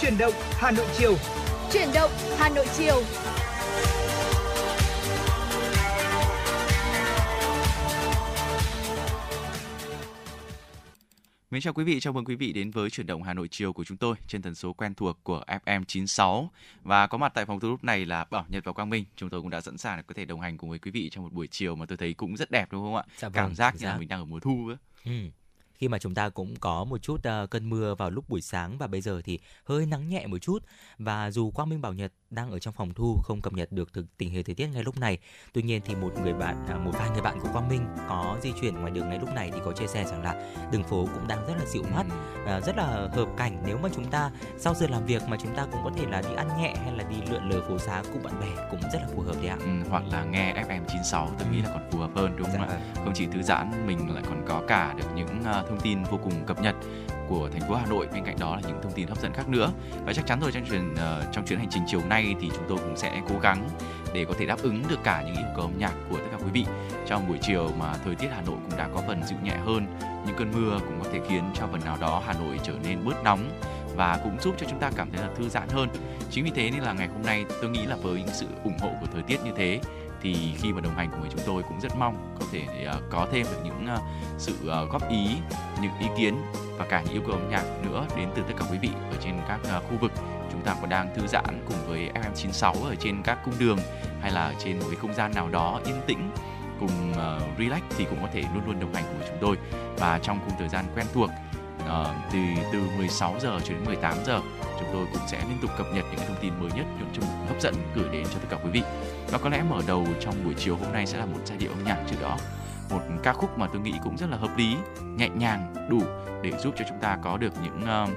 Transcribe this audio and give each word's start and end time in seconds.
Chuyển 0.00 0.18
động 0.18 0.32
Hà 0.50 0.70
Nội 0.70 0.86
chiều. 0.98 1.14
Chuyển 1.72 1.88
động 1.94 2.10
Hà 2.38 2.48
Nội 2.48 2.66
chiều. 2.76 3.02
Mến 11.50 11.62
chào 11.62 11.72
quý 11.72 11.84
vị, 11.84 12.00
chào 12.00 12.12
mừng 12.12 12.24
quý 12.24 12.34
vị 12.34 12.52
đến 12.52 12.70
với 12.70 12.90
chuyển 12.90 13.06
động 13.06 13.22
Hà 13.22 13.34
Nội 13.34 13.48
chiều 13.50 13.72
của 13.72 13.84
chúng 13.84 13.96
tôi 13.96 14.16
trên 14.28 14.42
tần 14.42 14.54
số 14.54 14.72
quen 14.72 14.94
thuộc 14.94 15.18
của 15.22 15.44
FM 15.64 15.84
96 15.84 16.50
và 16.82 17.06
có 17.06 17.18
mặt 17.18 17.32
tại 17.34 17.46
phòng 17.46 17.60
thu 17.60 17.68
lúc 17.68 17.84
này 17.84 18.06
là 18.06 18.24
Bảo 18.30 18.44
Nhật 18.48 18.64
và 18.64 18.72
Quang 18.72 18.90
Minh. 18.90 19.04
Chúng 19.16 19.30
tôi 19.30 19.40
cũng 19.40 19.50
đã 19.50 19.60
sẵn 19.60 19.78
sàng 19.78 19.96
để 19.96 20.02
có 20.06 20.14
thể 20.16 20.24
đồng 20.24 20.40
hành 20.40 20.58
cùng 20.58 20.70
với 20.70 20.78
quý 20.78 20.90
vị 20.90 21.10
trong 21.10 21.24
một 21.24 21.32
buổi 21.32 21.46
chiều 21.50 21.76
mà 21.76 21.86
tôi 21.86 21.98
thấy 21.98 22.14
cũng 22.14 22.36
rất 22.36 22.50
đẹp 22.50 22.68
đúng 22.70 22.82
không 22.82 22.96
ạ? 22.96 23.02
Dạ 23.18 23.28
vâng, 23.28 23.34
Cảm 23.34 23.54
giác 23.54 23.74
như 23.78 23.86
là 23.86 23.98
mình 23.98 24.08
đang 24.08 24.20
ở 24.20 24.24
mùa 24.24 24.40
thu 24.40 24.68
ấy. 24.68 24.76
Ừ. 25.04 25.30
Khi 25.78 25.88
mà 25.88 25.98
chúng 25.98 26.14
ta 26.14 26.28
cũng 26.28 26.56
có 26.56 26.84
một 26.84 27.02
chút 27.02 27.14
uh, 27.14 27.50
cơn 27.50 27.70
mưa 27.70 27.94
vào 27.94 28.10
lúc 28.10 28.28
buổi 28.28 28.40
sáng 28.40 28.78
và 28.78 28.86
bây 28.86 29.00
giờ 29.00 29.20
thì 29.24 29.38
hơi 29.64 29.86
nắng 29.86 30.08
nhẹ 30.08 30.26
một 30.26 30.38
chút. 30.38 30.64
Và 30.98 31.30
dù 31.30 31.50
Quang 31.50 31.68
Minh 31.68 31.80
Bảo 31.80 31.92
Nhật 31.92 32.12
đang 32.30 32.50
ở 32.50 32.58
trong 32.58 32.74
phòng 32.74 32.94
thu 32.94 33.16
không 33.22 33.40
cập 33.40 33.52
nhật 33.52 33.72
được 33.72 33.92
thực 33.92 34.06
tình 34.18 34.30
hình 34.30 34.44
thời 34.44 34.54
tiết 34.54 34.66
ngay 34.66 34.84
lúc 34.84 34.98
này, 34.98 35.18
tuy 35.52 35.62
nhiên 35.62 35.82
thì 35.84 35.94
một 35.94 36.12
người 36.22 36.32
bạn 36.32 36.66
à, 36.68 36.76
một 36.76 36.90
vài 36.94 37.10
người 37.10 37.22
bạn 37.22 37.40
của 37.40 37.48
Quang 37.52 37.68
Minh 37.68 37.86
có 38.08 38.38
di 38.42 38.52
chuyển 38.60 38.74
ngoài 38.74 38.90
đường 38.90 39.08
ngay 39.08 39.18
lúc 39.18 39.28
này 39.34 39.50
thì 39.54 39.60
có 39.64 39.72
chia 39.72 39.86
sẻ 39.86 40.04
rằng 40.04 40.22
là 40.22 40.52
đường 40.72 40.82
phố 40.82 41.08
cũng 41.14 41.28
đang 41.28 41.46
rất 41.46 41.54
là 41.58 41.64
dịu 41.66 41.82
mắt 41.94 42.06
và 42.44 42.60
rất 42.60 42.76
là 42.76 42.86
hợp 43.12 43.28
cảnh. 43.36 43.62
Nếu 43.66 43.78
mà 43.78 43.88
chúng 43.94 44.04
ta 44.04 44.30
sau 44.58 44.74
giờ 44.74 44.86
làm 44.90 45.06
việc 45.06 45.22
mà 45.28 45.36
chúng 45.42 45.54
ta 45.56 45.66
cũng 45.72 45.80
có 45.84 45.90
thể 45.96 46.06
là 46.10 46.22
đi 46.22 46.34
ăn 46.36 46.48
nhẹ 46.58 46.74
hay 46.84 46.96
là 46.96 47.04
đi 47.04 47.16
lượn 47.30 47.48
lờ 47.50 47.60
phố 47.68 47.78
xá 47.78 48.02
cùng 48.12 48.22
bạn 48.22 48.40
bè 48.40 48.68
cũng 48.70 48.80
rất 48.80 48.98
là 49.02 49.08
phù 49.14 49.22
hợp 49.22 49.36
đấy 49.36 49.48
ạ. 49.48 49.56
Ừ, 49.60 49.70
hoặc 49.90 50.02
là 50.10 50.24
nghe 50.24 50.54
FM 50.54 50.84
96 50.88 51.30
tôi 51.38 51.48
nghĩ 51.48 51.62
là 51.62 51.70
còn 51.72 51.90
phù 51.90 51.98
hợp 51.98 52.10
hơn 52.14 52.36
đúng 52.36 52.46
không 52.46 52.66
Dạ 52.68 52.74
ạ? 52.74 52.80
Không 52.94 53.12
chỉ 53.14 53.26
thư 53.26 53.42
giãn 53.42 53.86
mình 53.86 54.14
lại 54.14 54.24
còn 54.26 54.44
có 54.48 54.62
cả 54.68 54.94
được 54.98 55.06
những 55.14 55.42
ờ, 55.44 55.64
thông 55.68 55.80
tin 55.80 56.04
vô 56.04 56.18
cùng 56.24 56.46
cập 56.46 56.60
nhật 56.62 56.74
của 57.28 57.48
thành 57.52 57.68
phố 57.68 57.74
Hà 57.74 57.86
Nội. 57.86 58.06
Bên 58.12 58.24
cạnh 58.24 58.36
đó 58.38 58.56
là 58.56 58.62
những 58.68 58.80
thông 58.82 58.92
tin 58.92 59.08
hấp 59.08 59.20
dẫn 59.20 59.32
khác 59.32 59.48
nữa. 59.48 59.72
Và 60.04 60.12
chắc 60.12 60.26
chắn 60.26 60.40
rồi 60.40 60.52
trong 60.52 60.64
chuyến 60.64 60.92
uh, 60.92 60.98
ờ, 60.98 61.24
trong 61.32 61.46
chuyến 61.46 61.58
hành 61.58 61.68
trình 61.70 61.82
chiều 61.86 62.00
nay 62.08 62.34
thì 62.40 62.50
chúng 62.54 62.64
tôi 62.68 62.78
cũng 62.78 62.96
sẽ 62.96 63.22
cố 63.28 63.34
gắng 63.42 63.68
để 64.14 64.24
có 64.24 64.34
thể 64.38 64.46
đáp 64.46 64.62
ứng 64.62 64.82
được 64.88 64.98
cả 65.04 65.22
những 65.26 65.36
yêu 65.36 65.46
cầu 65.56 65.64
âm 65.64 65.78
nhạc 65.78 65.92
của 66.10 66.16
tất 66.16 66.26
cả 66.30 66.36
quý 66.36 66.50
vị. 66.52 66.64
Trong 67.06 67.28
buổi 67.28 67.38
chiều 67.42 67.70
mà 67.78 67.94
thời 68.04 68.14
tiết 68.14 68.28
Hà 68.30 68.42
Nội 68.46 68.56
cũng 68.68 68.78
đã 68.78 68.88
có 68.94 69.02
phần 69.06 69.22
dịu 69.24 69.38
nhẹ 69.42 69.56
hơn 69.64 69.86
những 70.26 70.36
cơn 70.36 70.52
mưa 70.52 70.78
cũng 70.78 71.00
có 71.02 71.10
thể 71.12 71.20
khiến 71.28 71.44
cho 71.54 71.66
phần 71.72 71.80
nào 71.84 71.96
đó 72.00 72.22
Hà 72.26 72.32
Nội 72.32 72.60
trở 72.62 72.72
nên 72.84 73.04
bớt 73.04 73.22
nóng 73.24 73.50
và 73.96 74.20
cũng 74.24 74.40
giúp 74.40 74.54
cho 74.58 74.66
chúng 74.70 74.78
ta 74.78 74.90
cảm 74.96 75.08
thấy 75.12 75.22
là 75.22 75.30
thư 75.36 75.48
giãn 75.48 75.68
hơn. 75.68 75.88
Chính 76.30 76.44
vì 76.44 76.50
thế 76.54 76.70
nên 76.70 76.82
là 76.82 76.92
ngày 76.92 77.08
hôm 77.08 77.22
nay 77.22 77.44
tôi 77.60 77.70
nghĩ 77.70 77.86
là 77.86 77.96
với 77.96 78.18
những 78.18 78.34
sự 78.34 78.46
ủng 78.64 78.78
hộ 78.80 78.90
của 79.00 79.06
thời 79.12 79.22
tiết 79.22 79.38
như 79.44 79.50
thế 79.56 79.80
thì 80.22 80.54
khi 80.56 80.72
mà 80.72 80.80
đồng 80.80 80.94
hành 80.94 81.10
cùng 81.10 81.20
với 81.20 81.30
chúng 81.30 81.42
tôi 81.46 81.62
cũng 81.62 81.80
rất 81.80 81.96
mong 81.98 82.36
có 82.40 82.46
thể 82.52 82.84
à, 82.86 82.94
có 83.10 83.26
thêm 83.32 83.46
được 83.50 83.58
những 83.64 83.86
à, 83.86 83.98
sự 84.38 84.68
à, 84.68 84.82
góp 84.90 85.10
ý, 85.10 85.28
những 85.82 85.90
ý 86.00 86.06
kiến 86.16 86.34
và 86.78 86.86
cả 86.88 87.02
những 87.02 87.12
yêu 87.12 87.22
cầu 87.26 87.32
âm 87.32 87.50
nhạc 87.50 87.64
nữa 87.84 88.06
đến 88.16 88.28
từ 88.34 88.42
tất 88.42 88.54
cả 88.58 88.64
quý 88.70 88.78
vị 88.82 88.90
ở 89.10 89.16
trên 89.24 89.34
các 89.48 89.60
khu 89.90 89.96
vực. 90.00 90.12
Chúng 90.52 90.60
ta 90.60 90.76
còn 90.80 90.90
đang 90.90 91.14
thư 91.16 91.26
giãn 91.26 91.64
cùng 91.68 91.76
với 91.86 92.10
FM96 92.14 92.84
ở 92.84 92.94
trên 92.94 93.22
các 93.22 93.38
cung 93.44 93.54
đường 93.58 93.78
hay 94.20 94.32
là 94.32 94.44
ở 94.44 94.54
trên 94.58 94.78
một 94.78 94.84
cái 94.88 94.96
không 94.96 95.14
gian 95.14 95.32
nào 95.34 95.48
đó 95.48 95.80
yên 95.84 95.96
tĩnh 96.06 96.30
cùng 96.80 97.12
relax 97.58 97.82
thì 97.96 98.04
cũng 98.04 98.18
có 98.22 98.28
thể 98.32 98.44
luôn 98.54 98.62
luôn 98.66 98.80
đồng 98.80 98.94
hành 98.94 99.04
cùng 99.06 99.18
với 99.18 99.28
chúng 99.28 99.38
tôi. 99.40 99.56
Và 99.98 100.18
trong 100.22 100.40
khung 100.44 100.58
thời 100.58 100.68
gian 100.68 100.84
quen 100.94 101.06
thuộc 101.14 101.30
uh, 101.86 102.06
từ 102.32 102.38
từ 102.72 102.78
16 102.96 103.34
giờ 103.40 103.60
cho 103.64 103.74
đến 103.74 103.84
18 103.84 104.14
giờ 104.26 104.40
chúng 104.78 104.88
tôi 104.92 105.06
cũng 105.12 105.22
sẽ 105.26 105.38
liên 105.48 105.58
tục 105.62 105.70
cập 105.78 105.86
nhật 105.94 106.04
những 106.10 106.20
thông 106.28 106.36
tin 106.40 106.52
mới 106.60 106.70
nhất 106.76 106.86
những 106.98 107.08
chung 107.12 107.24
hấp 107.48 107.60
dẫn 107.60 107.74
gửi 107.94 108.08
đến 108.12 108.24
cho 108.24 108.38
tất 108.38 108.46
cả 108.50 108.56
quý 108.64 108.70
vị. 108.70 108.82
Và 109.30 109.38
có 109.38 109.48
lẽ 109.48 109.62
mở 109.70 109.82
đầu 109.86 110.06
trong 110.20 110.34
buổi 110.44 110.54
chiều 110.58 110.76
hôm 110.76 110.92
nay 110.92 111.06
sẽ 111.06 111.18
là 111.18 111.26
một 111.26 111.38
giai 111.44 111.58
điệu 111.58 111.70
âm 111.70 111.84
nhạc 111.84 111.98
trước 112.10 112.16
đó. 112.22 112.36
Một 112.90 113.00
ca 113.22 113.32
khúc 113.32 113.58
mà 113.58 113.66
tôi 113.72 113.80
nghĩ 113.80 113.94
cũng 114.04 114.16
rất 114.16 114.30
là 114.30 114.36
hợp 114.36 114.56
lý 114.56 114.76
nhẹ 115.16 115.28
nhàng 115.28 115.74
đủ 115.90 116.02
để 116.42 116.52
giúp 116.58 116.74
cho 116.78 116.84
chúng 116.88 116.98
ta 117.00 117.18
có 117.22 117.36
được 117.36 117.52
những 117.62 117.80
uh, 117.82 118.10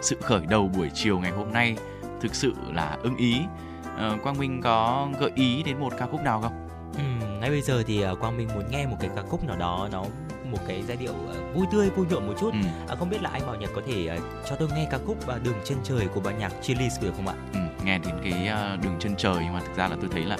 sự 0.00 0.16
khởi 0.22 0.46
đầu 0.46 0.68
buổi 0.68 0.90
chiều 0.94 1.18
ngày 1.18 1.30
hôm 1.30 1.52
nay 1.52 1.76
thực 2.20 2.34
sự 2.34 2.52
là 2.72 2.96
ưng 3.02 3.16
ý. 3.16 3.40
Uh, 3.84 4.22
Quang 4.22 4.38
Minh 4.38 4.62
có 4.62 5.08
gợi 5.20 5.30
ý 5.34 5.62
đến 5.62 5.80
một 5.80 5.92
ca 5.98 6.06
khúc 6.06 6.20
nào 6.20 6.40
không? 6.40 6.68
Ừ, 6.94 7.26
ngay 7.40 7.50
bây 7.50 7.62
giờ 7.62 7.82
thì 7.86 8.04
uh, 8.12 8.20
Quang 8.20 8.36
Minh 8.36 8.48
muốn 8.54 8.64
nghe 8.70 8.86
một 8.86 8.96
cái 9.00 9.10
ca 9.16 9.22
khúc 9.22 9.44
nào 9.44 9.56
đó 9.56 9.88
nó 9.92 10.04
một 10.52 10.58
cái 10.68 10.82
giai 10.88 10.96
điệu 10.96 11.12
ờ, 11.28 11.34
vui 11.54 11.66
tươi 11.72 11.90
vui 11.90 12.06
nhộn 12.10 12.26
một 12.26 12.34
chút 12.40 12.50
Ừ. 12.52 12.58
à, 12.88 12.94
không 12.98 13.10
biết 13.10 13.22
là 13.22 13.30
anh 13.32 13.46
Bảo 13.46 13.56
Nhật 13.56 13.70
có 13.74 13.82
thể 13.86 14.06
ờ, 14.06 14.16
cho 14.50 14.56
tôi 14.56 14.68
nghe 14.74 14.88
ca 14.90 14.98
khúc 15.06 15.26
ờ, 15.26 15.38
Đường 15.38 15.54
chân 15.64 15.78
trời 15.84 16.06
của 16.14 16.20
ban 16.20 16.38
nhạc 16.38 16.52
Chillies 16.62 17.00
được 17.02 17.12
không 17.16 17.28
ạ? 17.28 17.34
Ừ, 17.52 17.58
nghe 17.84 17.98
đến 17.98 18.14
cái 18.24 18.48
đường 18.82 18.96
chân 18.98 19.14
trời 19.16 19.36
nhưng 19.40 19.52
mà 19.52 19.60
thực 19.60 19.76
ra 19.76 19.88
là 19.88 19.96
tôi 20.00 20.10
thấy 20.12 20.24
là 20.24 20.36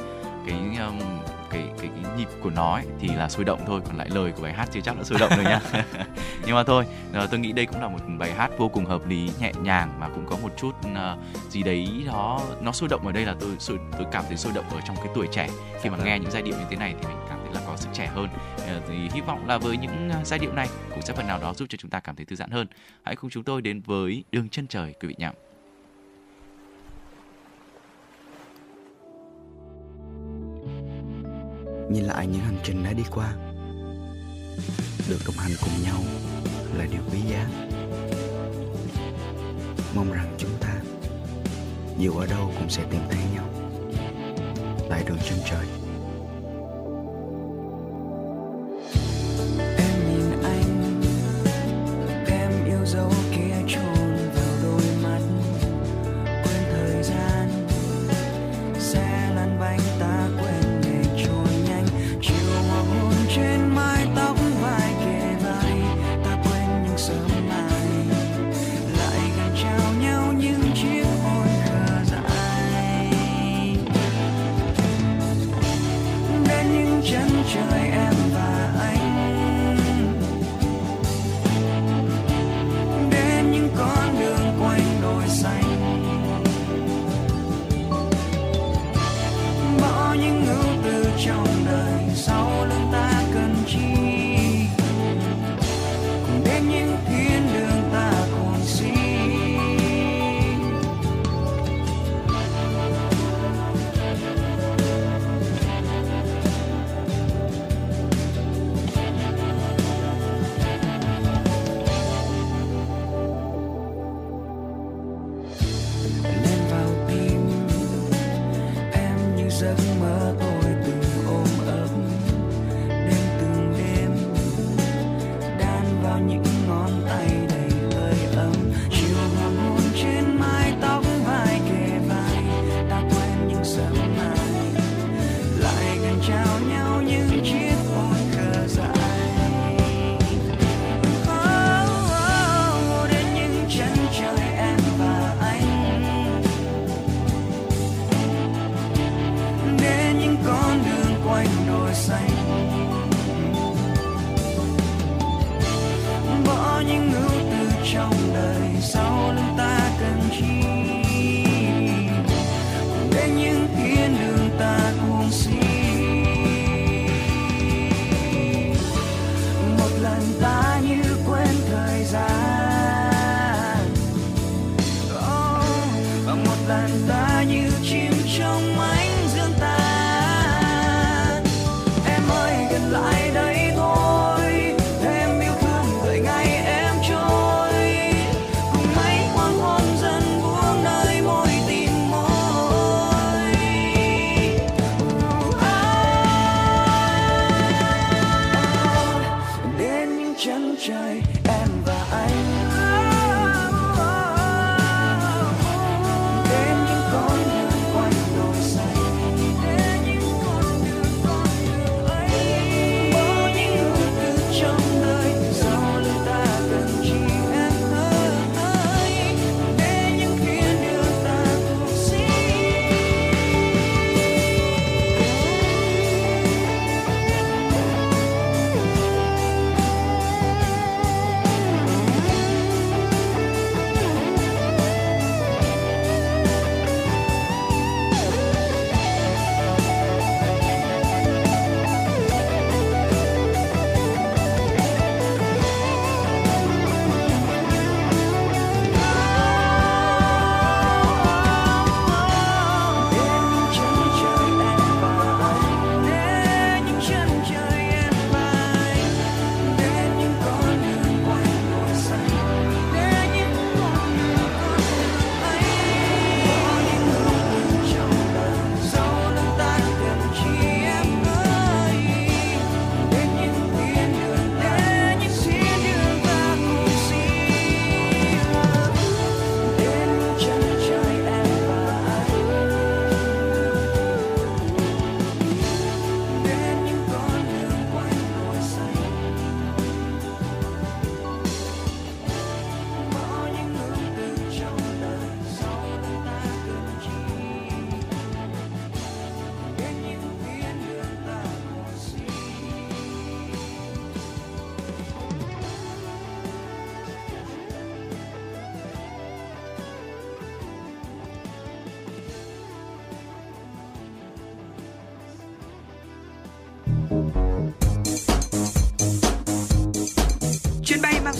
cái 0.46 0.58
um, 0.86 0.98
cái 1.50 1.62
cái 1.78 1.90
cái 2.04 2.12
nhịp 2.16 2.28
của 2.42 2.50
nó 2.50 2.74
ấy, 2.74 2.84
thì 3.00 3.08
là 3.08 3.28
sôi 3.28 3.44
động 3.44 3.60
thôi 3.66 3.80
còn 3.86 3.96
lại 3.96 4.08
lời 4.14 4.32
của 4.36 4.42
bài 4.42 4.52
hát 4.52 4.68
chưa 4.72 4.80
chắc 4.80 4.96
đã 4.96 5.04
sôi 5.04 5.18
động 5.18 5.30
rồi 5.36 5.44
nha 5.44 5.60
nhưng 6.46 6.54
mà 6.54 6.62
thôi 6.64 6.84
tôi 7.30 7.40
nghĩ 7.40 7.52
đây 7.52 7.66
cũng 7.66 7.80
là 7.80 7.88
một 7.88 7.98
bài 8.18 8.32
hát 8.32 8.50
vô 8.58 8.68
cùng 8.68 8.84
hợp 8.84 9.06
lý 9.06 9.30
nhẹ 9.40 9.52
nhàng 9.62 10.00
mà 10.00 10.08
cũng 10.08 10.26
có 10.26 10.36
một 10.42 10.52
chút 10.56 10.72
ờ, 10.94 11.16
gì 11.50 11.62
đấy 11.62 12.04
đó 12.06 12.40
nó 12.60 12.72
sôi 12.72 12.88
động 12.88 13.06
ở 13.06 13.12
đây 13.12 13.24
là 13.24 13.34
tôi 13.40 13.50
tôi 13.98 14.06
cảm 14.12 14.24
thấy 14.28 14.36
sôi 14.36 14.52
động 14.54 14.64
ở 14.70 14.80
trong 14.86 14.96
cái 14.96 15.06
tuổi 15.14 15.26
trẻ 15.32 15.48
khi 15.82 15.90
mà 15.90 15.98
Dạ 15.98 16.04
nghe 16.04 16.12
vâng. 16.12 16.22
những 16.22 16.30
giai 16.30 16.42
điệu 16.42 16.54
như 16.54 16.64
thế 16.70 16.76
này 16.76 16.94
thì 17.00 17.08
mình 17.08 17.16
cảm 17.28 17.37
sức 17.78 17.88
trẻ 17.92 18.06
hơn. 18.06 18.28
Ờ, 18.56 18.82
thì 18.88 18.94
hy 19.14 19.20
vọng 19.20 19.46
là 19.46 19.58
với 19.58 19.76
những 19.76 20.10
à, 20.10 20.24
giai 20.24 20.38
điệu 20.38 20.52
này 20.52 20.68
cũng 20.90 21.02
sẽ 21.02 21.14
phần 21.14 21.26
nào 21.26 21.38
đó 21.40 21.54
giúp 21.54 21.66
cho 21.68 21.76
chúng 21.76 21.90
ta 21.90 22.00
cảm 22.00 22.16
thấy 22.16 22.24
thư 22.24 22.36
giãn 22.36 22.50
hơn. 22.50 22.66
Hãy 23.02 23.16
cùng 23.16 23.30
chúng 23.30 23.44
tôi 23.44 23.62
đến 23.62 23.80
với 23.80 24.24
đường 24.32 24.48
chân 24.48 24.66
trời, 24.66 24.94
quý 25.00 25.08
vị 25.08 25.14
nhé. 25.18 25.30
Nhìn 31.90 32.04
lại 32.04 32.26
những 32.26 32.40
hành 32.40 32.58
trình 32.64 32.84
đã 32.84 32.92
đi 32.92 33.02
qua, 33.10 33.32
được 35.08 35.18
đồng 35.26 35.36
hành 35.36 35.52
cùng 35.60 35.82
nhau 35.84 36.00
là 36.78 36.86
điều 36.92 37.02
quý 37.12 37.18
giá. 37.30 37.48
Mong 39.94 40.12
rằng 40.12 40.34
chúng 40.38 40.50
ta, 40.60 40.74
dù 41.98 42.12
ở 42.12 42.26
đâu 42.26 42.52
cũng 42.58 42.70
sẽ 42.70 42.84
tìm 42.90 43.00
thấy 43.10 43.20
nhau. 43.34 43.44
Tại 44.90 45.04
đường 45.06 45.18
chân 45.28 45.38
trời. 45.50 45.87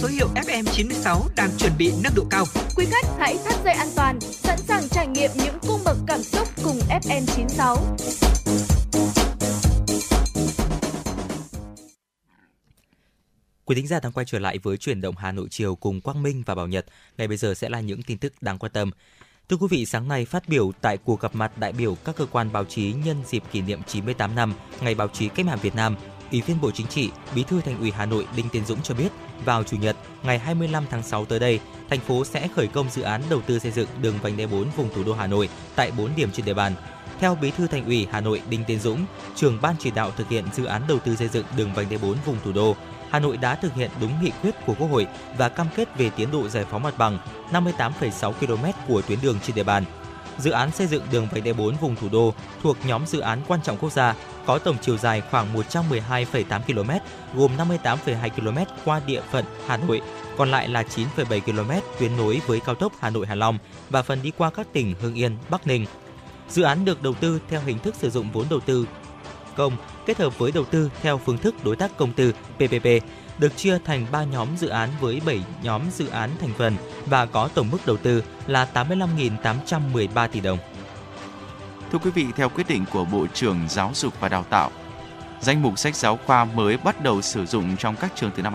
Số 0.08 0.14
hiệu 0.14 0.28
FM96 0.34 1.28
đang 1.36 1.50
chuẩn 1.58 1.72
bị 1.78 1.92
nâng 2.02 2.12
độ 2.16 2.24
cao. 2.30 2.44
Quý 2.76 2.86
khách 2.90 3.06
hãy 3.18 3.38
thắt 3.44 3.64
dây 3.64 3.74
an 3.74 3.88
toàn, 3.96 4.20
sẵn 4.20 4.58
sàng 4.58 4.88
trải 4.88 5.06
nghiệm 5.06 5.30
những 5.44 5.58
cung 5.68 5.80
bậc 5.84 5.96
cảm 6.06 6.22
xúc 6.22 6.48
cùng 6.64 6.78
FN96. 6.78 7.76
Quý 13.64 13.76
thính 13.76 13.86
giả 13.86 14.00
đang 14.00 14.12
quay 14.12 14.26
trở 14.26 14.38
lại 14.38 14.58
với 14.62 14.76
chuyển 14.76 15.00
động 15.00 15.14
Hà 15.18 15.32
Nội 15.32 15.46
chiều 15.50 15.74
cùng 15.74 16.00
Quang 16.00 16.22
Minh 16.22 16.42
và 16.46 16.54
Bảo 16.54 16.66
Nhật. 16.66 16.86
Ngay 17.18 17.28
bây 17.28 17.36
giờ 17.36 17.54
sẽ 17.54 17.68
là 17.68 17.80
những 17.80 18.02
tin 18.02 18.18
tức 18.18 18.32
đáng 18.40 18.58
quan 18.58 18.72
tâm. 18.72 18.90
Thưa 19.48 19.56
quý 19.56 19.66
vị, 19.70 19.86
sáng 19.86 20.08
nay 20.08 20.24
phát 20.24 20.48
biểu 20.48 20.72
tại 20.80 20.98
cuộc 20.98 21.20
gặp 21.20 21.34
mặt 21.34 21.58
đại 21.58 21.72
biểu 21.72 21.94
các 22.04 22.16
cơ 22.16 22.26
quan 22.26 22.52
báo 22.52 22.64
chí 22.64 22.92
nhân 23.04 23.16
dịp 23.26 23.42
kỷ 23.52 23.60
niệm 23.60 23.80
98 23.86 24.34
năm 24.34 24.54
Ngày 24.80 24.94
báo 24.94 25.08
chí 25.08 25.28
cách 25.28 25.46
mạng 25.46 25.58
Việt 25.62 25.74
Nam, 25.74 25.96
Ủy 26.30 26.40
viên 26.40 26.60
Bộ 26.60 26.70
Chính 26.70 26.86
trị, 26.86 27.10
Bí 27.34 27.42
thư 27.42 27.60
Thành 27.60 27.78
ủy 27.80 27.90
Hà 27.90 28.06
Nội 28.06 28.26
Đinh 28.36 28.48
Tiến 28.48 28.64
Dũng 28.64 28.82
cho 28.82 28.94
biết, 28.94 29.08
vào 29.44 29.62
chủ 29.62 29.76
nhật 29.76 29.96
ngày 30.22 30.38
25 30.38 30.84
tháng 30.90 31.02
6 31.02 31.24
tới 31.24 31.38
đây, 31.38 31.60
thành 31.90 32.00
phố 32.00 32.24
sẽ 32.24 32.48
khởi 32.48 32.66
công 32.66 32.90
dự 32.90 33.02
án 33.02 33.22
đầu 33.30 33.40
tư 33.46 33.58
xây 33.58 33.72
dựng 33.72 33.88
đường 34.02 34.14
vành 34.22 34.36
đai 34.36 34.46
4 34.46 34.66
vùng 34.76 34.94
thủ 34.94 35.04
đô 35.04 35.14
Hà 35.14 35.26
Nội 35.26 35.48
tại 35.76 35.90
4 35.98 36.10
điểm 36.16 36.30
trên 36.32 36.46
địa 36.46 36.54
bàn. 36.54 36.72
Theo 37.20 37.34
Bí 37.34 37.50
thư 37.50 37.66
Thành 37.66 37.84
ủy 37.84 38.06
Hà 38.12 38.20
Nội 38.20 38.42
Đinh 38.50 38.64
Tiến 38.64 38.80
Dũng, 38.80 39.04
trưởng 39.34 39.58
ban 39.62 39.74
chỉ 39.78 39.90
đạo 39.90 40.10
thực 40.16 40.28
hiện 40.28 40.44
dự 40.52 40.64
án 40.64 40.82
đầu 40.88 40.98
tư 40.98 41.16
xây 41.16 41.28
dựng 41.28 41.44
đường 41.56 41.74
vành 41.74 41.88
đai 41.88 41.98
4 41.98 42.16
vùng 42.24 42.36
thủ 42.44 42.52
đô, 42.52 42.76
Hà 43.10 43.18
Nội 43.18 43.36
đã 43.36 43.54
thực 43.54 43.74
hiện 43.74 43.90
đúng 44.00 44.12
nghị 44.22 44.30
quyết 44.42 44.54
của 44.66 44.74
Quốc 44.78 44.88
hội 44.88 45.06
và 45.38 45.48
cam 45.48 45.66
kết 45.76 45.98
về 45.98 46.10
tiến 46.10 46.30
độ 46.30 46.48
giải 46.48 46.64
phóng 46.70 46.82
mặt 46.82 46.98
bằng 46.98 47.18
58,6 47.52 48.32
km 48.32 48.64
của 48.88 49.02
tuyến 49.02 49.18
đường 49.22 49.38
trên 49.46 49.56
địa 49.56 49.64
bàn. 49.64 49.84
Dự 50.38 50.50
án 50.50 50.70
xây 50.70 50.86
dựng 50.86 51.02
đường 51.12 51.28
vành 51.32 51.44
đai 51.44 51.52
4 51.52 51.76
vùng 51.76 51.96
thủ 51.96 52.08
đô 52.12 52.34
thuộc 52.62 52.76
nhóm 52.86 53.06
dự 53.06 53.20
án 53.20 53.42
quan 53.48 53.60
trọng 53.62 53.76
quốc 53.76 53.92
gia 53.92 54.14
có 54.46 54.58
tổng 54.58 54.76
chiều 54.80 54.96
dài 54.96 55.22
khoảng 55.30 55.54
112,8 55.54 56.60
km, 56.60 56.90
gồm 57.38 57.56
58,2 57.56 58.30
km 58.30 58.58
qua 58.84 59.00
địa 59.06 59.20
phận 59.30 59.44
Hà 59.66 59.76
Nội, 59.76 60.00
còn 60.36 60.50
lại 60.50 60.68
là 60.68 60.82
9,7 60.82 61.40
km 61.40 61.70
tuyến 61.98 62.16
nối 62.16 62.40
với 62.46 62.60
cao 62.60 62.74
tốc 62.74 62.92
Hà 63.00 63.10
Nội 63.10 63.26
Hà 63.26 63.34
Long 63.34 63.58
và 63.90 64.02
phần 64.02 64.22
đi 64.22 64.32
qua 64.38 64.50
các 64.50 64.66
tỉnh 64.72 64.94
Hưng 65.00 65.14
Yên, 65.14 65.36
Bắc 65.50 65.66
Ninh. 65.66 65.86
Dự 66.48 66.62
án 66.62 66.84
được 66.84 67.02
đầu 67.02 67.14
tư 67.14 67.40
theo 67.48 67.60
hình 67.66 67.78
thức 67.78 67.94
sử 67.94 68.10
dụng 68.10 68.30
vốn 68.32 68.46
đầu 68.50 68.60
tư 68.60 68.86
công 69.56 69.76
kết 70.06 70.18
hợp 70.18 70.38
với 70.38 70.52
đầu 70.52 70.64
tư 70.64 70.90
theo 71.02 71.18
phương 71.18 71.38
thức 71.38 71.54
đối 71.64 71.76
tác 71.76 71.96
công 71.96 72.12
tư 72.12 72.32
PPP 72.32 72.86
được 73.38 73.56
chia 73.56 73.78
thành 73.84 74.06
3 74.12 74.24
nhóm 74.24 74.48
dự 74.56 74.68
án 74.68 74.88
với 75.00 75.20
7 75.26 75.42
nhóm 75.62 75.82
dự 75.90 76.08
án 76.08 76.30
thành 76.40 76.52
phần 76.58 76.76
và 77.06 77.26
có 77.26 77.48
tổng 77.54 77.68
mức 77.70 77.78
đầu 77.86 77.96
tư 77.96 78.22
là 78.46 78.68
85.813 78.74 80.28
tỷ 80.28 80.40
đồng. 80.40 80.58
Thưa 81.92 81.98
quý 81.98 82.10
vị, 82.10 82.26
theo 82.36 82.48
quyết 82.48 82.68
định 82.68 82.84
của 82.92 83.04
Bộ 83.04 83.26
trưởng 83.34 83.58
Giáo 83.68 83.90
dục 83.94 84.14
và 84.20 84.28
Đào 84.28 84.44
tạo, 84.50 84.70
danh 85.40 85.62
mục 85.62 85.78
sách 85.78 85.96
giáo 85.96 86.18
khoa 86.26 86.44
mới 86.44 86.76
bắt 86.76 87.02
đầu 87.02 87.22
sử 87.22 87.46
dụng 87.46 87.76
trong 87.76 87.96
các 87.96 88.12
trường 88.14 88.30
từ 88.36 88.42
năm 88.42 88.54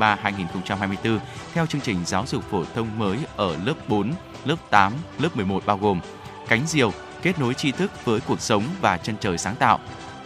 2023-2024 0.00 1.18
theo 1.54 1.66
chương 1.66 1.80
trình 1.80 1.98
giáo 2.06 2.26
dục 2.26 2.44
phổ 2.50 2.64
thông 2.74 2.98
mới 2.98 3.18
ở 3.36 3.56
lớp 3.64 3.74
4, 3.88 4.12
lớp 4.44 4.56
8, 4.70 4.92
lớp 5.18 5.36
11 5.36 5.66
bao 5.66 5.78
gồm 5.78 6.00
Cánh 6.48 6.66
diều, 6.66 6.92
kết 7.22 7.38
nối 7.38 7.54
tri 7.54 7.72
thức 7.72 7.90
với 8.04 8.20
cuộc 8.20 8.40
sống 8.40 8.64
và 8.80 8.98
chân 8.98 9.16
trời 9.20 9.38
sáng 9.38 9.56
tạo. 9.56 9.78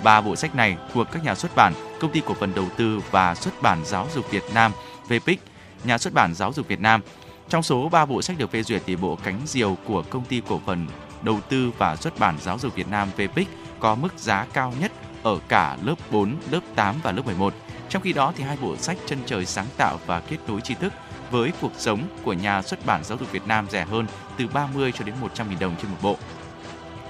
Ba 0.02 0.21
bộ 0.21 0.37
sách 0.37 0.54
này 0.54 0.76
thuộc 0.92 1.06
các 1.12 1.25
nhà 1.25 1.35
xuất 1.35 1.56
bản, 1.56 1.73
công 2.00 2.12
ty 2.12 2.23
cổ 2.26 2.35
phần 2.35 2.54
đầu 2.54 2.66
tư 2.76 3.00
và 3.11 3.35
xuất 3.35 3.62
bản 3.62 3.85
giáo 3.85 4.09
dục 4.14 4.30
Việt 4.30 4.44
Nam 4.54 4.73
VPIC, 5.09 5.40
nhà 5.85 5.99
xuất 5.99 6.14
bản 6.14 6.35
giáo 6.35 6.52
dục 6.52 6.68
Việt 6.68 6.80
Nam. 6.80 7.00
Trong 7.49 7.62
số 7.62 7.88
3 7.88 8.06
bộ 8.06 8.23
sách 8.23 8.38
được 8.38 8.50
phê 8.50 8.62
duyệt 8.62 8.82
thì 8.87 8.97
bộ 8.97 9.18
Cánh 9.25 9.40
diều 9.47 9.76
của 9.87 10.02
công 10.02 10.25
ty 10.25 10.42
cổ 10.49 10.61
phần 10.66 10.87
đầu 11.23 11.40
tư 11.49 11.73
và 11.78 11.97
xuất 11.97 12.18
bản 12.18 12.37
giáo 12.40 12.59
dục 12.59 12.75
Việt 12.75 12.88
Nam 12.88 13.09
VPIC 13.16 13.49
có 13.80 13.94
mức 13.94 14.18
giá 14.18 14.47
cao 14.52 14.73
nhất 14.80 14.92
ở 15.23 15.38
cả 15.49 15.76
lớp 15.82 15.94
4, 16.11 16.37
lớp 16.50 16.61
8 16.75 16.97
và 17.02 17.12
lớp 17.12 17.26
11. 17.26 17.54
Trong 17.88 18.02
khi 18.02 18.12
đó 18.12 18.32
thì 18.37 18.44
hai 18.44 18.56
bộ 18.62 18.76
sách 18.76 18.97
Chân 19.06 19.18
trời 19.26 19.47
sáng 19.47 19.66
tạo 19.76 19.99
và 20.06 20.21
Kết 20.21 20.37
nối 20.49 20.61
tri 20.61 20.75
thức 20.75 20.92
với 21.30 21.52
cuộc 21.61 21.73
sống 21.78 22.02
của 22.25 22.32
nhà 22.32 22.62
xuất 22.62 22.87
bản 22.87 23.04
giáo 23.04 23.18
dục 23.18 23.32
Việt 23.32 23.47
Nam 23.47 23.66
rẻ 23.71 23.85
hơn 23.85 24.06
từ 24.37 24.47
30 24.52 24.92
cho 24.92 25.04
đến 25.04 25.14
100 25.21 25.47
000 25.49 25.59
đồng 25.61 25.76
trên 25.82 25.90
một 25.90 25.97
bộ. 26.02 26.16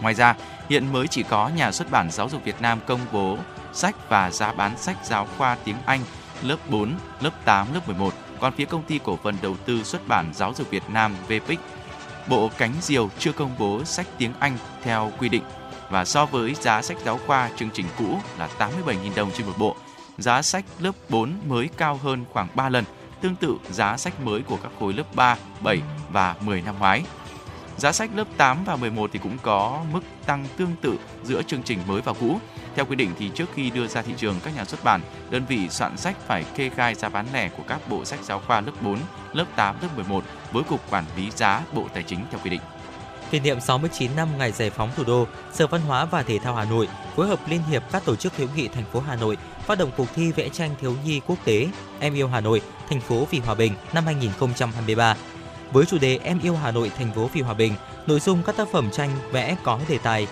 Ngoài 0.02 0.14
ra, 0.14 0.34
hiện 0.68 0.92
mới 0.92 1.08
chỉ 1.08 1.22
có 1.22 1.48
nhà 1.48 1.72
xuất 1.72 1.90
bản 1.90 2.10
giáo 2.10 2.28
dục 2.28 2.44
Việt 2.44 2.60
Nam 2.60 2.80
công 2.86 3.00
bố 3.12 3.38
sách 3.72 4.08
và 4.08 4.30
giá 4.30 4.52
bán 4.52 4.78
sách 4.78 4.96
giáo 5.04 5.28
khoa 5.38 5.56
tiếng 5.64 5.76
Anh 5.86 6.00
lớp 6.42 6.56
4, 6.70 6.94
lớp 7.20 7.30
8, 7.44 7.74
lớp 7.74 7.80
11, 7.86 8.14
còn 8.40 8.52
phía 8.52 8.64
công 8.64 8.82
ty 8.82 9.00
cổ 9.04 9.18
phần 9.22 9.36
đầu 9.42 9.56
tư 9.66 9.82
xuất 9.82 10.08
bản 10.08 10.30
giáo 10.34 10.54
dục 10.56 10.70
Việt 10.70 10.82
Nam 10.88 11.14
VPIC, 11.26 11.60
bộ 12.28 12.50
cánh 12.58 12.72
diều 12.80 13.10
chưa 13.18 13.32
công 13.32 13.54
bố 13.58 13.84
sách 13.84 14.06
tiếng 14.18 14.32
Anh 14.38 14.58
theo 14.82 15.12
quy 15.18 15.28
định 15.28 15.42
và 15.90 16.04
so 16.04 16.26
với 16.26 16.54
giá 16.54 16.82
sách 16.82 16.96
giáo 17.04 17.20
khoa 17.26 17.50
chương 17.56 17.70
trình 17.70 17.86
cũ 17.98 18.18
là 18.38 18.48
87.000 18.58 18.94
đồng 19.16 19.30
trên 19.30 19.46
một 19.46 19.54
bộ, 19.58 19.76
giá 20.18 20.42
sách 20.42 20.64
lớp 20.78 20.92
4 21.08 21.32
mới 21.46 21.68
cao 21.76 22.00
hơn 22.02 22.24
khoảng 22.32 22.48
3 22.54 22.68
lần, 22.68 22.84
tương 23.20 23.36
tự 23.36 23.56
giá 23.70 23.96
sách 23.96 24.20
mới 24.20 24.42
của 24.42 24.58
các 24.62 24.72
khối 24.80 24.92
lớp 24.92 25.14
3, 25.14 25.36
7 25.60 25.82
và 26.12 26.34
10 26.40 26.62
năm 26.62 26.74
ngoái. 26.78 27.02
Giá 27.76 27.92
sách 27.92 28.10
lớp 28.14 28.24
8 28.36 28.64
và 28.64 28.76
11 28.76 29.10
thì 29.12 29.18
cũng 29.18 29.38
có 29.42 29.84
mức 29.92 30.00
tăng 30.26 30.46
tương 30.56 30.76
tự 30.80 30.96
giữa 31.24 31.42
chương 31.42 31.62
trình 31.62 31.78
mới 31.86 32.00
và 32.00 32.12
cũ. 32.20 32.38
Theo 32.74 32.84
quy 32.84 32.96
định 32.96 33.10
thì 33.18 33.30
trước 33.34 33.48
khi 33.54 33.70
đưa 33.70 33.86
ra 33.86 34.02
thị 34.02 34.14
trường, 34.16 34.34
các 34.44 34.56
nhà 34.56 34.64
xuất 34.64 34.84
bản, 34.84 35.00
đơn 35.30 35.44
vị 35.48 35.68
soạn 35.68 35.96
sách 35.96 36.16
phải 36.26 36.44
kê 36.56 36.70
khai 36.70 36.94
giá 36.94 37.08
bán 37.08 37.26
lẻ 37.32 37.48
của 37.48 37.62
các 37.68 37.88
bộ 37.88 38.04
sách 38.04 38.20
giáo 38.22 38.40
khoa 38.46 38.60
lớp 38.60 38.72
4, 38.82 38.98
lớp 39.32 39.46
8, 39.56 39.76
lớp 39.82 39.88
11 39.96 40.24
với 40.52 40.62
Cục 40.62 40.90
Quản 40.90 41.04
lý 41.16 41.30
giá 41.30 41.62
Bộ 41.74 41.86
Tài 41.94 42.02
chính 42.02 42.24
theo 42.30 42.40
quy 42.44 42.50
định. 42.50 42.60
Kỷ 43.30 43.40
niệm 43.40 43.60
69 43.60 44.16
năm 44.16 44.28
ngày 44.38 44.52
giải 44.52 44.70
phóng 44.70 44.90
thủ 44.96 45.04
đô, 45.04 45.26
Sở 45.52 45.66
Văn 45.66 45.80
hóa 45.80 46.04
và 46.04 46.22
Thể 46.22 46.38
thao 46.38 46.54
Hà 46.54 46.64
Nội 46.64 46.88
phối 47.16 47.28
hợp 47.28 47.40
Liên 47.48 47.62
hiệp 47.62 47.82
các 47.92 48.04
tổ 48.04 48.16
chức 48.16 48.36
hữu 48.36 48.48
nghị 48.56 48.68
thành 48.68 48.84
phố 48.92 49.00
Hà 49.00 49.16
Nội 49.16 49.36
phát 49.66 49.78
động 49.78 49.90
cuộc 49.96 50.06
thi 50.14 50.32
vẽ 50.32 50.48
tranh 50.48 50.70
thiếu 50.80 50.94
nhi 51.04 51.20
quốc 51.26 51.38
tế 51.44 51.68
Em 52.00 52.14
yêu 52.14 52.28
Hà 52.28 52.40
Nội, 52.40 52.60
thành 52.88 53.00
phố 53.00 53.26
vì 53.30 53.38
hòa 53.38 53.54
bình 53.54 53.72
năm 53.92 54.04
2023. 54.04 55.16
Với 55.72 55.86
chủ 55.86 55.98
đề 55.98 56.18
Em 56.22 56.38
yêu 56.42 56.56
Hà 56.56 56.70
Nội, 56.70 56.90
thành 56.98 57.12
phố 57.12 57.30
vì 57.32 57.40
hòa 57.40 57.54
bình, 57.54 57.74
nội 58.06 58.20
dung 58.20 58.42
các 58.46 58.56
tác 58.56 58.68
phẩm 58.68 58.90
tranh 58.90 59.10
vẽ 59.30 59.56
có 59.64 59.80
đề 59.88 59.98
tài 59.98 60.26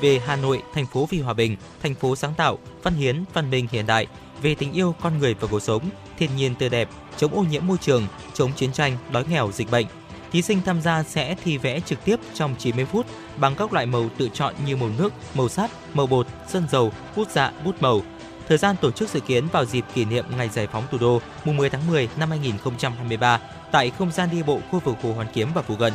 về 0.00 0.20
Hà 0.26 0.36
Nội, 0.36 0.62
thành 0.74 0.86
phố 0.86 1.06
vì 1.10 1.20
hòa 1.20 1.34
bình, 1.34 1.56
thành 1.82 1.94
phố 1.94 2.16
sáng 2.16 2.34
tạo, 2.34 2.58
văn 2.82 2.94
hiến, 2.94 3.24
văn 3.34 3.50
minh 3.50 3.66
hiện 3.70 3.86
đại, 3.86 4.06
về 4.42 4.54
tình 4.54 4.72
yêu 4.72 4.94
con 5.00 5.18
người 5.18 5.34
và 5.34 5.48
cuộc 5.50 5.60
sống, 5.60 5.82
thiên 6.18 6.36
nhiên 6.36 6.54
tươi 6.54 6.68
đẹp, 6.68 6.88
chống 7.16 7.34
ô 7.34 7.44
nhiễm 7.50 7.66
môi 7.66 7.78
trường, 7.78 8.06
chống 8.34 8.52
chiến 8.56 8.72
tranh, 8.72 8.96
đói 9.10 9.24
nghèo, 9.30 9.50
dịch 9.52 9.70
bệnh. 9.70 9.86
Thí 10.32 10.42
sinh 10.42 10.60
tham 10.64 10.80
gia 10.80 11.02
sẽ 11.02 11.36
thi 11.44 11.58
vẽ 11.58 11.80
trực 11.80 12.04
tiếp 12.04 12.20
trong 12.34 12.54
90 12.58 12.84
phút 12.84 13.06
bằng 13.36 13.54
các 13.54 13.72
loại 13.72 13.86
màu 13.86 14.08
tự 14.18 14.28
chọn 14.34 14.54
như 14.66 14.76
màu 14.76 14.90
nước, 14.98 15.12
màu 15.34 15.48
sáp, 15.48 15.70
màu 15.94 16.06
bột, 16.06 16.26
sơn 16.48 16.66
dầu, 16.70 16.92
bút 17.16 17.28
dạ, 17.30 17.52
bút 17.64 17.82
màu. 17.82 18.02
Thời 18.48 18.58
gian 18.58 18.76
tổ 18.80 18.90
chức 18.90 19.08
dự 19.08 19.20
kiến 19.20 19.46
vào 19.52 19.64
dịp 19.64 19.84
kỷ 19.94 20.04
niệm 20.04 20.24
Ngày 20.36 20.48
Giải 20.48 20.66
phóng 20.66 20.84
Thủ 20.90 20.98
đô 20.98 21.20
mùng 21.44 21.56
10 21.56 21.70
tháng 21.70 21.86
10 21.86 22.08
năm 22.16 22.30
2023 22.30 23.40
tại 23.72 23.90
không 23.90 24.12
gian 24.12 24.28
đi 24.32 24.42
bộ 24.42 24.60
khu 24.70 24.78
vực 24.78 24.96
Hồ 25.02 25.12
Hoàn 25.12 25.28
Kiếm 25.32 25.48
và 25.54 25.62
phụ 25.62 25.74
gần 25.74 25.92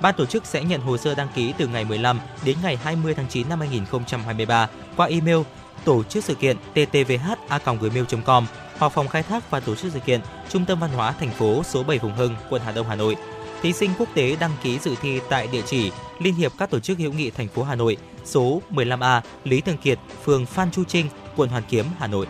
Ban 0.00 0.14
tổ 0.14 0.26
chức 0.26 0.46
sẽ 0.46 0.64
nhận 0.64 0.80
hồ 0.80 0.96
sơ 0.96 1.14
đăng 1.14 1.28
ký 1.34 1.54
từ 1.58 1.66
ngày 1.66 1.84
15 1.84 2.20
đến 2.44 2.56
ngày 2.62 2.76
20 2.76 3.14
tháng 3.14 3.28
9 3.28 3.48
năm 3.48 3.60
2023 3.60 4.68
qua 4.96 5.06
email 5.06 5.38
tổ 5.84 6.02
chức 6.02 6.24
sự 6.24 6.34
kiện 6.34 6.56
ttvh@gmail.com 6.74 8.46
hoặc 8.78 8.92
phòng 8.92 9.08
khai 9.08 9.22
thác 9.22 9.50
và 9.50 9.60
tổ 9.60 9.74
chức 9.74 9.92
sự 9.92 10.00
kiện 10.00 10.20
Trung 10.50 10.64
tâm 10.64 10.80
Văn 10.80 10.90
hóa 10.90 11.12
thành 11.12 11.30
phố 11.30 11.62
số 11.62 11.82
7 11.82 11.98
Hùng 11.98 12.14
Hưng, 12.16 12.36
quận 12.50 12.62
Hà 12.64 12.72
Đông, 12.72 12.88
Hà 12.88 12.94
Nội. 12.94 13.16
Thí 13.62 13.72
sinh 13.72 13.90
quốc 13.98 14.08
tế 14.14 14.36
đăng 14.40 14.52
ký 14.62 14.78
dự 14.78 14.94
thi 15.02 15.20
tại 15.28 15.46
địa 15.46 15.62
chỉ 15.66 15.90
Liên 16.18 16.34
hiệp 16.34 16.52
các 16.58 16.70
tổ 16.70 16.80
chức 16.80 16.98
hữu 16.98 17.12
nghị 17.12 17.30
thành 17.30 17.48
phố 17.48 17.62
Hà 17.62 17.74
Nội, 17.74 17.96
số 18.24 18.62
15A 18.70 19.20
Lý 19.44 19.60
Thường 19.60 19.76
Kiệt, 19.76 19.98
phường 20.24 20.46
Phan 20.46 20.70
Chu 20.70 20.84
Trinh, 20.84 21.06
quận 21.36 21.48
Hoàn 21.48 21.62
Kiếm, 21.68 21.86
Hà 21.98 22.06
Nội. 22.06 22.26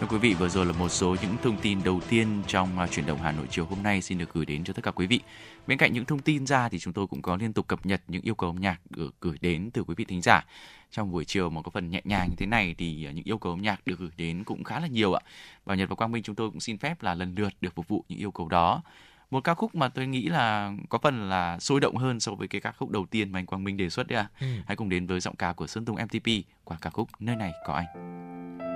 Thưa 0.00 0.06
quý 0.06 0.18
vị, 0.18 0.34
vừa 0.34 0.48
rồi 0.48 0.66
là 0.66 0.72
một 0.72 0.88
số 0.88 1.16
những 1.22 1.36
thông 1.42 1.56
tin 1.62 1.82
đầu 1.84 2.00
tiên 2.08 2.42
trong 2.46 2.68
uh, 2.84 2.90
chuyển 2.90 3.06
động 3.06 3.18
Hà 3.22 3.32
Nội 3.32 3.46
chiều 3.50 3.66
hôm 3.66 3.82
nay 3.82 4.02
xin 4.02 4.18
được 4.18 4.32
gửi 4.32 4.44
đến 4.44 4.64
cho 4.64 4.72
tất 4.72 4.82
cả 4.82 4.90
quý 4.90 5.06
vị. 5.06 5.20
Bên 5.66 5.78
cạnh 5.78 5.92
những 5.92 6.04
thông 6.04 6.18
tin 6.18 6.46
ra 6.46 6.68
thì 6.68 6.78
chúng 6.78 6.92
tôi 6.92 7.06
cũng 7.06 7.22
có 7.22 7.36
liên 7.36 7.52
tục 7.52 7.68
cập 7.68 7.86
nhật 7.86 8.02
những 8.08 8.22
yêu 8.22 8.34
cầu 8.34 8.50
âm 8.50 8.60
nhạc 8.60 8.80
được 8.90 9.14
gửi 9.20 9.36
đến 9.40 9.70
từ 9.72 9.84
quý 9.84 9.94
vị 9.96 10.04
thính 10.04 10.22
giả. 10.22 10.44
Trong 10.90 11.10
buổi 11.10 11.24
chiều 11.24 11.50
mà 11.50 11.62
có 11.62 11.70
phần 11.70 11.90
nhẹ 11.90 12.00
nhàng 12.04 12.28
như 12.28 12.36
thế 12.36 12.46
này 12.46 12.74
thì 12.78 13.06
uh, 13.08 13.14
những 13.14 13.24
yêu 13.24 13.38
cầu 13.38 13.52
âm 13.52 13.62
nhạc 13.62 13.86
được 13.86 13.98
gửi 13.98 14.10
đến 14.16 14.44
cũng 14.44 14.64
khá 14.64 14.80
là 14.80 14.86
nhiều 14.86 15.12
ạ. 15.12 15.20
Bảo 15.66 15.76
Nhật 15.76 15.88
và 15.88 15.94
Quang 15.94 16.12
Minh 16.12 16.22
chúng 16.22 16.34
tôi 16.34 16.50
cũng 16.50 16.60
xin 16.60 16.78
phép 16.78 17.02
là 17.02 17.14
lần 17.14 17.34
lượt 17.36 17.52
được 17.60 17.74
phục 17.74 17.88
vụ 17.88 18.04
những 18.08 18.18
yêu 18.18 18.30
cầu 18.30 18.48
đó. 18.48 18.82
Một 19.30 19.44
ca 19.44 19.54
khúc 19.54 19.74
mà 19.74 19.88
tôi 19.88 20.06
nghĩ 20.06 20.28
là 20.28 20.72
có 20.88 20.98
phần 20.98 21.28
là 21.28 21.58
sôi 21.58 21.80
động 21.80 21.96
hơn 21.96 22.20
so 22.20 22.32
với 22.32 22.48
cái 22.48 22.60
ca 22.60 22.72
khúc 22.72 22.90
đầu 22.90 23.06
tiên 23.06 23.32
mà 23.32 23.38
anh 23.38 23.46
Quang 23.46 23.64
Minh 23.64 23.76
đề 23.76 23.90
xuất 23.90 24.06
đấy 24.06 24.18
à. 24.18 24.28
Ừ. 24.40 24.46
Hãy 24.66 24.76
cùng 24.76 24.88
đến 24.88 25.06
với 25.06 25.20
giọng 25.20 25.36
ca 25.36 25.52
của 25.52 25.66
Sơn 25.66 25.84
Tùng 25.84 25.96
MTP 26.04 26.30
qua 26.64 26.78
ca 26.80 26.90
khúc 26.90 27.08
Nơi 27.20 27.36
này 27.36 27.52
có 27.66 27.74
anh. 27.74 28.75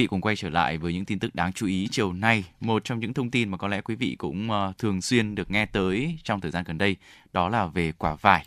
vị 0.00 0.06
cùng 0.06 0.20
quay 0.20 0.36
trở 0.36 0.50
lại 0.50 0.78
với 0.78 0.92
những 0.92 1.04
tin 1.04 1.18
tức 1.18 1.34
đáng 1.34 1.52
chú 1.52 1.66
ý 1.66 1.88
chiều 1.90 2.12
nay. 2.12 2.44
Một 2.60 2.84
trong 2.84 3.00
những 3.00 3.14
thông 3.14 3.30
tin 3.30 3.48
mà 3.48 3.56
có 3.56 3.68
lẽ 3.68 3.80
quý 3.80 3.94
vị 3.94 4.16
cũng 4.18 4.50
ờ, 4.50 4.72
thường 4.78 5.02
xuyên 5.02 5.34
được 5.34 5.50
nghe 5.50 5.66
tới 5.66 6.18
trong 6.24 6.40
thời 6.40 6.50
gian 6.50 6.64
gần 6.66 6.78
đây 6.78 6.96
đó 7.32 7.48
là 7.48 7.66
về 7.66 7.92
quả 7.98 8.14
vải. 8.20 8.46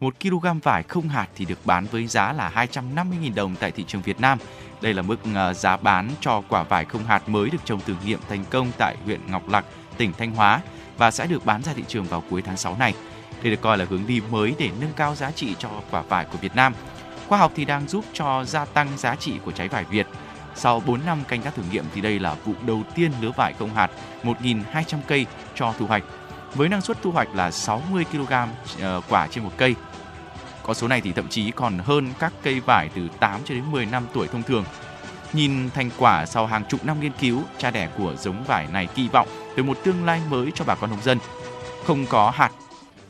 Một 0.00 0.14
kg 0.20 0.58
vải 0.62 0.82
không 0.82 1.08
hạt 1.08 1.28
thì 1.34 1.44
được 1.44 1.66
bán 1.66 1.86
với 1.90 2.06
giá 2.06 2.32
là 2.32 2.66
250.000 2.72 3.34
đồng 3.34 3.56
tại 3.60 3.70
thị 3.70 3.84
trường 3.86 4.02
Việt 4.02 4.20
Nam. 4.20 4.38
Đây 4.82 4.94
là 4.94 5.02
mức 5.02 5.16
ờ, 5.34 5.54
giá 5.54 5.76
bán 5.76 6.10
cho 6.20 6.42
quả 6.48 6.62
vải 6.62 6.84
không 6.84 7.04
hạt 7.04 7.28
mới 7.28 7.50
được 7.50 7.64
trồng 7.64 7.80
thử 7.80 7.94
nghiệm 8.04 8.20
thành 8.28 8.44
công 8.50 8.72
tại 8.78 8.96
huyện 9.04 9.20
Ngọc 9.26 9.48
Lặc, 9.48 9.64
tỉnh 9.96 10.12
Thanh 10.18 10.30
Hóa 10.30 10.60
và 10.96 11.10
sẽ 11.10 11.26
được 11.26 11.46
bán 11.46 11.62
ra 11.62 11.72
thị 11.72 11.84
trường 11.88 12.04
vào 12.04 12.22
cuối 12.30 12.42
tháng 12.42 12.56
6 12.56 12.76
này. 12.78 12.94
Đây 13.42 13.50
được 13.50 13.60
coi 13.60 13.78
là 13.78 13.86
hướng 13.90 14.06
đi 14.06 14.20
mới 14.30 14.54
để 14.58 14.70
nâng 14.80 14.92
cao 14.96 15.14
giá 15.14 15.30
trị 15.30 15.54
cho 15.58 15.68
quả 15.90 16.02
vải 16.02 16.24
của 16.24 16.38
Việt 16.38 16.56
Nam. 16.56 16.74
Khoa 17.28 17.38
học 17.38 17.52
thì 17.54 17.64
đang 17.64 17.88
giúp 17.88 18.04
cho 18.12 18.44
gia 18.44 18.64
tăng 18.64 18.88
giá 18.98 19.16
trị 19.16 19.32
của 19.44 19.52
trái 19.52 19.68
vải 19.68 19.84
Việt. 19.84 20.06
Sau 20.58 20.80
4 20.80 21.00
năm 21.06 21.18
canh 21.28 21.42
tác 21.42 21.54
thử 21.54 21.62
nghiệm 21.70 21.84
thì 21.94 22.00
đây 22.00 22.18
là 22.18 22.34
vụ 22.44 22.52
đầu 22.66 22.82
tiên 22.94 23.12
lứa 23.20 23.30
vải 23.36 23.52
không 23.52 23.74
hạt 23.74 23.90
1.200 24.22 24.98
cây 25.06 25.26
cho 25.54 25.74
thu 25.78 25.86
hoạch. 25.86 26.04
Với 26.54 26.68
năng 26.68 26.80
suất 26.80 27.02
thu 27.02 27.10
hoạch 27.10 27.34
là 27.34 27.50
60 27.50 28.04
kg 28.12 28.32
ờ, 28.80 29.00
quả 29.08 29.26
trên 29.26 29.44
một 29.44 29.50
cây. 29.56 29.74
Con 30.62 30.74
số 30.74 30.88
này 30.88 31.00
thì 31.00 31.12
thậm 31.12 31.28
chí 31.28 31.50
còn 31.50 31.78
hơn 31.78 32.12
các 32.18 32.32
cây 32.42 32.60
vải 32.60 32.88
từ 32.94 33.08
8 33.20 33.40
cho 33.44 33.54
đến 33.54 33.70
10 33.70 33.86
năm 33.86 34.06
tuổi 34.14 34.28
thông 34.28 34.42
thường. 34.42 34.64
Nhìn 35.32 35.70
thành 35.70 35.90
quả 35.98 36.26
sau 36.26 36.46
hàng 36.46 36.64
chục 36.68 36.84
năm 36.84 37.00
nghiên 37.00 37.12
cứu, 37.20 37.42
cha 37.58 37.70
đẻ 37.70 37.88
của 37.98 38.14
giống 38.16 38.44
vải 38.44 38.66
này 38.72 38.86
kỳ 38.94 39.08
vọng 39.08 39.28
về 39.56 39.62
một 39.62 39.78
tương 39.84 40.04
lai 40.04 40.20
mới 40.30 40.52
cho 40.54 40.64
bà 40.64 40.74
con 40.74 40.90
nông 40.90 41.02
dân. 41.02 41.18
Không 41.86 42.06
có 42.06 42.30
hạt 42.30 42.50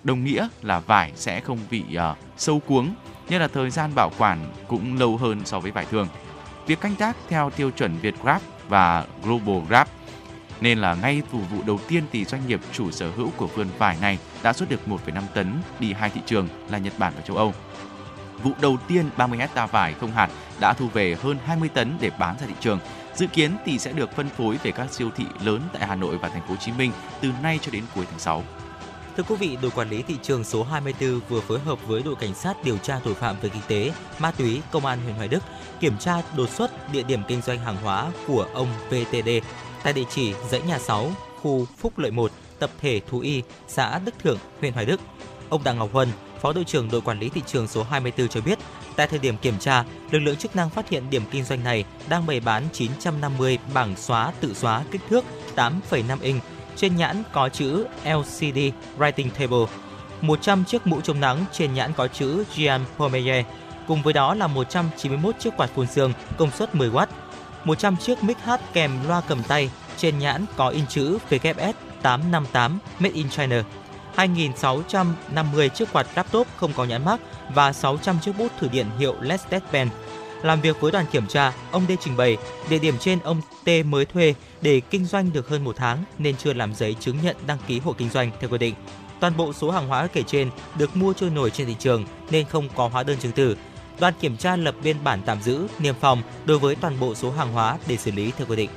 đồng 0.04 0.24
nghĩa 0.24 0.48
là 0.62 0.80
vải 0.80 1.12
sẽ 1.14 1.40
không 1.40 1.58
bị 1.70 1.84
uh, 1.96 2.16
sâu 2.36 2.60
cuống, 2.60 2.94
nên 3.28 3.40
là 3.40 3.48
thời 3.48 3.70
gian 3.70 3.94
bảo 3.94 4.10
quản 4.18 4.52
cũng 4.68 4.98
lâu 4.98 5.16
hơn 5.16 5.40
so 5.44 5.60
với 5.60 5.70
vải 5.70 5.84
thường 5.84 6.08
việc 6.68 6.80
canh 6.80 6.96
tác 6.96 7.16
theo 7.28 7.50
tiêu 7.50 7.70
chuẩn 7.70 7.98
Việt 7.98 8.14
Grab 8.22 8.42
và 8.68 9.06
Global 9.22 9.66
Grab. 9.68 9.88
Nên 10.60 10.78
là 10.78 10.94
ngay 10.94 11.22
từ 11.32 11.38
vụ 11.38 11.62
đầu 11.66 11.80
tiên 11.88 12.04
thì 12.12 12.24
doanh 12.24 12.46
nghiệp 12.46 12.60
chủ 12.72 12.90
sở 12.90 13.10
hữu 13.10 13.30
của 13.36 13.46
vườn 13.46 13.68
vải 13.78 13.96
này 14.00 14.18
đã 14.42 14.52
xuất 14.52 14.68
được 14.68 14.80
1,5 14.86 15.22
tấn 15.34 15.54
đi 15.80 15.92
hai 15.92 16.10
thị 16.10 16.20
trường 16.26 16.48
là 16.70 16.78
Nhật 16.78 16.92
Bản 16.98 17.12
và 17.16 17.22
châu 17.22 17.36
Âu. 17.36 17.54
Vụ 18.42 18.52
đầu 18.60 18.76
tiên 18.88 19.10
30 19.16 19.38
hecta 19.38 19.66
vải 19.66 19.94
không 19.94 20.12
hạt 20.12 20.28
đã 20.60 20.72
thu 20.72 20.88
về 20.88 21.16
hơn 21.22 21.38
20 21.44 21.68
tấn 21.68 21.96
để 22.00 22.10
bán 22.18 22.36
ra 22.40 22.46
thị 22.46 22.54
trường. 22.60 22.78
Dự 23.14 23.26
kiến 23.26 23.56
thì 23.64 23.78
sẽ 23.78 23.92
được 23.92 24.16
phân 24.16 24.28
phối 24.28 24.56
về 24.62 24.70
các 24.70 24.92
siêu 24.92 25.10
thị 25.16 25.24
lớn 25.44 25.60
tại 25.72 25.86
Hà 25.86 25.94
Nội 25.94 26.18
và 26.18 26.28
thành 26.28 26.42
phố 26.42 26.48
Hồ 26.48 26.56
Chí 26.56 26.72
Minh 26.72 26.92
từ 27.20 27.30
nay 27.42 27.58
cho 27.62 27.70
đến 27.72 27.84
cuối 27.94 28.06
tháng 28.10 28.18
6. 28.18 28.44
Thưa 29.18 29.24
quý 29.28 29.36
vị, 29.36 29.58
đội 29.62 29.70
quản 29.70 29.90
lý 29.90 30.02
thị 30.02 30.14
trường 30.22 30.44
số 30.44 30.64
24 30.64 31.20
vừa 31.28 31.40
phối 31.40 31.58
hợp 31.58 31.78
với 31.86 32.02
đội 32.02 32.14
cảnh 32.16 32.34
sát 32.34 32.64
điều 32.64 32.78
tra 32.78 33.00
tội 33.04 33.14
phạm 33.14 33.36
về 33.40 33.48
kinh 33.48 33.62
tế, 33.68 33.92
ma 34.18 34.30
túy, 34.30 34.60
công 34.72 34.86
an 34.86 34.98
huyện 35.04 35.14
Hoài 35.14 35.28
Đức 35.28 35.42
kiểm 35.80 35.98
tra 35.98 36.22
đột 36.36 36.50
xuất 36.50 36.92
địa 36.92 37.02
điểm 37.02 37.20
kinh 37.28 37.42
doanh 37.42 37.58
hàng 37.58 37.76
hóa 37.76 38.12
của 38.26 38.46
ông 38.54 38.68
VTD 38.88 39.28
tại 39.84 39.92
địa 39.92 40.04
chỉ 40.10 40.34
dãy 40.50 40.60
nhà 40.60 40.78
6, 40.78 41.10
khu 41.42 41.66
Phúc 41.78 41.98
Lợi 41.98 42.10
1, 42.10 42.30
tập 42.58 42.70
thể 42.80 43.00
Thú 43.08 43.20
Y, 43.20 43.42
xã 43.68 43.98
Đức 43.98 44.14
Thượng, 44.22 44.38
huyện 44.60 44.72
Hoài 44.72 44.86
Đức. 44.86 45.00
Ông 45.48 45.64
Đặng 45.64 45.78
Ngọc 45.78 45.92
Huân, 45.92 46.08
Phó 46.40 46.52
đội 46.52 46.64
trưởng 46.64 46.90
đội 46.90 47.00
quản 47.00 47.18
lý 47.18 47.28
thị 47.28 47.42
trường 47.46 47.68
số 47.68 47.82
24 47.82 48.28
cho 48.28 48.40
biết, 48.40 48.58
tại 48.96 49.06
thời 49.06 49.18
điểm 49.18 49.36
kiểm 49.36 49.58
tra, 49.58 49.84
lực 50.10 50.18
lượng 50.18 50.36
chức 50.36 50.56
năng 50.56 50.70
phát 50.70 50.88
hiện 50.88 51.10
điểm 51.10 51.22
kinh 51.30 51.44
doanh 51.44 51.64
này 51.64 51.84
đang 52.08 52.26
bày 52.26 52.40
bán 52.40 52.68
950 52.72 53.58
bảng 53.74 53.96
xóa 53.96 54.32
tự 54.40 54.54
xóa 54.54 54.84
kích 54.90 55.00
thước 55.08 55.24
8,5 55.56 56.18
inch 56.22 56.42
trên 56.78 56.96
nhãn 56.96 57.22
có 57.32 57.48
chữ 57.48 57.86
LCD 58.04 58.58
Writing 58.98 59.30
Table, 59.30 59.66
100 60.20 60.64
chiếc 60.64 60.86
mũ 60.86 61.00
chống 61.00 61.20
nắng 61.20 61.44
trên 61.52 61.74
nhãn 61.74 61.92
có 61.92 62.08
chữ 62.08 62.44
Jean 62.54 62.80
Pomerier, 62.96 63.44
cùng 63.86 64.02
với 64.02 64.12
đó 64.12 64.34
là 64.34 64.46
191 64.46 65.34
chiếc 65.38 65.56
quạt 65.56 65.70
phun 65.74 65.86
sương 65.86 66.12
công 66.36 66.50
suất 66.50 66.74
10W, 66.74 67.06
100 67.64 67.96
chiếc 67.96 68.24
mic 68.24 68.38
hát 68.38 68.60
kèm 68.72 68.90
loa 69.08 69.20
cầm 69.20 69.42
tay 69.42 69.70
trên 69.96 70.18
nhãn 70.18 70.44
có 70.56 70.68
in 70.68 70.86
chữ 70.86 71.18
WS 71.30 71.72
858 72.02 72.78
Made 72.98 73.14
in 73.14 73.30
China, 73.30 73.62
2.650 74.16 75.68
chiếc 75.68 75.92
quạt 75.92 76.06
laptop 76.14 76.46
không 76.56 76.72
có 76.72 76.84
nhãn 76.84 77.04
mác 77.04 77.20
và 77.54 77.72
600 77.72 78.18
chiếc 78.20 78.38
bút 78.38 78.52
thử 78.58 78.68
điện 78.68 78.86
hiệu 78.98 79.14
Let's 79.22 79.38
Dead 79.50 79.62
Pen. 79.72 79.88
Làm 80.42 80.60
việc 80.60 80.80
với 80.80 80.92
đoàn 80.92 81.06
kiểm 81.12 81.26
tra, 81.26 81.52
ông 81.70 81.86
D 81.88 81.92
trình 82.00 82.16
bày 82.16 82.36
địa 82.70 82.78
điểm 82.78 82.94
trên 82.98 83.18
ông 83.20 83.40
T 83.64 83.68
mới 83.84 84.04
thuê 84.04 84.34
để 84.60 84.80
kinh 84.80 85.04
doanh 85.04 85.32
được 85.32 85.48
hơn 85.48 85.64
một 85.64 85.76
tháng 85.76 86.04
nên 86.18 86.36
chưa 86.36 86.52
làm 86.52 86.74
giấy 86.74 86.96
chứng 87.00 87.18
nhận 87.22 87.36
đăng 87.46 87.58
ký 87.66 87.78
hộ 87.78 87.92
kinh 87.92 88.10
doanh 88.10 88.30
theo 88.40 88.50
quy 88.50 88.58
định. 88.58 88.74
Toàn 89.20 89.36
bộ 89.36 89.52
số 89.52 89.70
hàng 89.70 89.88
hóa 89.88 90.06
kể 90.06 90.22
trên 90.22 90.50
được 90.78 90.96
mua 90.96 91.12
trôi 91.12 91.30
nổi 91.30 91.50
trên 91.50 91.66
thị 91.66 91.76
trường 91.78 92.04
nên 92.30 92.46
không 92.46 92.68
có 92.74 92.88
hóa 92.88 93.02
đơn 93.02 93.18
chứng 93.18 93.32
từ. 93.32 93.56
Đoàn 94.00 94.14
kiểm 94.20 94.36
tra 94.36 94.56
lập 94.56 94.74
biên 94.82 94.96
bản 95.04 95.20
tạm 95.26 95.42
giữ, 95.42 95.66
niêm 95.78 95.94
phong 96.00 96.22
đối 96.46 96.58
với 96.58 96.74
toàn 96.74 97.00
bộ 97.00 97.14
số 97.14 97.30
hàng 97.30 97.52
hóa 97.52 97.78
để 97.86 97.96
xử 97.96 98.10
lý 98.10 98.32
theo 98.36 98.46
quy 98.46 98.56
định. 98.56 98.70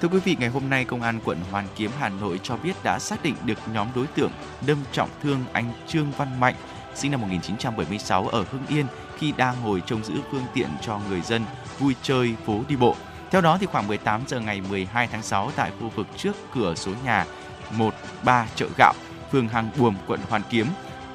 Thưa 0.00 0.08
quý 0.08 0.18
vị, 0.24 0.36
ngày 0.40 0.48
hôm 0.48 0.70
nay 0.70 0.84
Công 0.84 1.02
an 1.02 1.20
quận 1.24 1.38
Hoàn 1.50 1.66
Kiếm 1.76 1.90
Hà 1.98 2.08
Nội 2.08 2.40
cho 2.42 2.56
biết 2.56 2.72
đã 2.84 2.98
xác 2.98 3.22
định 3.22 3.34
được 3.44 3.58
nhóm 3.74 3.88
đối 3.94 4.06
tượng 4.06 4.30
đâm 4.66 4.78
trọng 4.92 5.08
thương 5.22 5.44
anh 5.52 5.72
Trương 5.88 6.10
Văn 6.16 6.40
Mạnh, 6.40 6.54
sinh 6.94 7.10
năm 7.10 7.20
1976 7.20 8.28
ở 8.28 8.44
Hưng 8.50 8.66
Yên 8.68 8.86
khi 9.20 9.32
đang 9.36 9.54
ngồi 9.62 9.82
trông 9.86 10.04
giữ 10.04 10.14
phương 10.30 10.46
tiện 10.54 10.68
cho 10.82 11.00
người 11.08 11.20
dân 11.20 11.44
vui 11.78 11.94
chơi 12.02 12.34
phố 12.46 12.60
đi 12.68 12.76
bộ. 12.76 12.96
Theo 13.30 13.40
đó 13.40 13.58
thì 13.60 13.66
khoảng 13.66 13.88
18 13.88 14.22
giờ 14.26 14.40
ngày 14.40 14.60
12 14.60 15.06
tháng 15.06 15.22
6 15.22 15.50
tại 15.56 15.70
khu 15.80 15.88
vực 15.88 16.06
trước 16.16 16.36
cửa 16.54 16.74
số 16.74 16.92
nhà 17.04 17.26
13 17.76 18.46
chợ 18.54 18.68
gạo, 18.78 18.94
phường 19.32 19.48
Hàng 19.48 19.70
Buồm, 19.78 19.94
quận 20.06 20.20
Hoàn 20.28 20.42
Kiếm, 20.50 20.66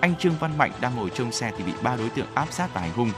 anh 0.02 0.16
Trương 0.16 0.36
Văn 0.40 0.58
Mạnh 0.58 0.72
đang 0.82 0.96
ngồi 0.96 1.10
trong 1.10 1.32
xe 1.32 1.52
thì 1.58 1.64
bị 1.64 1.72
ba 1.84 1.96
đối 1.96 2.10
tượng 2.10 2.28
áp 2.34 2.48
sát 2.52 2.74
và 2.74 2.82
hành 2.82 2.94
hung. 2.96 3.12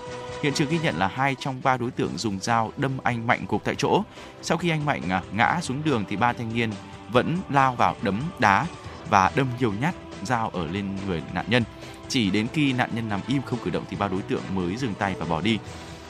Hiện 0.44 0.54
trường 0.54 0.70
ghi 0.70 0.80
nhận 0.80 0.98
là 0.98 1.08
hai 1.08 1.36
trong 1.40 1.62
ba 1.64 1.78
đối 1.78 1.92
tượng 1.92 2.18
dùng 2.18 2.40
dao 2.40 2.72
đâm 2.78 2.98
anh 3.04 3.28
Mạnh 3.28 3.46
gục 3.50 3.64
tại 3.64 3.76
chỗ. 3.76 4.04
Sau 4.42 4.58
khi 4.58 4.70
anh 4.70 4.86
Mạnh 4.86 5.10
à, 5.10 5.22
ngã 5.32 5.60
xuống 5.62 5.82
đường 5.84 6.06
thì 6.10 6.16
ba 6.16 6.34
thanh 6.34 6.54
niên 6.54 6.70
vẫn 7.10 7.38
lao 7.50 7.76
vào 7.76 7.96
đấm 8.02 8.22
đá 8.40 8.66
và 9.10 9.32
đâm 9.36 9.48
nhiều 9.60 9.74
nhát 9.82 9.96
dao 10.24 10.50
ở 10.50 10.68
lên 10.68 10.96
người 11.08 11.24
nạn 11.34 11.46
nhân. 11.50 11.64
Chỉ 12.10 12.30
đến 12.30 12.48
khi 12.54 12.74
nạn 12.74 12.90
nhân 12.96 13.10
nằm 13.10 13.22
im 13.28 13.42
không 13.42 13.60
cử 13.64 13.72
động 13.72 13.84
thì 13.90 13.98
ba 13.98 14.08
đối 14.08 14.22
tượng 14.22 14.42
mới 14.54 14.78
dừng 14.78 14.94
tay 14.94 15.16
và 15.20 15.26
bỏ 15.26 15.42
đi. 15.42 15.60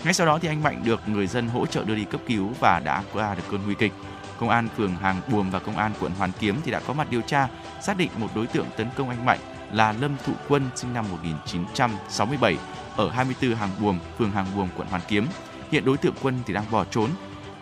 Ngay 0.03 0.13
sau 0.13 0.27
đó 0.27 0.39
thì 0.41 0.47
anh 0.47 0.63
Mạnh 0.63 0.81
được 0.85 1.01
người 1.07 1.27
dân 1.27 1.47
hỗ 1.47 1.65
trợ 1.65 1.83
đưa 1.83 1.95
đi 1.95 2.05
cấp 2.05 2.21
cứu 2.27 2.51
và 2.59 2.79
đã 2.79 3.03
qua 3.13 3.35
được 3.35 3.43
cơn 3.51 3.61
nguy 3.65 3.75
kịch. 3.75 3.93
Công 4.39 4.49
an 4.49 4.67
phường 4.77 4.95
Hàng 4.95 5.21
Buồm 5.31 5.49
và 5.49 5.59
công 5.59 5.77
an 5.77 5.91
quận 5.99 6.11
Hoàn 6.17 6.31
Kiếm 6.39 6.55
thì 6.65 6.71
đã 6.71 6.79
có 6.79 6.93
mặt 6.93 7.07
điều 7.11 7.21
tra, 7.21 7.47
xác 7.81 7.97
định 7.97 8.09
một 8.17 8.27
đối 8.35 8.47
tượng 8.47 8.65
tấn 8.77 8.87
công 8.97 9.09
anh 9.09 9.25
Mạnh 9.25 9.39
là 9.71 9.91
Lâm 9.91 10.17
Thụ 10.25 10.33
Quân 10.47 10.69
sinh 10.75 10.93
năm 10.93 11.05
1967 11.11 12.57
ở 12.95 13.09
24 13.09 13.55
Hàng 13.55 13.69
Buồm, 13.81 13.99
phường 14.17 14.31
Hàng 14.31 14.45
Buồm, 14.55 14.67
quận 14.77 14.87
Hoàn 14.87 15.01
Kiếm. 15.07 15.27
Hiện 15.71 15.85
đối 15.85 15.97
tượng 15.97 16.13
Quân 16.21 16.39
thì 16.45 16.53
đang 16.53 16.71
bỏ 16.71 16.85
trốn. 16.85 17.09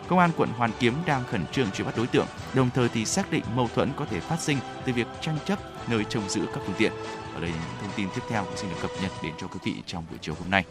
Công 0.08 0.18
an 0.18 0.30
quận 0.36 0.48
Hoàn 0.56 0.70
Kiếm 0.78 0.94
đang 1.06 1.24
khẩn 1.30 1.44
trương 1.52 1.70
truy 1.70 1.84
bắt 1.84 1.94
đối 1.96 2.06
tượng, 2.06 2.26
đồng 2.54 2.70
thời 2.74 2.88
thì 2.88 3.04
xác 3.04 3.32
định 3.32 3.42
mâu 3.54 3.68
thuẫn 3.74 3.92
có 3.96 4.04
thể 4.04 4.20
phát 4.20 4.40
sinh 4.40 4.58
từ 4.84 4.92
việc 4.92 5.06
tranh 5.20 5.38
chấp 5.46 5.58
nơi 5.88 6.04
trông 6.04 6.28
giữ 6.28 6.46
các 6.54 6.60
phương 6.66 6.76
tiện. 6.78 6.92
Ở 7.36 7.42
đây 7.42 7.50
là 7.50 7.56
những 7.56 7.80
thông 7.80 7.90
tin 7.96 8.08
tiếp 8.14 8.22
theo 8.28 8.44
cũng 8.44 8.56
xin 8.56 8.70
được 8.70 8.76
cập 8.82 8.90
nhật 9.02 9.12
đến 9.22 9.32
cho 9.38 9.46
quý 9.46 9.58
vị 9.64 9.74
trong 9.86 10.04
buổi 10.10 10.18
chiều 10.22 10.34
hôm 10.34 10.50
nay. 10.50 10.64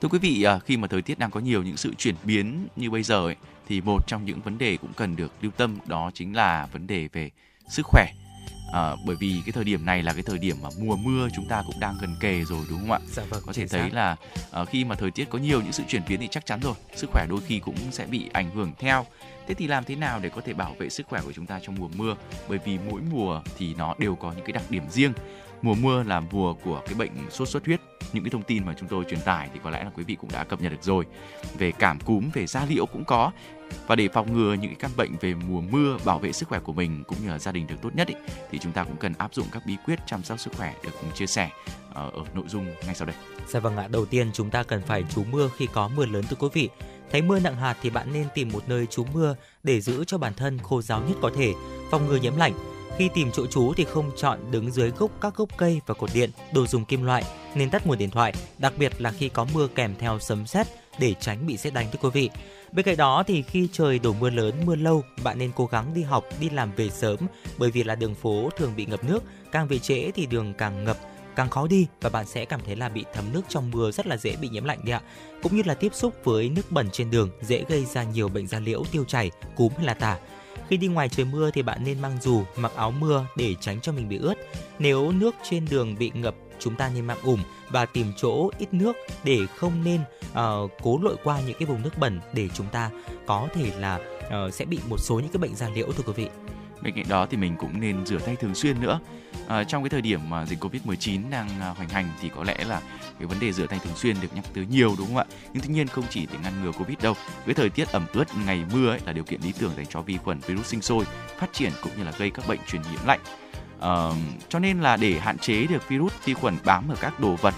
Thưa 0.00 0.08
quý 0.08 0.18
vị, 0.18 0.42
à, 0.42 0.58
khi 0.58 0.76
mà 0.76 0.88
thời 0.88 1.02
tiết 1.02 1.18
đang 1.18 1.30
có 1.30 1.40
nhiều 1.40 1.62
những 1.62 1.76
sự 1.76 1.94
chuyển 1.94 2.14
biến 2.24 2.68
như 2.76 2.90
bây 2.90 3.02
giờ 3.02 3.26
ấy, 3.26 3.36
thì 3.68 3.80
một 3.80 4.06
trong 4.06 4.24
những 4.24 4.40
vấn 4.40 4.58
đề 4.58 4.76
cũng 4.76 4.92
cần 4.96 5.16
được 5.16 5.32
lưu 5.40 5.52
tâm 5.56 5.78
đó 5.86 6.10
chính 6.14 6.36
là 6.36 6.66
vấn 6.72 6.86
đề 6.86 7.08
về 7.12 7.30
sức 7.68 7.86
khỏe. 7.86 8.12
À, 8.72 8.92
bởi 9.06 9.16
vì 9.16 9.42
cái 9.46 9.52
thời 9.52 9.64
điểm 9.64 9.86
này 9.86 10.02
là 10.02 10.12
cái 10.12 10.22
thời 10.22 10.38
điểm 10.38 10.56
mà 10.62 10.68
mùa 10.80 10.96
mưa 10.96 11.28
chúng 11.36 11.48
ta 11.48 11.62
cũng 11.66 11.80
đang 11.80 11.94
gần 12.00 12.16
kề 12.20 12.44
rồi 12.44 12.66
đúng 12.70 12.78
không 12.80 12.92
ạ? 12.92 12.98
Dạ 13.12 13.22
vâng, 13.30 13.42
có 13.46 13.52
thể 13.52 13.66
thấy 13.66 13.90
là 13.90 14.16
à, 14.52 14.64
khi 14.64 14.84
mà 14.84 14.94
thời 14.94 15.10
tiết 15.10 15.30
có 15.30 15.38
nhiều 15.38 15.62
những 15.62 15.72
sự 15.72 15.82
chuyển 15.88 16.02
biến 16.08 16.20
thì 16.20 16.28
chắc 16.30 16.46
chắn 16.46 16.60
rồi 16.60 16.74
sức 16.96 17.10
khỏe 17.12 17.26
đôi 17.28 17.40
khi 17.46 17.58
cũng 17.58 17.76
sẽ 17.90 18.06
bị 18.06 18.28
ảnh 18.32 18.50
hưởng 18.50 18.72
theo. 18.78 19.06
Thế 19.48 19.54
thì 19.54 19.66
làm 19.66 19.84
thế 19.84 19.96
nào 19.96 20.20
để 20.22 20.28
có 20.28 20.40
thể 20.40 20.52
bảo 20.52 20.74
vệ 20.78 20.88
sức 20.88 21.06
khỏe 21.06 21.20
của 21.24 21.32
chúng 21.32 21.46
ta 21.46 21.60
trong 21.62 21.74
mùa 21.78 21.88
mưa? 21.96 22.16
Bởi 22.48 22.58
vì 22.64 22.78
mỗi 22.90 23.00
mùa 23.10 23.40
thì 23.58 23.74
nó 23.74 23.94
đều 23.98 24.14
có 24.14 24.32
những 24.32 24.44
cái 24.44 24.52
đặc 24.52 24.62
điểm 24.70 24.82
riêng 24.90 25.12
mùa 25.62 25.74
mưa 25.74 26.02
là 26.02 26.20
mùa 26.20 26.54
của 26.54 26.82
cái 26.86 26.94
bệnh 26.94 27.10
sốt 27.30 27.48
xuất 27.48 27.66
huyết 27.66 27.80
những 28.12 28.24
cái 28.24 28.30
thông 28.30 28.42
tin 28.42 28.66
mà 28.66 28.74
chúng 28.78 28.88
tôi 28.88 29.04
truyền 29.04 29.20
tải 29.20 29.48
thì 29.52 29.60
có 29.64 29.70
lẽ 29.70 29.84
là 29.84 29.90
quý 29.96 30.04
vị 30.04 30.16
cũng 30.20 30.30
đã 30.32 30.44
cập 30.44 30.60
nhật 30.60 30.72
được 30.72 30.82
rồi 30.82 31.04
về 31.58 31.72
cảm 31.72 32.00
cúm 32.00 32.30
về 32.32 32.46
da 32.46 32.64
liễu 32.68 32.86
cũng 32.86 33.04
có 33.04 33.32
và 33.86 33.96
để 33.96 34.08
phòng 34.08 34.32
ngừa 34.32 34.54
những 34.54 34.70
cái 34.70 34.76
căn 34.78 34.90
bệnh 34.96 35.16
về 35.20 35.34
mùa 35.34 35.60
mưa 35.60 35.98
bảo 36.04 36.18
vệ 36.18 36.32
sức 36.32 36.48
khỏe 36.48 36.60
của 36.60 36.72
mình 36.72 37.04
cũng 37.06 37.18
như 37.22 37.28
là 37.28 37.38
gia 37.38 37.52
đình 37.52 37.66
được 37.66 37.76
tốt 37.82 37.90
nhất 37.94 38.08
ý, 38.08 38.14
thì 38.50 38.58
chúng 38.58 38.72
ta 38.72 38.84
cũng 38.84 38.96
cần 38.96 39.12
áp 39.18 39.34
dụng 39.34 39.46
các 39.52 39.62
bí 39.66 39.76
quyết 39.84 39.98
chăm 40.06 40.22
sóc 40.22 40.40
sức 40.40 40.52
khỏe 40.56 40.74
được 40.84 40.90
chia 41.14 41.26
sẻ 41.26 41.50
ờ, 41.94 42.10
ở, 42.14 42.24
nội 42.34 42.44
dung 42.48 42.66
ngay 42.86 42.94
sau 42.94 43.06
đây. 43.06 43.16
Dạ 43.48 43.60
vâng 43.60 43.76
ạ, 43.76 43.88
đầu 43.88 44.06
tiên 44.06 44.30
chúng 44.32 44.50
ta 44.50 44.62
cần 44.62 44.82
phải 44.86 45.04
trú 45.14 45.24
mưa 45.30 45.50
khi 45.56 45.68
có 45.72 45.88
mưa 45.88 46.06
lớn 46.06 46.24
thưa 46.30 46.36
quý 46.40 46.48
vị. 46.52 46.68
Thấy 47.12 47.22
mưa 47.22 47.38
nặng 47.38 47.56
hạt 47.56 47.76
thì 47.82 47.90
bạn 47.90 48.12
nên 48.12 48.26
tìm 48.34 48.48
một 48.52 48.62
nơi 48.68 48.86
trú 48.86 49.04
mưa 49.12 49.36
để 49.62 49.80
giữ 49.80 50.04
cho 50.04 50.18
bản 50.18 50.34
thân 50.34 50.58
khô 50.58 50.82
ráo 50.82 51.02
nhất 51.08 51.16
có 51.22 51.30
thể, 51.36 51.52
phòng 51.90 52.06
ngừa 52.06 52.16
nhiễm 52.16 52.36
lạnh 52.36 52.52
Khi 52.96 53.08
tìm 53.14 53.30
chỗ 53.32 53.46
trú 53.46 53.72
thì 53.76 53.84
không 53.84 54.10
chọn 54.16 54.50
đứng 54.50 54.70
dưới 54.70 54.90
gốc 54.90 55.10
các 55.20 55.36
gốc 55.36 55.48
cây 55.56 55.80
và 55.86 55.94
cột 55.94 56.10
điện, 56.14 56.30
đồ 56.54 56.66
dùng 56.66 56.84
kim 56.84 57.02
loại, 57.02 57.24
nên 57.54 57.70
tắt 57.70 57.86
nguồn 57.86 57.98
điện 57.98 58.10
thoại, 58.10 58.34
đặc 58.58 58.72
biệt 58.78 59.00
là 59.00 59.10
khi 59.10 59.28
có 59.28 59.46
mưa 59.54 59.68
kèm 59.74 59.94
theo 59.98 60.18
sấm 60.18 60.46
sét 60.46 60.66
để 60.98 61.14
tránh 61.20 61.46
bị 61.46 61.56
sét 61.56 61.74
đánh 61.74 61.86
thưa 61.92 61.98
quý 62.02 62.10
vị. 62.12 62.30
Bên 62.72 62.84
cạnh 62.84 62.96
đó 62.96 63.22
thì 63.26 63.42
khi 63.42 63.68
trời 63.72 63.98
đổ 63.98 64.12
mưa 64.12 64.30
lớn, 64.30 64.54
mưa 64.66 64.76
lâu, 64.76 65.02
bạn 65.24 65.38
nên 65.38 65.52
cố 65.56 65.66
gắng 65.66 65.94
đi 65.94 66.02
học, 66.02 66.24
đi 66.40 66.50
làm 66.50 66.72
về 66.76 66.90
sớm 66.90 67.16
bởi 67.58 67.70
vì 67.70 67.84
là 67.84 67.94
đường 67.94 68.14
phố 68.14 68.50
thường 68.56 68.72
bị 68.76 68.86
ngập 68.86 69.04
nước, 69.04 69.22
càng 69.52 69.68
về 69.68 69.78
trễ 69.78 70.10
thì 70.10 70.26
đường 70.26 70.54
càng 70.58 70.84
ngập, 70.84 70.96
càng 71.38 71.50
khó 71.50 71.66
đi 71.66 71.86
và 72.00 72.10
bạn 72.10 72.26
sẽ 72.26 72.44
cảm 72.44 72.60
thấy 72.66 72.76
là 72.76 72.88
bị 72.88 73.04
thấm 73.12 73.24
nước 73.32 73.42
trong 73.48 73.70
mưa 73.70 73.90
rất 73.90 74.06
là 74.06 74.16
dễ 74.16 74.36
bị 74.36 74.48
nhiễm 74.48 74.64
lạnh 74.64 74.78
đấy 74.84 74.92
ạ. 74.92 75.00
Cũng 75.42 75.56
như 75.56 75.62
là 75.66 75.74
tiếp 75.74 75.94
xúc 75.94 76.14
với 76.24 76.48
nước 76.48 76.70
bẩn 76.70 76.88
trên 76.92 77.10
đường 77.10 77.30
dễ 77.42 77.64
gây 77.68 77.84
ra 77.84 78.02
nhiều 78.02 78.28
bệnh 78.28 78.46
da 78.46 78.58
liễu, 78.58 78.84
tiêu 78.92 79.04
chảy, 79.04 79.30
cúm 79.56 79.72
hay 79.76 79.86
là 79.86 79.94
tả. 79.94 80.18
Khi 80.68 80.76
đi 80.76 80.86
ngoài 80.86 81.08
trời 81.08 81.26
mưa 81.26 81.50
thì 81.50 81.62
bạn 81.62 81.84
nên 81.84 82.02
mang 82.02 82.18
dù, 82.22 82.42
mặc 82.56 82.72
áo 82.76 82.90
mưa 82.90 83.26
để 83.36 83.54
tránh 83.60 83.80
cho 83.80 83.92
mình 83.92 84.08
bị 84.08 84.18
ướt. 84.18 84.34
Nếu 84.78 85.12
nước 85.12 85.34
trên 85.50 85.66
đường 85.70 85.94
bị 85.98 86.10
ngập, 86.14 86.34
chúng 86.58 86.74
ta 86.74 86.90
nên 86.94 87.06
mang 87.06 87.22
ủng 87.22 87.40
và 87.70 87.86
tìm 87.86 88.12
chỗ 88.16 88.50
ít 88.58 88.74
nước 88.74 88.96
để 89.24 89.38
không 89.56 89.84
nên 89.84 90.00
uh, 90.30 90.70
cố 90.82 90.98
lội 91.02 91.16
qua 91.24 91.40
những 91.46 91.56
cái 91.58 91.66
vùng 91.66 91.82
nước 91.82 91.98
bẩn 91.98 92.20
để 92.32 92.48
chúng 92.54 92.66
ta 92.66 92.90
có 93.26 93.48
thể 93.54 93.72
là 93.78 94.00
uh, 94.26 94.54
sẽ 94.54 94.64
bị 94.64 94.78
một 94.88 95.00
số 95.00 95.20
những 95.20 95.32
cái 95.32 95.38
bệnh 95.38 95.54
da 95.54 95.68
liễu 95.68 95.92
thưa 95.92 96.02
quý 96.06 96.12
vị. 96.12 96.28
Bên 96.82 96.94
cạnh 96.94 97.08
đó 97.08 97.26
thì 97.30 97.36
mình 97.36 97.56
cũng 97.58 97.80
nên 97.80 98.06
rửa 98.06 98.18
tay 98.18 98.36
thường 98.36 98.54
xuyên 98.54 98.80
nữa. 98.80 99.00
À, 99.48 99.64
trong 99.64 99.82
cái 99.82 99.90
thời 99.90 100.02
điểm 100.02 100.20
mà 100.30 100.46
dịch 100.46 100.64
Covid-19 100.64 101.30
đang 101.30 101.48
à, 101.60 101.68
hoành 101.68 101.88
hành 101.88 102.08
thì 102.20 102.30
có 102.36 102.44
lẽ 102.44 102.64
là 102.64 102.80
cái 103.18 103.26
vấn 103.26 103.40
đề 103.40 103.52
rửa 103.52 103.66
tay 103.66 103.78
thường 103.84 103.96
xuyên 103.96 104.16
được 104.20 104.28
nhắc 104.34 104.44
tới 104.54 104.66
nhiều 104.66 104.94
đúng 104.98 105.06
không 105.06 105.16
ạ? 105.16 105.24
Nhưng 105.52 105.62
tuy 105.62 105.74
nhiên 105.74 105.86
không 105.86 106.04
chỉ 106.10 106.26
để 106.32 106.38
ngăn 106.42 106.62
ngừa 106.62 106.72
Covid 106.72 106.98
đâu. 107.02 107.14
Với 107.44 107.54
thời 107.54 107.70
tiết 107.70 107.88
ẩm 107.88 108.06
ướt 108.12 108.24
ngày 108.46 108.64
mưa 108.72 108.90
ấy 108.90 109.00
là 109.06 109.12
điều 109.12 109.24
kiện 109.24 109.40
lý 109.40 109.52
tưởng 109.52 109.72
dành 109.76 109.86
cho 109.86 110.00
vi 110.00 110.16
khuẩn 110.16 110.38
virus 110.38 110.66
sinh 110.66 110.82
sôi, 110.82 111.04
phát 111.38 111.52
triển 111.52 111.72
cũng 111.82 111.92
như 111.98 112.04
là 112.04 112.12
gây 112.18 112.30
các 112.30 112.48
bệnh 112.48 112.60
truyền 112.68 112.82
nhiễm 112.82 113.06
lạnh. 113.06 113.20
À, 113.80 114.10
cho 114.48 114.58
nên 114.58 114.80
là 114.80 114.96
để 114.96 115.18
hạn 115.18 115.38
chế 115.38 115.66
được 115.66 115.88
virus 115.88 116.12
vi 116.24 116.34
khuẩn 116.34 116.56
bám 116.64 116.88
ở 116.88 116.96
các 117.00 117.20
đồ 117.20 117.36
vật 117.36 117.54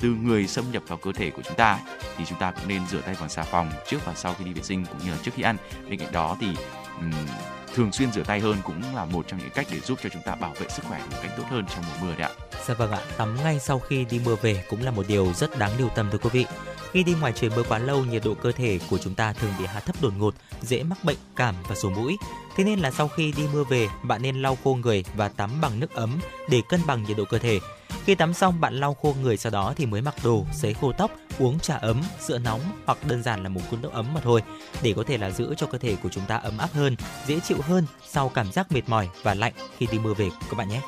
từ 0.00 0.08
người 0.08 0.46
xâm 0.46 0.64
nhập 0.72 0.82
vào 0.86 0.98
cơ 0.98 1.12
thể 1.12 1.30
của 1.30 1.42
chúng 1.42 1.56
ta 1.56 1.78
thì 2.16 2.24
chúng 2.24 2.38
ta 2.38 2.50
cũng 2.50 2.68
nên 2.68 2.86
rửa 2.86 3.00
tay 3.00 3.16
bằng 3.20 3.28
xà 3.28 3.42
phòng 3.42 3.70
trước 3.88 3.98
và 4.06 4.14
sau 4.14 4.34
khi 4.34 4.44
đi 4.44 4.52
vệ 4.52 4.62
sinh 4.62 4.84
cũng 4.86 4.98
như 5.04 5.10
là 5.10 5.18
trước 5.22 5.30
khi 5.34 5.42
ăn. 5.42 5.56
Bên 5.90 5.98
cạnh 5.98 6.12
đó 6.12 6.36
thì 6.40 6.46
um, 6.98 7.12
thường 7.74 7.92
xuyên 7.92 8.12
rửa 8.12 8.22
tay 8.22 8.40
hơn 8.40 8.56
cũng 8.64 8.94
là 8.94 9.04
một 9.04 9.24
trong 9.28 9.40
những 9.40 9.50
cách 9.54 9.66
để 9.70 9.80
giúp 9.80 9.98
cho 10.02 10.08
chúng 10.08 10.22
ta 10.22 10.34
bảo 10.34 10.54
vệ 10.60 10.68
sức 10.68 10.82
khỏe 10.88 10.98
một 11.10 11.16
cách 11.22 11.32
tốt 11.36 11.44
hơn 11.50 11.64
trong 11.74 11.84
mùa 11.88 12.06
mưa 12.06 12.14
đấy 12.14 12.28
ạ. 12.28 12.30
Dạ 12.66 12.74
vâng 12.74 12.90
ạ, 12.90 13.00
tắm 13.16 13.36
ngay 13.44 13.58
sau 13.60 13.78
khi 13.78 14.04
đi 14.04 14.20
mưa 14.24 14.36
về 14.42 14.64
cũng 14.70 14.82
là 14.82 14.90
một 14.90 15.08
điều 15.08 15.32
rất 15.32 15.58
đáng 15.58 15.78
lưu 15.78 15.88
tâm 15.94 16.08
thưa 16.12 16.18
quý 16.18 16.30
vị. 16.32 16.46
Khi 16.92 17.02
đi 17.02 17.14
ngoài 17.20 17.32
trời 17.36 17.50
mưa 17.56 17.62
quá 17.62 17.78
lâu, 17.78 18.04
nhiệt 18.04 18.22
độ 18.24 18.34
cơ 18.34 18.52
thể 18.52 18.78
của 18.90 18.98
chúng 18.98 19.14
ta 19.14 19.32
thường 19.32 19.52
bị 19.58 19.66
hạ 19.66 19.80
thấp 19.80 19.96
đột 20.02 20.12
ngột, 20.18 20.34
dễ 20.62 20.82
mắc 20.82 21.04
bệnh 21.04 21.16
cảm 21.36 21.54
và 21.68 21.74
sổ 21.74 21.90
mũi. 21.90 22.16
Thế 22.56 22.64
nên 22.64 22.78
là 22.78 22.90
sau 22.90 23.08
khi 23.08 23.32
đi 23.36 23.42
mưa 23.52 23.64
về, 23.64 23.88
bạn 24.02 24.22
nên 24.22 24.42
lau 24.42 24.58
khô 24.64 24.74
người 24.74 25.04
và 25.16 25.28
tắm 25.28 25.60
bằng 25.60 25.80
nước 25.80 25.94
ấm 25.94 26.20
để 26.48 26.62
cân 26.68 26.80
bằng 26.86 27.04
nhiệt 27.04 27.16
độ 27.16 27.24
cơ 27.24 27.38
thể. 27.38 27.60
Khi 28.04 28.14
tắm 28.14 28.34
xong 28.34 28.60
bạn 28.60 28.74
lau 28.74 28.94
khô 28.94 29.14
người 29.22 29.36
sau 29.36 29.52
đó 29.52 29.74
thì 29.76 29.86
mới 29.86 30.02
mặc 30.02 30.14
đồ, 30.24 30.46
sấy 30.52 30.74
khô 30.74 30.92
tóc, 30.92 31.10
uống 31.38 31.58
trà 31.58 31.76
ấm, 31.76 32.02
sữa 32.20 32.38
nóng 32.38 32.60
hoặc 32.86 32.98
đơn 33.06 33.22
giản 33.22 33.42
là 33.42 33.48
một 33.48 33.60
cuốn 33.70 33.82
nước 33.82 33.92
ấm 33.92 34.14
mà 34.14 34.20
thôi 34.20 34.42
để 34.82 34.92
có 34.96 35.04
thể 35.06 35.18
là 35.18 35.30
giữ 35.30 35.54
cho 35.54 35.66
cơ 35.66 35.78
thể 35.78 35.96
của 35.96 36.08
chúng 36.08 36.26
ta 36.26 36.36
ấm 36.36 36.58
áp 36.58 36.72
hơn, 36.72 36.96
dễ 37.26 37.40
chịu 37.40 37.58
hơn 37.60 37.86
sau 38.08 38.28
cảm 38.28 38.52
giác 38.52 38.72
mệt 38.72 38.88
mỏi 38.88 39.08
và 39.22 39.34
lạnh 39.34 39.52
khi 39.78 39.86
đi 39.92 39.98
mưa 39.98 40.14
về 40.14 40.30
các 40.50 40.56
bạn 40.56 40.68
nhé. 40.68 40.80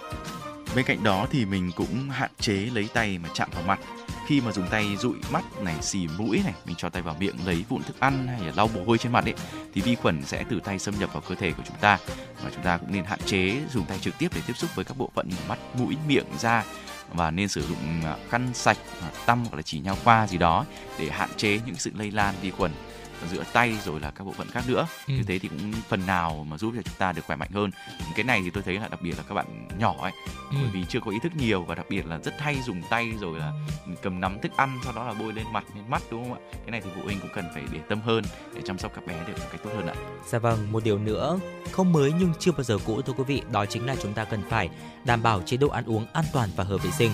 Bên 0.77 0.85
cạnh 0.85 1.03
đó 1.03 1.27
thì 1.31 1.45
mình 1.45 1.71
cũng 1.77 2.11
hạn 2.11 2.31
chế 2.41 2.53
lấy 2.53 2.89
tay 2.95 3.19
mà 3.19 3.29
chạm 3.35 3.51
vào 3.55 3.63
mặt. 3.63 3.81
Khi 4.27 4.41
mà 4.41 4.53
dùng 4.53 4.69
tay 4.71 4.97
dụi 5.01 5.15
mắt 5.31 5.45
này 5.61 5.75
xì 5.83 6.07
mũi 6.19 6.41
này 6.45 6.55
mình 6.65 6.77
cho 6.79 6.89
tay 6.89 7.03
vào 7.03 7.17
miệng 7.21 7.37
lấy 7.47 7.65
vụn 7.69 7.83
thức 7.83 8.01
ăn 8.01 8.29
hay 8.29 8.41
là 8.41 8.53
lau 8.57 8.69
mồ 8.75 8.85
hôi 8.85 8.99
trên 8.99 9.13
mặt 9.13 9.25
ấy 9.25 9.35
thì 9.75 9.81
vi 9.81 9.95
khuẩn 9.95 10.23
sẽ 10.25 10.45
từ 10.51 10.61
tay 10.65 10.79
xâm 10.79 10.99
nhập 10.99 11.13
vào 11.13 11.23
cơ 11.29 11.35
thể 11.35 11.53
của 11.53 11.63
chúng 11.67 11.77
ta. 11.81 11.99
Và 12.45 12.51
chúng 12.55 12.65
ta 12.65 12.77
cũng 12.77 12.93
nên 12.93 13.05
hạn 13.05 13.19
chế 13.27 13.57
dùng 13.73 13.85
tay 13.85 13.99
trực 13.99 14.19
tiếp 14.19 14.29
để 14.35 14.41
tiếp 14.47 14.53
xúc 14.57 14.71
với 14.75 14.85
các 14.85 14.97
bộ 14.97 15.11
phận 15.15 15.31
mắt 15.49 15.59
mũi 15.75 15.97
miệng 16.09 16.27
da 16.39 16.65
và 17.15 17.31
nên 17.31 17.49
sử 17.49 17.63
dụng 17.63 18.03
à, 18.05 18.17
khăn 18.29 18.51
sạch 18.55 18.79
à, 19.03 19.11
tăm 19.27 19.45
hoặc 19.45 19.57
là 19.57 19.63
chỉ 19.63 19.81
nhau 19.81 19.97
qua 20.05 20.27
gì 20.27 20.39
đó 20.39 20.65
để 20.99 21.11
hạn 21.11 21.31
chế 21.37 21.61
những 21.67 21.75
sự 21.75 21.91
lây 21.99 22.11
lan 22.11 22.35
vi 22.43 22.51
khuẩn 22.51 22.71
giữa 23.27 23.45
tay 23.53 23.75
rồi 23.85 24.01
là 24.01 24.11
các 24.11 24.25
bộ 24.25 24.33
phận 24.33 24.49
khác 24.51 24.65
nữa. 24.69 24.87
Ừ. 25.09 25.15
như 25.15 25.23
thế 25.23 25.39
thì 25.39 25.49
cũng 25.49 25.73
phần 25.89 26.07
nào 26.07 26.47
mà 26.51 26.59
giúp 26.59 26.73
cho 26.77 26.83
chúng 26.83 26.95
ta 26.99 27.13
được 27.13 27.23
khỏe 27.27 27.37
mạnh 27.37 27.51
hơn. 27.55 27.71
Cái 28.15 28.25
này 28.25 28.41
thì 28.45 28.51
tôi 28.51 28.63
thấy 28.63 28.75
là 28.75 28.89
đặc 28.89 29.03
biệt 29.03 29.15
là 29.17 29.23
các 29.29 29.35
bạn 29.35 29.69
nhỏ 29.79 29.95
ấy 30.01 30.13
ừ. 30.51 30.57
bởi 30.63 30.71
vì 30.73 30.85
chưa 30.89 31.01
có 31.01 31.11
ý 31.11 31.19
thức 31.23 31.33
nhiều 31.37 31.63
và 31.63 31.75
đặc 31.75 31.87
biệt 31.89 32.07
là 32.07 32.19
rất 32.19 32.41
hay 32.41 32.57
dùng 32.63 32.83
tay 32.91 33.13
rồi 33.21 33.39
là 33.39 33.53
cầm 34.03 34.21
nắm 34.21 34.39
thức 34.41 34.53
ăn 34.57 34.79
sau 34.85 34.93
đó 34.93 35.05
là 35.05 35.13
bôi 35.13 35.33
lên 35.33 35.45
mặt 35.53 35.65
lên 35.75 35.91
mắt 35.91 36.03
đúng 36.11 36.23
không 36.23 36.35
ạ? 36.35 36.41
Cái 36.53 36.71
này 36.71 36.81
thì 36.85 36.91
phụ 36.95 37.03
huynh 37.05 37.21
cũng 37.21 37.31
cần 37.35 37.45
phải 37.55 37.63
để 37.73 37.79
tâm 37.89 38.01
hơn 38.01 38.25
để 38.55 38.61
chăm 38.65 38.79
sóc 38.79 38.93
các 38.95 39.07
bé 39.07 39.15
được 39.27 39.39
một 39.39 39.47
cách 39.53 39.61
tốt 39.65 39.71
hơn 39.75 39.87
ạ. 39.87 39.95
Dạ 40.27 40.39
vâng 40.39 40.73
một 40.73 40.85
điều 40.85 40.99
nữa 40.99 41.39
không 41.73 41.93
mới 41.93 42.13
nhưng 42.19 42.33
chưa 42.39 42.53
bao 42.53 42.63
giờ 42.63 42.79
cũ 42.87 43.03
thưa 43.03 43.13
quý 43.13 43.25
vị 43.25 43.43
đó 43.53 43.67
chính 43.67 43.87
là 43.87 43.97
chúng 44.03 44.13
ta 44.13 44.25
cần 44.25 44.43
phải 44.51 44.69
đảm 45.05 45.23
bảo 45.23 45.43
chế 45.43 45.57
độ 45.57 45.69
ăn 45.69 45.85
uống 45.85 46.07
an 46.13 46.25
toàn 46.33 46.49
và 46.57 46.65
hợp 46.65 46.79
vệ 46.83 46.91
sinh 46.91 47.13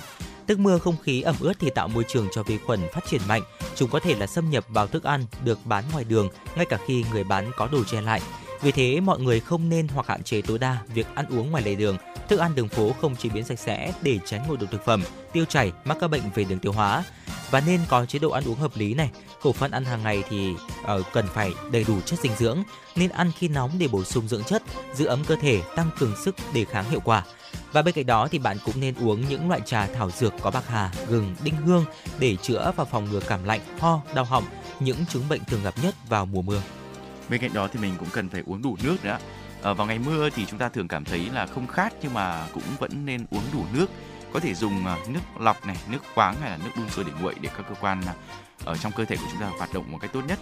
Tức 0.48 0.58
mưa 0.58 0.78
không 0.78 0.96
khí 1.02 1.22
ẩm 1.22 1.36
ướt 1.40 1.52
thì 1.58 1.70
tạo 1.70 1.88
môi 1.88 2.04
trường 2.08 2.28
cho 2.32 2.42
vi 2.42 2.58
khuẩn 2.58 2.80
phát 2.92 3.00
triển 3.06 3.20
mạnh. 3.28 3.42
Chúng 3.74 3.90
có 3.90 4.00
thể 4.00 4.14
là 4.14 4.26
xâm 4.26 4.50
nhập 4.50 4.64
vào 4.68 4.86
thức 4.86 5.04
ăn 5.04 5.24
được 5.44 5.58
bán 5.64 5.84
ngoài 5.92 6.04
đường 6.04 6.28
ngay 6.56 6.66
cả 6.66 6.78
khi 6.86 7.04
người 7.12 7.24
bán 7.24 7.50
có 7.56 7.68
đồ 7.72 7.84
che 7.84 8.00
lại. 8.00 8.22
Vì 8.60 8.72
thế, 8.72 9.00
mọi 9.00 9.20
người 9.20 9.40
không 9.40 9.68
nên 9.68 9.88
hoặc 9.88 10.06
hạn 10.06 10.22
chế 10.22 10.42
tối 10.42 10.58
đa 10.58 10.76
việc 10.94 11.06
ăn 11.14 11.26
uống 11.30 11.50
ngoài 11.50 11.62
lề 11.62 11.74
đường, 11.74 11.96
thức 12.28 12.38
ăn 12.38 12.54
đường 12.54 12.68
phố 12.68 12.92
không 13.00 13.16
chế 13.16 13.28
biến 13.28 13.44
sạch 13.44 13.58
sẽ 13.58 13.92
để 14.02 14.18
tránh 14.26 14.48
ngộ 14.48 14.56
độc 14.56 14.70
thực 14.70 14.84
phẩm, 14.84 15.02
tiêu 15.32 15.44
chảy, 15.44 15.72
mắc 15.84 15.96
các 16.00 16.08
bệnh 16.08 16.22
về 16.34 16.44
đường 16.44 16.58
tiêu 16.58 16.72
hóa. 16.72 17.04
Và 17.50 17.60
nên 17.60 17.80
có 17.88 18.06
chế 18.06 18.18
độ 18.18 18.30
ăn 18.30 18.44
uống 18.44 18.58
hợp 18.58 18.76
lý 18.76 18.94
này. 18.94 19.10
Khẩu 19.42 19.52
phần 19.52 19.70
ăn 19.70 19.84
hàng 19.84 20.02
ngày 20.02 20.22
thì 20.28 20.50
uh, 20.52 21.06
cần 21.12 21.26
phải 21.34 21.52
đầy 21.72 21.84
đủ 21.84 22.00
chất 22.00 22.18
dinh 22.22 22.32
dưỡng, 22.38 22.62
nên 22.96 23.10
ăn 23.10 23.30
khi 23.38 23.48
nóng 23.48 23.70
để 23.78 23.88
bổ 23.88 24.04
sung 24.04 24.28
dưỡng 24.28 24.44
chất, 24.44 24.62
giữ 24.94 25.06
ấm 25.06 25.24
cơ 25.24 25.36
thể, 25.40 25.62
tăng 25.76 25.90
cường 25.98 26.14
sức 26.24 26.34
đề 26.52 26.64
kháng 26.64 26.90
hiệu 26.90 27.00
quả. 27.04 27.24
Và 27.72 27.82
bên 27.82 27.94
cạnh 27.94 28.06
đó 28.06 28.28
thì 28.30 28.38
bạn 28.38 28.56
cũng 28.64 28.80
nên 28.80 28.94
uống 28.94 29.28
những 29.28 29.48
loại 29.48 29.60
trà 29.64 29.86
thảo 29.86 30.10
dược 30.10 30.34
có 30.42 30.50
bạc 30.50 30.64
hà, 30.68 30.90
gừng, 31.08 31.34
đinh 31.44 31.56
hương 31.56 31.84
để 32.18 32.36
chữa 32.36 32.72
và 32.76 32.84
phòng 32.84 33.04
ngừa 33.04 33.20
cảm 33.20 33.44
lạnh, 33.44 33.60
ho, 33.78 34.00
đau 34.14 34.24
họng, 34.24 34.44
những 34.80 35.06
chứng 35.06 35.28
bệnh 35.28 35.44
thường 35.44 35.62
gặp 35.62 35.74
nhất 35.82 35.94
vào 36.08 36.26
mùa 36.26 36.42
mưa. 36.42 36.62
Bên 37.28 37.40
cạnh 37.40 37.54
đó 37.54 37.68
thì 37.72 37.80
mình 37.80 37.94
cũng 37.98 38.08
cần 38.12 38.28
phải 38.28 38.42
uống 38.46 38.62
đủ 38.62 38.76
nước 38.82 38.96
nữa. 39.04 39.18
À, 39.62 39.72
vào 39.72 39.86
ngày 39.86 39.98
mưa 39.98 40.30
thì 40.30 40.46
chúng 40.46 40.58
ta 40.58 40.68
thường 40.68 40.88
cảm 40.88 41.04
thấy 41.04 41.30
là 41.32 41.46
không 41.46 41.66
khát 41.66 41.92
nhưng 42.02 42.14
mà 42.14 42.46
cũng 42.52 42.62
vẫn 42.78 43.06
nên 43.06 43.26
uống 43.30 43.42
đủ 43.52 43.64
nước. 43.72 43.86
Có 44.32 44.40
thể 44.40 44.54
dùng 44.54 44.86
ờ, 44.86 44.96
nước 45.08 45.20
lọc 45.40 45.66
này, 45.66 45.76
nước 45.90 45.98
khoáng 46.14 46.36
hay 46.40 46.50
là 46.50 46.56
nước 46.56 46.70
đun 46.76 46.90
sôi 46.90 47.04
để 47.04 47.12
nguội 47.20 47.34
để 47.40 47.50
các 47.56 47.66
cơ 47.68 47.74
quan 47.80 48.02
à, 48.06 48.14
ở 48.64 48.76
trong 48.76 48.92
cơ 48.92 49.04
thể 49.04 49.16
của 49.16 49.26
chúng 49.30 49.40
ta 49.40 49.46
hoạt 49.46 49.74
động 49.74 49.92
một 49.92 49.98
cách 50.00 50.12
tốt 50.12 50.22
nhất 50.28 50.38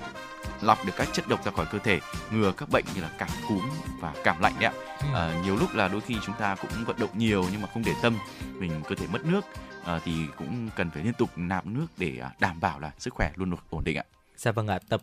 lọc 0.60 0.86
được 0.86 0.92
các 0.96 1.08
chất 1.12 1.28
độc 1.28 1.44
ra 1.44 1.50
khỏi 1.50 1.66
cơ 1.72 1.78
thể 1.78 2.00
ngừa 2.30 2.52
các 2.52 2.68
bệnh 2.72 2.84
như 2.94 3.00
là 3.00 3.10
cảm 3.18 3.28
cúm 3.48 3.60
và 4.00 4.14
cảm 4.24 4.42
lạnh 4.42 4.54
đấy 4.60 4.72
ạ. 4.72 4.98
À, 5.14 5.40
nhiều 5.44 5.56
lúc 5.56 5.74
là 5.74 5.88
đôi 5.88 6.00
khi 6.00 6.16
chúng 6.26 6.34
ta 6.38 6.54
cũng 6.54 6.84
vận 6.86 6.96
động 6.98 7.10
nhiều 7.14 7.44
nhưng 7.52 7.62
mà 7.62 7.68
không 7.74 7.82
để 7.86 7.92
tâm 8.02 8.18
mình 8.58 8.82
cơ 8.88 8.94
thể 8.94 9.06
mất 9.12 9.24
nước 9.24 9.40
à, 9.84 10.00
thì 10.04 10.12
cũng 10.38 10.68
cần 10.76 10.90
phải 10.90 11.02
liên 11.04 11.12
tục 11.12 11.30
nạp 11.36 11.66
nước 11.66 11.86
để 11.96 12.18
à, 12.22 12.30
đảm 12.40 12.60
bảo 12.60 12.80
là 12.80 12.90
sức 12.98 13.14
khỏe 13.14 13.32
luôn 13.34 13.50
được 13.50 13.64
ổn 13.70 13.84
định 13.84 13.96
ạ. 13.96 14.04
Dạ 14.36 14.52
vâng 14.52 14.68
ạ, 14.68 14.78
tập 14.88 15.00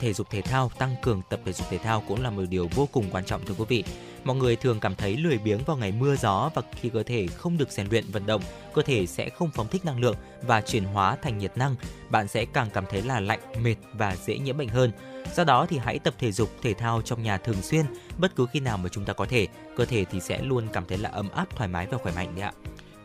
thể 0.00 0.12
dục 0.12 0.30
thể 0.30 0.42
thao, 0.42 0.70
tăng 0.78 0.94
cường 1.02 1.22
tập 1.30 1.40
thể 1.44 1.52
dục 1.52 1.66
thể 1.70 1.78
thao 1.78 2.02
cũng 2.08 2.22
là 2.22 2.30
một 2.30 2.42
điều 2.48 2.68
vô 2.74 2.88
cùng 2.92 3.10
quan 3.10 3.24
trọng 3.24 3.44
thưa 3.44 3.54
quý 3.58 3.64
vị. 3.68 3.84
Mọi 4.24 4.36
người 4.36 4.56
thường 4.56 4.80
cảm 4.80 4.94
thấy 4.94 5.16
lười 5.16 5.38
biếng 5.38 5.64
vào 5.64 5.76
ngày 5.76 5.92
mưa 5.92 6.16
gió 6.16 6.50
và 6.54 6.62
khi 6.80 6.88
cơ 6.88 7.02
thể 7.02 7.26
không 7.26 7.58
được 7.58 7.70
rèn 7.70 7.86
luyện 7.90 8.04
vận 8.12 8.26
động, 8.26 8.42
cơ 8.74 8.82
thể 8.82 9.06
sẽ 9.06 9.28
không 9.28 9.50
phóng 9.54 9.68
thích 9.68 9.84
năng 9.84 10.00
lượng 10.00 10.16
và 10.42 10.60
chuyển 10.60 10.84
hóa 10.84 11.16
thành 11.22 11.38
nhiệt 11.38 11.56
năng. 11.56 11.76
Bạn 12.10 12.28
sẽ 12.28 12.44
càng 12.44 12.68
cảm 12.74 12.84
thấy 12.90 13.02
là 13.02 13.20
lạnh, 13.20 13.40
mệt 13.62 13.76
và 13.92 14.16
dễ 14.16 14.38
nhiễm 14.38 14.56
bệnh 14.56 14.68
hơn. 14.68 14.92
Do 15.34 15.44
đó 15.44 15.66
thì 15.68 15.78
hãy 15.78 15.98
tập 15.98 16.14
thể 16.18 16.32
dục 16.32 16.50
thể 16.62 16.74
thao 16.74 17.02
trong 17.02 17.22
nhà 17.22 17.38
thường 17.38 17.62
xuyên, 17.62 17.86
bất 18.18 18.36
cứ 18.36 18.46
khi 18.52 18.60
nào 18.60 18.76
mà 18.78 18.88
chúng 18.88 19.04
ta 19.04 19.12
có 19.12 19.26
thể, 19.26 19.46
cơ 19.76 19.84
thể 19.84 20.04
thì 20.04 20.20
sẽ 20.20 20.42
luôn 20.42 20.68
cảm 20.72 20.84
thấy 20.88 20.98
là 20.98 21.10
ấm 21.10 21.30
áp, 21.30 21.56
thoải 21.56 21.68
mái 21.68 21.86
và 21.86 21.98
khỏe 21.98 22.12
mạnh 22.16 22.34
đấy 22.34 22.44
ạ. 22.44 22.52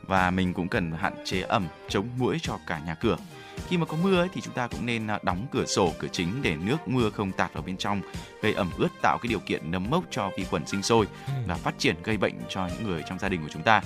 Và 0.08 0.32
mình 0.32 0.54
cũng 0.54 0.68
cần 0.68 0.92
hạn 0.92 1.14
chế 1.26 1.42
ẩm, 1.42 1.68
chống 1.90 2.10
muỗi 2.18 2.38
cho 2.42 2.60
cả 2.68 2.80
nhà 2.86 2.96
cửa 2.96 3.18
khi 3.68 3.78
mà 3.78 3.86
có 3.86 3.98
mưa 4.04 4.18
ấy, 4.18 4.28
thì 4.34 4.42
chúng 4.42 4.54
ta 4.54 4.68
cũng 4.68 4.86
nên 4.86 5.08
à, 5.08 5.20
đóng 5.24 5.48
cửa 5.52 5.66
sổ 5.66 5.94
cửa 6.00 6.08
chính 6.12 6.42
để 6.42 6.56
nước 6.56 6.78
mưa 6.88 7.10
không 7.10 7.32
tạt 7.32 7.54
vào 7.54 7.64
bên 7.64 7.78
trong 7.78 8.02
gây 8.42 8.54
ẩm 8.54 8.70
ướt 8.78 8.88
tạo 9.02 9.18
cái 9.22 9.28
điều 9.28 9.40
kiện 9.40 9.72
nấm 9.72 9.90
mốc 9.90 10.04
cho 10.12 10.32
vi 10.38 10.44
khuẩn 10.44 10.66
sinh 10.66 10.84
sôi 10.84 11.08
ừ. 11.28 11.34
và 11.48 11.56
phát 11.56 11.76
triển 11.78 11.96
gây 12.04 12.18
bệnh 12.18 12.34
cho 12.50 12.68
những 12.68 12.88
người 12.88 13.04
trong 13.10 13.20
gia 13.20 13.30
đình 13.30 13.42
của 13.42 13.50
chúng 13.52 13.64
ta. 13.64 13.82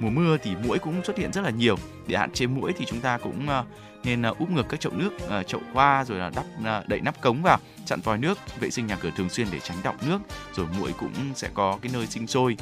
Mùa 0.00 0.10
mưa 0.10 0.36
thì 0.42 0.50
muỗi 0.66 0.78
cũng 0.78 1.04
xuất 1.04 1.18
hiện 1.18 1.32
rất 1.32 1.44
là 1.44 1.50
nhiều. 1.50 1.76
Để 2.06 2.16
hạn 2.16 2.30
chế 2.30 2.46
muỗi 2.46 2.72
thì 2.72 2.84
chúng 2.84 3.00
ta 3.00 3.18
cũng 3.18 3.48
à, 3.48 3.64
nên 4.04 4.26
à, 4.26 4.32
úp 4.38 4.50
ngược 4.50 4.66
các 4.68 4.80
chậu 4.80 4.92
nước 4.92 5.10
chậu 5.46 5.60
hoa 5.72 6.04
rồi 6.04 6.18
là 6.18 6.30
đắp 6.34 6.44
đậy 6.86 7.00
nắp 7.00 7.20
cống 7.20 7.42
vào 7.42 7.58
chặn 7.86 8.00
vòi 8.00 8.18
nước 8.18 8.38
vệ 8.60 8.70
sinh 8.70 8.86
nhà 8.86 8.96
cửa 8.96 9.10
thường 9.16 9.28
xuyên 9.28 9.46
để 9.50 9.60
tránh 9.60 9.76
đọng 9.82 9.96
nước 10.06 10.18
rồi 10.54 10.66
muỗi 10.78 10.92
cũng 10.98 11.12
sẽ 11.34 11.48
có 11.54 11.78
cái 11.82 11.92
nơi 11.94 12.06
sinh 12.06 12.26
sôi 12.26 12.56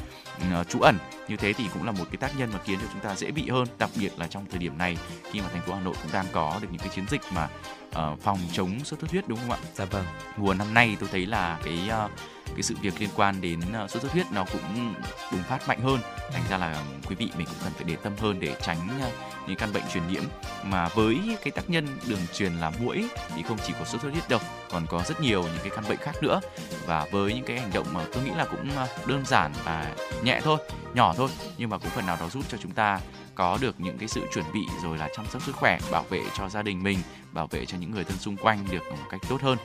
trú 0.69 0.79
ẩn 0.79 0.97
như 1.27 1.35
thế 1.35 1.53
thì 1.53 1.65
cũng 1.73 1.85
là 1.85 1.91
một 1.91 2.05
cái 2.11 2.17
tác 2.17 2.39
nhân 2.39 2.49
mà 2.53 2.59
khiến 2.65 2.79
cho 2.81 2.87
chúng 2.93 3.01
ta 3.01 3.15
dễ 3.15 3.31
bị 3.31 3.49
hơn 3.49 3.67
đặc 3.77 3.89
biệt 3.99 4.11
là 4.17 4.27
trong 4.27 4.45
thời 4.49 4.59
điểm 4.59 4.77
này 4.77 4.97
khi 5.31 5.41
mà 5.41 5.47
thành 5.53 5.61
phố 5.61 5.73
Hà 5.73 5.81
Nội 5.81 5.95
cũng 6.03 6.11
đang 6.11 6.25
có 6.31 6.59
được 6.61 6.67
những 6.71 6.79
cái 6.79 6.89
chiến 6.95 7.05
dịch 7.09 7.21
mà 7.33 7.49
uh, 7.89 8.21
phòng 8.21 8.39
chống 8.51 8.79
sốt 8.83 8.99
xuất 8.99 9.11
huyết 9.11 9.27
đúng 9.27 9.39
không 9.39 9.51
ạ? 9.51 9.57
Dạ 9.73 9.85
vâng. 9.85 10.05
Mùa 10.37 10.53
năm 10.53 10.73
nay 10.73 10.97
tôi 10.99 11.09
thấy 11.11 11.25
là 11.25 11.59
cái 11.63 11.89
uh, 12.05 12.11
cái 12.45 12.63
sự 12.63 12.75
việc 12.81 13.01
liên 13.01 13.09
quan 13.15 13.41
đến 13.41 13.59
uh, 13.59 13.91
sốt 13.91 14.01
xuất 14.01 14.11
huyết 14.11 14.25
nó 14.31 14.45
cũng 14.51 14.93
bùng 15.31 15.43
phát 15.43 15.67
mạnh 15.67 15.79
hơn 15.81 15.99
thành 16.31 16.43
ra 16.49 16.57
là 16.57 16.83
quý 17.07 17.15
vị 17.15 17.29
mình 17.37 17.47
cũng 17.47 17.57
cần 17.63 17.73
phải 17.73 17.83
để 17.83 17.95
tâm 17.95 18.13
hơn 18.19 18.39
để 18.39 18.55
tránh 18.61 18.89
uh, 19.07 19.13
những 19.47 19.57
căn 19.57 19.73
bệnh 19.73 19.83
truyền 19.93 20.07
nhiễm 20.07 20.23
mà 20.63 20.87
với 20.87 21.37
cái 21.43 21.51
tác 21.51 21.69
nhân 21.69 21.87
đường 22.07 22.19
truyền 22.33 22.53
là 22.53 22.71
mũi 22.79 23.07
thì 23.35 23.43
không 23.43 23.57
chỉ 23.67 23.73
có 23.79 23.85
sốt 23.85 24.01
xuất 24.01 24.11
huyết 24.11 24.29
đâu 24.29 24.39
còn 24.71 24.85
có 24.89 25.03
rất 25.07 25.14
nhiều 25.19 25.43
những 25.43 25.59
cái 25.63 25.69
căn 25.75 25.83
bệnh 25.89 25.97
khác 25.97 26.15
nữa 26.21 26.39
và 26.85 27.07
với 27.11 27.33
những 27.33 27.43
cái 27.45 27.59
hành 27.59 27.71
động 27.73 27.87
mà 27.93 28.05
tôi 28.13 28.23
nghĩ 28.23 28.31
là 28.37 28.45
cũng 28.45 28.69
ờ, 28.75 28.87
đơn 29.05 29.25
giản 29.25 29.51
và 29.63 29.91
nhẹ 30.23 30.41
thôi, 30.43 30.57
nhỏ 30.93 31.13
thôi, 31.17 31.29
nhưng 31.57 31.69
mà 31.69 31.77
cũng 31.77 31.89
phần 31.89 32.05
nào 32.05 32.17
đó 32.19 32.29
giúp 32.29 32.43
cho 32.49 32.57
chúng 32.57 32.71
ta 32.71 32.99
có 33.35 33.57
được 33.61 33.75
những 33.79 33.97
cái 33.97 34.07
sự 34.07 34.21
chuẩn 34.33 34.45
bị 34.53 34.61
rồi 34.83 34.97
là 34.97 35.09
chăm 35.15 35.25
sóc 35.27 35.41
sức 35.41 35.55
khỏe, 35.55 35.79
bảo 35.91 36.03
vệ 36.09 36.21
cho 36.37 36.49
gia 36.49 36.61
đình 36.61 36.83
mình, 36.83 36.99
bảo 37.31 37.47
vệ 37.47 37.65
cho 37.65 37.77
những 37.77 37.91
người 37.91 38.03
thân 38.03 38.17
xung 38.17 38.37
quanh 38.37 38.65
được 38.71 38.83
một 38.91 39.05
cách 39.11 39.21
tốt 39.29 39.41
hơn 39.41 39.57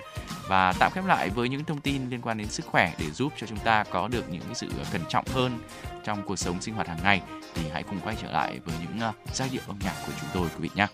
và 0.49 0.73
tạm 0.79 0.93
khép 0.95 1.05
lại 1.07 1.29
với 1.29 1.49
những 1.49 1.65
thông 1.65 1.81
tin 1.81 2.11
liên 2.11 2.21
quan 2.21 2.39
đến 2.39 2.49
sức 2.49 2.67
khỏe 2.67 2.95
để 2.99 3.11
giúp 3.11 3.33
cho 3.37 3.47
chúng 3.47 3.59
ta 3.59 3.85
có 3.91 4.09
được 4.09 4.31
những 4.31 4.43
cái 4.43 4.55
sự 4.55 4.69
cẩn 4.93 5.03
trọng 5.09 5.25
hơn 5.35 5.59
trong 6.05 6.23
cuộc 6.27 6.37
sống 6.37 6.63
sinh 6.63 6.75
hoạt 6.75 6.89
hàng 6.89 7.03
ngày, 7.03 7.23
thì 7.55 7.63
hãy 7.73 7.83
cùng 7.83 8.01
quay 8.01 8.17
trở 8.23 8.31
lại 8.31 8.61
với 8.65 8.75
những 8.81 9.01
ờ, 9.01 9.13
giai 9.33 9.49
điệu 9.53 9.63
âm 9.67 9.79
nhạc 9.85 9.95
của 10.07 10.13
chúng 10.21 10.31
tôi 10.33 10.49
quý 10.49 10.59
vị 10.59 10.71
nhé. 10.75 10.87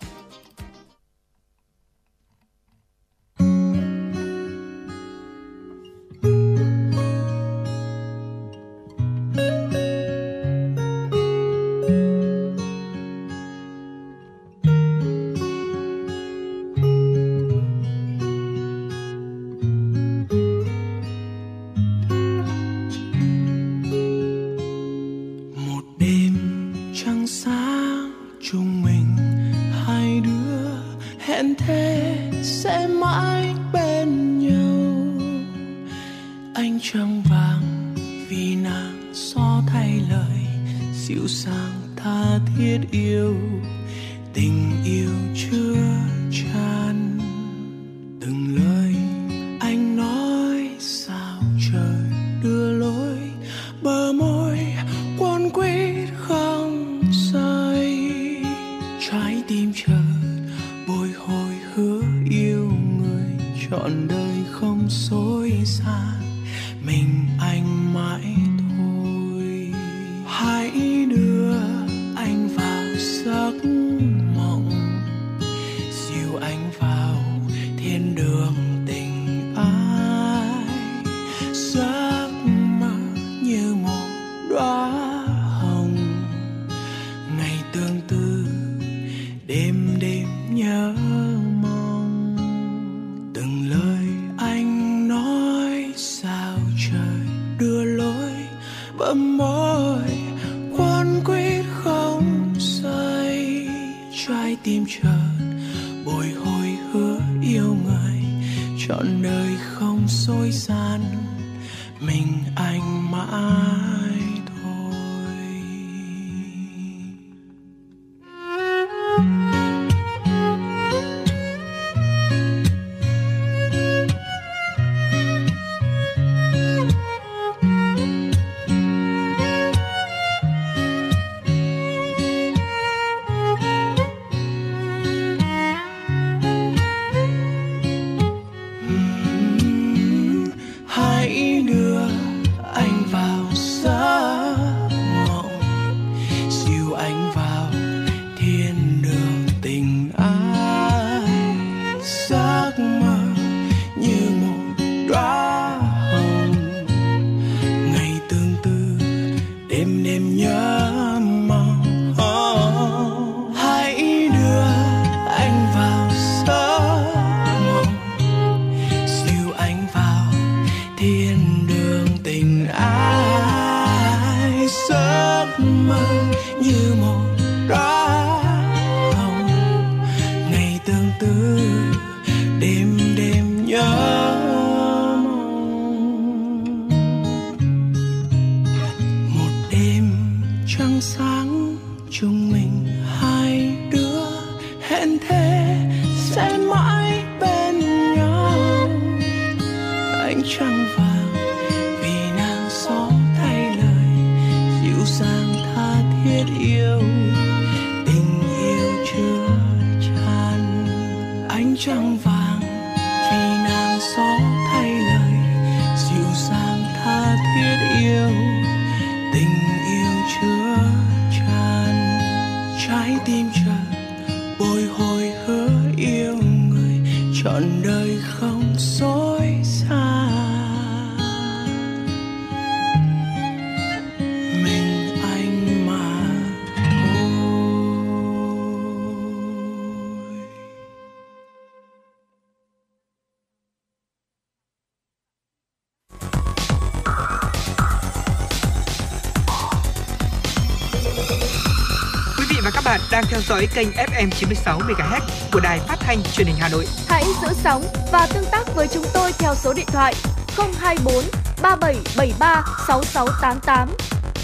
Dõi 253.49 253.69
kênh 253.75 253.89
FM 253.89 254.31
96 254.31 254.79
MHz 254.79 255.21
của 255.53 255.61
đài 255.61 255.79
phát 255.79 255.97
thanh 256.01 256.23
truyền 256.23 256.47
hình 256.47 256.57
Hà 256.59 256.69
Nội. 256.69 256.87
Hãy 257.09 257.25
giữ 257.43 257.49
sóng 257.55 257.85
và 258.13 258.29
tương 258.35 258.45
tác 258.53 258.75
với 258.75 258.89
chúng 258.89 259.05
tôi 259.15 259.33
theo 259.39 259.55
số 259.55 259.73
điện 259.73 259.87
thoại 259.87 260.15
024 260.57 261.25
3773 261.63 262.65
6688. 262.87 263.89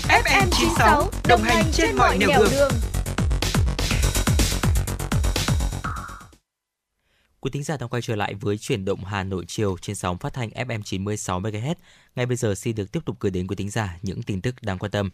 FM 0.09 0.47
96 0.51 1.11
đồng 1.29 1.43
hành 1.43 1.65
trên 1.73 1.97
mọi 1.97 2.19
nẻo 2.19 2.29
đường. 2.39 2.51
đường. 2.51 2.73
Quý 7.41 7.51
thính 7.51 7.63
giả 7.63 7.77
đang 7.77 7.89
quay 7.89 8.03
trở 8.03 8.17
lại 8.17 8.35
với 8.35 8.59
chuyển 8.59 8.85
động 8.85 9.05
Hà 9.05 9.25
Nội 9.25 9.45
chiều 9.49 9.77
trên 9.81 9.97
sóng 9.97 10.19
phát 10.19 10.33
thanh 10.33 10.51
FM 10.51 10.83
96 10.83 11.41
MHz. 11.41 11.75
Ngay 12.17 12.27
bây 12.27 12.37
giờ 12.37 12.55
xin 12.55 12.77
được 12.77 12.93
tiếp 12.93 13.01
tục 13.07 13.17
gửi 13.21 13.31
đến 13.31 13.47
quý 13.47 13.57
thính 13.57 13.71
giả 13.71 13.99
những 14.03 14.23
tin 14.23 14.41
tức 14.41 14.55
đáng 14.63 14.79
quan 14.79 14.91
tâm. 14.91 15.11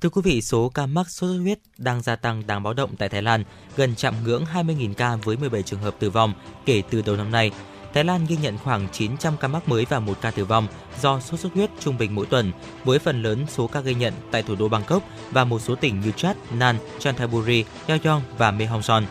Thưa 0.00 0.08
quý 0.08 0.22
vị, 0.24 0.42
số 0.42 0.68
ca 0.68 0.86
mắc 0.86 1.10
sốt 1.10 1.30
xuất 1.30 1.38
huyết 1.38 1.58
đang 1.78 2.02
gia 2.02 2.16
tăng 2.16 2.46
đáng 2.46 2.62
báo 2.62 2.74
động 2.74 2.96
tại 2.98 3.08
Thái 3.08 3.22
Lan, 3.22 3.44
gần 3.76 3.94
chạm 3.94 4.14
ngưỡng 4.24 4.44
20.000 4.54 4.94
ca 4.94 5.16
với 5.16 5.36
17 5.36 5.62
trường 5.62 5.80
hợp 5.80 5.94
tử 5.98 6.10
vong 6.10 6.34
kể 6.64 6.82
từ 6.90 7.02
đầu 7.02 7.16
năm 7.16 7.30
nay. 7.30 7.50
Thái 7.94 8.04
Lan 8.04 8.26
ghi 8.28 8.36
nhận 8.36 8.58
khoảng 8.58 8.88
900 8.92 9.36
ca 9.40 9.48
mắc 9.48 9.68
mới 9.68 9.86
và 9.88 10.00
một 10.00 10.18
ca 10.20 10.30
tử 10.30 10.44
vong 10.44 10.66
do 11.00 11.20
sốt 11.20 11.40
xuất 11.40 11.54
huyết 11.54 11.70
trung 11.80 11.98
bình 11.98 12.14
mỗi 12.14 12.26
tuần, 12.26 12.52
với 12.84 12.98
phần 12.98 13.22
lớn 13.22 13.46
số 13.48 13.66
ca 13.66 13.80
ghi 13.80 13.94
nhận 13.94 14.14
tại 14.30 14.42
thủ 14.42 14.54
đô 14.54 14.68
Bangkok 14.68 15.02
và 15.30 15.44
một 15.44 15.58
số 15.58 15.74
tỉnh 15.74 16.00
như 16.00 16.12
Chat, 16.16 16.36
Nan, 16.52 16.76
Chanthaburi, 16.98 17.64
Yeoyong 17.86 18.22
và 18.38 18.50
Mehongson. 18.50 19.04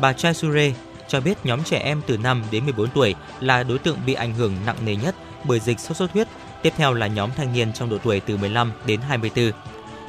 Bà 0.00 0.12
Chai 0.12 0.34
Sure 0.34 0.74
cho 1.08 1.20
biết 1.20 1.38
nhóm 1.44 1.64
trẻ 1.64 1.78
em 1.78 2.02
từ 2.06 2.18
5 2.18 2.42
đến 2.50 2.64
14 2.64 2.90
tuổi 2.90 3.14
là 3.40 3.62
đối 3.62 3.78
tượng 3.78 3.98
bị 4.06 4.14
ảnh 4.14 4.34
hưởng 4.34 4.54
nặng 4.66 4.76
nề 4.84 4.96
nhất 4.96 5.14
bởi 5.44 5.60
dịch 5.60 5.80
sốt 5.80 5.96
xuất 5.96 6.12
huyết. 6.12 6.28
Tiếp 6.62 6.72
theo 6.76 6.94
là 6.94 7.06
nhóm 7.06 7.30
thanh 7.36 7.52
niên 7.52 7.72
trong 7.72 7.90
độ 7.90 7.98
tuổi 7.98 8.20
từ 8.20 8.36
15 8.36 8.72
đến 8.86 9.00
24. 9.00 9.52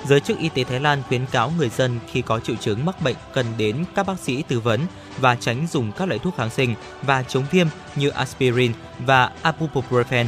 Giới 0.05 0.19
chức 0.19 0.39
y 0.39 0.49
tế 0.49 0.63
Thái 0.63 0.79
Lan 0.79 1.03
khuyến 1.07 1.25
cáo 1.25 1.51
người 1.57 1.69
dân 1.69 1.99
khi 2.11 2.21
có 2.21 2.39
triệu 2.39 2.55
chứng 2.55 2.85
mắc 2.85 3.01
bệnh 3.01 3.15
cần 3.33 3.45
đến 3.57 3.85
các 3.95 4.07
bác 4.07 4.19
sĩ 4.19 4.43
tư 4.47 4.59
vấn 4.59 4.81
và 5.19 5.35
tránh 5.35 5.67
dùng 5.67 5.91
các 5.91 6.07
loại 6.07 6.19
thuốc 6.19 6.37
kháng 6.37 6.49
sinh 6.49 6.75
và 7.01 7.23
chống 7.23 7.45
viêm 7.51 7.67
như 7.95 8.09
aspirin 8.09 8.71
và 8.99 9.31
ibuprofen. 9.43 10.25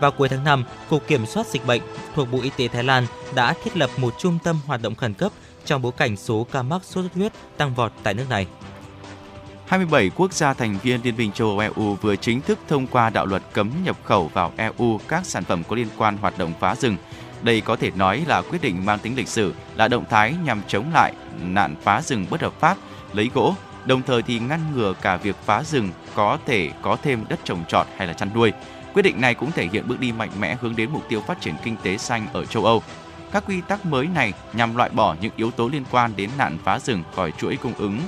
Vào 0.00 0.10
cuối 0.10 0.28
tháng 0.28 0.44
5, 0.44 0.64
Cục 0.88 1.06
Kiểm 1.06 1.26
soát 1.26 1.46
Dịch 1.46 1.66
bệnh 1.66 1.82
thuộc 2.14 2.28
Bộ 2.32 2.40
Y 2.42 2.50
tế 2.56 2.68
Thái 2.68 2.84
Lan 2.84 3.06
đã 3.34 3.54
thiết 3.64 3.76
lập 3.76 3.90
một 3.96 4.14
trung 4.18 4.38
tâm 4.44 4.60
hoạt 4.66 4.82
động 4.82 4.94
khẩn 4.94 5.14
cấp 5.14 5.32
trong 5.64 5.82
bối 5.82 5.92
cảnh 5.96 6.16
số 6.16 6.46
ca 6.52 6.62
mắc 6.62 6.84
sốt 6.84 7.04
xuất 7.04 7.14
huyết 7.14 7.32
tăng 7.56 7.74
vọt 7.74 7.92
tại 8.02 8.14
nước 8.14 8.24
này. 8.30 8.46
27 9.66 10.10
quốc 10.16 10.32
gia 10.32 10.54
thành 10.54 10.78
viên 10.82 11.00
Liên 11.02 11.16
minh 11.16 11.32
châu 11.32 11.48
Âu 11.48 11.58
EU 11.58 11.94
vừa 11.94 12.16
chính 12.16 12.40
thức 12.40 12.58
thông 12.68 12.86
qua 12.86 13.10
đạo 13.10 13.26
luật 13.26 13.42
cấm 13.52 13.70
nhập 13.84 13.96
khẩu 14.04 14.30
vào 14.34 14.52
EU 14.56 15.00
các 15.08 15.26
sản 15.26 15.44
phẩm 15.44 15.62
có 15.68 15.76
liên 15.76 15.88
quan 15.96 16.16
hoạt 16.16 16.38
động 16.38 16.52
phá 16.60 16.74
rừng. 16.74 16.96
Đây 17.46 17.60
có 17.60 17.76
thể 17.76 17.90
nói 17.96 18.24
là 18.26 18.42
quyết 18.42 18.62
định 18.62 18.86
mang 18.86 18.98
tính 18.98 19.16
lịch 19.16 19.28
sử, 19.28 19.54
là 19.76 19.88
động 19.88 20.04
thái 20.10 20.34
nhằm 20.44 20.62
chống 20.68 20.84
lại 20.94 21.12
nạn 21.42 21.74
phá 21.82 22.02
rừng 22.02 22.26
bất 22.30 22.40
hợp 22.40 22.52
pháp, 22.60 22.76
lấy 23.12 23.30
gỗ, 23.34 23.54
đồng 23.84 24.02
thời 24.02 24.22
thì 24.22 24.38
ngăn 24.38 24.60
ngừa 24.74 24.94
cả 25.02 25.16
việc 25.16 25.36
phá 25.44 25.62
rừng 25.62 25.90
có 26.14 26.38
thể 26.46 26.70
có 26.82 26.96
thêm 27.02 27.24
đất 27.28 27.40
trồng 27.44 27.64
trọt 27.68 27.86
hay 27.96 28.06
là 28.06 28.12
chăn 28.12 28.30
nuôi. 28.34 28.52
Quyết 28.94 29.02
định 29.02 29.20
này 29.20 29.34
cũng 29.34 29.52
thể 29.52 29.68
hiện 29.72 29.88
bước 29.88 30.00
đi 30.00 30.12
mạnh 30.12 30.30
mẽ 30.38 30.56
hướng 30.60 30.76
đến 30.76 30.90
mục 30.90 31.02
tiêu 31.08 31.22
phát 31.26 31.40
triển 31.40 31.54
kinh 31.64 31.76
tế 31.82 31.98
xanh 31.98 32.26
ở 32.32 32.44
châu 32.44 32.64
Âu. 32.64 32.82
Các 33.32 33.44
quy 33.46 33.60
tắc 33.60 33.86
mới 33.86 34.06
này 34.06 34.32
nhằm 34.52 34.76
loại 34.76 34.90
bỏ 34.90 35.16
những 35.20 35.32
yếu 35.36 35.50
tố 35.50 35.68
liên 35.68 35.84
quan 35.90 36.12
đến 36.16 36.30
nạn 36.38 36.58
phá 36.64 36.78
rừng 36.78 37.02
khỏi 37.16 37.32
chuỗi 37.38 37.56
cung 37.56 37.74
ứng 37.78 37.98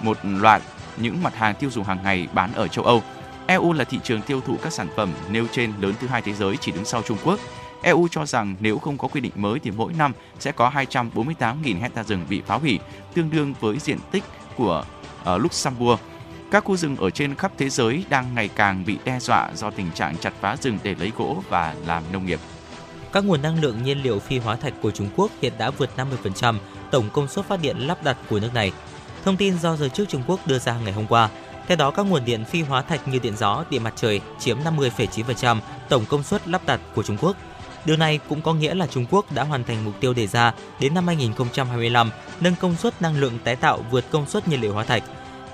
một 0.00 0.18
loạt 0.22 0.62
những 0.96 1.22
mặt 1.22 1.36
hàng 1.36 1.54
tiêu 1.54 1.70
dùng 1.70 1.84
hàng 1.84 2.02
ngày 2.04 2.28
bán 2.32 2.54
ở 2.54 2.68
châu 2.68 2.84
Âu. 2.84 3.02
EU 3.46 3.72
là 3.72 3.84
thị 3.84 3.98
trường 4.02 4.22
tiêu 4.22 4.40
thụ 4.40 4.56
các 4.62 4.72
sản 4.72 4.88
phẩm 4.96 5.12
nêu 5.30 5.46
trên 5.52 5.72
lớn 5.80 5.94
thứ 6.00 6.06
hai 6.06 6.22
thế 6.22 6.32
giới 6.32 6.56
chỉ 6.56 6.72
đứng 6.72 6.84
sau 6.84 7.02
Trung 7.02 7.18
Quốc. 7.24 7.40
EU 7.82 8.08
cho 8.10 8.26
rằng 8.26 8.56
nếu 8.60 8.78
không 8.78 8.98
có 8.98 9.08
quy 9.08 9.20
định 9.20 9.32
mới 9.34 9.58
thì 9.58 9.70
mỗi 9.70 9.92
năm 9.92 10.12
sẽ 10.38 10.52
có 10.52 10.70
248.000 10.70 11.80
hecta 11.80 12.04
rừng 12.04 12.26
bị 12.28 12.42
phá 12.46 12.54
hủy, 12.54 12.78
tương 13.14 13.30
đương 13.30 13.54
với 13.60 13.78
diện 13.78 13.98
tích 14.10 14.24
của 14.56 14.84
uh, 15.20 15.40
Luxembourg. 15.40 16.00
Các 16.50 16.64
khu 16.64 16.76
rừng 16.76 16.96
ở 16.96 17.10
trên 17.10 17.34
khắp 17.34 17.52
thế 17.58 17.68
giới 17.68 18.04
đang 18.08 18.34
ngày 18.34 18.48
càng 18.48 18.84
bị 18.84 18.98
đe 19.04 19.20
dọa 19.20 19.50
do 19.54 19.70
tình 19.70 19.90
trạng 19.94 20.16
chặt 20.16 20.32
phá 20.40 20.56
rừng 20.56 20.78
để 20.82 20.94
lấy 20.98 21.12
gỗ 21.18 21.42
và 21.48 21.74
làm 21.86 22.02
nông 22.12 22.26
nghiệp. 22.26 22.40
Các 23.12 23.24
nguồn 23.24 23.42
năng 23.42 23.60
lượng 23.60 23.82
nhiên 23.82 24.02
liệu 24.02 24.18
phi 24.18 24.38
hóa 24.38 24.56
thạch 24.56 24.74
của 24.82 24.90
Trung 24.90 25.08
Quốc 25.16 25.30
hiện 25.42 25.52
đã 25.58 25.70
vượt 25.70 25.90
50% 25.96 26.54
tổng 26.90 27.10
công 27.12 27.28
suất 27.28 27.46
phát 27.46 27.60
điện 27.62 27.76
lắp 27.78 28.04
đặt 28.04 28.16
của 28.30 28.40
nước 28.40 28.54
này. 28.54 28.72
Thông 29.24 29.36
tin 29.36 29.58
do 29.58 29.76
giới 29.76 29.90
chức 29.90 30.08
Trung 30.08 30.22
Quốc 30.26 30.46
đưa 30.46 30.58
ra 30.58 30.78
ngày 30.78 30.92
hôm 30.92 31.06
qua. 31.06 31.28
Theo 31.66 31.76
đó, 31.76 31.90
các 31.90 32.02
nguồn 32.02 32.24
điện 32.24 32.44
phi 32.44 32.62
hóa 32.62 32.82
thạch 32.82 33.08
như 33.08 33.18
điện 33.18 33.36
gió, 33.36 33.64
điện 33.70 33.82
mặt 33.82 33.92
trời 33.96 34.20
chiếm 34.38 34.58
50,9% 34.58 35.58
tổng 35.88 36.04
công 36.08 36.22
suất 36.22 36.48
lắp 36.48 36.62
đặt 36.66 36.80
của 36.94 37.02
Trung 37.02 37.16
Quốc. 37.20 37.36
Điều 37.84 37.96
này 37.96 38.20
cũng 38.28 38.42
có 38.42 38.54
nghĩa 38.54 38.74
là 38.74 38.86
Trung 38.86 39.06
Quốc 39.10 39.32
đã 39.32 39.44
hoàn 39.44 39.64
thành 39.64 39.84
mục 39.84 39.94
tiêu 40.00 40.14
đề 40.14 40.26
ra 40.26 40.52
đến 40.80 40.94
năm 40.94 41.06
2025 41.06 42.10
nâng 42.40 42.54
công 42.60 42.76
suất 42.76 43.02
năng 43.02 43.20
lượng 43.20 43.38
tái 43.44 43.56
tạo 43.56 43.84
vượt 43.90 44.04
công 44.10 44.26
suất 44.26 44.48
nhiên 44.48 44.60
liệu 44.60 44.72
hóa 44.72 44.84
thạch. 44.84 45.02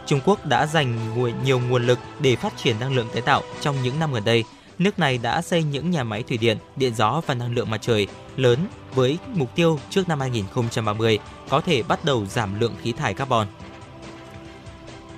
Trung 0.06 0.20
Quốc 0.24 0.46
đã 0.46 0.66
dành 0.66 0.98
nhiều 1.44 1.60
nguồn 1.60 1.86
lực 1.86 1.98
để 2.20 2.36
phát 2.36 2.56
triển 2.56 2.76
năng 2.80 2.94
lượng 2.94 3.08
tái 3.12 3.22
tạo 3.22 3.42
trong 3.60 3.76
những 3.82 3.98
năm 3.98 4.12
gần 4.12 4.24
đây. 4.24 4.44
Nước 4.78 4.98
này 4.98 5.18
đã 5.18 5.42
xây 5.42 5.62
những 5.62 5.90
nhà 5.90 6.04
máy 6.04 6.22
thủy 6.22 6.38
điện, 6.38 6.58
điện 6.76 6.94
gió 6.94 7.20
và 7.26 7.34
năng 7.34 7.54
lượng 7.54 7.70
mặt 7.70 7.82
trời 7.82 8.06
lớn 8.36 8.58
với 8.94 9.18
mục 9.34 9.54
tiêu 9.54 9.78
trước 9.90 10.08
năm 10.08 10.20
2030 10.20 11.18
có 11.48 11.60
thể 11.60 11.82
bắt 11.82 12.04
đầu 12.04 12.26
giảm 12.26 12.60
lượng 12.60 12.74
khí 12.82 12.92
thải 12.92 13.14
carbon. 13.14 13.46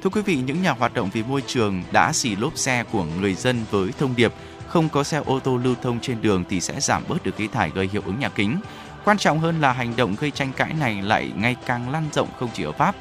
Thưa 0.03 0.11
quý 0.11 0.23
vị, 0.23 0.37
những 0.37 0.63
nhà 0.63 0.71
hoạt 0.71 0.95
động 0.95 1.11
vì 1.13 1.23
môi 1.23 1.43
trường 1.47 1.83
đã 1.93 2.13
xì 2.13 2.37
lốp 2.37 2.59
xe 2.59 2.85
của 2.93 3.05
người 3.21 3.35
dân 3.35 3.65
với 3.71 3.91
thông 3.99 4.17
điệp 4.17 4.33
không 4.77 4.89
có 4.89 5.05
xe 5.05 5.23
ô 5.27 5.41
tô 5.41 5.57
lưu 5.57 5.75
thông 5.83 6.01
trên 6.01 6.23
đường 6.23 6.45
thì 6.49 6.61
sẽ 6.61 6.81
giảm 6.81 7.03
bớt 7.09 7.23
được 7.23 7.37
khí 7.37 7.49
thải 7.49 7.71
gây 7.71 7.89
hiệu 7.93 8.03
ứng 8.07 8.19
nhà 8.19 8.29
kính. 8.29 8.61
Quan 9.05 9.19
trọng 9.19 9.39
hơn 9.39 9.61
là 9.61 9.73
hành 9.73 9.97
động 9.97 10.17
gây 10.21 10.31
tranh 10.31 10.53
cãi 10.57 10.73
này 10.81 11.03
lại 11.03 11.33
ngày 11.37 11.57
càng 11.67 11.91
lan 11.91 12.05
rộng 12.13 12.29
không 12.39 12.49
chỉ 12.55 12.63
ở 12.63 12.73
Pháp. 12.73 12.95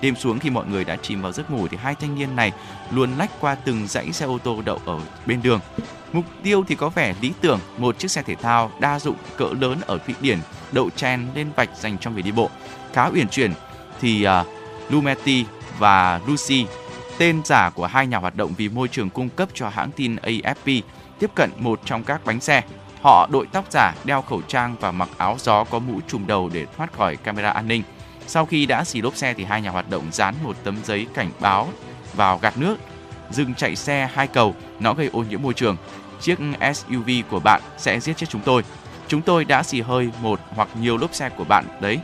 Đêm 0.00 0.16
xuống 0.16 0.38
khi 0.38 0.50
mọi 0.50 0.66
người 0.66 0.84
đã 0.84 0.96
chìm 0.96 1.22
vào 1.22 1.32
giấc 1.32 1.50
ngủ 1.50 1.68
thì 1.68 1.76
hai 1.76 1.94
thanh 1.94 2.14
niên 2.14 2.36
này 2.36 2.52
luôn 2.90 3.10
lách 3.18 3.30
qua 3.40 3.54
từng 3.54 3.86
dãy 3.86 4.12
xe 4.12 4.26
ô 4.26 4.38
tô 4.38 4.62
đậu 4.64 4.80
ở 4.84 5.00
bên 5.26 5.42
đường. 5.42 5.60
Mục 6.12 6.24
tiêu 6.42 6.64
thì 6.68 6.74
có 6.74 6.88
vẻ 6.88 7.14
lý 7.20 7.32
tưởng, 7.40 7.60
một 7.78 7.98
chiếc 7.98 8.10
xe 8.10 8.22
thể 8.22 8.34
thao 8.34 8.70
đa 8.80 8.98
dụng 8.98 9.16
cỡ 9.36 9.48
lớn 9.60 9.80
ở 9.86 9.98
Thụy 9.98 10.14
Điển 10.20 10.38
đậu 10.72 10.90
chen 10.90 11.26
lên 11.34 11.48
vạch 11.56 11.70
dành 11.76 11.98
cho 11.98 12.10
người 12.10 12.22
đi 12.22 12.32
bộ. 12.32 12.50
Khá 12.92 13.10
uyển 13.14 13.28
chuyển 13.28 13.52
thì 14.00 14.26
uh, 14.26 14.46
Lumetti 14.90 15.44
và 15.78 16.20
Lucy, 16.26 16.66
tên 17.18 17.40
giả 17.44 17.70
của 17.70 17.86
hai 17.86 18.06
nhà 18.06 18.18
hoạt 18.18 18.36
động 18.36 18.52
vì 18.56 18.68
môi 18.68 18.88
trường 18.88 19.10
cung 19.10 19.28
cấp 19.28 19.48
cho 19.54 19.68
hãng 19.68 19.90
tin 19.90 20.16
AFP, 20.16 20.82
tiếp 21.18 21.30
cận 21.34 21.50
một 21.58 21.80
trong 21.84 22.04
các 22.04 22.20
bánh 22.24 22.40
xe. 22.40 22.62
Họ 23.02 23.28
đội 23.32 23.46
tóc 23.52 23.64
giả, 23.70 23.94
đeo 24.04 24.22
khẩu 24.22 24.42
trang 24.42 24.76
và 24.80 24.92
mặc 24.92 25.08
áo 25.16 25.36
gió 25.38 25.64
có 25.64 25.78
mũ 25.78 26.00
trùm 26.08 26.26
đầu 26.26 26.50
để 26.52 26.66
thoát 26.76 26.92
khỏi 26.92 27.16
camera 27.16 27.50
an 27.50 27.68
ninh. 27.68 27.82
Sau 28.26 28.46
khi 28.46 28.66
đã 28.66 28.84
xì 28.84 29.02
lốp 29.02 29.16
xe 29.16 29.34
thì 29.34 29.44
hai 29.44 29.62
nhà 29.62 29.70
hoạt 29.70 29.90
động 29.90 30.04
dán 30.12 30.34
một 30.42 30.56
tấm 30.64 30.76
giấy 30.84 31.06
cảnh 31.14 31.30
báo 31.40 31.68
vào 32.14 32.38
gạt 32.38 32.58
nước, 32.58 32.76
dừng 33.30 33.54
chạy 33.54 33.76
xe 33.76 34.08
hai 34.14 34.26
cầu, 34.26 34.54
nó 34.80 34.94
gây 34.94 35.10
ô 35.12 35.24
nhiễm 35.30 35.42
môi 35.42 35.54
trường. 35.54 35.76
Chiếc 36.20 36.38
SUV 36.74 37.10
của 37.30 37.40
bạn 37.40 37.62
sẽ 37.78 38.00
giết 38.00 38.16
chết 38.16 38.26
chúng 38.28 38.42
tôi. 38.44 38.64
Chúng 39.08 39.22
tôi 39.22 39.44
đã 39.44 39.62
xì 39.62 39.80
hơi 39.80 40.10
một 40.22 40.40
hoặc 40.54 40.68
nhiều 40.80 40.96
lốp 40.96 41.14
xe 41.14 41.28
của 41.28 41.44
bạn 41.44 41.64
đấy. 41.80 42.00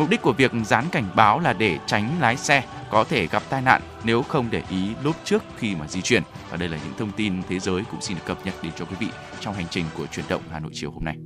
Mục 0.00 0.10
đích 0.10 0.22
của 0.22 0.32
việc 0.32 0.52
dán 0.64 0.84
cảnh 0.92 1.08
báo 1.16 1.40
là 1.40 1.52
để 1.52 1.78
tránh 1.86 2.20
lái 2.20 2.36
xe 2.36 2.64
có 2.90 3.04
thể 3.04 3.26
gặp 3.26 3.42
tai 3.50 3.62
nạn 3.62 3.82
nếu 4.04 4.22
không 4.22 4.48
để 4.50 4.62
ý 4.70 4.90
lốp 5.04 5.16
trước 5.24 5.44
khi 5.56 5.74
mà 5.74 5.86
di 5.88 6.02
chuyển. 6.02 6.22
Và 6.50 6.56
đây 6.56 6.68
là 6.68 6.78
những 6.84 6.92
thông 6.98 7.12
tin 7.12 7.42
thế 7.48 7.58
giới 7.58 7.82
cũng 7.90 8.00
xin 8.00 8.16
được 8.16 8.22
cập 8.26 8.46
nhật 8.46 8.54
đến 8.62 8.72
cho 8.76 8.84
quý 8.84 8.96
vị 9.00 9.06
trong 9.40 9.54
hành 9.54 9.66
trình 9.70 9.84
của 9.96 10.06
chuyển 10.06 10.26
động 10.28 10.42
Hà 10.50 10.60
Nội 10.60 10.70
chiều 10.74 10.90
hôm 10.90 11.04
nay. 11.04 11.16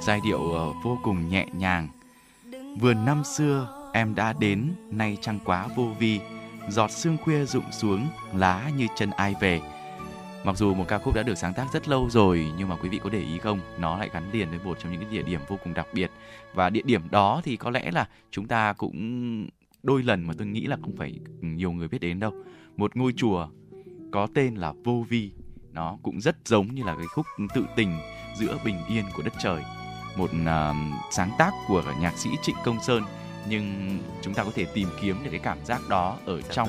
Một 0.00 0.04
giai 0.06 0.20
điệu 0.24 0.52
ờ, 0.52 0.72
vô 0.82 0.98
cùng 1.02 1.28
nhẹ 1.28 1.46
nhàng. 1.52 1.88
Vườn 2.80 3.04
năm 3.04 3.24
xưa 3.24 3.90
em 3.92 4.14
đã 4.14 4.32
đến, 4.32 4.72
nay 4.90 5.18
chẳng 5.20 5.38
quá 5.44 5.68
vô 5.76 5.88
vi. 5.98 6.20
Giọt 6.68 6.90
sương 6.90 7.16
khuya 7.16 7.44
rụng 7.44 7.72
xuống, 7.72 8.06
lá 8.34 8.70
như 8.76 8.86
chân 8.96 9.10
ai 9.10 9.34
về. 9.40 9.60
Mặc 10.44 10.56
dù 10.56 10.74
một 10.74 10.84
ca 10.88 10.98
khúc 10.98 11.14
đã 11.14 11.22
được 11.22 11.34
sáng 11.34 11.54
tác 11.54 11.72
rất 11.72 11.88
lâu 11.88 12.10
rồi 12.10 12.52
nhưng 12.58 12.68
mà 12.68 12.76
quý 12.76 12.88
vị 12.88 13.00
có 13.02 13.10
để 13.10 13.18
ý 13.18 13.38
không, 13.38 13.60
nó 13.78 13.98
lại 13.98 14.10
gắn 14.12 14.30
liền 14.32 14.50
với 14.50 14.58
một 14.64 14.78
trong 14.82 14.92
những 14.92 15.00
cái 15.00 15.10
địa 15.10 15.22
điểm 15.22 15.40
vô 15.48 15.58
cùng 15.64 15.74
đặc 15.74 15.86
biệt 15.92 16.10
và 16.54 16.70
địa 16.70 16.82
điểm 16.84 17.10
đó 17.10 17.40
thì 17.44 17.56
có 17.56 17.70
lẽ 17.70 17.90
là 17.90 18.08
chúng 18.30 18.46
ta 18.46 18.72
cũng 18.72 19.46
đôi 19.82 20.02
lần 20.02 20.26
mà 20.26 20.34
tôi 20.38 20.46
nghĩ 20.46 20.66
là 20.66 20.76
không 20.80 20.96
phải 20.96 21.18
nhiều 21.40 21.72
người 21.72 21.88
biết 21.88 22.00
đến 22.00 22.20
đâu. 22.20 22.32
Một 22.76 22.96
ngôi 22.96 23.12
chùa 23.16 23.48
có 24.12 24.26
tên 24.34 24.54
là 24.54 24.72
Vô 24.84 25.04
Vi, 25.08 25.30
nó 25.72 25.98
cũng 26.02 26.20
rất 26.20 26.36
giống 26.44 26.74
như 26.74 26.82
là 26.84 26.94
cái 26.96 27.06
khúc 27.06 27.26
tự 27.54 27.64
tình 27.76 27.98
giữa 28.36 28.58
bình 28.64 28.76
yên 28.88 29.04
của 29.14 29.22
đất 29.22 29.34
trời 29.42 29.62
một 30.16 30.30
à, 30.46 30.74
sáng 31.10 31.30
tác 31.38 31.50
của 31.68 31.82
nhạc 32.00 32.18
sĩ 32.18 32.30
Trịnh 32.42 32.56
Công 32.64 32.82
Sơn 32.82 33.02
nhưng 33.48 33.98
chúng 34.22 34.34
ta 34.34 34.44
có 34.44 34.50
thể 34.54 34.64
tìm 34.64 34.88
kiếm 35.00 35.24
được 35.24 35.30
cái 35.30 35.40
cảm 35.42 35.58
giác 35.64 35.80
đó 35.88 36.16
ở 36.26 36.42
trong 36.42 36.68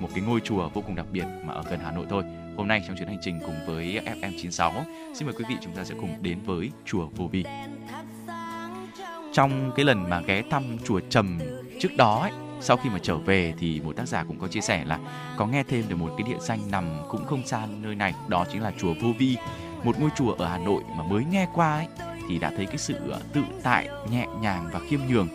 một 0.00 0.08
cái 0.14 0.24
ngôi 0.26 0.40
chùa 0.40 0.68
vô 0.68 0.82
cùng 0.86 0.94
đặc 0.94 1.06
biệt 1.12 1.24
mà 1.44 1.54
ở 1.54 1.62
gần 1.70 1.80
Hà 1.80 1.92
Nội 1.92 2.06
thôi. 2.10 2.22
Hôm 2.56 2.68
nay 2.68 2.82
trong 2.86 2.96
chuyến 2.96 3.08
hành 3.08 3.18
trình 3.22 3.40
cùng 3.46 3.54
với 3.66 4.00
FM96, 4.04 4.72
xin 5.14 5.26
mời 5.26 5.34
quý 5.38 5.44
vị 5.48 5.56
chúng 5.60 5.72
ta 5.72 5.84
sẽ 5.84 5.94
cùng 6.00 6.22
đến 6.22 6.38
với 6.46 6.70
chùa 6.84 7.06
Vô 7.16 7.26
Vi. 7.26 7.44
Trong 9.32 9.72
cái 9.76 9.84
lần 9.84 10.10
mà 10.10 10.20
ghé 10.20 10.42
thăm 10.50 10.78
chùa 10.84 11.00
Trầm 11.10 11.38
trước 11.80 11.96
đó 11.96 12.20
ấy, 12.20 12.32
sau 12.60 12.76
khi 12.76 12.90
mà 12.90 12.98
trở 13.02 13.16
về 13.16 13.54
thì 13.58 13.80
một 13.80 13.96
tác 13.96 14.08
giả 14.08 14.24
cũng 14.24 14.38
có 14.38 14.48
chia 14.48 14.60
sẻ 14.60 14.84
là 14.84 14.98
có 15.36 15.46
nghe 15.46 15.62
thêm 15.62 15.84
được 15.88 15.96
một 15.96 16.14
cái 16.18 16.28
địa 16.28 16.38
danh 16.40 16.70
nằm 16.70 16.84
cũng 17.08 17.24
không 17.24 17.46
xa 17.46 17.66
nơi 17.82 17.94
này, 17.94 18.14
đó 18.28 18.44
chính 18.52 18.62
là 18.62 18.72
chùa 18.78 18.94
Vô 19.00 19.08
Vi, 19.18 19.36
một 19.84 20.00
ngôi 20.00 20.10
chùa 20.16 20.32
ở 20.32 20.48
Hà 20.48 20.58
Nội 20.58 20.82
mà 20.96 21.04
mới 21.04 21.24
nghe 21.24 21.46
qua 21.54 21.74
ấy 21.74 22.15
thì 22.28 22.38
đã 22.38 22.52
thấy 22.56 22.66
cái 22.66 22.78
sự 22.78 22.94
tự 23.32 23.42
tại, 23.62 23.88
nhẹ 24.10 24.26
nhàng 24.40 24.68
và 24.72 24.80
khiêm 24.88 25.00
nhường. 25.08 25.28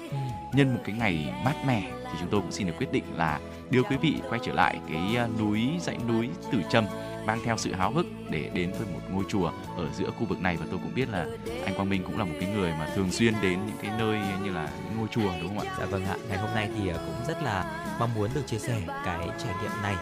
Nhân 0.53 0.73
một 0.73 0.81
cái 0.85 0.95
ngày 0.95 1.33
mát 1.45 1.55
mẻ 1.67 1.91
thì 2.03 2.17
chúng 2.19 2.29
tôi 2.29 2.41
cũng 2.41 2.51
xin 2.51 2.67
được 2.67 2.73
quyết 2.77 2.91
định 2.91 3.03
là 3.15 3.39
đưa 3.69 3.83
quý 3.83 3.97
vị 4.01 4.15
quay 4.29 4.39
trở 4.43 4.53
lại 4.53 4.79
cái 4.89 5.15
à, 5.17 5.27
núi 5.39 5.69
dãy 5.79 5.97
núi 6.07 6.29
Tử 6.51 6.61
Trâm 6.69 6.85
mang 7.25 7.39
theo 7.45 7.57
sự 7.57 7.73
háo 7.73 7.91
hức 7.91 8.05
để 8.29 8.49
đến 8.53 8.71
với 8.71 8.87
một 8.93 8.99
ngôi 9.11 9.23
chùa 9.27 9.51
ở 9.77 9.89
giữa 9.97 10.11
khu 10.19 10.25
vực 10.25 10.41
này 10.41 10.57
và 10.57 10.65
tôi 10.69 10.79
cũng 10.83 10.95
biết 10.95 11.09
là 11.09 11.25
anh 11.65 11.75
Quang 11.75 11.89
Minh 11.89 12.03
cũng 12.03 12.17
là 12.17 12.23
một 12.23 12.35
cái 12.39 12.49
người 12.55 12.71
mà 12.71 12.89
thường 12.95 13.11
xuyên 13.11 13.33
đến 13.41 13.59
những 13.67 13.77
cái 13.81 13.91
nơi 13.99 14.19
như 14.43 14.51
là 14.51 14.69
những 14.85 14.97
ngôi 14.97 15.07
chùa 15.11 15.31
đúng 15.41 15.57
không 15.57 15.67
ạ? 15.67 15.75
Dạ 15.79 15.85
vâng 15.85 16.05
ạ, 16.05 16.15
ngày 16.29 16.37
hôm 16.37 16.49
nay 16.55 16.69
thì 16.77 16.87
ờ, 16.87 16.97
cũng 16.97 17.27
rất 17.27 17.43
là 17.43 17.87
mong 17.99 18.13
muốn 18.15 18.29
được 18.35 18.47
chia 18.47 18.59
sẻ 18.59 18.81
cái 19.05 19.27
trải 19.37 19.53
nghiệm 19.61 19.81
này 19.83 19.95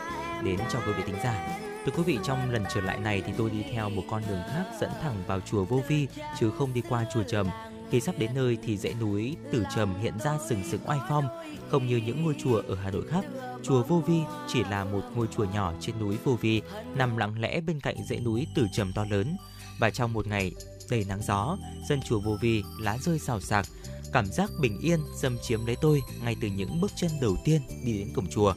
đến 0.43 0.59
cho 0.73 0.79
quý 0.79 0.93
vị 0.97 1.03
thính 1.05 1.19
giả. 1.23 1.59
Thưa 1.85 1.91
quý 1.97 2.03
vị, 2.03 2.19
trong 2.23 2.51
lần 2.51 2.63
trở 2.73 2.81
lại 2.81 2.99
này 2.99 3.23
thì 3.25 3.33
tôi 3.37 3.49
đi 3.49 3.63
theo 3.73 3.89
một 3.89 4.03
con 4.09 4.23
đường 4.29 4.41
khác 4.47 4.63
dẫn 4.81 4.89
thẳng 5.01 5.23
vào 5.27 5.39
chùa 5.39 5.65
Vô 5.65 5.81
Vi 5.87 6.07
chứ 6.39 6.51
không 6.57 6.73
đi 6.73 6.81
qua 6.89 7.05
chùa 7.13 7.23
Trầm. 7.23 7.47
Khi 7.91 8.01
sắp 8.01 8.15
đến 8.17 8.31
nơi 8.35 8.57
thì 8.63 8.77
dãy 8.77 8.93
núi 8.99 9.35
Tử 9.51 9.63
Trầm 9.75 9.99
hiện 10.01 10.13
ra 10.23 10.37
sừng 10.49 10.63
sững 10.71 10.81
oai 10.85 10.99
phong, 11.09 11.27
không 11.69 11.87
như 11.87 11.97
những 11.97 12.23
ngôi 12.23 12.35
chùa 12.43 12.61
ở 12.67 12.75
Hà 12.75 12.91
Nội 12.91 13.03
khác. 13.09 13.25
Chùa 13.63 13.83
Vô 13.83 14.03
Vi 14.07 14.19
chỉ 14.47 14.63
là 14.63 14.85
một 14.85 15.01
ngôi 15.15 15.27
chùa 15.37 15.45
nhỏ 15.53 15.73
trên 15.79 15.99
núi 15.99 16.17
Vô 16.23 16.37
Vi, 16.41 16.61
nằm 16.95 17.17
lặng 17.17 17.39
lẽ 17.39 17.61
bên 17.61 17.79
cạnh 17.79 17.95
dãy 18.09 18.19
núi 18.19 18.47
Tử 18.55 18.67
Trầm 18.73 18.93
to 18.93 19.05
lớn. 19.09 19.37
Và 19.79 19.89
trong 19.89 20.13
một 20.13 20.27
ngày 20.27 20.51
đầy 20.89 21.05
nắng 21.09 21.21
gió, 21.27 21.57
sân 21.89 21.99
chùa 22.01 22.19
Vô 22.19 22.37
Vi 22.41 22.63
lá 22.79 22.97
rơi 22.97 23.19
xào 23.19 23.39
xạc, 23.39 23.65
cảm 24.13 24.25
giác 24.25 24.49
bình 24.61 24.79
yên 24.81 24.99
xâm 25.21 25.37
chiếm 25.41 25.65
lấy 25.65 25.75
tôi 25.81 26.01
ngay 26.23 26.35
từ 26.41 26.47
những 26.47 26.81
bước 26.81 26.91
chân 26.95 27.11
đầu 27.21 27.37
tiên 27.45 27.61
đi 27.85 27.97
đến 27.97 28.13
cổng 28.15 28.27
chùa. 28.29 28.53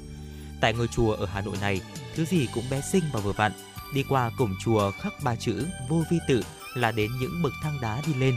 Tại 0.61 0.75
ngôi 0.75 0.89
chùa 0.89 1.12
ở 1.12 1.27
Hà 1.27 1.41
Nội 1.41 1.57
này, 1.61 1.81
thứ 2.17 2.25
gì 2.25 2.49
cũng 2.55 2.65
bé 2.71 2.81
xinh 2.81 3.05
và 3.13 3.21
vừa 3.21 3.33
vặn. 3.33 3.53
Đi 3.95 4.05
qua 4.09 4.31
cổng 4.39 4.55
chùa 4.65 4.91
khắc 4.91 5.13
ba 5.23 5.37
chữ 5.37 5.67
vô 5.89 6.03
vi 6.11 6.19
tự 6.29 6.43
là 6.75 6.93
đến 6.93 7.11
những 7.21 7.43
bậc 7.43 7.53
thang 7.63 7.79
đá 7.83 8.03
đi 8.07 8.15
lên. 8.15 8.37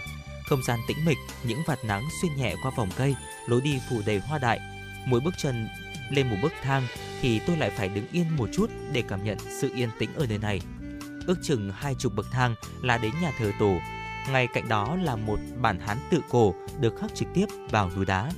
Không 0.49 0.63
gian 0.63 0.79
tĩnh 0.87 1.05
mịch, 1.05 1.17
những 1.43 1.59
vạt 1.67 1.79
nắng 1.85 2.03
xuyên 2.21 2.35
nhẹ 2.35 2.55
qua 2.63 2.71
vòng 2.77 2.89
cây, 2.97 3.15
lối 3.47 3.61
đi 3.61 3.79
phủ 3.89 4.01
đầy 4.05 4.19
hoa 4.19 4.37
đại. 4.37 4.59
Mỗi 5.05 5.19
bước 5.19 5.33
chân 5.37 5.67
lên 6.09 6.29
một 6.29 6.35
bậc 6.43 6.53
thang 6.63 6.87
thì 7.21 7.39
tôi 7.39 7.57
lại 7.57 7.69
phải 7.69 7.89
đứng 7.89 8.07
yên 8.11 8.35
một 8.37 8.49
chút 8.53 8.69
để 8.91 9.03
cảm 9.07 9.23
nhận 9.23 9.37
sự 9.61 9.71
yên 9.75 9.89
tĩnh 9.99 10.09
ở 10.15 10.25
nơi 10.29 10.37
này. 10.37 10.61
Ước 11.27 11.35
chừng 11.43 11.71
hai 11.75 11.95
chục 11.95 12.15
bậc 12.15 12.25
thang 12.31 12.55
là 12.81 12.97
đến 12.97 13.11
nhà 13.21 13.31
thờ 13.39 13.51
tổ. 13.59 13.77
Ngay 14.29 14.47
cạnh 14.53 14.67
đó 14.67 14.97
là 15.03 15.15
một 15.15 15.39
bản 15.61 15.79
hán 15.79 15.97
tự 16.09 16.21
cổ 16.29 16.55
được 16.79 16.93
khắc 17.01 17.15
trực 17.15 17.27
tiếp 17.33 17.45
vào 17.69 17.91
núi 17.95 18.05
đá. 18.05 18.31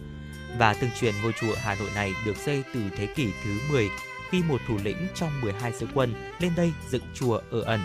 Và 0.57 0.73
tương 0.73 0.91
truyền 0.99 1.13
ngôi 1.21 1.31
chùa 1.41 1.55
Hà 1.57 1.75
Nội 1.75 1.89
này 1.95 2.13
được 2.25 2.37
xây 2.37 2.63
từ 2.73 2.81
thế 2.97 3.05
kỷ 3.05 3.27
thứ 3.43 3.59
10 3.69 3.89
khi 4.31 4.43
một 4.43 4.61
thủ 4.67 4.77
lĩnh 4.83 5.07
trong 5.15 5.41
12 5.41 5.73
sứ 5.73 5.87
quân 5.93 6.13
lên 6.39 6.51
đây 6.55 6.73
dựng 6.89 7.03
chùa 7.13 7.41
ở 7.51 7.61
ẩn. 7.61 7.81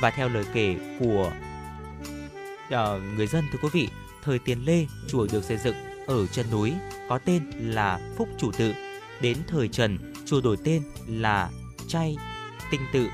Và 0.00 0.10
theo 0.10 0.28
lời 0.28 0.44
kể 0.54 0.76
của 1.00 1.32
uh, 2.66 3.02
người 3.16 3.26
dân 3.26 3.44
thưa 3.52 3.58
quý 3.62 3.68
vị, 3.72 3.88
thời 4.24 4.38
tiền 4.38 4.64
Lê, 4.64 4.86
chùa 5.08 5.26
được 5.32 5.44
xây 5.44 5.56
dựng 5.56 5.76
ở 6.06 6.26
chân 6.26 6.46
núi 6.50 6.72
có 7.08 7.18
tên 7.18 7.42
là 7.60 8.00
Phúc 8.16 8.28
Chủ 8.38 8.50
Tự. 8.58 8.74
Đến 9.20 9.36
thời 9.48 9.68
Trần, 9.68 10.14
chùa 10.26 10.40
đổi 10.40 10.56
tên 10.64 10.82
là 11.06 11.50
Trai 11.88 12.16
Tinh 12.70 12.80
Tự. 12.92 13.06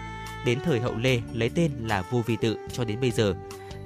Đến 0.45 0.59
thời 0.65 0.81
Hậu 0.81 0.97
Lê 0.97 1.21
lấy 1.33 1.51
tên 1.55 1.73
là 1.81 2.03
Vô 2.11 2.23
Vi 2.27 2.37
Tự 2.37 2.57
cho 2.73 2.85
đến 2.85 3.01
bây 3.01 3.11
giờ. 3.11 3.35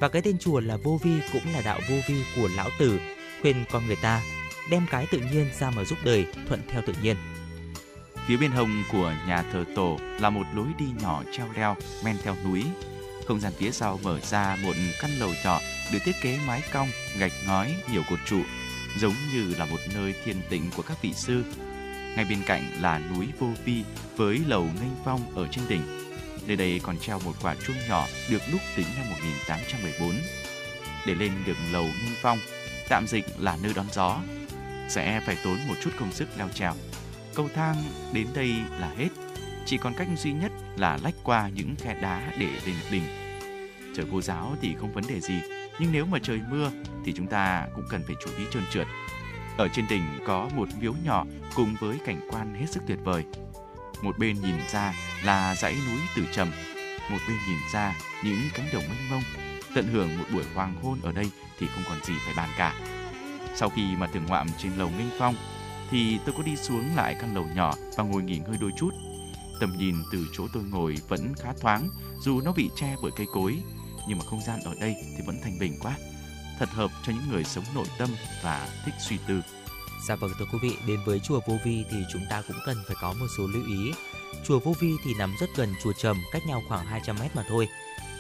Và 0.01 0.09
cái 0.09 0.22
tên 0.22 0.39
chùa 0.39 0.61
là 0.61 0.76
Vô 0.76 1.01
Vi 1.03 1.12
cũng 1.32 1.43
là 1.53 1.61
đạo 1.64 1.80
vô 1.89 1.97
vi 2.09 2.14
của 2.37 2.49
lão 2.57 2.68
tử, 2.78 2.99
khuyên 3.43 3.64
con 3.70 3.87
người 3.87 3.97
ta 3.97 4.22
đem 4.70 4.87
cái 4.91 5.07
tự 5.11 5.18
nhiên 5.32 5.47
ra 5.59 5.70
mà 5.70 5.84
giúp 5.84 5.99
đời, 6.05 6.26
thuận 6.49 6.61
theo 6.68 6.82
tự 6.87 6.95
nhiên. 7.03 7.16
Phía 8.26 8.36
bên 8.36 8.50
hông 8.50 8.84
của 8.92 9.12
nhà 9.26 9.42
thờ 9.52 9.64
tổ 9.74 9.98
là 10.20 10.30
một 10.30 10.46
lối 10.54 10.66
đi 10.78 10.86
nhỏ 11.02 11.22
treo 11.32 11.46
leo 11.56 11.76
men 12.04 12.16
theo 12.22 12.36
núi. 12.44 12.64
Không 13.26 13.40
gian 13.40 13.52
phía 13.58 13.70
sau 13.70 13.98
mở 14.02 14.20
ra 14.20 14.56
một 14.62 14.72
căn 15.00 15.10
lầu 15.18 15.30
nhỏ 15.44 15.60
được 15.92 15.98
thiết 16.04 16.14
kế 16.22 16.38
mái 16.46 16.62
cong, 16.72 16.88
gạch 17.18 17.32
ngói, 17.46 17.74
nhiều 17.92 18.02
cột 18.10 18.18
trụ, 18.26 18.40
giống 18.98 19.14
như 19.32 19.54
là 19.58 19.64
một 19.64 19.78
nơi 19.94 20.14
thiền 20.24 20.36
tịnh 20.50 20.70
của 20.76 20.82
các 20.82 21.02
vị 21.02 21.12
sư. 21.14 21.44
Ngay 22.16 22.26
bên 22.28 22.38
cạnh 22.46 22.62
là 22.80 22.98
núi 22.98 23.26
Vô 23.38 23.48
Vi 23.64 23.84
với 24.16 24.40
lầu 24.46 24.62
nghênh 24.62 25.04
phong 25.04 25.34
ở 25.34 25.48
trên 25.50 25.64
đỉnh. 25.68 25.82
Nơi 26.46 26.56
đây 26.56 26.80
còn 26.82 26.98
treo 26.98 27.20
một 27.24 27.32
quả 27.42 27.54
chuông 27.66 27.76
nhỏ 27.88 28.06
được 28.30 28.42
đúc 28.52 28.60
tính 28.76 28.86
năm 28.96 29.10
1814. 29.10 30.14
Để 31.06 31.14
lên 31.14 31.32
được 31.46 31.56
lầu 31.72 31.84
nghênh 31.84 32.16
phong, 32.22 32.38
tạm 32.88 33.06
dịch 33.06 33.24
là 33.38 33.58
nơi 33.62 33.72
đón 33.74 33.86
gió, 33.92 34.20
sẽ 34.88 35.20
phải 35.26 35.36
tốn 35.44 35.58
một 35.68 35.74
chút 35.82 35.90
công 35.98 36.12
sức 36.12 36.28
leo 36.38 36.48
trèo. 36.54 36.74
Cầu 37.37 37.49
thang 37.55 37.76
đến 38.12 38.26
đây 38.34 38.55
là 38.78 38.93
hết, 38.97 39.09
chỉ 39.66 39.78
còn 39.78 39.95
cách 39.95 40.09
duy 40.16 40.32
nhất 40.32 40.53
là 40.76 40.99
lách 41.03 41.14
qua 41.22 41.49
những 41.55 41.74
khe 41.76 41.95
đá 41.95 42.32
để 42.39 42.49
lên 42.66 42.76
đỉnh. 42.91 43.03
Trời 43.97 44.07
khô 44.11 44.20
giáo 44.20 44.57
thì 44.61 44.74
không 44.80 44.93
vấn 44.93 45.05
đề 45.09 45.20
gì, 45.20 45.41
nhưng 45.78 45.93
nếu 45.93 46.07
mà 46.07 46.18
trời 46.22 46.41
mưa 46.51 46.70
thì 47.05 47.12
chúng 47.16 47.26
ta 47.26 47.66
cũng 47.74 47.84
cần 47.91 48.03
phải 48.07 48.16
chú 48.24 48.30
ý 48.39 48.45
trơn 48.51 48.62
trượt. 48.70 48.87
Ở 49.59 49.68
trên 49.68 49.87
đỉnh 49.89 50.03
có 50.26 50.49
một 50.57 50.68
miếu 50.80 50.95
nhỏ 51.05 51.24
cùng 51.55 51.76
với 51.80 51.99
cảnh 52.07 52.28
quan 52.30 52.55
hết 52.55 52.66
sức 52.70 52.82
tuyệt 52.87 52.99
vời. 53.05 53.24
Một 54.03 54.18
bên 54.18 54.41
nhìn 54.41 54.57
ra 54.72 54.95
là 55.24 55.55
dãy 55.55 55.74
núi 55.74 56.01
Tử 56.16 56.22
Trầm, 56.32 56.51
một 57.11 57.18
bên 57.28 57.37
nhìn 57.49 57.59
ra 57.72 57.95
những 58.24 58.41
cánh 58.55 58.66
đồng 58.72 58.82
mênh 58.89 59.11
mông. 59.11 59.22
Tận 59.74 59.87
hưởng 59.87 60.18
một 60.18 60.24
buổi 60.32 60.45
hoàng 60.55 60.74
hôn 60.82 60.99
ở 61.03 61.12
đây 61.12 61.30
thì 61.59 61.66
không 61.66 61.84
còn 61.89 62.05
gì 62.05 62.14
phải 62.24 62.34
bàn 62.37 62.49
cả. 62.59 62.74
Sau 63.55 63.68
khi 63.68 63.82
mà 63.99 64.07
thưởng 64.07 64.26
ngoạm 64.26 64.47
trên 64.59 64.72
lầu 64.76 64.91
nghênh 64.99 65.11
phong 65.18 65.34
thì 65.91 66.18
tôi 66.26 66.34
có 66.39 66.43
đi 66.43 66.57
xuống 66.57 66.97
lại 66.97 67.16
căn 67.20 67.34
lầu 67.34 67.45
nhỏ 67.55 67.74
và 67.97 68.05
ngồi 68.05 68.22
nghỉ 68.22 68.39
ngơi 68.39 68.57
đôi 68.61 68.70
chút. 68.76 68.91
Tầm 69.61 69.76
nhìn 69.78 69.95
từ 70.12 70.26
chỗ 70.32 70.47
tôi 70.53 70.62
ngồi 70.62 70.97
vẫn 71.09 71.34
khá 71.34 71.53
thoáng 71.61 71.91
dù 72.20 72.41
nó 72.41 72.53
bị 72.53 72.70
che 72.76 72.97
bởi 73.03 73.11
cây 73.16 73.26
cối 73.32 73.62
nhưng 74.09 74.18
mà 74.18 74.24
không 74.24 74.41
gian 74.41 74.61
ở 74.64 74.74
đây 74.80 74.95
thì 75.16 75.24
vẫn 75.26 75.37
thanh 75.43 75.59
bình 75.59 75.78
quá. 75.82 75.97
Thật 76.59 76.68
hợp 76.70 76.91
cho 77.07 77.12
những 77.12 77.30
người 77.30 77.45
sống 77.45 77.64
nội 77.74 77.87
tâm 77.99 78.11
và 78.43 78.68
thích 78.84 78.95
suy 78.99 79.18
tư. 79.28 79.43
Dạ 80.09 80.16
vâng 80.16 80.30
thưa 80.39 80.45
quý 80.53 80.59
vị, 80.62 80.76
đến 80.87 81.01
với 81.07 81.20
chùa 81.20 81.41
Vô 81.47 81.55
Vi 81.64 81.84
thì 81.91 81.97
chúng 82.12 82.22
ta 82.30 82.43
cũng 82.49 82.57
cần 82.66 82.76
phải 82.87 82.97
có 83.01 83.12
một 83.12 83.26
số 83.39 83.47
lưu 83.47 83.64
ý. 83.66 83.93
Chùa 84.47 84.59
Vô 84.59 84.74
Vi 84.80 84.93
thì 85.05 85.14
nằm 85.18 85.34
rất 85.41 85.51
gần 85.57 85.74
chùa 85.82 85.93
Trầm, 85.93 86.16
cách 86.32 86.43
nhau 86.47 86.62
khoảng 86.68 86.87
200m 86.87 87.28
mà 87.34 87.45
thôi. 87.49 87.68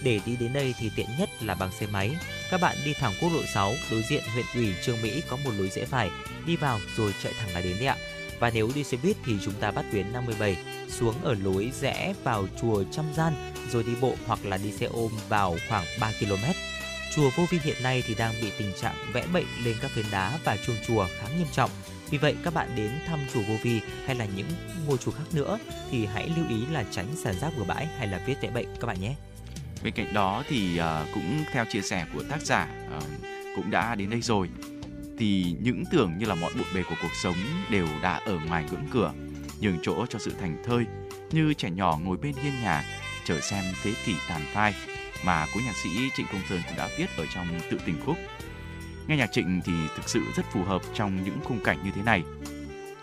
Để 0.02 0.20
đi 0.26 0.36
đến 0.36 0.52
đây 0.52 0.74
thì 0.78 0.90
tiện 0.96 1.06
nhất 1.18 1.30
là 1.42 1.54
bằng 1.54 1.72
xe 1.72 1.86
máy. 1.86 2.16
Các 2.50 2.60
bạn 2.60 2.76
đi 2.84 2.94
thẳng 2.94 3.12
quốc 3.20 3.32
lộ 3.32 3.42
6, 3.54 3.74
đối 3.90 4.02
diện 4.02 4.22
huyện 4.34 4.46
ủy 4.54 4.74
Trương 4.82 5.02
Mỹ 5.02 5.22
có 5.28 5.36
một 5.44 5.50
lối 5.58 5.68
rẽ 5.68 5.84
phải, 5.84 6.10
đi 6.46 6.56
vào 6.56 6.80
rồi 6.96 7.14
chạy 7.22 7.32
thẳng 7.40 7.54
là 7.54 7.60
đến 7.60 7.76
đấy 7.78 7.86
ạ. 7.86 7.96
Và 8.38 8.50
nếu 8.50 8.70
đi 8.74 8.84
xe 8.84 8.96
buýt 9.02 9.16
thì 9.24 9.32
chúng 9.44 9.54
ta 9.54 9.70
bắt 9.70 9.84
tuyến 9.92 10.12
57 10.12 10.56
xuống 10.88 11.14
ở 11.22 11.34
lối 11.34 11.70
rẽ 11.80 12.14
vào 12.24 12.48
chùa 12.62 12.84
Trăm 12.92 13.04
Gian 13.16 13.52
rồi 13.70 13.82
đi 13.82 13.92
bộ 14.00 14.14
hoặc 14.26 14.44
là 14.44 14.56
đi 14.56 14.72
xe 14.72 14.86
ôm 14.86 15.12
vào 15.28 15.56
khoảng 15.68 15.84
3 16.00 16.12
km. 16.20 16.52
Chùa 17.14 17.30
Vô 17.36 17.46
Vi 17.50 17.58
hiện 17.62 17.82
nay 17.82 18.02
thì 18.06 18.14
đang 18.14 18.34
bị 18.42 18.50
tình 18.58 18.72
trạng 18.80 18.94
vẽ 19.12 19.26
bệnh 19.32 19.46
lên 19.64 19.76
các 19.82 19.90
phiến 19.90 20.04
đá 20.10 20.38
và 20.44 20.56
chuông 20.66 20.76
chùa 20.86 21.06
khá 21.18 21.28
nghiêm 21.28 21.46
trọng. 21.52 21.70
Vì 22.10 22.18
vậy 22.18 22.34
các 22.44 22.54
bạn 22.54 22.76
đến 22.76 22.90
thăm 23.06 23.26
chùa 23.34 23.42
Vô 23.48 23.54
Vi 23.62 23.80
hay 24.06 24.16
là 24.16 24.24
những 24.24 24.48
ngôi 24.86 24.98
chùa 24.98 25.10
khác 25.10 25.24
nữa 25.32 25.58
thì 25.90 26.06
hãy 26.06 26.30
lưu 26.36 26.48
ý 26.48 26.66
là 26.72 26.84
tránh 26.90 27.06
sản 27.24 27.34
rác 27.40 27.52
bừa 27.58 27.64
bãi 27.64 27.86
hay 27.98 28.06
là 28.06 28.20
viết 28.26 28.34
vẽ 28.40 28.50
bệnh 28.50 28.66
các 28.80 28.86
bạn 28.86 29.00
nhé. 29.00 29.14
Bên 29.82 29.94
cạnh 29.94 30.14
đó 30.14 30.42
thì 30.48 30.80
uh, 30.80 31.08
cũng 31.14 31.44
theo 31.52 31.64
chia 31.64 31.82
sẻ 31.82 32.06
của 32.14 32.22
tác 32.22 32.42
giả 32.42 32.68
uh, 32.96 33.04
cũng 33.56 33.70
đã 33.70 33.94
đến 33.94 34.10
đây 34.10 34.20
rồi 34.20 34.48
thì 35.18 35.56
những 35.60 35.84
tưởng 35.90 36.18
như 36.18 36.26
là 36.26 36.34
mọi 36.34 36.52
bộn 36.58 36.66
bề 36.74 36.82
của 36.82 36.96
cuộc 37.02 37.14
sống 37.22 37.36
đều 37.70 37.86
đã 38.02 38.20
ở 38.26 38.38
ngoài 38.46 38.64
ngưỡng 38.70 38.86
cửa 38.90 39.12
nhường 39.60 39.78
chỗ 39.82 40.06
cho 40.06 40.18
sự 40.18 40.32
thành 40.40 40.56
thơi 40.64 40.84
như 41.30 41.54
trẻ 41.54 41.70
nhỏ 41.70 41.98
ngồi 42.04 42.16
bên 42.16 42.32
hiên 42.42 42.52
nhà 42.62 42.84
chờ 43.24 43.40
xem 43.40 43.64
thế 43.82 43.94
kỷ 44.06 44.14
tàn 44.28 44.40
phai 44.52 44.74
mà 45.24 45.46
cố 45.54 45.60
nhạc 45.66 45.76
sĩ 45.76 45.90
Trịnh 46.16 46.26
Công 46.32 46.40
Sơn 46.48 46.60
cũng 46.66 46.76
đã 46.76 46.88
viết 46.98 47.06
ở 47.16 47.24
trong 47.34 47.46
tự 47.70 47.78
tình 47.86 47.96
khúc. 48.06 48.16
Nghe 49.06 49.16
nhạc 49.16 49.32
Trịnh 49.32 49.60
thì 49.64 49.72
thực 49.96 50.08
sự 50.08 50.22
rất 50.36 50.46
phù 50.52 50.62
hợp 50.62 50.82
trong 50.94 51.24
những 51.24 51.38
khung 51.44 51.60
cảnh 51.64 51.78
như 51.84 51.90
thế 51.94 52.02
này. 52.02 52.22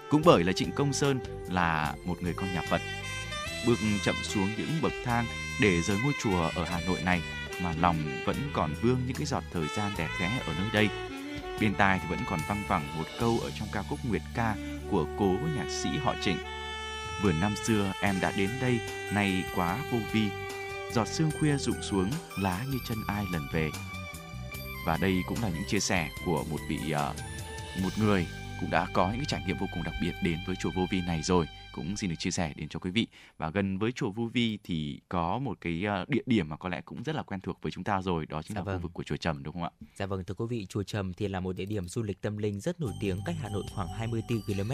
Cũng 0.09 0.21
bởi 0.25 0.43
là 0.43 0.53
Trịnh 0.53 0.71
Công 0.71 0.93
Sơn 0.93 1.19
là 1.49 1.95
một 2.05 2.21
người 2.21 2.33
con 2.33 2.53
nhà 2.53 2.61
Phật. 2.69 2.81
Bước 3.67 3.79
chậm 4.03 4.15
xuống 4.23 4.49
những 4.57 4.81
bậc 4.81 4.93
thang 5.05 5.25
để 5.61 5.81
rời 5.81 5.97
ngôi 6.03 6.13
chùa 6.23 6.49
ở 6.55 6.65
Hà 6.65 6.79
Nội 6.87 7.01
này 7.01 7.21
mà 7.61 7.73
lòng 7.79 8.23
vẫn 8.25 8.35
còn 8.53 8.73
vương 8.81 9.01
những 9.05 9.15
cái 9.15 9.25
giọt 9.25 9.43
thời 9.53 9.67
gian 9.67 9.91
đẹp 9.97 10.09
đẽ 10.19 10.39
ở 10.45 10.53
nơi 10.59 10.69
đây. 10.73 10.89
Bên 11.61 11.75
tai 11.75 11.99
thì 11.99 12.07
vẫn 12.09 12.19
còn 12.29 12.39
văng 12.47 12.63
vẳng 12.67 12.97
một 12.97 13.05
câu 13.19 13.39
ở 13.43 13.51
trong 13.59 13.67
ca 13.71 13.83
khúc 13.89 13.99
Nguyệt 14.03 14.21
ca 14.35 14.55
của 14.91 15.05
cố 15.19 15.37
nhạc 15.55 15.69
sĩ 15.69 15.89
họ 16.03 16.15
Trịnh. 16.23 16.37
Vừa 17.21 17.31
năm 17.31 17.55
xưa 17.65 17.93
em 18.01 18.19
đã 18.21 18.31
đến 18.37 18.49
đây, 18.61 18.79
nay 19.11 19.43
quá 19.55 19.77
vô 19.91 19.97
vi. 20.11 20.29
Giọt 20.93 21.07
sương 21.07 21.31
khuya 21.39 21.57
rụng 21.57 21.81
xuống, 21.81 22.11
lá 22.37 22.59
như 22.71 22.77
chân 22.87 22.97
ai 23.07 23.25
lần 23.31 23.47
về. 23.53 23.69
Và 24.85 24.97
đây 25.01 25.21
cũng 25.27 25.41
là 25.41 25.49
những 25.49 25.63
chia 25.67 25.79
sẻ 25.79 26.09
của 26.25 26.43
một 26.49 26.59
vị 26.69 26.79
uh, 26.93 27.15
một 27.83 27.89
người 27.97 28.27
cũng 28.59 28.69
đã 28.69 28.87
có 28.93 29.07
những 29.07 29.17
cái 29.17 29.25
trải 29.27 29.41
nghiệm 29.47 29.57
vô 29.57 29.67
cùng 29.73 29.83
đặc 29.83 29.93
biệt 30.01 30.13
đến 30.23 30.39
với 30.47 30.55
chùa 30.55 30.71
Vô 30.75 30.85
Vi 30.89 31.01
này 31.01 31.21
rồi 31.21 31.47
cũng 31.73 31.97
xin 31.97 32.09
được 32.09 32.15
chia 32.19 32.31
sẻ 32.31 32.53
đến 32.55 32.69
cho 32.69 32.79
quý 32.79 32.91
vị 32.91 33.07
và 33.37 33.49
gần 33.49 33.77
với 33.77 33.91
chùa 33.91 34.11
Vô 34.11 34.29
Vi 34.33 34.59
thì 34.63 34.99
có 35.09 35.39
một 35.39 35.57
cái 35.61 35.83
ờ, 35.83 36.05
địa 36.07 36.21
điểm 36.25 36.49
mà 36.49 36.57
có 36.57 36.69
lẽ 36.69 36.81
cũng 36.85 37.03
rất 37.03 37.15
là 37.15 37.23
quen 37.23 37.41
thuộc 37.41 37.59
với 37.61 37.71
chúng 37.71 37.83
ta 37.83 38.01
rồi 38.01 38.25
đó 38.25 38.41
chính 38.41 38.55
dạ 38.55 38.59
là 38.59 38.65
vâng. 38.65 38.77
khu 38.77 38.81
vực 38.83 38.91
của 38.93 39.03
chùa 39.03 39.17
Trầm 39.17 39.43
đúng 39.43 39.53
không 39.53 39.63
ạ? 39.63 39.69
Dạ 39.95 40.05
vâng 40.05 40.23
thưa 40.23 40.33
quý 40.33 40.45
vị 40.49 40.65
chùa 40.69 40.83
Trầm 40.83 41.13
thì 41.13 41.27
là 41.27 41.39
một 41.39 41.55
địa 41.55 41.65
điểm 41.65 41.87
du 41.87 42.03
lịch 42.03 42.21
tâm 42.21 42.37
linh 42.37 42.59
rất 42.59 42.79
nổi 42.79 42.91
tiếng 43.01 43.19
cách 43.25 43.35
Hà 43.41 43.49
Nội 43.49 43.63
khoảng 43.75 43.87
24 43.87 44.41
km. 44.41 44.71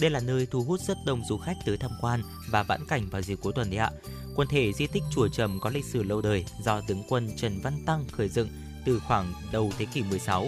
Đây 0.00 0.10
là 0.10 0.20
nơi 0.20 0.46
thu 0.50 0.62
hút 0.62 0.80
rất 0.80 0.96
đông 1.06 1.24
du 1.24 1.38
khách 1.38 1.56
tới 1.66 1.76
tham 1.76 1.90
quan 2.00 2.20
và 2.50 2.62
vãn 2.62 2.80
cảnh 2.88 3.08
vào 3.10 3.22
dịp 3.22 3.38
cuối 3.42 3.52
tuần 3.56 3.70
đấy 3.70 3.78
ạ. 3.78 3.90
Quần 4.36 4.48
thể 4.48 4.72
di 4.72 4.86
tích 4.86 5.02
chùa 5.14 5.28
Trầm 5.28 5.58
có 5.60 5.70
lịch 5.70 5.84
sử 5.84 6.02
lâu 6.02 6.22
đời 6.22 6.44
do 6.60 6.80
tướng 6.80 7.02
quân 7.08 7.28
Trần 7.36 7.60
Văn 7.62 7.74
Tăng 7.86 8.04
khởi 8.12 8.28
dựng 8.28 8.48
từ 8.84 8.98
khoảng 8.98 9.32
đầu 9.52 9.72
thế 9.78 9.84
kỷ 9.84 10.02
16 10.02 10.46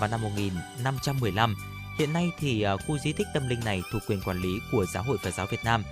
và 0.00 0.08
năm 0.08 0.22
1515 0.22 1.54
Hiện 1.98 2.12
nay 2.12 2.30
thì 2.38 2.62
ờ, 2.62 2.76
khu 2.76 2.98
di 2.98 3.12
tích 3.12 3.26
tâm 3.34 3.48
linh 3.48 3.60
này 3.64 3.82
thuộc 3.92 4.02
quyền 4.08 4.20
quản 4.20 4.38
lý 4.38 4.58
của 4.72 4.84
Giáo 4.94 5.02
hội 5.02 5.18
Phật 5.22 5.34
giáo 5.34 5.46
Việt 5.50 5.64
Nam 5.64 5.82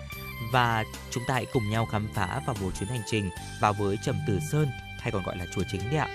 và 0.52 0.84
chúng 1.10 1.22
ta 1.28 1.34
hãy 1.34 1.46
cùng 1.52 1.70
nhau 1.70 1.86
khám 1.86 2.08
phá 2.14 2.40
vào 2.46 2.56
một 2.60 2.70
chuyến 2.78 2.88
hành 2.88 3.02
trình 3.06 3.30
vào 3.60 3.72
với 3.72 3.98
Trầm 4.04 4.16
Tử 4.26 4.38
Sơn 4.52 4.68
hay 4.98 5.12
còn 5.12 5.22
gọi 5.22 5.36
là 5.36 5.46
chùa 5.54 5.62
chính 5.72 5.80
đấy 5.90 5.96
ạ. 5.96 6.08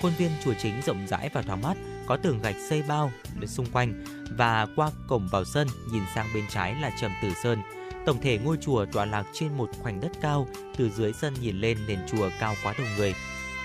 Khuôn 0.00 0.12
viên 0.18 0.30
chùa 0.44 0.54
chính 0.62 0.82
rộng 0.82 1.06
rãi 1.06 1.30
và 1.32 1.42
thoáng 1.42 1.62
mát, 1.62 1.74
có 2.06 2.16
tường 2.16 2.42
gạch 2.42 2.56
xây 2.68 2.82
bao 2.82 3.12
xung 3.46 3.66
quanh 3.66 4.04
và 4.36 4.66
qua 4.76 4.90
cổng 5.08 5.28
vào 5.28 5.44
sân 5.44 5.68
nhìn 5.92 6.02
sang 6.14 6.26
bên 6.34 6.44
trái 6.50 6.74
là 6.74 6.90
Trầm 7.00 7.10
Tử 7.22 7.32
Sơn. 7.42 7.62
Tổng 8.06 8.20
thể 8.20 8.38
ngôi 8.38 8.56
chùa 8.60 8.86
tọa 8.92 9.04
lạc 9.04 9.24
trên 9.32 9.56
một 9.56 9.70
khoảnh 9.82 10.00
đất 10.00 10.12
cao, 10.20 10.48
từ 10.76 10.90
dưới 10.90 11.12
sân 11.12 11.34
nhìn 11.40 11.60
lên 11.60 11.78
nền 11.86 11.98
chùa 12.10 12.30
cao 12.40 12.54
quá 12.64 12.74
đầu 12.78 12.86
người. 12.96 13.14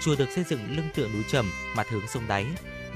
Chùa 0.03 0.15
được 0.15 0.29
xây 0.35 0.43
dựng 0.43 0.75
lưng 0.77 0.89
tựa 0.95 1.07
núi 1.07 1.23
trầm, 1.31 1.51
mặt 1.75 1.87
hướng 1.89 2.07
sông 2.07 2.27
đáy, 2.27 2.45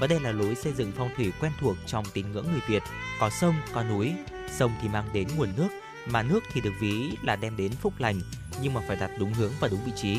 và 0.04 0.08
đây 0.08 0.20
là 0.20 0.32
lối 0.32 0.54
xây 0.54 0.72
dựng 0.72 0.92
phong 0.96 1.10
thủy 1.16 1.32
quen 1.40 1.52
thuộc 1.60 1.76
trong 1.86 2.04
tín 2.12 2.32
ngưỡng 2.32 2.46
người 2.52 2.60
Việt. 2.68 2.82
Có 3.20 3.30
sông, 3.30 3.54
có 3.74 3.84
núi, 3.84 4.12
sông 4.52 4.72
thì 4.82 4.88
mang 4.88 5.08
đến 5.12 5.28
nguồn 5.36 5.48
nước, 5.56 5.68
mà 6.06 6.22
nước 6.22 6.40
thì 6.52 6.60
được 6.60 6.72
ví 6.80 7.10
là 7.22 7.36
đem 7.36 7.56
đến 7.56 7.72
phúc 7.72 7.92
lành, 7.98 8.20
nhưng 8.62 8.74
mà 8.74 8.80
phải 8.88 8.96
đặt 8.96 9.10
đúng 9.18 9.32
hướng 9.32 9.52
và 9.60 9.68
đúng 9.68 9.80
vị 9.84 9.92
trí. 9.96 10.18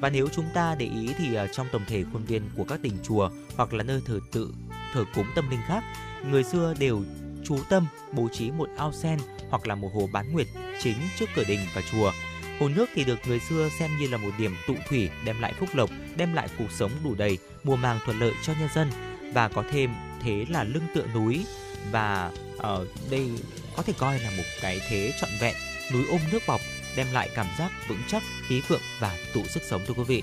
Và 0.00 0.10
nếu 0.10 0.28
chúng 0.28 0.44
ta 0.54 0.76
để 0.78 0.86
ý 0.86 1.10
thì 1.18 1.34
ờ, 1.34 1.46
trong 1.46 1.66
tổng 1.72 1.84
thể 1.86 2.04
khuôn 2.12 2.24
viên 2.24 2.42
của 2.56 2.64
các 2.64 2.80
đình 2.80 2.92
chùa 3.02 3.30
hoặc 3.56 3.74
là 3.74 3.84
nơi 3.84 4.00
thờ 4.06 4.20
tự, 4.32 4.54
thờ 4.92 5.04
cúng 5.14 5.26
tâm 5.34 5.50
linh 5.50 5.60
khác, 5.66 5.84
người 6.30 6.44
xưa 6.44 6.74
đều 6.78 7.02
chú 7.44 7.58
tâm 7.68 7.86
bố 8.12 8.28
trí 8.32 8.50
một 8.50 8.68
ao 8.76 8.92
sen 8.92 9.18
hoặc 9.50 9.66
là 9.66 9.74
một 9.74 9.90
hồ 9.94 10.08
bán 10.12 10.32
nguyệt 10.32 10.46
chính 10.82 10.96
trước 11.18 11.26
cửa 11.36 11.44
đình 11.44 11.60
và 11.74 11.82
chùa. 11.92 12.12
Hồ 12.60 12.68
nước 12.68 12.90
thì 12.94 13.04
được 13.04 13.18
người 13.26 13.40
xưa 13.40 13.68
xem 13.78 13.90
như 14.00 14.08
là 14.08 14.16
một 14.16 14.30
điểm 14.38 14.56
tụ 14.66 14.74
thủy 14.88 15.10
đem 15.24 15.40
lại 15.40 15.52
phúc 15.58 15.68
lộc, 15.72 15.90
đem 16.16 16.34
lại 16.34 16.48
cuộc 16.58 16.70
sống 16.70 16.90
đủ 17.04 17.14
đầy, 17.14 17.38
mùa 17.64 17.76
màng 17.76 17.98
thuận 18.04 18.18
lợi 18.18 18.32
cho 18.42 18.52
nhân 18.60 18.68
dân 18.74 18.90
và 19.34 19.48
có 19.48 19.64
thêm 19.70 19.94
thế 20.22 20.46
là 20.48 20.64
lưng 20.64 20.86
tựa 20.94 21.06
núi. 21.14 21.46
Và 21.90 22.30
ở 22.58 22.86
đây 23.10 23.30
có 23.76 23.82
thể 23.82 23.92
coi 23.98 24.18
là 24.20 24.30
một 24.30 24.44
cái 24.60 24.80
thế 24.88 25.12
trọn 25.20 25.30
vẹn. 25.40 25.54
Núi 25.92 26.04
ôm 26.10 26.20
nước 26.32 26.42
bọc 26.46 26.60
đem 26.96 27.06
lại 27.12 27.28
cảm 27.34 27.46
giác 27.58 27.72
vững 27.88 28.02
chắc, 28.08 28.22
khí 28.48 28.62
vượng 28.68 28.80
và 29.00 29.16
tụ 29.34 29.44
sức 29.46 29.62
sống 29.70 29.82
thưa 29.86 29.94
quý 29.94 30.04
vị. 30.04 30.22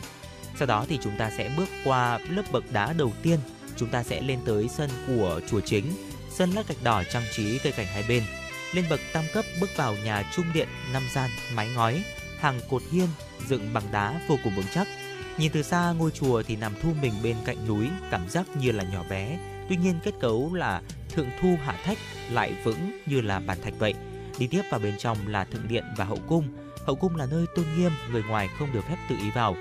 Sau 0.59 0.67
đó 0.67 0.85
thì 0.89 0.99
chúng 1.03 1.17
ta 1.17 1.31
sẽ 1.37 1.49
bước 1.57 1.69
qua 1.83 2.19
lớp 2.29 2.43
bậc 2.51 2.71
đá 2.71 2.93
đầu 2.93 3.13
tiên. 3.23 3.39
Chúng 3.77 3.89
ta 3.89 4.03
sẽ 4.03 4.21
lên 4.21 4.39
tới 4.45 4.69
sân 4.77 4.89
của 5.07 5.41
chùa 5.49 5.59
chính, 5.59 5.85
sân 6.29 6.51
lát 6.51 6.67
gạch 6.67 6.83
đỏ 6.83 7.03
trang 7.13 7.23
trí 7.35 7.59
cây 7.59 7.71
cảnh 7.71 7.87
hai 7.87 8.03
bên. 8.07 8.23
Lên 8.73 8.85
bậc 8.89 8.99
tam 9.13 9.23
cấp 9.33 9.45
bước 9.61 9.69
vào 9.75 9.95
nhà 9.95 10.23
trung 10.35 10.45
điện 10.53 10.67
năm 10.93 11.03
gian 11.13 11.29
mái 11.53 11.69
ngói. 11.75 12.03
Hàng 12.39 12.59
cột 12.69 12.81
hiên 12.91 13.07
dựng 13.47 13.73
bằng 13.73 13.83
đá 13.91 14.21
vô 14.27 14.37
cùng 14.43 14.55
vững 14.55 14.65
chắc. 14.73 14.87
Nhìn 15.37 15.51
từ 15.51 15.61
xa 15.61 15.91
ngôi 15.91 16.11
chùa 16.11 16.43
thì 16.47 16.55
nằm 16.55 16.73
thu 16.81 16.89
mình 17.01 17.13
bên 17.23 17.35
cạnh 17.45 17.67
núi, 17.67 17.89
cảm 18.11 18.29
giác 18.29 18.45
như 18.55 18.71
là 18.71 18.83
nhỏ 18.83 19.03
bé. 19.09 19.37
Tuy 19.69 19.75
nhiên 19.75 19.99
kết 20.03 20.13
cấu 20.19 20.53
là 20.53 20.81
thượng 21.09 21.29
thu 21.41 21.55
hạ 21.63 21.75
thách 21.83 21.97
lại 22.31 22.53
vững 22.63 22.99
như 23.05 23.21
là 23.21 23.39
bàn 23.39 23.57
thạch 23.63 23.73
vậy. 23.79 23.93
Đi 24.39 24.47
tiếp 24.47 24.61
vào 24.71 24.79
bên 24.79 24.97
trong 24.97 25.17
là 25.27 25.43
thượng 25.43 25.67
điện 25.67 25.83
và 25.97 26.05
hậu 26.05 26.19
cung. 26.27 26.47
Hậu 26.85 26.95
cung 26.95 27.15
là 27.15 27.25
nơi 27.25 27.45
tôn 27.55 27.65
nghiêm, 27.77 27.91
người 28.11 28.23
ngoài 28.23 28.49
không 28.59 28.73
được 28.73 28.85
phép 28.89 28.97
tự 29.09 29.15
ý 29.17 29.31
vào. 29.31 29.55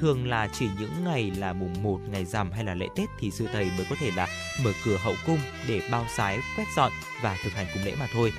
Thường 0.00 0.28
là 0.28 0.48
chỉ 0.52 0.68
những 0.80 1.04
ngày 1.04 1.32
là 1.38 1.52
mùng 1.52 1.82
1, 1.82 2.00
ngày 2.10 2.24
rằm 2.24 2.52
hay 2.52 2.64
là 2.64 2.74
lễ 2.74 2.86
Tết 2.96 3.08
thì 3.20 3.30
sư 3.30 3.48
thầy 3.52 3.64
mới 3.64 3.86
có 3.90 3.96
thể 4.00 4.10
là 4.16 4.28
mở 4.64 4.72
cửa 4.84 4.96
hậu 4.96 5.14
cung 5.26 5.38
để 5.68 5.80
bao 5.90 6.06
sái, 6.16 6.38
quét 6.56 6.64
dọn 6.76 6.92
và 7.22 7.36
thực 7.44 7.52
hành 7.52 7.66
cúng 7.74 7.84
lễ 7.84 7.94
mà 8.00 8.08
thôi. 8.12 8.32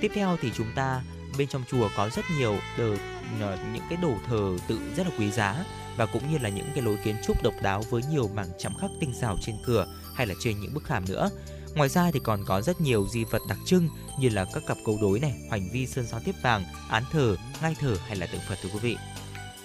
Tiếp 0.00 0.10
theo 0.14 0.36
thì 0.42 0.50
chúng 0.54 0.72
ta 0.74 1.02
bên 1.38 1.48
trong 1.48 1.62
chùa 1.70 1.88
có 1.96 2.10
rất 2.16 2.24
nhiều 2.38 2.56
đờ, 2.78 2.96
ờ, 3.40 3.58
những 3.72 3.84
cái 3.88 3.98
đồ 4.02 4.14
thờ 4.28 4.56
tự 4.68 4.80
rất 4.96 5.06
là 5.06 5.12
quý 5.18 5.30
giá 5.30 5.64
và 6.00 6.06
cũng 6.06 6.32
như 6.32 6.38
là 6.38 6.48
những 6.48 6.66
cái 6.74 6.84
lối 6.84 6.96
kiến 7.04 7.16
trúc 7.22 7.42
độc 7.42 7.54
đáo 7.62 7.84
với 7.90 8.02
nhiều 8.10 8.30
mảng 8.34 8.48
chạm 8.58 8.72
khắc 8.80 8.90
tinh 9.00 9.12
xảo 9.20 9.36
trên 9.42 9.56
cửa 9.64 9.86
hay 10.14 10.26
là 10.26 10.34
trên 10.40 10.60
những 10.60 10.74
bức 10.74 10.84
khảm 10.84 11.04
nữa. 11.08 11.30
Ngoài 11.74 11.88
ra 11.88 12.10
thì 12.10 12.20
còn 12.24 12.44
có 12.46 12.62
rất 12.62 12.80
nhiều 12.80 13.06
di 13.12 13.24
vật 13.24 13.42
đặc 13.48 13.58
trưng 13.66 13.88
như 14.20 14.28
là 14.28 14.44
các 14.54 14.62
cặp 14.66 14.76
câu 14.86 14.98
đối 15.02 15.20
này, 15.20 15.34
hoành 15.48 15.68
vi 15.72 15.86
sơn 15.86 16.06
son 16.06 16.22
tiếp 16.24 16.34
vàng, 16.42 16.64
án 16.90 17.02
thờ, 17.12 17.36
ngai 17.62 17.76
thờ 17.80 17.96
hay 18.06 18.16
là 18.16 18.26
tượng 18.26 18.40
Phật 18.48 18.58
thưa 18.62 18.68
quý 18.72 18.78
vị. 18.78 18.96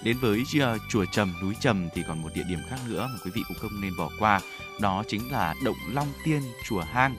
Đến 0.02 0.16
với 0.20 0.42
à, 0.60 0.76
chùa 0.90 1.04
Trầm, 1.12 1.34
núi 1.42 1.54
Trầm 1.60 1.88
thì 1.94 2.02
còn 2.08 2.22
một 2.22 2.28
địa 2.34 2.44
điểm 2.48 2.60
khác 2.68 2.80
nữa 2.88 3.08
mà 3.12 3.18
quý 3.24 3.30
vị 3.34 3.42
cũng 3.48 3.56
không 3.60 3.80
nên 3.80 3.96
bỏ 3.96 4.10
qua, 4.18 4.40
đó 4.80 5.04
chính 5.08 5.32
là 5.32 5.54
Động 5.64 5.78
Long 5.92 6.12
Tiên, 6.24 6.42
chùa 6.68 6.80
Hang. 6.80 7.16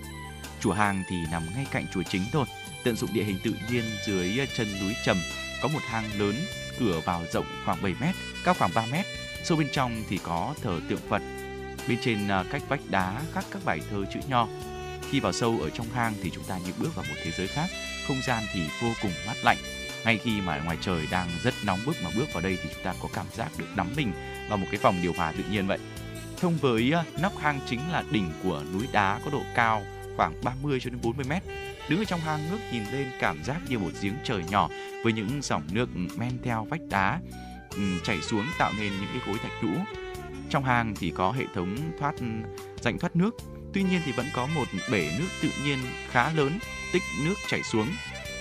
Chùa 0.61 0.74
Hang 0.74 1.03
thì 1.09 1.15
nằm 1.32 1.43
ngay 1.55 1.65
cạnh 1.72 1.86
chùa 1.93 2.03
chính 2.09 2.24
thôi, 2.32 2.45
tận 2.84 2.95
dụng 2.95 3.13
địa 3.13 3.24
hình 3.24 3.39
tự 3.43 3.51
nhiên 3.72 3.84
dưới 4.07 4.39
à, 4.39 4.45
chân 4.57 4.68
núi 4.82 4.93
Trầm 5.05 5.18
có 5.61 5.68
một 5.68 5.82
hang 5.82 6.20
lớn, 6.20 6.36
cửa 6.80 7.02
vào 7.06 7.24
rộng 7.32 7.46
khoảng 7.66 7.82
7 7.82 7.96
mét, 8.02 8.16
cao 8.44 8.54
khoảng 8.54 8.72
3 8.76 8.86
mét. 8.92 9.06
Sâu 9.44 9.58
bên 9.58 9.68
trong 9.72 10.04
thì 10.10 10.20
có 10.24 10.54
thờ 10.62 10.80
tượng 10.90 11.00
Phật. 11.10 11.22
Bên 11.88 11.98
trên 12.02 12.28
à, 12.28 12.44
cách 12.52 12.62
vách 12.68 12.80
đá 12.90 13.22
khắc 13.34 13.46
các 13.52 13.62
bài 13.66 13.82
thơ 13.90 14.06
chữ 14.14 14.20
nho. 14.28 14.48
Khi 15.10 15.20
vào 15.20 15.32
sâu 15.32 15.60
ở 15.62 15.70
trong 15.70 15.88
hang 15.94 16.14
thì 16.24 16.30
chúng 16.30 16.44
ta 16.44 16.58
như 16.58 16.74
bước 16.80 16.96
vào 16.96 17.06
một 17.10 17.16
thế 17.24 17.32
giới 17.32 17.48
khác, 17.48 17.68
không 18.08 18.22
gian 18.28 18.44
thì 18.54 18.62
vô 18.82 18.90
cùng 19.02 19.12
mát 19.28 19.36
lạnh. 19.44 19.58
Ngay 20.06 20.18
khi 20.18 20.42
mà 20.42 20.60
ngoài 20.60 20.78
trời 20.82 21.08
đang 21.12 21.28
rất 21.44 21.54
nóng 21.66 21.80
bức 21.86 21.96
mà 22.04 22.10
bước 22.18 22.34
vào 22.34 22.44
đây 22.44 22.58
thì 22.64 22.70
chúng 22.74 22.84
ta 22.84 22.94
có 23.02 23.10
cảm 23.14 23.26
giác 23.36 23.52
được 23.58 23.68
đắm 23.76 23.88
mình 23.96 24.12
vào 24.50 24.58
một 24.58 24.68
cái 24.72 24.80
phòng 24.80 25.00
điều 25.02 25.14
hòa 25.14 25.34
tự 25.38 25.44
nhiên 25.52 25.68
vậy. 25.68 25.80
Thông 26.38 26.58
với 26.58 26.92
à, 26.92 27.04
nóc 27.22 27.38
hang 27.38 27.60
chính 27.70 27.92
là 27.92 28.04
đỉnh 28.12 28.32
của 28.44 28.64
núi 28.74 28.88
đá 28.92 29.20
có 29.26 29.32
độ 29.32 29.42
cao 29.56 29.86
khoảng 30.18 30.34
30 30.44 30.80
cho 30.82 30.90
đến 30.90 31.00
40 31.02 31.26
mét. 31.30 31.44
Đứng 31.90 32.00
ở 32.00 32.06
trong 32.06 32.20
hang 32.20 32.50
ngước 32.50 32.60
nhìn 32.72 32.84
lên 32.92 33.08
cảm 33.20 33.44
giác 33.44 33.62
như 33.70 33.80
một 33.80 33.92
giếng 34.02 34.16
trời 34.24 34.44
nhỏ 34.50 34.70
với 35.04 35.14
những 35.14 35.42
dòng 35.42 35.64
nước 35.72 35.90
men 36.18 36.32
theo 36.44 36.66
vách 36.70 36.82
đá 36.90 37.20
ừ, 37.72 37.82
chảy 38.04 38.22
xuống 38.22 38.46
tạo 38.58 38.72
nên 38.78 38.92
những 38.92 39.10
cái 39.12 39.22
khối 39.26 39.38
thạch 39.38 39.64
nhũ. 39.64 39.78
Trong 40.50 40.64
hang 40.64 40.94
thì 40.96 41.12
có 41.16 41.32
hệ 41.32 41.44
thống 41.56 41.78
thoát 42.00 42.16
rãnh 42.82 43.00
thoát 43.00 43.16
nước. 43.16 43.36
Tuy 43.74 43.84
nhiên 43.84 44.02
thì 44.06 44.12
vẫn 44.12 44.26
có 44.34 44.48
một 44.56 44.66
bể 44.92 45.12
nước 45.20 45.28
tự 45.42 45.50
nhiên 45.64 45.80
khá 46.10 46.34
lớn, 46.34 46.60
tích 46.94 47.04
nước 47.26 47.34
chảy 47.50 47.64
xuống. 47.64 47.88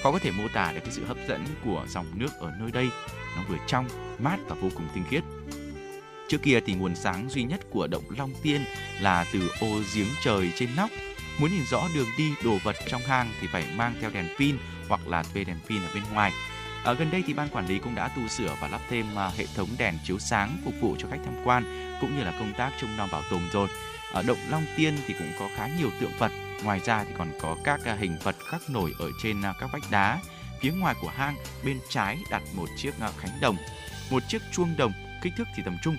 Khó 0.03 0.13
có 0.13 0.19
thể 0.19 0.31
mô 0.31 0.49
tả 0.49 0.73
được 0.73 0.81
cái 0.85 0.93
sự 0.93 1.05
hấp 1.05 1.17
dẫn 1.29 1.45
của 1.65 1.85
dòng 1.89 2.07
nước 2.15 2.31
ở 2.39 2.53
nơi 2.61 2.71
đây. 2.71 2.89
Nó 3.37 3.43
vừa 3.49 3.57
trong, 3.67 3.89
mát 4.19 4.37
và 4.49 4.57
vô 4.61 4.69
cùng 4.75 4.89
tinh 4.95 5.05
khiết. 5.11 5.23
Trước 6.29 6.43
kia 6.43 6.61
thì 6.67 6.75
nguồn 6.75 6.97
sáng 6.97 7.29
duy 7.31 7.43
nhất 7.43 7.61
của 7.71 7.87
động 7.87 8.05
Long 8.19 8.33
Tiên 8.43 8.65
là 9.01 9.27
từ 9.33 9.51
ô 9.61 9.81
giếng 9.95 10.09
trời 10.23 10.53
trên 10.57 10.69
nóc. 10.77 10.91
Muốn 11.41 11.51
nhìn 11.51 11.65
rõ 11.71 11.89
đường 11.95 12.09
đi 12.19 12.33
đồ 12.45 12.59
vật 12.65 12.77
trong 12.89 13.03
hang 13.03 13.33
thì 13.41 13.47
phải 13.47 13.67
mang 13.77 13.95
theo 14.01 14.11
đèn 14.11 14.29
pin 14.39 14.57
hoặc 14.89 15.09
là 15.09 15.23
thuê 15.23 15.45
đèn 15.45 15.57
pin 15.69 15.83
ở 15.83 15.89
bên 15.95 16.03
ngoài. 16.13 16.33
Ở 16.85 16.95
gần 16.95 17.11
đây 17.11 17.23
thì 17.27 17.33
ban 17.33 17.49
quản 17.49 17.67
lý 17.67 17.79
cũng 17.79 17.95
đã 17.95 18.09
tu 18.09 18.29
sửa 18.29 18.57
và 18.61 18.69
lắp 18.69 18.81
thêm 18.89 19.19
à, 19.19 19.31
hệ 19.37 19.47
thống 19.55 19.69
đèn 19.79 19.99
chiếu 20.05 20.19
sáng 20.19 20.59
phục 20.65 20.75
vụ 20.81 20.97
cho 20.99 21.09
khách 21.11 21.21
tham 21.25 21.35
quan 21.45 21.65
cũng 22.01 22.17
như 22.17 22.25
là 22.25 22.31
công 22.39 22.53
tác 22.59 22.73
trông 22.81 22.97
nom 22.97 23.11
bảo 23.13 23.23
tồn 23.31 23.41
rồi. 23.53 23.69
Ở 24.13 24.23
động 24.23 24.39
Long 24.51 24.67
Tiên 24.77 24.99
thì 25.07 25.15
cũng 25.19 25.33
có 25.39 25.49
khá 25.57 25.69
nhiều 25.79 25.91
tượng 26.01 26.13
Phật. 26.19 26.33
Ngoài 26.65 26.81
ra 26.85 27.05
thì 27.05 27.11
còn 27.19 27.29
có 27.41 27.57
các 27.65 27.81
à, 27.85 27.97
hình 28.01 28.17
Phật 28.23 28.37
khắc 28.51 28.71
nổi 28.71 28.93
ở 28.99 29.11
trên 29.23 29.43
à, 29.43 29.55
các 29.61 29.71
vách 29.73 29.91
đá. 29.91 30.19
Phía 30.61 30.73
ngoài 30.73 30.95
của 31.01 31.11
hang 31.17 31.37
bên 31.65 31.79
trái 31.89 32.19
đặt 32.31 32.43
một 32.55 32.69
chiếc 32.77 33.01
à, 33.01 33.11
khánh 33.19 33.41
đồng, 33.41 33.57
một 34.11 34.23
chiếc 34.29 34.43
chuông 34.53 34.77
đồng 34.77 34.93
kích 35.23 35.33
thước 35.37 35.49
thì 35.57 35.63
tầm 35.65 35.77
trung 35.83 35.97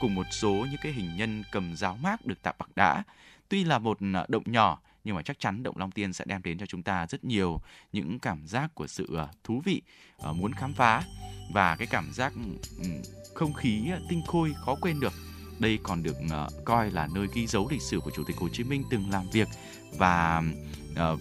cùng 0.00 0.14
một 0.14 0.26
số 0.30 0.50
những 0.70 0.80
cái 0.82 0.92
hình 0.92 1.16
nhân 1.16 1.44
cầm 1.52 1.76
giáo 1.76 1.98
mác 2.02 2.26
được 2.26 2.42
tạo 2.42 2.54
bằng 2.58 2.70
đá. 2.74 3.02
Tuy 3.50 3.64
là 3.64 3.78
một 3.78 3.98
à, 4.14 4.24
động 4.28 4.42
nhỏ 4.46 4.80
nhưng 5.04 5.16
mà 5.16 5.22
chắc 5.22 5.38
chắn 5.38 5.62
động 5.62 5.76
Long 5.78 5.90
Tiên 5.90 6.12
sẽ 6.12 6.24
đem 6.28 6.42
đến 6.42 6.58
cho 6.58 6.66
chúng 6.66 6.82
ta 6.82 7.06
rất 7.06 7.24
nhiều 7.24 7.60
những 7.92 8.18
cảm 8.18 8.46
giác 8.46 8.74
của 8.74 8.86
sự 8.86 9.16
à, 9.16 9.28
thú 9.44 9.62
vị, 9.64 9.82
à, 10.18 10.32
muốn 10.32 10.52
khám 10.52 10.72
phá 10.72 11.02
và 11.52 11.76
cái 11.76 11.86
cảm 11.86 12.12
giác 12.12 12.32
ừ, 12.34 12.68
ừ, 12.78 12.88
không 13.34 13.52
khí 13.52 13.90
tinh 14.08 14.22
khôi 14.26 14.52
khó 14.64 14.74
quên 14.80 15.00
được. 15.00 15.12
Đây 15.58 15.78
còn 15.82 16.02
được 16.02 16.16
coi 16.64 16.90
là 16.90 17.08
nơi 17.14 17.26
ghi 17.34 17.46
dấu 17.46 17.68
lịch 17.70 17.82
sử 17.82 18.00
của 18.00 18.10
Chủ 18.10 18.24
tịch 18.26 18.36
Hồ 18.36 18.48
Chí 18.48 18.64
Minh 18.64 18.84
từng 18.90 19.10
làm 19.10 19.30
việc 19.32 19.48
và 19.98 20.42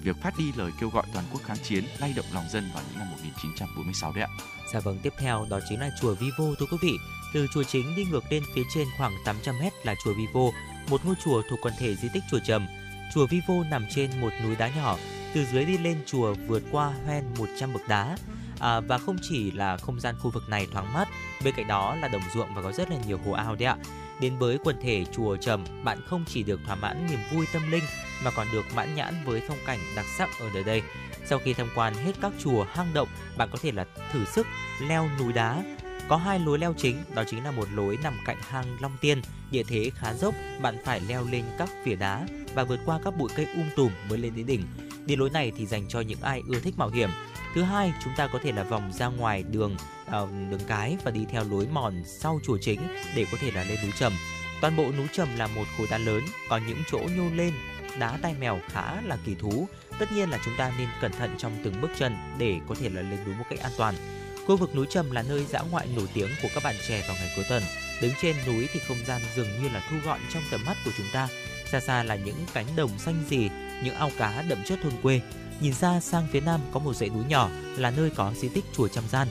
việc 0.04 0.16
phát 0.24 0.34
đi 0.40 0.52
lời 0.56 0.72
kêu 0.80 0.90
gọi 0.90 1.04
toàn 1.14 1.26
quốc 1.32 1.42
kháng 1.44 1.58
chiến, 1.64 1.84
lay 2.00 2.14
động 2.16 2.26
lòng 2.34 2.50
dân 2.50 2.70
vào 2.74 2.84
những 2.90 3.00
năm 3.00 3.12
1946 3.12 4.14
đấy 4.14 4.24
ạ. 4.24 4.30
Dạ 4.74 4.80
vâng, 4.80 5.00
tiếp 5.04 5.14
theo 5.20 5.46
đó 5.50 5.60
chính 5.70 5.80
là 5.80 5.90
chùa 6.02 6.16
Vivo 6.16 6.46
thưa 6.60 6.66
quý 6.72 6.78
vị. 6.82 6.98
Từ 7.34 7.48
chùa 7.54 7.64
chính 7.64 7.96
đi 7.96 8.06
ngược 8.06 8.24
lên 8.32 8.44
phía 8.56 8.64
trên 8.74 8.88
khoảng 8.98 9.14
800m 9.26 9.72
là 9.84 9.96
chùa 10.04 10.14
Vivo, 10.14 10.42
một 10.90 11.06
ngôi 11.06 11.16
chùa 11.24 11.42
thuộc 11.50 11.60
quần 11.62 11.74
thể 11.80 11.96
di 11.96 12.10
tích 12.14 12.24
chùa 12.32 12.40
Trầm. 12.40 12.68
Chùa 13.14 13.28
Vi 13.28 13.42
Vô 13.48 13.64
nằm 13.64 13.86
trên 13.90 14.22
một 14.22 14.30
núi 14.44 14.56
đá 14.56 14.70
nhỏ, 14.76 14.98
từ 15.34 15.46
dưới 15.46 15.66
đi 15.66 15.78
lên 15.78 15.98
chùa 16.06 16.34
vượt 16.48 16.64
qua 16.72 16.94
hoen 17.06 17.26
100 17.38 17.74
bậc 17.74 17.88
đá. 17.88 18.18
À, 18.60 18.80
và 18.80 18.98
không 18.98 19.18
chỉ 19.22 19.52
là 19.52 19.78
không 19.78 20.00
gian 20.00 20.16
khu 20.20 20.32
vực 20.32 20.50
này 20.50 20.68
thoáng 20.72 20.94
mát, 20.94 21.08
bên 21.44 21.54
cạnh 21.58 21.68
đó 21.68 21.96
là 21.96 22.08
đồng 22.08 22.22
ruộng 22.34 22.56
và 22.56 22.62
có 22.62 22.72
rất 22.72 22.90
là 22.92 22.98
nhiều 23.08 23.20
hồ 23.26 23.32
ao 23.32 23.56
đấy 23.56 23.66
ạ. 23.66 23.78
Đến 24.22 24.38
với 24.38 24.58
quần 24.64 24.82
thể 24.82 25.06
chùa 25.12 25.38
Trầm, 25.38 25.66
bạn 25.84 26.00
không 26.06 26.26
chỉ 26.28 26.44
được 26.44 26.60
thỏa 26.66 26.76
mãn 26.76 27.08
niềm 27.10 27.20
vui 27.34 27.46
tâm 27.54 27.72
linh 27.72 27.84
mà 28.24 28.32
còn 28.32 28.48
được 28.54 28.66
mãn 28.76 28.96
nhãn 28.96 29.14
với 29.26 29.42
phong 29.48 29.58
cảnh 29.66 29.80
đặc 29.96 30.06
sắc 30.18 30.30
ở 30.40 30.50
nơi 30.54 30.64
đây. 30.64 30.82
Sau 31.26 31.40
khi 31.40 31.54
tham 31.54 31.68
quan 31.76 31.94
hết 31.94 32.12
các 32.22 32.32
chùa 32.44 32.66
hang 32.70 32.94
động, 32.94 33.08
bạn 33.38 33.50
có 33.52 33.58
thể 33.62 33.72
là 33.72 33.86
thử 34.12 34.26
sức 34.26 34.48
leo 34.88 35.10
núi 35.20 35.34
đá. 35.34 35.64
Có 36.10 36.18
hai 36.18 36.40
lối 36.40 36.60
leo 36.60 36.74
chính, 36.78 36.98
đó 37.16 37.24
chính 37.28 37.44
là 37.44 37.52
một 37.52 37.68
lối 37.74 37.98
nằm 38.04 38.14
cạnh 38.26 38.38
hang 38.42 38.78
Long 38.82 38.98
Tiên, 39.02 39.22
địa 39.52 39.64
thế 39.64 39.92
khá 39.96 40.14
dốc, 40.14 40.36
bạn 40.62 40.78
phải 40.86 41.02
leo 41.08 41.26
lên 41.32 41.44
các 41.58 41.70
phía 41.84 41.96
đá 41.96 42.28
và 42.54 42.64
vượt 42.64 42.80
qua 42.86 43.00
các 43.04 43.18
bụi 43.18 43.30
cây 43.36 43.46
um 43.56 43.70
tùm 43.76 43.92
mới 44.10 44.18
lên 44.18 44.34
đến 44.36 44.46
đỉnh. 44.46 44.64
Đi 45.06 45.16
lối 45.16 45.30
này 45.30 45.52
thì 45.58 45.66
dành 45.66 45.88
cho 45.88 46.02
những 46.02 46.22
ai 46.22 46.42
ưa 46.48 46.60
thích 46.60 46.78
mạo 46.78 46.90
hiểm. 46.90 47.10
Thứ 47.56 47.64
hai, 47.64 47.94
chúng 48.04 48.14
ta 48.18 48.28
có 48.28 48.40
thể 48.44 48.52
là 48.52 48.64
vòng 48.64 48.92
ra 48.94 49.08
ngoài 49.08 49.44
đường 49.44 49.76
ờ, 50.06 50.28
đường 50.52 50.60
cái 50.68 50.98
và 51.04 51.12
đi 51.12 51.26
theo 51.32 51.44
lối 51.44 51.68
mòn 51.72 52.04
sau 52.06 52.40
chùa 52.44 52.58
chính 52.62 52.82
để 53.16 53.26
có 53.32 53.38
thể 53.42 53.52
là 53.52 53.64
lên 53.64 53.78
núi 53.82 53.92
Trầm. 54.00 54.14
Toàn 54.62 54.76
bộ 54.76 54.92
núi 54.98 55.08
Trầm 55.14 55.28
là 55.38 55.48
một 55.48 55.66
khối 55.78 55.88
đá 55.92 55.98
lớn, 55.98 56.24
có 56.50 56.60
những 56.68 56.84
chỗ 56.92 57.00
nhô 57.18 57.24
lên 57.36 57.54
đá 58.00 58.18
tai 58.22 58.36
mèo 58.40 58.60
khá 58.68 59.02
là 59.02 59.18
kỳ 59.26 59.36
thú. 59.36 59.68
Tất 60.00 60.12
nhiên 60.12 60.30
là 60.30 60.40
chúng 60.46 60.54
ta 60.58 60.72
nên 60.78 60.88
cẩn 61.02 61.12
thận 61.12 61.36
trong 61.38 61.58
từng 61.64 61.82
bước 61.82 61.92
chân 61.98 62.16
để 62.38 62.60
có 62.68 62.76
thể 62.80 62.90
là 62.90 63.02
lên 63.02 63.20
núi 63.26 63.36
một 63.36 63.46
cách 63.50 63.60
an 63.60 63.72
toàn. 63.78 63.96
Khu 64.50 64.58
vực 64.58 64.76
núi 64.76 64.86
Trầm 64.90 65.12
là 65.12 65.22
nơi 65.22 65.46
dã 65.46 65.60
ngoại 65.72 65.88
nổi 65.96 66.08
tiếng 66.14 66.30
của 66.42 66.48
các 66.54 66.64
bạn 66.64 66.76
trẻ 66.88 67.04
vào 67.08 67.18
ngày 67.20 67.32
cuối 67.36 67.46
tuần. 67.50 67.64
Đứng 68.02 68.12
trên 68.22 68.36
núi 68.48 68.68
thì 68.74 68.80
không 68.88 68.98
gian 69.06 69.22
dường 69.36 69.48
như 69.62 69.70
là 69.70 69.84
thu 69.90 69.98
gọn 70.06 70.20
trong 70.34 70.44
tầm 70.52 70.66
mắt 70.66 70.78
của 70.86 70.92
chúng 70.98 71.06
ta. 71.14 71.28
Xa 71.72 71.80
xa 71.80 72.04
là 72.04 72.16
những 72.16 72.36
cánh 72.54 72.66
đồng 72.76 73.00
xanh 73.00 73.24
rì, 73.30 73.50
những 73.84 73.96
ao 73.96 74.12
cá 74.18 74.42
đậm 74.42 74.64
chất 74.66 74.80
thôn 74.84 74.94
quê. 75.02 75.22
Nhìn 75.62 75.74
ra 75.74 76.00
sang 76.00 76.28
phía 76.32 76.40
nam 76.40 76.62
có 76.72 76.80
một 76.80 76.94
dãy 76.96 77.10
núi 77.10 77.24
nhỏ 77.30 77.50
là 77.78 77.92
nơi 77.92 78.10
có 78.10 78.34
di 78.36 78.50
tích 78.50 78.66
chùa 78.76 78.88
Trăm 78.88 79.04
Gian. 79.12 79.28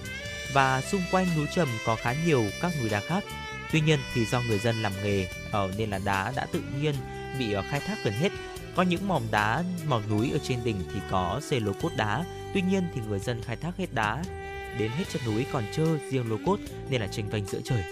Và 0.52 0.80
xung 0.80 1.02
quanh 1.10 1.26
núi 1.36 1.46
Trầm 1.54 1.68
có 1.86 1.96
khá 1.96 2.14
nhiều 2.26 2.44
các 2.60 2.72
núi 2.80 2.88
đá 2.88 3.00
khác. 3.00 3.24
Tuy 3.72 3.80
nhiên 3.80 3.98
thì 4.14 4.24
do 4.24 4.40
người 4.40 4.58
dân 4.58 4.82
làm 4.82 4.92
nghề 5.02 5.28
ở 5.50 5.70
nên 5.76 5.90
là 5.90 5.98
đá 6.04 6.32
đã 6.36 6.46
tự 6.52 6.62
nhiên 6.80 6.94
bị 7.38 7.52
ờ, 7.52 7.64
khai 7.70 7.80
thác 7.80 8.04
gần 8.04 8.14
hết. 8.14 8.32
Có 8.76 8.82
những 8.82 9.08
mỏm 9.08 9.22
đá, 9.30 9.64
mỏm 9.86 10.02
núi 10.10 10.30
ở 10.32 10.38
trên 10.42 10.64
đỉnh 10.64 10.80
thì 10.94 11.00
có 11.10 11.40
xây 11.42 11.60
lối 11.60 11.74
cốt 11.82 11.90
đá. 11.96 12.24
Tuy 12.54 12.62
nhiên 12.62 12.82
thì 12.94 13.00
người 13.08 13.18
dân 13.18 13.42
khai 13.42 13.56
thác 13.56 13.76
hết 13.78 13.94
đá 13.94 14.22
đến 14.78 14.90
hết 14.90 15.04
chân 15.08 15.22
núi 15.26 15.46
còn 15.52 15.64
trơ 15.72 15.98
riêng 16.10 16.30
lô 16.30 16.36
cốt 16.46 16.58
nên 16.90 17.00
là 17.00 17.06
tranh 17.06 17.28
vanh 17.30 17.46
giữa 17.46 17.60
trời. 17.64 17.84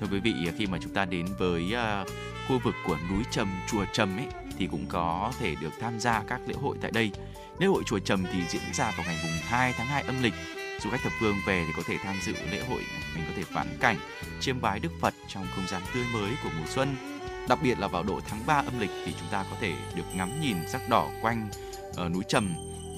Thưa 0.00 0.06
quý 0.10 0.20
vị, 0.20 0.34
khi 0.58 0.66
mà 0.66 0.78
chúng 0.82 0.94
ta 0.94 1.04
đến 1.04 1.26
với 1.38 1.74
uh, 2.02 2.08
khu 2.48 2.58
vực 2.64 2.74
của 2.86 2.98
núi 3.10 3.22
Trầm, 3.30 3.48
chùa 3.70 3.84
Trầm 3.92 4.16
ấy 4.16 4.26
thì 4.58 4.66
cũng 4.66 4.86
có 4.88 5.32
thể 5.38 5.54
được 5.60 5.72
tham 5.80 6.00
gia 6.00 6.22
các 6.26 6.40
lễ 6.46 6.54
hội 6.62 6.76
tại 6.80 6.90
đây. 6.90 7.10
Lễ 7.58 7.66
hội 7.66 7.82
chùa 7.86 7.98
Trầm 7.98 8.24
thì 8.32 8.42
diễn 8.48 8.62
ra 8.72 8.92
vào 8.96 9.06
ngày 9.06 9.18
mùng 9.22 9.40
2 9.42 9.72
tháng 9.72 9.86
2 9.86 10.02
âm 10.02 10.22
lịch. 10.22 10.34
Du 10.80 10.90
khách 10.90 11.00
thập 11.02 11.12
phương 11.20 11.36
về 11.46 11.64
thì 11.66 11.72
có 11.76 11.82
thể 11.86 11.96
tham 12.04 12.16
dự 12.22 12.32
lễ 12.50 12.60
hội, 12.68 12.82
mình 13.14 13.24
có 13.26 13.32
thể 13.36 13.42
vãn 13.52 13.66
cảnh, 13.80 13.96
chiêm 14.40 14.60
bái 14.60 14.80
Đức 14.80 14.92
Phật 15.00 15.14
trong 15.28 15.46
không 15.54 15.66
gian 15.68 15.82
tươi 15.94 16.04
mới 16.12 16.30
của 16.44 16.50
mùa 16.58 16.66
xuân. 16.66 16.96
Đặc 17.48 17.58
biệt 17.62 17.78
là 17.78 17.88
vào 17.88 18.02
độ 18.02 18.20
tháng 18.28 18.46
3 18.46 18.54
âm 18.54 18.80
lịch 18.80 18.90
thì 19.06 19.12
chúng 19.20 19.28
ta 19.30 19.44
có 19.50 19.56
thể 19.60 19.72
được 19.94 20.04
ngắm 20.14 20.40
nhìn 20.40 20.56
sắc 20.68 20.88
đỏ 20.88 21.08
quanh 21.22 21.48
uh, 21.88 22.12
núi 22.12 22.22
Trầm 22.28 22.54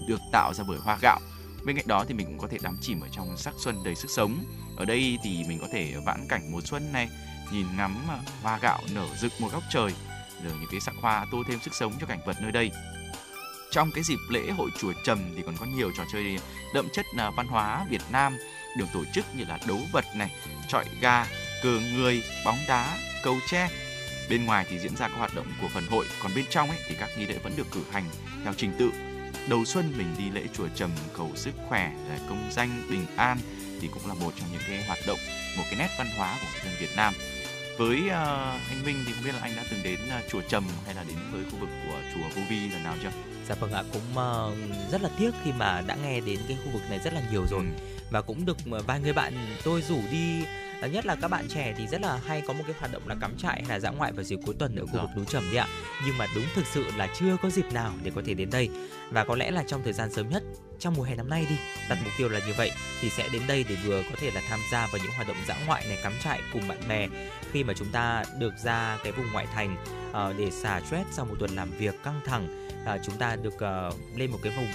được 0.08 0.20
tạo 0.32 0.54
ra 0.54 0.64
bởi 0.68 0.78
hoa 0.78 0.98
gạo. 1.02 1.20
Bên 1.66 1.76
cạnh 1.76 1.88
đó 1.88 2.04
thì 2.08 2.14
mình 2.14 2.26
cũng 2.26 2.38
có 2.38 2.48
thể 2.48 2.58
đắm 2.62 2.76
chìm 2.80 3.00
ở 3.00 3.08
trong 3.12 3.36
sắc 3.36 3.54
xuân 3.58 3.84
đầy 3.84 3.94
sức 3.94 4.10
sống. 4.10 4.44
Ở 4.76 4.84
đây 4.84 5.18
thì 5.24 5.44
mình 5.48 5.58
có 5.60 5.68
thể 5.72 5.94
vãn 6.04 6.28
cảnh 6.28 6.52
mùa 6.52 6.60
xuân 6.60 6.92
này, 6.92 7.08
nhìn 7.52 7.66
ngắm 7.76 7.96
à, 8.08 8.18
hoa 8.42 8.58
gạo 8.58 8.80
nở 8.94 9.06
rực 9.20 9.32
một 9.38 9.52
góc 9.52 9.62
trời, 9.70 9.92
rồi 10.44 10.52
những 10.60 10.70
cái 10.70 10.80
sắc 10.80 10.94
hoa 11.00 11.26
tô 11.32 11.42
thêm 11.48 11.58
sức 11.62 11.74
sống 11.74 11.92
cho 12.00 12.06
cảnh 12.06 12.20
vật 12.26 12.36
nơi 12.42 12.52
đây. 12.52 12.70
Trong 13.70 13.90
cái 13.90 14.04
dịp 14.04 14.18
lễ 14.30 14.50
hội 14.50 14.70
chùa 14.78 14.92
Trầm 15.04 15.18
thì 15.36 15.42
còn 15.46 15.56
có 15.56 15.66
nhiều 15.66 15.90
trò 15.96 16.04
chơi 16.12 16.38
đậm 16.74 16.88
chất 16.92 17.06
à, 17.16 17.30
văn 17.30 17.46
hóa 17.46 17.86
Việt 17.90 18.02
Nam 18.10 18.36
được 18.78 18.86
tổ 18.92 19.04
chức 19.14 19.24
như 19.36 19.44
là 19.44 19.58
đấu 19.66 19.78
vật 19.92 20.04
này, 20.14 20.34
trọi 20.68 20.84
ga, 21.00 21.26
cờ 21.62 21.80
người, 21.94 22.22
bóng 22.44 22.58
đá, 22.68 22.98
cầu 23.22 23.36
tre. 23.50 23.68
Bên 24.30 24.44
ngoài 24.44 24.66
thì 24.68 24.78
diễn 24.78 24.96
ra 24.96 25.08
các 25.08 25.16
hoạt 25.18 25.34
động 25.34 25.46
của 25.62 25.68
phần 25.68 25.86
hội, 25.86 26.06
còn 26.22 26.32
bên 26.34 26.44
trong 26.50 26.68
ấy 26.68 26.78
thì 26.88 26.94
các 27.00 27.10
nghi 27.18 27.26
lễ 27.26 27.38
vẫn 27.42 27.52
được 27.56 27.70
cử 27.70 27.82
hành 27.90 28.04
theo 28.44 28.54
trình 28.56 28.72
tự. 28.78 29.15
Đầu 29.48 29.64
xuân 29.64 29.92
mình 29.96 30.14
đi 30.18 30.30
lễ 30.30 30.46
chùa 30.52 30.68
Trầm 30.74 30.90
cầu 31.16 31.30
sức 31.34 31.54
khỏe, 31.68 31.92
là 32.08 32.18
công 32.28 32.48
danh, 32.52 32.86
bình 32.90 33.06
an 33.16 33.38
thì 33.80 33.88
cũng 33.94 34.06
là 34.06 34.14
một 34.14 34.32
trong 34.40 34.48
những 34.52 34.62
cái 34.68 34.84
hoạt 34.86 34.98
động, 35.06 35.18
một 35.56 35.64
cái 35.70 35.78
nét 35.78 35.88
văn 35.98 36.06
hóa 36.16 36.36
của 36.40 36.46
người 36.52 36.62
dân 36.64 36.80
Việt 36.80 36.96
Nam. 36.96 37.14
Với 37.78 37.98
uh, 38.06 38.12
anh 38.68 38.84
Minh 38.84 38.96
thì 39.06 39.12
không 39.12 39.24
biết 39.24 39.32
là 39.32 39.40
anh 39.42 39.56
đã 39.56 39.64
từng 39.70 39.82
đến 39.82 39.98
uh, 40.18 40.30
chùa 40.30 40.40
Trầm 40.48 40.64
hay 40.84 40.94
là 40.94 41.04
đến 41.08 41.16
với 41.32 41.44
khu 41.50 41.58
vực 41.58 41.68
của 41.86 42.00
chùa 42.14 42.28
Vô 42.36 42.42
Vi 42.50 42.68
lần 42.68 42.84
nào 42.84 42.96
chưa? 43.02 43.10
Dạ 43.48 43.54
vâng 43.54 43.72
ạ, 43.72 43.82
cũng 43.92 44.02
uh, 44.12 44.92
rất 44.92 45.02
là 45.02 45.10
tiếc 45.18 45.30
khi 45.44 45.52
mà 45.52 45.82
đã 45.86 45.96
nghe 46.02 46.20
đến 46.20 46.38
cái 46.48 46.56
khu 46.64 46.70
vực 46.72 46.82
này 46.90 46.98
rất 47.04 47.14
là 47.14 47.22
nhiều 47.32 47.46
rồi. 47.50 47.60
Ừ. 47.60 47.96
Và 48.10 48.22
cũng 48.22 48.46
được 48.46 48.56
vài 48.86 49.00
người 49.00 49.12
bạn 49.12 49.58
tôi 49.64 49.82
rủ 49.82 50.00
đi 50.10 50.44
Nhất 50.82 51.06
là 51.06 51.16
các 51.16 51.28
bạn 51.28 51.48
trẻ 51.48 51.74
thì 51.78 51.86
rất 51.86 52.00
là 52.00 52.20
hay 52.26 52.42
có 52.46 52.52
một 52.52 52.64
cái 52.66 52.76
hoạt 52.78 52.92
động 52.92 53.08
là 53.08 53.16
cắm 53.20 53.36
trại 53.38 53.62
hay 53.62 53.68
là 53.68 53.80
dã 53.80 53.90
ngoại 53.90 54.12
vào 54.12 54.24
dịp 54.24 54.38
cuối 54.46 54.54
tuần 54.58 54.76
ở 54.76 54.86
khu 54.86 54.92
vực 54.92 55.10
núi 55.16 55.24
trầm 55.28 55.44
đấy 55.44 55.56
ạ. 55.56 55.66
Nhưng 56.06 56.18
mà 56.18 56.26
đúng 56.34 56.44
thực 56.54 56.66
sự 56.66 56.84
là 56.96 57.08
chưa 57.18 57.36
có 57.42 57.50
dịp 57.50 57.72
nào 57.72 57.92
để 58.02 58.10
có 58.14 58.22
thể 58.26 58.34
đến 58.34 58.50
đây. 58.50 58.70
Và 59.10 59.24
có 59.24 59.36
lẽ 59.36 59.50
là 59.50 59.64
trong 59.66 59.82
thời 59.84 59.92
gian 59.92 60.12
sớm 60.12 60.28
nhất 60.30 60.42
trong 60.78 60.94
mùa 60.94 61.02
hè 61.02 61.14
năm 61.14 61.28
nay 61.28 61.46
đi 61.48 61.56
đặt 61.88 61.98
mục 62.04 62.12
tiêu 62.18 62.28
là 62.28 62.40
như 62.46 62.52
vậy 62.56 62.70
thì 63.00 63.10
sẽ 63.10 63.28
đến 63.32 63.42
đây 63.46 63.64
để 63.68 63.76
vừa 63.84 64.02
có 64.02 64.16
thể 64.16 64.30
là 64.30 64.40
tham 64.48 64.60
gia 64.72 64.86
vào 64.86 64.98
những 65.02 65.12
hoạt 65.16 65.28
động 65.28 65.36
dã 65.48 65.56
ngoại 65.66 65.84
này 65.88 65.98
cắm 66.02 66.12
trại 66.24 66.40
cùng 66.52 66.68
bạn 66.68 66.78
bè. 66.88 67.08
Khi 67.52 67.64
mà 67.64 67.72
chúng 67.76 67.88
ta 67.88 68.24
được 68.38 68.54
ra 68.64 68.98
cái 69.04 69.12
vùng 69.12 69.32
ngoại 69.32 69.46
thành 69.54 69.76
uh, 70.10 70.38
để 70.38 70.50
xả 70.50 70.80
stress 70.80 71.10
sau 71.12 71.24
một 71.24 71.34
tuần 71.38 71.50
làm 71.50 71.70
việc 71.70 71.94
căng 72.04 72.20
thẳng 72.24 72.68
uh, 72.82 73.00
chúng 73.04 73.16
ta 73.16 73.36
được 73.36 73.54
uh, 73.54 74.18
lên 74.18 74.30
một 74.30 74.38
cái 74.42 74.52
vùng 74.56 74.68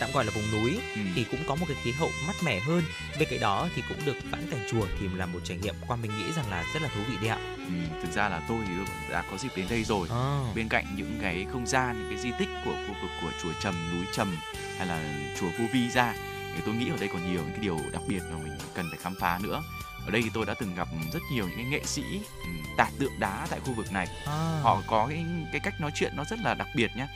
tạm 0.00 0.12
gọi 0.12 0.24
là 0.24 0.30
vùng 0.30 0.50
núi 0.52 0.78
ừ. 0.94 1.00
thì 1.14 1.24
cũng 1.30 1.40
có 1.46 1.54
một 1.54 1.66
cái 1.68 1.76
khí 1.82 1.92
hậu 1.92 2.10
mát 2.26 2.34
mẻ 2.44 2.60
hơn 2.60 2.82
bên 3.18 3.28
cạnh 3.30 3.40
đó 3.40 3.68
thì 3.74 3.82
cũng 3.88 3.98
được 4.04 4.16
vãn 4.30 4.46
cảnh 4.50 4.66
chùa 4.70 4.86
thì 5.00 5.08
là 5.16 5.26
một 5.26 5.40
trải 5.44 5.56
nghiệm 5.56 5.74
qua 5.86 5.96
mình 5.96 6.10
nghĩ 6.18 6.32
rằng 6.36 6.50
là 6.50 6.64
rất 6.74 6.82
là 6.82 6.88
thú 6.88 7.00
vị 7.08 7.14
đấy 7.20 7.28
ạ 7.28 7.38
ừ, 7.56 8.02
thực 8.02 8.12
ra 8.12 8.28
là 8.28 8.42
tôi 8.48 8.58
thì 8.66 8.72
đã 9.10 9.24
có 9.30 9.36
dịp 9.36 9.52
đến 9.56 9.66
đây 9.70 9.84
rồi 9.84 10.08
à. 10.10 10.40
bên 10.54 10.68
cạnh 10.68 10.84
những 10.96 11.18
cái 11.22 11.46
không 11.52 11.66
gian 11.66 11.98
những 11.98 12.08
cái 12.10 12.18
di 12.22 12.30
tích 12.38 12.48
của 12.64 12.74
khu 12.86 12.94
vực 13.02 13.10
của 13.22 13.30
chùa 13.42 13.52
trầm 13.62 13.74
núi 13.94 14.06
trầm 14.12 14.36
hay 14.78 14.86
là 14.86 15.02
chùa 15.40 15.48
vô 15.58 15.64
vi 15.72 15.88
ra 15.90 16.14
thì 16.54 16.62
tôi 16.66 16.74
nghĩ 16.74 16.88
ở 16.88 16.96
đây 17.00 17.08
còn 17.12 17.32
nhiều 17.32 17.40
những 17.40 17.50
cái 17.50 17.60
điều 17.60 17.78
đặc 17.92 18.02
biệt 18.08 18.22
mà 18.30 18.38
mình 18.38 18.58
cần 18.74 18.86
phải 18.90 18.98
khám 19.02 19.14
phá 19.20 19.38
nữa 19.42 19.62
ở 20.08 20.10
đây 20.10 20.22
thì 20.22 20.30
tôi 20.34 20.46
đã 20.46 20.54
từng 20.54 20.74
gặp 20.74 20.88
rất 21.12 21.22
nhiều 21.32 21.48
những 21.48 21.56
cái 21.56 21.64
nghệ 21.64 21.84
sĩ 21.84 22.02
ừ, 22.44 22.50
tạc 22.76 22.92
tượng 22.98 23.20
đá 23.20 23.46
tại 23.50 23.60
khu 23.60 23.72
vực 23.72 23.92
này 23.92 24.06
à. 24.26 24.60
họ 24.62 24.82
có 24.86 25.06
cái 25.06 25.24
cái 25.52 25.60
cách 25.60 25.80
nói 25.80 25.90
chuyện 25.94 26.12
nó 26.16 26.24
rất 26.24 26.38
là 26.40 26.54
đặc 26.54 26.68
biệt 26.74 26.90
nhé 26.96 27.06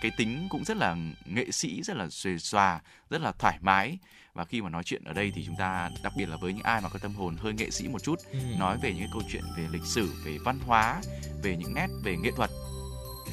cái 0.00 0.10
tính 0.16 0.46
cũng 0.50 0.64
rất 0.64 0.76
là 0.76 0.96
nghệ 1.24 1.50
sĩ 1.50 1.82
rất 1.82 1.96
là 1.96 2.08
xuề 2.10 2.38
xòa 2.38 2.80
rất 3.10 3.20
là 3.20 3.32
thoải 3.32 3.58
mái 3.60 3.98
và 4.34 4.44
khi 4.44 4.62
mà 4.62 4.68
nói 4.68 4.82
chuyện 4.84 5.04
ở 5.04 5.12
đây 5.12 5.32
thì 5.34 5.44
chúng 5.46 5.56
ta 5.56 5.90
đặc 6.02 6.12
biệt 6.16 6.28
là 6.28 6.36
với 6.36 6.52
những 6.52 6.62
ai 6.62 6.80
mà 6.80 6.88
có 6.88 6.98
tâm 6.98 7.14
hồn 7.14 7.36
hơi 7.36 7.52
nghệ 7.52 7.70
sĩ 7.70 7.88
một 7.88 8.02
chút 8.02 8.18
ừ. 8.32 8.38
nói 8.58 8.78
về 8.82 8.94
những 8.94 9.08
câu 9.12 9.22
chuyện 9.32 9.42
về 9.56 9.66
lịch 9.70 9.84
sử 9.84 10.12
về 10.24 10.38
văn 10.44 10.58
hóa 10.66 11.00
về 11.42 11.56
những 11.56 11.74
nét 11.74 11.86
về 12.02 12.16
nghệ 12.16 12.30
thuật 12.36 12.50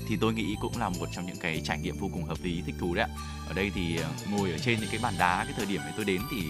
thì 0.07 0.17
tôi 0.21 0.33
nghĩ 0.33 0.55
cũng 0.61 0.77
là 0.77 0.89
một 0.89 1.05
trong 1.15 1.25
những 1.25 1.39
cái 1.41 1.61
trải 1.63 1.79
nghiệm 1.79 1.97
vô 1.97 2.09
cùng 2.13 2.23
hợp 2.23 2.37
lý 2.43 2.61
thích 2.65 2.75
thú 2.79 2.95
đấy 2.95 3.05
ạ 3.09 3.15
ở 3.47 3.53
đây 3.53 3.71
thì 3.75 3.97
ờ, 3.97 4.09
ngồi 4.31 4.51
ở 4.51 4.57
trên 4.57 4.79
những 4.79 4.89
cái 4.89 4.99
bàn 5.03 5.13
đá 5.19 5.43
cái 5.43 5.53
thời 5.57 5.65
điểm 5.65 5.81
này 5.81 5.93
tôi 5.95 6.05
đến 6.05 6.21
thì 6.31 6.43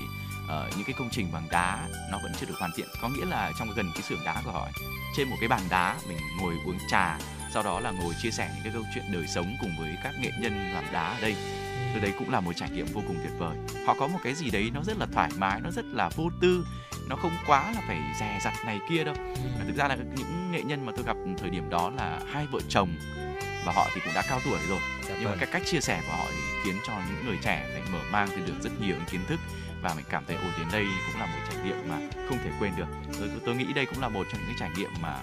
uh, 0.48 0.78
những 0.78 0.86
cái 0.86 0.96
công 1.00 1.10
trình 1.12 1.32
bằng 1.32 1.48
đá 1.52 1.88
nó 2.12 2.20
vẫn 2.24 2.32
chưa 2.40 2.46
được 2.46 2.56
hoàn 2.60 2.72
thiện. 2.76 2.88
Có 3.02 3.10
nghĩa 3.10 3.26
là 3.26 3.52
trong 3.60 3.70
gần 3.76 3.92
cái 3.94 4.04
xưởng 4.04 4.24
đá 4.26 4.42
của 4.46 4.52
họ 4.52 4.68
trên 5.18 5.30
một 5.30 5.36
cái 5.40 5.50
bàn 5.50 5.62
đá 5.70 5.96
mình 6.08 6.18
ngồi 6.42 6.54
uống 6.66 6.78
trà 6.90 7.18
sau 7.54 7.64
đó 7.64 7.80
là 7.80 7.92
ngồi 7.92 8.14
chia 8.22 8.32
sẻ 8.32 8.52
những 8.56 8.64
cái 8.64 8.74
câu 8.74 8.84
chuyện 8.94 9.12
đời 9.12 9.28
sống 9.28 9.56
cùng 9.62 9.72
với 9.80 9.98
các 10.04 10.14
nghệ 10.20 10.32
nhân 10.40 10.74
làm 10.74 10.84
đá 10.92 11.08
ở 11.08 11.22
đây. 11.22 11.36
Từ 11.94 12.00
đấy 12.02 12.14
cũng 12.20 12.30
là 12.30 12.40
một 12.40 12.54
trải 12.56 12.70
nghiệm 12.70 12.86
vô 12.86 13.02
cùng 13.08 13.18
tuyệt 13.24 13.34
vời. 13.38 13.58
Họ 13.86 13.96
có 14.00 14.08
một 14.08 14.20
cái 14.24 14.34
gì 14.34 14.50
đấy 14.50 14.72
nó 14.74 14.82
rất 14.84 14.98
là 14.98 15.06
thoải 15.14 15.30
mái 15.38 15.62
nó 15.62 15.72
rất 15.72 15.86
là 15.86 16.10
vô 16.16 16.30
tư 16.42 16.66
nó 17.10 17.16
không 17.16 17.32
quá 17.48 17.72
là 17.76 17.82
phải 17.88 18.02
dè 18.20 18.40
dặt 18.44 18.54
này 18.66 18.80
kia 18.90 19.04
đâu. 19.04 19.16
Và 19.60 19.66
thực 19.68 19.76
ra 19.76 19.88
là 19.88 19.96
những 19.96 20.52
nghệ 20.52 20.62
nhân 20.62 20.86
mà 20.86 20.92
tôi 20.96 21.06
gặp 21.06 21.18
thời 21.38 21.50
điểm 21.50 21.70
đó 21.70 21.90
là 21.90 22.20
hai 22.34 22.48
vợ 22.52 22.60
chồng 22.70 22.90
và 23.66 23.74
họ 23.74 23.88
thì 23.96 24.02
cũng 24.06 24.14
đã 24.14 24.22
cao 24.30 24.40
tuổi 24.46 24.60
rồi. 24.70 24.80
Dạ 25.08 25.16
nhưng 25.16 25.24
vâng. 25.24 25.32
mà 25.32 25.46
cái 25.46 25.50
cách 25.52 25.62
chia 25.72 25.80
sẻ 25.80 26.02
của 26.08 26.14
họ 26.14 26.26
thì 26.30 26.38
khiến 26.64 26.76
cho 26.88 26.94
những 27.10 27.26
người 27.26 27.38
trẻ 27.44 27.70
phải 27.74 27.82
mở 27.92 28.00
mang 28.12 28.28
thì 28.36 28.42
được 28.46 28.62
rất 28.62 28.82
nhiều 28.82 28.96
những 28.96 29.06
kiến 29.12 29.22
thức 29.28 29.40
và 29.82 29.94
mình 29.94 30.06
cảm 30.10 30.24
thấy 30.28 30.36
ồ 30.36 30.48
đến 30.58 30.68
đây 30.72 30.86
cũng 31.08 31.22
là 31.22 31.26
một 31.26 31.40
trải 31.50 31.64
nghiệm 31.64 31.90
mà 31.90 32.00
không 32.30 32.38
thể 32.44 32.52
quên 32.60 32.72
được 32.78 32.88
tôi, 33.20 33.30
tôi 33.46 33.56
nghĩ 33.56 33.74
đây 33.74 33.86
cũng 33.86 34.02
là 34.02 34.10
một 34.10 34.28
trong 34.32 34.42
những 34.42 34.50
cái 34.50 34.56
trải 34.60 34.70
nghiệm 34.78 34.92
mà 35.02 35.20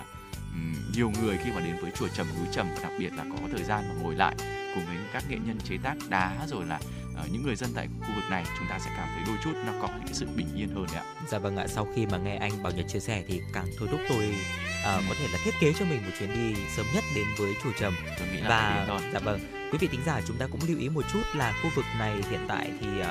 um, 0.54 0.74
nhiều 0.92 1.10
người 1.22 1.38
khi 1.44 1.50
mà 1.52 1.60
đến 1.60 1.76
với 1.82 1.90
chùa 1.90 2.08
trầm 2.08 2.26
núi 2.38 2.46
trầm 2.52 2.66
và 2.74 2.82
đặc 2.82 2.92
biệt 2.98 3.12
là 3.16 3.24
có 3.30 3.48
thời 3.52 3.64
gian 3.64 3.88
mà 3.88 3.94
ngồi 4.02 4.14
lại 4.14 4.34
cùng 4.74 4.86
với 4.86 4.96
các 5.12 5.24
nghệ 5.28 5.36
nhân 5.46 5.58
chế 5.64 5.76
tác 5.82 5.94
đá 6.08 6.46
rồi 6.46 6.66
là 6.66 6.80
uh, 7.22 7.32
những 7.32 7.42
người 7.42 7.56
dân 7.56 7.70
tại 7.74 7.88
khu 8.00 8.14
vực 8.14 8.24
này 8.30 8.44
chúng 8.58 8.68
ta 8.68 8.78
sẽ 8.78 8.90
cảm 8.96 9.08
thấy 9.14 9.24
đôi 9.26 9.36
chút 9.44 9.52
nó 9.66 9.72
có 9.82 9.88
những 9.88 10.06
cái 10.06 10.14
sự 10.14 10.26
bình 10.36 10.48
yên 10.56 10.68
hơn 10.68 10.86
đấy 10.92 10.96
ạ. 10.96 11.04
Dạ 11.28 11.38
vâng 11.38 11.56
ạ, 11.56 11.66
sau 11.66 11.88
khi 11.94 12.06
mà 12.06 12.18
nghe 12.18 12.36
anh 12.36 12.62
Bảo 12.62 12.72
Nhật 12.72 12.86
chia 12.88 13.00
sẻ 13.00 13.22
thì 13.28 13.40
càng 13.52 13.66
thôi 13.78 13.88
thúc 13.90 14.00
tôi 14.08 14.34
uh, 14.80 15.04
có 15.08 15.14
thể 15.18 15.28
là 15.32 15.38
thiết 15.44 15.54
kế 15.60 15.72
cho 15.78 15.84
mình 15.84 16.02
một 16.04 16.12
chuyến 16.18 16.34
đi 16.34 16.60
sớm 16.76 16.86
nhất 16.94 17.04
đến 17.14 17.26
với 17.38 17.54
chùa 17.62 17.72
Trầm. 17.80 17.94
Tôi 18.18 18.28
nghĩ 18.28 18.40
là 18.40 18.48
và 18.48 18.84
thôi. 18.88 19.00
dạ 19.12 19.18
vâng, 19.18 19.40
quý 19.72 19.78
vị 19.78 19.88
tính 19.92 20.00
giả 20.06 20.20
chúng 20.26 20.36
ta 20.36 20.46
cũng 20.46 20.60
lưu 20.68 20.78
ý 20.78 20.88
một 20.88 21.04
chút 21.12 21.22
là 21.34 21.52
khu 21.62 21.70
vực 21.76 21.84
này 21.98 22.16
hiện 22.30 22.44
tại 22.48 22.70
thì 22.80 22.88
uh, 23.00 23.06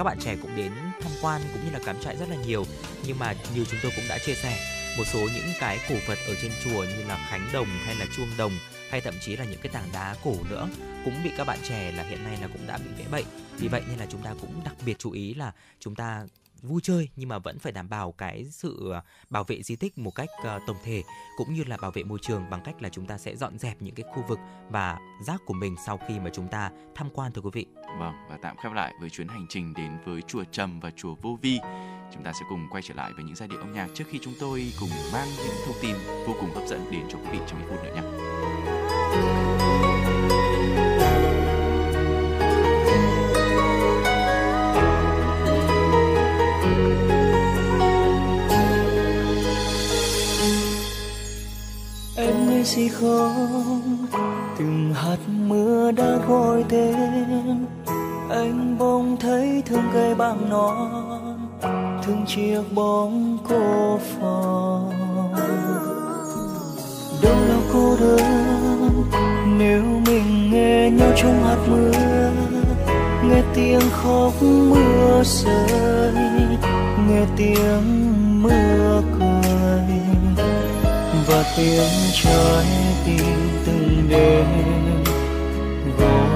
các 0.00 0.04
bạn 0.04 0.18
trẻ 0.20 0.36
cũng 0.42 0.56
đến 0.56 0.72
tham 1.00 1.12
quan 1.22 1.40
cũng 1.52 1.64
như 1.64 1.70
là 1.70 1.78
cắm 1.84 2.00
trại 2.00 2.16
rất 2.16 2.28
là 2.28 2.36
nhiều. 2.36 2.64
Nhưng 3.06 3.18
mà 3.18 3.34
như 3.54 3.64
chúng 3.70 3.80
tôi 3.82 3.92
cũng 3.96 4.04
đã 4.08 4.18
chia 4.18 4.34
sẻ, 4.34 4.58
một 4.98 5.04
số 5.12 5.18
những 5.18 5.52
cái 5.60 5.78
cổ 5.88 5.94
vật 6.06 6.18
ở 6.26 6.34
trên 6.42 6.52
chùa 6.64 6.84
như 6.84 7.04
là 7.08 7.26
khánh 7.30 7.48
đồng 7.52 7.66
hay 7.66 7.94
là 7.94 8.06
chuông 8.16 8.28
đồng 8.38 8.52
hay 8.90 9.00
thậm 9.00 9.14
chí 9.20 9.36
là 9.36 9.44
những 9.44 9.60
cái 9.62 9.72
tảng 9.72 9.88
đá 9.92 10.16
cổ 10.24 10.34
nữa 10.50 10.68
cũng 11.04 11.14
bị 11.24 11.30
các 11.36 11.46
bạn 11.46 11.58
trẻ 11.68 11.92
là 11.92 12.02
hiện 12.02 12.24
nay 12.24 12.38
là 12.40 12.48
cũng 12.48 12.66
đã 12.66 12.78
bị 12.78 12.90
vẽ 12.98 13.04
bậy. 13.10 13.24
Vì 13.58 13.68
vậy 13.68 13.82
nên 13.88 13.98
là 13.98 14.06
chúng 14.10 14.22
ta 14.22 14.34
cũng 14.40 14.60
đặc 14.64 14.74
biệt 14.86 14.98
chú 14.98 15.10
ý 15.10 15.34
là 15.34 15.52
chúng 15.80 15.94
ta 15.94 16.26
vui 16.62 16.80
chơi 16.84 17.08
nhưng 17.16 17.28
mà 17.28 17.38
vẫn 17.38 17.58
phải 17.58 17.72
đảm 17.72 17.88
bảo 17.88 18.12
cái 18.12 18.46
sự 18.50 18.90
ờ, 18.92 19.02
bảo 19.30 19.44
vệ 19.44 19.62
di 19.62 19.76
tích 19.76 19.98
một 19.98 20.14
cách 20.14 20.28
uh, 20.40 20.62
tổng 20.66 20.76
thể 20.84 21.02
cũng 21.36 21.54
như 21.54 21.64
là 21.64 21.76
bảo 21.76 21.90
vệ 21.90 22.02
môi 22.02 22.18
trường 22.22 22.50
bằng 22.50 22.60
cách 22.64 22.82
là 22.82 22.88
chúng 22.88 23.06
ta 23.06 23.18
sẽ 23.18 23.36
dọn 23.36 23.58
dẹp 23.58 23.82
những 23.82 23.94
cái 23.94 24.04
khu 24.14 24.24
vực 24.28 24.38
và 24.70 24.98
rác 25.26 25.42
của 25.46 25.54
mình 25.54 25.76
sau 25.86 26.00
khi 26.08 26.20
mà 26.20 26.30
chúng 26.32 26.48
ta 26.48 26.70
tham 26.94 27.08
quan 27.14 27.32
thưa 27.32 27.42
quý 27.42 27.50
vị. 27.52 27.66
Vâng 27.98 28.14
và 28.28 28.38
tạm 28.42 28.56
khép 28.62 28.72
lại 28.72 28.94
với 29.00 29.10
chuyến 29.10 29.28
hành 29.28 29.46
trình 29.48 29.74
đến 29.74 29.98
với 30.04 30.22
chùa 30.22 30.44
Trầm 30.52 30.80
và 30.80 30.90
chùa 30.96 31.14
Vô 31.22 31.38
Vi. 31.42 31.58
Chúng 32.14 32.22
ta 32.22 32.32
sẽ 32.32 32.40
cùng 32.48 32.66
quay 32.70 32.82
trở 32.82 32.94
lại 32.94 33.12
với 33.12 33.24
những 33.24 33.34
giai 33.34 33.48
điệu 33.48 33.58
âm 33.58 33.72
nhạc 33.72 33.88
trước 33.94 34.04
khi 34.10 34.18
chúng 34.22 34.34
tôi 34.40 34.72
cùng 34.80 34.90
mang 35.12 35.28
những 35.36 35.56
thông 35.66 35.76
tin 35.82 35.96
vô 36.26 36.34
cùng 36.40 36.54
hấp 36.54 36.68
dẫn 36.68 36.90
đến 36.90 37.02
cho 37.10 37.18
quý 37.18 37.26
vị 37.32 37.38
trong 37.46 37.62
ít 37.62 37.66
phút 37.68 37.84
nữa 37.84 37.94
nhé. 37.94 38.02
Gì 52.64 52.88
không? 52.88 54.06
Từng 54.58 54.94
hạt 54.94 55.16
mưa 55.46 55.92
đã 55.92 56.16
gọi 56.28 56.64
tên 56.68 57.66
anh 58.30 58.76
bỗng 58.78 59.16
thấy 59.20 59.62
thương 59.66 59.84
cây 59.92 60.14
bằng 60.14 60.50
non, 60.50 61.48
thương 62.02 62.24
chiếc 62.26 62.62
bóng 62.74 63.38
cô 63.48 63.98
phòng. 63.98 64.90
Đâu 67.22 67.36
là 67.48 67.56
cô 67.72 67.96
đơn? 68.00 69.04
Nếu 69.58 69.82
mình 70.06 70.50
nghe 70.52 70.90
nhau 70.90 71.12
trong 71.16 71.44
hạt 71.44 71.66
mưa, 71.70 71.92
nghe 73.24 73.42
tiếng 73.54 73.90
khóc 73.92 74.32
mưa 74.42 75.22
rơi, 75.24 76.12
nghe 77.08 77.26
tiếng 77.36 78.42
mưa 78.42 79.02
cười 79.18 80.19
tiếng 81.56 81.90
trái 82.22 82.66
tim 83.06 83.36
từng 83.66 84.08
đêm 84.08 84.46
gõ 85.98 86.26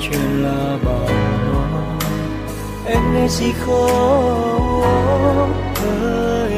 trên 0.00 0.42
là 0.42 0.78
bao 0.84 1.08
em 2.86 3.14
nghe 3.14 3.28
gì 3.28 3.52
không 3.60 4.82
ơi. 6.04 6.49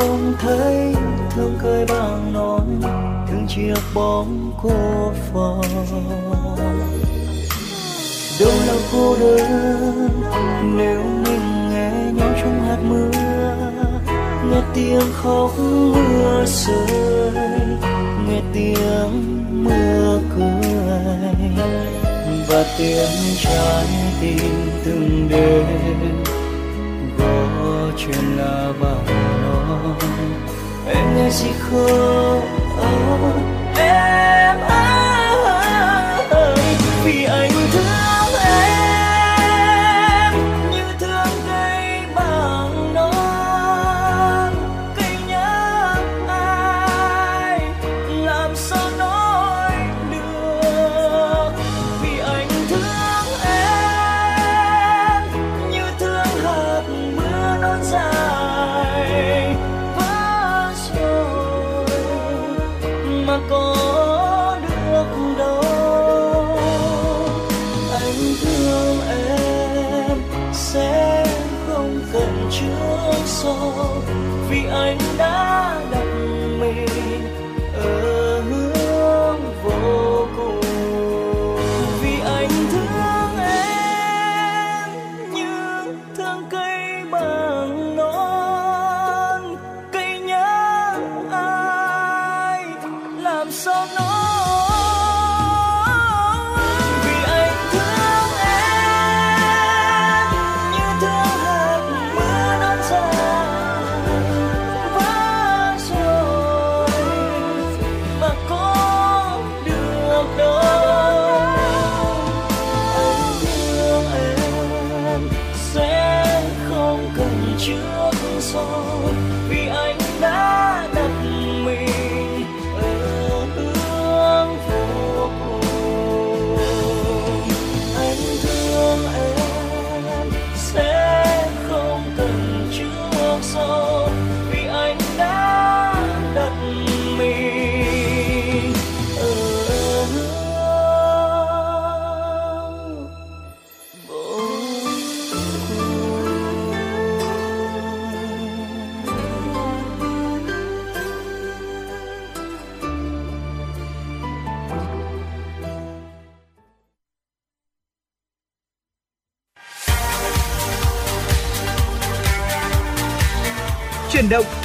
Không 0.00 0.08
bỗng 0.08 0.34
thấy 0.38 0.94
thương 1.30 1.58
cười 1.62 1.86
bằng 1.86 2.32
nón 2.32 2.80
thương 3.28 3.46
chiếc 3.48 3.74
bóng 3.94 4.52
cô 4.62 5.12
phòng 5.32 5.62
đâu 8.40 8.52
là 8.66 8.74
cô 8.92 9.16
đơn, 9.20 10.08
nếu 10.76 11.02
mình 11.02 11.70
nghe 11.70 12.12
nhau 12.12 12.34
trong 12.42 12.62
hạt 12.68 12.78
mưa, 12.88 13.10
nghe 14.50 14.62
tiếng 14.74 15.12
khóc 15.12 15.50
mưa 15.58 16.44
rơi, 16.46 17.32
nghe 18.28 18.40
tiếng 18.52 19.64
mưa 19.64 20.20
cười, 20.36 21.34
và 22.48 22.64
tiếng 22.78 23.36
trái 23.42 23.86
tim 24.20 24.70
từng 24.84 25.28
đêm 25.30 26.24
gõ 27.18 27.90
chuyện 27.96 28.36
là 28.36 28.72
bằng 28.80 29.09
em 31.16 31.30
chỉ 31.30 31.44
gì 31.44 31.52
không 31.58 32.40
em 33.76 34.59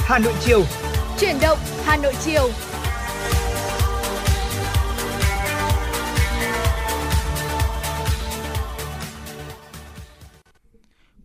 Hà 0.08 0.18
Nội 0.18 0.34
chiều. 0.40 0.64
Chuyển 1.18 1.36
động 1.42 1.58
Hà 1.84 1.96
Nội 1.96 2.12
chiều. 2.20 2.50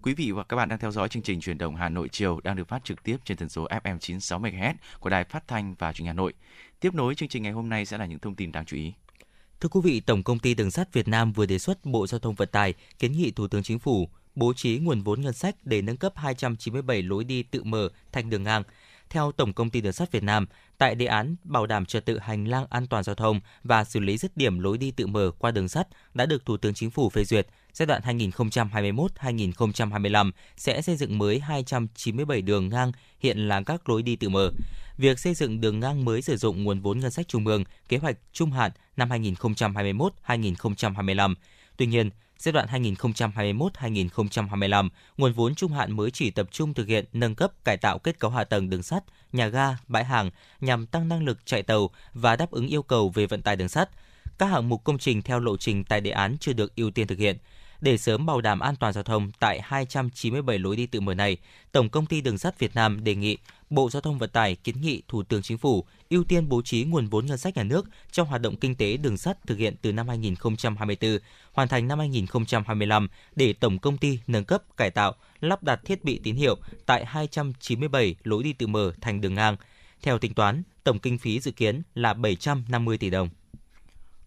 Quý 0.01 0.13
vị 0.13 0.31
và 0.31 0.43
các 0.43 0.55
bạn 0.55 0.69
đang 0.69 0.79
theo 0.79 0.91
dõi 0.91 1.09
chương 1.09 1.23
trình 1.23 1.41
truyền 1.41 1.57
động 1.57 1.75
Hà 1.75 1.89
Nội 1.89 2.09
chiều 2.11 2.39
đang 2.43 2.55
được 2.55 2.67
phát 2.67 2.83
trực 2.83 3.03
tiếp 3.03 3.17
trên 3.25 3.37
tần 3.37 3.49
số 3.49 3.67
FM 3.67 3.97
96 3.97 4.39
MHz 4.39 4.73
của 4.99 5.09
Đài 5.09 5.23
Phát 5.23 5.47
thanh 5.47 5.75
và 5.79 5.93
Truyền 5.93 6.05
hình 6.05 6.07
Hà 6.07 6.13
Nội. 6.13 6.33
Tiếp 6.79 6.93
nối 6.93 7.15
chương 7.15 7.29
trình 7.29 7.43
ngày 7.43 7.51
hôm 7.51 7.69
nay 7.69 7.85
sẽ 7.85 7.97
là 7.97 8.05
những 8.05 8.19
thông 8.19 8.35
tin 8.35 8.51
đáng 8.51 8.65
chú 8.65 8.77
ý. 8.77 8.93
Thưa 9.59 9.69
quý 9.69 9.81
vị, 9.83 9.99
Tổng 9.99 10.23
công 10.23 10.39
ty 10.39 10.53
Đường 10.53 10.71
sắt 10.71 10.93
Việt 10.93 11.07
Nam 11.07 11.31
vừa 11.31 11.45
đề 11.45 11.59
xuất 11.59 11.85
Bộ 11.85 12.07
Giao 12.07 12.19
thông 12.19 12.35
Vận 12.35 12.49
tải 12.51 12.73
kiến 12.99 13.11
nghị 13.11 13.31
Thủ 13.31 13.47
tướng 13.47 13.63
Chính 13.63 13.79
phủ 13.79 14.09
bố 14.35 14.53
trí 14.53 14.79
nguồn 14.79 15.01
vốn 15.01 15.21
ngân 15.21 15.33
sách 15.33 15.55
để 15.63 15.81
nâng 15.81 15.97
cấp 15.97 16.13
297 16.15 17.01
lối 17.01 17.23
đi 17.23 17.43
tự 17.43 17.63
mở 17.63 17.89
thành 18.11 18.29
đường 18.29 18.43
ngang. 18.43 18.63
Theo 19.09 19.31
Tổng 19.31 19.53
công 19.53 19.69
ty 19.69 19.81
Đường 19.81 19.93
sắt 19.93 20.11
Việt 20.11 20.23
Nam, 20.23 20.45
tại 20.77 20.95
đề 20.95 21.05
án 21.05 21.35
bảo 21.43 21.67
đảm 21.67 21.85
trật 21.85 22.05
tự 22.05 22.19
hành 22.19 22.47
lang 22.47 22.65
an 22.69 22.87
toàn 22.87 23.03
giao 23.03 23.15
thông 23.15 23.39
và 23.63 23.83
xử 23.83 23.99
lý 23.99 24.17
dứt 24.17 24.37
điểm 24.37 24.59
lối 24.59 24.77
đi 24.77 24.91
tự 24.91 25.07
mở 25.07 25.31
qua 25.39 25.51
đường 25.51 25.69
sắt 25.69 25.87
đã 26.13 26.25
được 26.25 26.45
Thủ 26.45 26.57
tướng 26.57 26.73
Chính 26.73 26.91
phủ 26.91 27.09
phê 27.09 27.23
duyệt, 27.23 27.47
giai 27.73 27.85
đoạn 27.85 28.01
2021-2025 28.19 30.31
sẽ 30.57 30.81
xây 30.81 30.95
dựng 30.95 31.17
mới 31.17 31.39
297 31.39 32.41
đường 32.41 32.69
ngang 32.69 32.91
hiện 33.19 33.47
là 33.47 33.61
các 33.61 33.89
lối 33.89 34.03
đi 34.03 34.15
tự 34.15 34.29
mở. 34.29 34.51
Việc 34.97 35.19
xây 35.19 35.33
dựng 35.33 35.61
đường 35.61 35.79
ngang 35.79 36.05
mới 36.05 36.21
sử 36.21 36.37
dụng 36.37 36.63
nguồn 36.63 36.79
vốn 36.79 36.99
ngân 36.99 37.11
sách 37.11 37.27
trung 37.27 37.47
ương, 37.47 37.63
kế 37.89 37.97
hoạch 37.97 38.17
trung 38.33 38.51
hạn 38.51 38.71
năm 38.97 39.09
2021-2025. 39.09 41.35
Tuy 41.77 41.85
nhiên, 41.85 42.09
giai 42.41 42.53
đoạn 42.53 42.83
2021-2025, 42.83 44.89
nguồn 45.17 45.33
vốn 45.33 45.55
trung 45.55 45.71
hạn 45.71 45.91
mới 45.91 46.11
chỉ 46.11 46.31
tập 46.31 46.47
trung 46.51 46.73
thực 46.73 46.87
hiện 46.87 47.05
nâng 47.13 47.35
cấp 47.35 47.51
cải 47.63 47.77
tạo 47.77 47.99
kết 47.99 48.19
cấu 48.19 48.31
hạ 48.31 48.43
tầng 48.43 48.69
đường 48.69 48.83
sắt, 48.83 49.03
nhà 49.33 49.47
ga, 49.47 49.77
bãi 49.87 50.03
hàng 50.03 50.31
nhằm 50.61 50.85
tăng 50.85 51.09
năng 51.09 51.25
lực 51.25 51.37
chạy 51.45 51.63
tàu 51.63 51.89
và 52.13 52.35
đáp 52.35 52.51
ứng 52.51 52.67
yêu 52.67 52.83
cầu 52.83 53.09
về 53.09 53.25
vận 53.25 53.41
tải 53.41 53.55
đường 53.55 53.69
sắt. 53.69 53.89
Các 54.37 54.45
hạng 54.45 54.69
mục 54.69 54.83
công 54.83 54.97
trình 54.97 55.21
theo 55.21 55.39
lộ 55.39 55.57
trình 55.57 55.83
tại 55.83 56.01
đề 56.01 56.11
án 56.11 56.37
chưa 56.39 56.53
được 56.53 56.75
ưu 56.75 56.91
tiên 56.91 57.07
thực 57.07 57.19
hiện. 57.19 57.37
Để 57.81 57.97
sớm 57.97 58.25
bảo 58.25 58.41
đảm 58.41 58.59
an 58.59 58.75
toàn 58.75 58.93
giao 58.93 59.03
thông 59.03 59.31
tại 59.39 59.61
297 59.63 60.59
lối 60.59 60.75
đi 60.75 60.85
tự 60.85 60.99
mở 60.99 61.13
này, 61.13 61.37
Tổng 61.71 61.89
công 61.89 62.05
ty 62.05 62.21
Đường 62.21 62.37
sắt 62.37 62.59
Việt 62.59 62.75
Nam 62.75 63.03
đề 63.03 63.15
nghị 63.15 63.37
Bộ 63.69 63.89
Giao 63.89 64.01
thông 64.01 64.17
Vận 64.17 64.29
tải 64.29 64.55
kiến 64.55 64.81
nghị 64.81 65.01
Thủ 65.07 65.23
tướng 65.23 65.41
Chính 65.41 65.57
phủ 65.57 65.85
ưu 66.09 66.23
tiên 66.23 66.49
bố 66.49 66.61
trí 66.61 66.83
nguồn 66.83 67.07
vốn 67.07 67.25
ngân 67.25 67.37
sách 67.37 67.57
nhà 67.57 67.63
nước 67.63 67.85
trong 68.11 68.27
hoạt 68.27 68.41
động 68.41 68.55
kinh 68.55 68.75
tế 68.75 68.97
đường 68.97 69.17
sắt 69.17 69.47
thực 69.47 69.57
hiện 69.57 69.75
từ 69.81 69.91
năm 69.91 70.07
2024, 70.07 71.19
hoàn 71.51 71.67
thành 71.67 71.87
năm 71.87 71.99
2025 71.99 73.07
để 73.35 73.53
tổng 73.53 73.79
công 73.79 73.97
ty 73.97 74.19
nâng 74.27 74.45
cấp, 74.45 74.63
cải 74.77 74.91
tạo, 74.91 75.15
lắp 75.39 75.63
đặt 75.63 75.79
thiết 75.85 76.03
bị 76.03 76.19
tín 76.23 76.35
hiệu 76.35 76.57
tại 76.85 77.05
297 77.05 78.15
lối 78.23 78.43
đi 78.43 78.53
tự 78.53 78.67
mở 78.67 78.93
thành 79.01 79.21
đường 79.21 79.33
ngang. 79.33 79.55
Theo 80.01 80.17
tính 80.17 80.33
toán, 80.33 80.63
tổng 80.83 80.99
kinh 80.99 81.17
phí 81.17 81.39
dự 81.39 81.51
kiến 81.51 81.81
là 81.95 82.13
750 82.13 82.97
tỷ 82.97 83.09
đồng. 83.09 83.29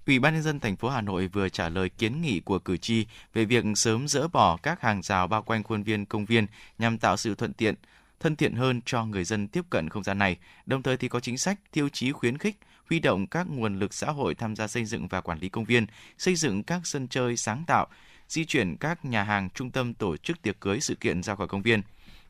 Ủy 0.07 0.19
ban 0.19 0.35
nhân 0.35 0.43
dân 0.43 0.61
thành 0.61 0.77
phố 0.77 0.89
Hà 0.89 1.01
Nội 1.01 1.29
vừa 1.29 1.49
trả 1.49 1.69
lời 1.69 1.89
kiến 1.89 2.23
nghị 2.23 2.41
của 2.41 2.59
cử 2.59 2.77
tri 2.77 3.07
về 3.35 3.45
việc 3.45 3.65
sớm 3.75 4.09
dỡ 4.09 4.29
bỏ 4.29 4.57
các 4.57 4.81
hàng 4.81 5.03
rào 5.03 5.27
bao 5.27 5.43
quanh 5.43 5.63
khuôn 5.63 5.83
viên 5.83 6.07
công 6.07 6.25
viên 6.25 6.47
nhằm 6.79 6.99
tạo 6.99 7.17
sự 7.17 7.35
thuận 7.35 7.53
tiện, 7.53 7.75
thân 8.21 8.37
thiện 8.37 8.55
hơn 8.55 8.81
cho 8.85 9.05
người 9.05 9.25
dân 9.25 9.49
tiếp 9.49 9.65
cận 9.71 9.89
không 9.89 10.03
gian 10.03 10.19
này, 10.19 10.37
đồng 10.67 10.83
thời 10.83 10.97
thì 10.97 11.09
có 11.09 11.21
chính 11.21 11.39
sách 11.39 11.61
tiêu 11.73 11.89
chí 11.89 12.13
khuyến 12.13 12.39
khích 12.39 12.57
huy 12.91 13.01
động 13.01 13.27
các 13.27 13.47
nguồn 13.51 13.79
lực 13.79 13.95
xã 13.95 14.11
hội 14.11 14.35
tham 14.35 14.57
gia 14.57 14.67
xây 14.67 14.85
dựng 14.85 15.09
và 15.09 15.21
quản 15.21 15.39
lý 15.39 15.49
công 15.49 15.65
viên, 15.65 15.87
xây 16.19 16.35
dựng 16.35 16.63
các 16.63 16.81
sân 16.85 17.09
chơi 17.09 17.37
sáng 17.37 17.65
tạo, 17.67 17.87
di 18.29 18.45
chuyển 18.45 18.77
các 18.77 19.05
nhà 19.05 19.23
hàng, 19.23 19.51
trung 19.51 19.71
tâm 19.71 19.95
tổ 19.95 20.17
chức 20.17 20.43
tiệc 20.43 20.61
cưới 20.61 20.81
sự 20.81 20.95
kiện 20.95 21.23
ra 21.23 21.35
khỏi 21.35 21.49
công 21.49 21.63
viên. 21.63 21.83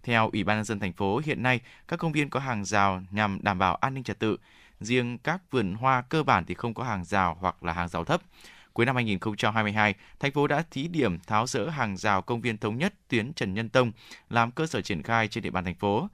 Theo 0.03 0.31
Ủy 0.33 0.45
ban 0.45 0.57
nhân 0.57 0.65
dân 0.65 0.81
thành 0.81 0.93
phố, 0.93 1.21
hiện 1.25 1.43
nay 1.43 1.61
các 1.89 1.97
công 1.97 2.13
viên 2.13 2.31
có 2.31 2.41
hàng 2.41 2.65
rào 2.65 3.03
nhằm 3.11 3.39
đảm 3.43 3.59
bảo 3.59 3.75
an 3.75 3.95
ninh 3.95 4.05
trật 4.05 4.19
tự. 4.19 4.37
Riêng 4.81 5.19
các 5.19 5.51
vườn 5.51 5.75
hoa 5.75 6.03
cơ 6.03 6.23
bản 6.23 6.45
thì 6.45 6.55
không 6.55 6.75
có 6.75 6.85
hàng 6.85 7.05
rào 7.05 7.37
hoặc 7.41 7.65
là 7.65 7.73
hàng 7.73 7.89
rào 7.89 8.05
thấp. 8.05 8.23
Cuối 8.73 8.87
năm 8.87 8.95
2022, 8.95 9.95
thành 10.21 10.33
phố 10.33 10.47
đã 10.47 10.65
thí 10.71 10.89
điểm 10.89 11.19
tháo 11.19 11.47
rỡ 11.47 11.69
hàng 11.69 11.97
rào 11.97 12.23
công 12.23 12.41
viên 12.41 12.59
thống 12.59 12.79
nhất 12.79 12.95
tuyến 13.09 13.33
Trần 13.33 13.55
Nhân 13.55 13.69
Tông 13.69 13.93
làm 14.31 14.51
cơ 14.51 14.67
sở 14.67 14.81
triển 14.81 15.03
khai 15.03 15.29
trên 15.29 15.45
địa 15.45 15.51
bàn 15.51 15.65
thành 15.65 15.75
phố. 15.75 16.09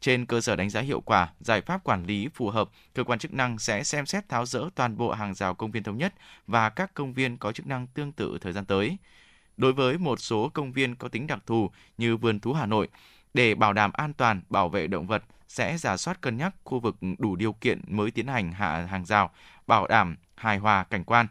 Trên 0.00 0.26
cơ 0.26 0.40
sở 0.40 0.56
đánh 0.56 0.70
giá 0.70 0.80
hiệu 0.80 1.00
quả, 1.00 1.28
giải 1.40 1.60
pháp 1.60 1.84
quản 1.84 2.06
lý 2.06 2.28
phù 2.34 2.50
hợp, 2.50 2.68
cơ 2.94 3.04
quan 3.04 3.18
chức 3.18 3.34
năng 3.34 3.58
sẽ 3.58 3.84
xem 3.84 4.06
xét 4.06 4.28
tháo 4.28 4.46
rỡ 4.46 4.64
toàn 4.74 4.96
bộ 4.96 5.12
hàng 5.12 5.34
rào 5.34 5.54
công 5.54 5.70
viên 5.70 5.82
thống 5.82 5.98
nhất 5.98 6.14
và 6.46 6.68
các 6.68 6.94
công 6.94 7.12
viên 7.12 7.36
có 7.36 7.52
chức 7.52 7.66
năng 7.66 7.86
tương 7.86 8.12
tự 8.12 8.38
thời 8.40 8.52
gian 8.52 8.64
tới. 8.64 8.96
Đối 9.56 9.72
với 9.72 9.98
một 9.98 10.20
số 10.20 10.48
công 10.54 10.72
viên 10.72 10.96
có 10.96 11.08
tính 11.08 11.26
đặc 11.26 11.38
thù 11.46 11.70
như 11.98 12.16
vườn 12.16 12.40
thú 12.40 12.52
Hà 12.52 12.66
Nội, 12.66 12.88
để 13.34 13.54
bảo 13.54 13.72
đảm 13.72 13.90
an 13.92 14.12
toàn 14.12 14.42
bảo 14.50 14.68
vệ 14.68 14.86
động 14.86 15.06
vật 15.06 15.24
sẽ 15.48 15.78
giả 15.78 15.96
soát 15.96 16.20
cân 16.20 16.36
nhắc 16.36 16.54
khu 16.64 16.80
vực 16.80 16.96
đủ 17.18 17.36
điều 17.36 17.52
kiện 17.52 17.80
mới 17.86 18.10
tiến 18.10 18.26
hành 18.26 18.52
hạ 18.52 18.86
hàng 18.90 19.04
rào, 19.04 19.30
bảo 19.66 19.86
đảm 19.86 20.16
hài 20.34 20.58
hòa 20.58 20.84
cảnh 20.84 21.04
quan. 21.04 21.26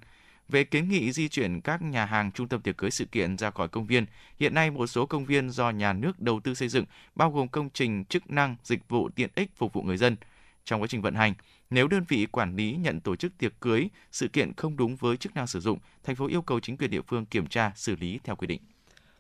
Về 0.50 0.64
kiến 0.64 0.90
nghị 0.90 1.12
di 1.12 1.30
chuyển 1.30 1.62
các 1.62 1.82
nhà 1.82 2.06
hàng 2.06 2.32
trung 2.32 2.48
tâm 2.48 2.62
tiệc 2.62 2.78
cưới 2.78 2.92
sự 2.92 3.06
kiện 3.06 3.38
ra 3.38 3.52
khỏi 3.52 3.68
công 3.68 3.88
viên, 3.88 4.06
hiện 4.40 4.54
nay 4.54 4.72
một 4.72 4.88
số 4.88 5.06
công 5.06 5.26
viên 5.26 5.50
do 5.50 5.70
nhà 5.70 5.94
nước 5.94 6.20
đầu 6.20 6.40
tư 6.40 6.54
xây 6.54 6.68
dựng 6.68 6.86
bao 7.16 7.32
gồm 7.32 7.48
công 7.48 7.70
trình 7.70 8.06
chức 8.06 8.32
năng, 8.32 8.56
dịch 8.64 8.90
vụ 8.90 9.10
tiện 9.10 9.30
ích 9.36 9.50
phục 9.56 9.74
vụ 9.74 9.82
người 9.82 9.98
dân. 9.98 10.16
Trong 10.66 10.82
quá 10.82 10.88
trình 10.88 11.02
vận 11.02 11.16
hành, 11.16 11.34
nếu 11.70 11.88
đơn 11.88 12.04
vị 12.08 12.26
quản 12.26 12.56
lý 12.56 12.76
nhận 12.76 13.00
tổ 13.00 13.16
chức 13.16 13.38
tiệc 13.38 13.60
cưới, 13.60 13.90
sự 14.12 14.28
kiện 14.28 14.54
không 14.58 14.78
đúng 14.78 14.96
với 14.96 15.18
chức 15.18 15.36
năng 15.36 15.48
sử 15.48 15.60
dụng, 15.60 15.80
thành 16.04 16.16
phố 16.16 16.28
yêu 16.28 16.42
cầu 16.42 16.60
chính 16.60 16.78
quyền 16.78 16.92
địa 16.92 17.02
phương 17.08 17.26
kiểm 17.26 17.48
tra, 17.48 17.72
xử 17.76 17.96
lý 17.96 18.20
theo 18.24 18.36
quy 18.36 18.48
định. 18.48 18.62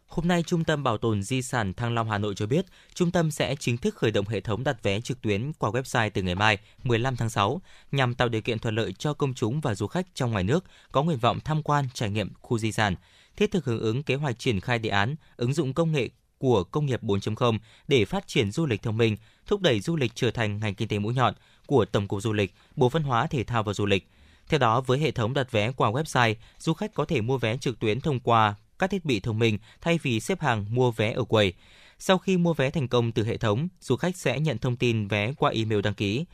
Hôm 0.07 0.27
nay, 0.27 0.43
Trung 0.43 0.63
tâm 0.63 0.83
Bảo 0.83 0.97
tồn 0.97 1.23
Di 1.23 1.41
sản 1.41 1.73
Thăng 1.73 1.93
Long 1.93 2.09
Hà 2.09 2.17
Nội 2.17 2.35
cho 2.35 2.45
biết, 2.45 2.65
trung 2.93 3.11
tâm 3.11 3.31
sẽ 3.31 3.55
chính 3.59 3.77
thức 3.77 3.95
khởi 3.95 4.11
động 4.11 4.27
hệ 4.27 4.41
thống 4.41 4.63
đặt 4.63 4.83
vé 4.83 5.01
trực 5.01 5.21
tuyến 5.21 5.51
qua 5.53 5.71
website 5.71 6.09
từ 6.13 6.21
ngày 6.21 6.35
mai, 6.35 6.57
15 6.83 7.15
tháng 7.15 7.29
6, 7.29 7.61
nhằm 7.91 8.13
tạo 8.13 8.29
điều 8.29 8.41
kiện 8.41 8.59
thuận 8.59 8.75
lợi 8.75 8.93
cho 8.93 9.13
công 9.13 9.33
chúng 9.33 9.61
và 9.61 9.75
du 9.75 9.87
khách 9.87 10.07
trong 10.13 10.31
ngoài 10.31 10.43
nước 10.43 10.65
có 10.91 11.03
nguyện 11.03 11.17
vọng 11.17 11.39
tham 11.45 11.63
quan 11.63 11.85
trải 11.93 12.09
nghiệm 12.09 12.29
khu 12.41 12.57
di 12.57 12.71
sản, 12.71 12.95
thiết 13.35 13.51
thực 13.51 13.65
hưởng 13.65 13.79
ứng 13.79 14.03
kế 14.03 14.15
hoạch 14.15 14.39
triển 14.39 14.59
khai 14.59 14.79
đề 14.79 14.89
án 14.89 15.15
ứng 15.37 15.53
dụng 15.53 15.73
công 15.73 15.91
nghệ 15.91 16.09
của 16.37 16.63
công 16.63 16.85
nghiệp 16.85 17.03
4.0 17.03 17.59
để 17.87 18.05
phát 18.05 18.27
triển 18.27 18.51
du 18.51 18.65
lịch 18.65 18.81
thông 18.81 18.97
minh, 18.97 19.17
thúc 19.47 19.61
đẩy 19.61 19.79
du 19.79 19.95
lịch 19.95 20.11
trở 20.15 20.31
thành 20.31 20.59
ngành 20.59 20.75
kinh 20.75 20.87
tế 20.87 20.99
mũi 20.99 21.13
nhọn 21.13 21.33
của 21.65 21.85
Tổng 21.85 22.07
cục 22.07 22.21
Du 22.21 22.33
lịch, 22.33 22.53
Bộ 22.75 22.89
Văn 22.89 23.03
hóa, 23.03 23.27
Thể 23.27 23.43
thao 23.43 23.63
và 23.63 23.73
Du 23.73 23.85
lịch. 23.85 24.07
Theo 24.47 24.59
đó, 24.59 24.81
với 24.81 24.99
hệ 24.99 25.11
thống 25.11 25.33
đặt 25.33 25.51
vé 25.51 25.71
qua 25.71 25.91
website, 25.91 26.35
du 26.59 26.73
khách 26.73 26.93
có 26.93 27.05
thể 27.05 27.21
mua 27.21 27.37
vé 27.37 27.57
trực 27.57 27.79
tuyến 27.79 28.01
thông 28.01 28.19
qua 28.19 28.55
các 28.79 28.89
thiết 28.89 29.05
bị 29.05 29.19
thông 29.19 29.39
minh 29.39 29.57
thay 29.81 29.99
vì 30.03 30.19
xếp 30.19 30.41
hàng 30.41 30.65
mua 30.69 30.91
vé 30.91 31.11
ở 31.11 31.23
quầy. 31.23 31.53
Sau 31.99 32.17
khi 32.17 32.37
mua 32.37 32.53
vé 32.53 32.69
thành 32.69 32.87
công 32.87 33.11
từ 33.11 33.23
hệ 33.25 33.37
thống, 33.37 33.67
du 33.81 33.95
khách 33.95 34.17
sẽ 34.17 34.39
nhận 34.39 34.57
thông 34.57 34.75
tin 34.75 35.07
vé 35.07 35.33
qua 35.33 35.51
email 35.51 35.81
đăng 35.81 35.93
ký. 35.93 36.25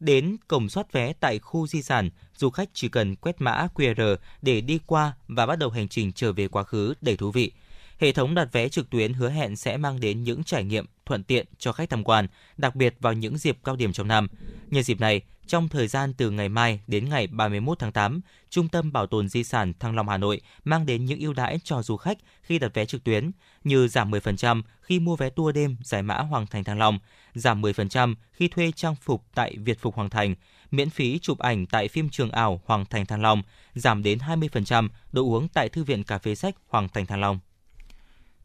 Đến 0.00 0.36
cổng 0.48 0.68
soát 0.68 0.92
vé 0.92 1.12
tại 1.12 1.38
khu 1.38 1.66
di 1.66 1.82
sản, 1.82 2.10
du 2.36 2.50
khách 2.50 2.68
chỉ 2.72 2.88
cần 2.88 3.16
quét 3.16 3.40
mã 3.40 3.68
QR 3.74 4.16
để 4.42 4.60
đi 4.60 4.78
qua 4.86 5.12
và 5.28 5.46
bắt 5.46 5.58
đầu 5.58 5.70
hành 5.70 5.88
trình 5.88 6.12
trở 6.12 6.32
về 6.32 6.48
quá 6.48 6.62
khứ 6.62 6.94
đầy 7.00 7.16
thú 7.16 7.30
vị. 7.30 7.52
Hệ 8.00 8.12
thống 8.12 8.34
đặt 8.34 8.52
vé 8.52 8.68
trực 8.68 8.90
tuyến 8.90 9.12
hứa 9.12 9.30
hẹn 9.30 9.56
sẽ 9.56 9.76
mang 9.76 10.00
đến 10.00 10.22
những 10.22 10.44
trải 10.44 10.64
nghiệm 10.64 10.86
thuận 11.06 11.24
tiện 11.24 11.46
cho 11.58 11.72
khách 11.72 11.90
tham 11.90 12.04
quan, 12.04 12.26
đặc 12.56 12.76
biệt 12.76 12.94
vào 13.00 13.12
những 13.12 13.38
dịp 13.38 13.58
cao 13.64 13.76
điểm 13.76 13.92
trong 13.92 14.08
năm. 14.08 14.28
Nhân 14.70 14.82
dịp 14.82 15.00
này, 15.00 15.20
trong 15.46 15.68
thời 15.68 15.88
gian 15.88 16.14
từ 16.14 16.30
ngày 16.30 16.48
mai 16.48 16.80
đến 16.86 17.08
ngày 17.08 17.26
31 17.26 17.78
tháng 17.78 17.92
8, 17.92 18.20
Trung 18.50 18.68
tâm 18.68 18.92
Bảo 18.92 19.06
tồn 19.06 19.28
Di 19.28 19.44
sản 19.44 19.72
Thăng 19.78 19.96
Long 19.96 20.08
Hà 20.08 20.16
Nội 20.16 20.40
mang 20.64 20.86
đến 20.86 21.04
những 21.04 21.20
ưu 21.20 21.32
đãi 21.32 21.60
cho 21.64 21.82
du 21.82 21.96
khách 21.96 22.18
khi 22.42 22.58
đặt 22.58 22.74
vé 22.74 22.86
trực 22.86 23.04
tuyến, 23.04 23.30
như 23.64 23.88
giảm 23.88 24.10
10% 24.10 24.62
khi 24.82 25.00
mua 25.00 25.16
vé 25.16 25.30
tour 25.30 25.54
đêm 25.54 25.76
giải 25.84 26.02
mã 26.02 26.18
Hoàng 26.18 26.46
Thành 26.46 26.64
Thăng 26.64 26.78
Long, 26.78 26.98
giảm 27.34 27.62
10% 27.62 28.14
khi 28.32 28.48
thuê 28.48 28.72
trang 28.76 28.94
phục 28.94 29.24
tại 29.34 29.56
Việt 29.56 29.80
Phục 29.80 29.94
Hoàng 29.94 30.10
Thành, 30.10 30.34
miễn 30.70 30.90
phí 30.90 31.18
chụp 31.18 31.38
ảnh 31.38 31.66
tại 31.66 31.88
phim 31.88 32.08
trường 32.08 32.30
ảo 32.30 32.60
Hoàng 32.64 32.84
Thành 32.90 33.06
Thăng 33.06 33.22
Long, 33.22 33.42
giảm 33.74 34.02
đến 34.02 34.18
20% 34.18 34.88
đồ 35.12 35.22
uống 35.22 35.48
tại 35.48 35.68
Thư 35.68 35.84
viện 35.84 36.04
Cà 36.04 36.18
phê 36.18 36.34
sách 36.34 36.54
Hoàng 36.68 36.88
Thành 36.88 37.06
Thăng 37.06 37.20
Long. 37.20 37.38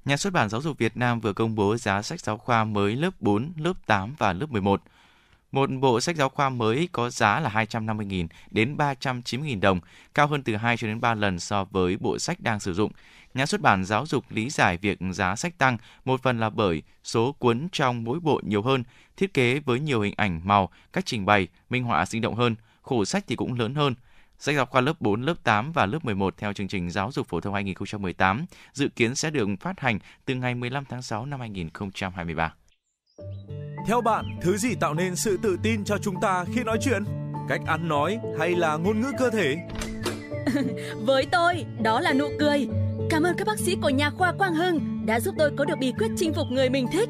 Nhà 0.06 0.18
xuất 0.18 0.34
bản 0.34 0.50
Giáo 0.50 0.62
dục 0.62 0.78
Việt 0.78 0.98
Nam 0.98 1.20
vừa 1.20 1.34
công 1.34 1.56
bố 1.56 1.78
giá 1.78 2.02
sách 2.02 2.20
giáo 2.20 2.38
khoa 2.38 2.64
mới 2.64 2.96
lớp 2.96 3.10
4, 3.20 3.54
lớp 3.58 3.74
8 3.86 4.16
và 4.18 4.34
lớp 4.34 4.52
11. 4.52 4.82
Một 5.52 5.70
bộ 5.80 6.02
sách 6.02 6.16
giáo 6.16 6.30
khoa 6.30 6.50
mới 6.50 6.90
có 6.92 7.10
giá 7.10 7.40
là 7.40 7.50
250.000 7.50 8.28
đến 8.52 8.76
390.000 8.78 9.60
đồng, 9.60 9.80
cao 10.14 10.28
hơn 10.28 10.44
từ 10.44 10.56
2 10.56 10.78
cho 10.78 10.88
đến 10.88 11.02
3 11.02 11.14
lần 11.14 11.40
so 11.40 11.64
với 11.64 11.98
bộ 11.98 12.20
sách 12.20 12.40
đang 12.40 12.60
sử 12.60 12.74
dụng. 12.74 12.92
Nhà 13.34 13.46
xuất 13.46 13.62
bản 13.62 13.86
giáo 13.86 14.06
dục 14.06 14.26
lý 14.30 14.50
giải 14.50 14.78
việc 14.78 15.00
giá 15.12 15.36
sách 15.36 15.58
tăng 15.58 15.78
một 16.06 16.22
phần 16.24 16.40
là 16.40 16.50
bởi 16.50 16.82
số 17.04 17.32
cuốn 17.32 17.68
trong 17.72 18.04
mỗi 18.04 18.20
bộ 18.20 18.42
nhiều 18.44 18.62
hơn, 18.62 18.84
thiết 19.18 19.34
kế 19.34 19.60
với 19.60 19.80
nhiều 19.80 20.02
hình 20.02 20.14
ảnh 20.18 20.42
màu, 20.44 20.70
cách 20.94 21.06
trình 21.06 21.26
bày, 21.26 21.48
minh 21.70 21.84
họa 21.84 22.06
sinh 22.06 22.22
động 22.22 22.36
hơn, 22.36 22.56
khổ 22.82 23.06
sách 23.06 23.24
thì 23.28 23.36
cũng 23.36 23.60
lớn 23.60 23.76
hơn. 23.76 23.96
Sách 24.40 24.56
giáo 24.56 24.66
khoa 24.66 24.82
lớp 24.82 25.02
4, 25.02 25.22
lớp 25.22 25.44
8 25.44 25.72
và 25.72 25.86
lớp 25.86 26.06
11 26.06 26.38
theo 26.38 26.54
chương 26.54 26.68
trình 26.68 26.90
giáo 26.90 27.12
dục 27.12 27.28
phổ 27.28 27.40
thông 27.40 27.54
2018 27.54 28.46
dự 28.74 28.88
kiến 28.96 29.16
sẽ 29.16 29.30
được 29.30 29.48
phát 29.60 29.80
hành 29.80 30.00
từ 30.26 30.36
ngày 30.36 30.56
15 30.56 30.84
tháng 30.90 31.02
6 31.02 31.26
năm 31.26 31.40
2023. 31.40 32.54
Theo 33.88 34.02
bạn, 34.02 34.26
thứ 34.42 34.58
gì 34.58 34.76
tạo 34.76 34.94
nên 34.94 35.16
sự 35.16 35.38
tự 35.38 35.58
tin 35.64 35.86
cho 35.86 35.98
chúng 35.98 36.22
ta 36.22 36.46
khi 36.54 36.64
nói 36.64 36.78
chuyện? 36.82 37.04
Cách 37.50 37.62
ăn 37.66 37.88
nói 37.88 38.20
hay 38.40 38.56
là 38.56 38.78
ngôn 38.78 39.02
ngữ 39.02 39.12
cơ 39.20 39.30
thể? 39.30 39.58
Với 41.06 41.26
tôi, 41.32 41.66
đó 41.82 42.02
là 42.02 42.14
nụ 42.14 42.26
cười. 42.40 42.68
Cảm 43.10 43.24
ơn 43.24 43.36
các 43.38 43.48
bác 43.48 43.60
sĩ 43.60 43.76
của 43.82 43.90
nhà 43.90 44.10
khoa 44.10 44.34
Quang 44.38 44.56
Hưng 44.56 45.06
đã 45.06 45.20
giúp 45.20 45.36
tôi 45.38 45.52
có 45.58 45.66
được 45.66 45.76
bí 45.80 45.94
quyết 45.98 46.08
chinh 46.18 46.34
phục 46.34 46.48
người 46.52 46.70
mình 46.70 46.88
thích. 46.92 47.10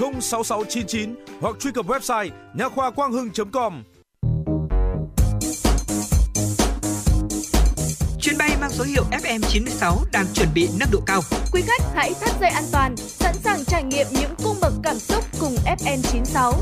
06699 0.00 1.14
hoặc 1.40 1.56
truy 1.60 1.72
cập 1.72 1.86
website 1.86 2.30
nha 2.54 2.68
khoa 2.68 2.90
quang 2.90 3.12
hưng.com. 3.12 3.82
Chuyến 8.20 8.38
bay 8.38 8.50
mang 8.60 8.70
số 8.70 8.84
hiệu 8.84 9.04
FM96 9.10 9.96
đang 10.12 10.26
chuẩn 10.34 10.48
bị 10.54 10.68
nâng 10.78 10.88
độ 10.92 11.00
cao. 11.06 11.20
Quý 11.52 11.62
khách 11.66 11.82
hãy 11.94 12.12
thắt 12.20 12.40
dây 12.40 12.50
an 12.50 12.64
toàn, 12.72 12.96
sẵn 12.96 13.34
sàng 13.44 13.64
trải 13.64 13.82
nghiệm 13.82 14.06
những 14.10 14.34
cung 14.44 14.56
bậc 14.60 14.72
cảm 14.82 14.98
xúc 14.98 15.24
cùng 15.40 15.56
FN96. 15.78 16.52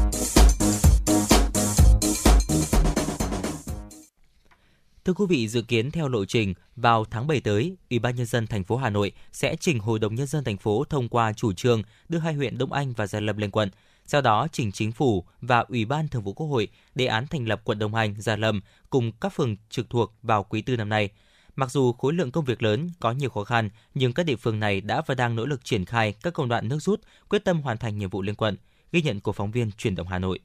Thưa 5.05 5.13
quý 5.13 5.25
vị, 5.29 5.49
dự 5.49 5.63
kiến 5.63 5.91
theo 5.91 6.09
lộ 6.09 6.25
trình, 6.25 6.55
vào 6.77 7.05
tháng 7.05 7.27
7 7.27 7.41
tới, 7.41 7.77
Ủy 7.91 7.99
ban 7.99 8.17
nhân 8.17 8.27
dân 8.27 8.47
thành 8.47 8.65
phố 8.65 8.77
Hà 8.77 8.91
Nội 8.91 9.13
sẽ 9.33 9.57
trình 9.57 9.79
Hội 9.79 9.99
đồng 9.99 10.15
nhân 10.15 10.27
dân 10.27 10.45
thành 10.45 10.57
phố 10.57 10.85
thông 10.85 11.09
qua 11.09 11.33
chủ 11.33 11.53
trương 11.53 11.83
đưa 12.09 12.19
hai 12.19 12.35
huyện 12.35 12.59
Đông 12.59 12.73
Anh 12.73 12.93
và 12.93 13.07
Gia 13.07 13.21
Lâm 13.21 13.37
lên 13.37 13.51
quận. 13.51 13.71
Sau 14.07 14.21
đó 14.21 14.49
trình 14.53 14.73
chính 14.73 14.93
phủ 14.93 15.25
và 15.41 15.59
Ủy 15.59 15.85
ban 15.85 16.09
Thường 16.09 16.23
vụ 16.23 16.33
Quốc 16.33 16.47
hội 16.47 16.69
đề 16.95 17.07
án 17.07 17.27
thành 17.27 17.49
lập 17.49 17.61
quận 17.65 17.79
Đông 17.79 17.95
Anh, 17.95 18.15
Gia 18.21 18.37
Lâm 18.37 18.61
cùng 18.91 19.13
các 19.13 19.29
phường 19.29 19.57
trực 19.71 19.91
thuộc 19.91 20.15
vào 20.23 20.45
quý 20.45 20.63
tư 20.63 20.77
năm 20.77 20.89
nay. 20.89 21.09
Mặc 21.57 21.71
dù 21.71 21.93
khối 21.93 22.13
lượng 22.13 22.31
công 22.31 22.45
việc 22.45 22.63
lớn, 22.63 22.91
có 23.01 23.13
nhiều 23.13 23.31
khó 23.31 23.45
khăn, 23.45 23.71
nhưng 23.95 24.13
các 24.13 24.27
địa 24.27 24.37
phương 24.37 24.61
này 24.61 24.81
đã 24.81 25.03
và 25.07 25.15
đang 25.15 25.37
nỗ 25.37 25.47
lực 25.47 25.65
triển 25.65 25.85
khai 25.85 26.15
các 26.23 26.35
công 26.35 26.49
đoạn 26.49 26.69
nước 26.69 26.79
rút, 26.79 27.01
quyết 27.29 27.45
tâm 27.45 27.63
hoàn 27.63 27.79
thành 27.79 27.99
nhiệm 27.99 28.11
vụ 28.11 28.23
liên 28.23 28.35
quận. 28.35 28.57
Ghi 28.93 29.03
nhận 29.03 29.21
của 29.21 29.33
phóng 29.33 29.51
viên 29.51 29.73
Truyền 29.73 29.95
động 29.95 30.09
Hà 30.09 30.19
Nội. 30.19 30.39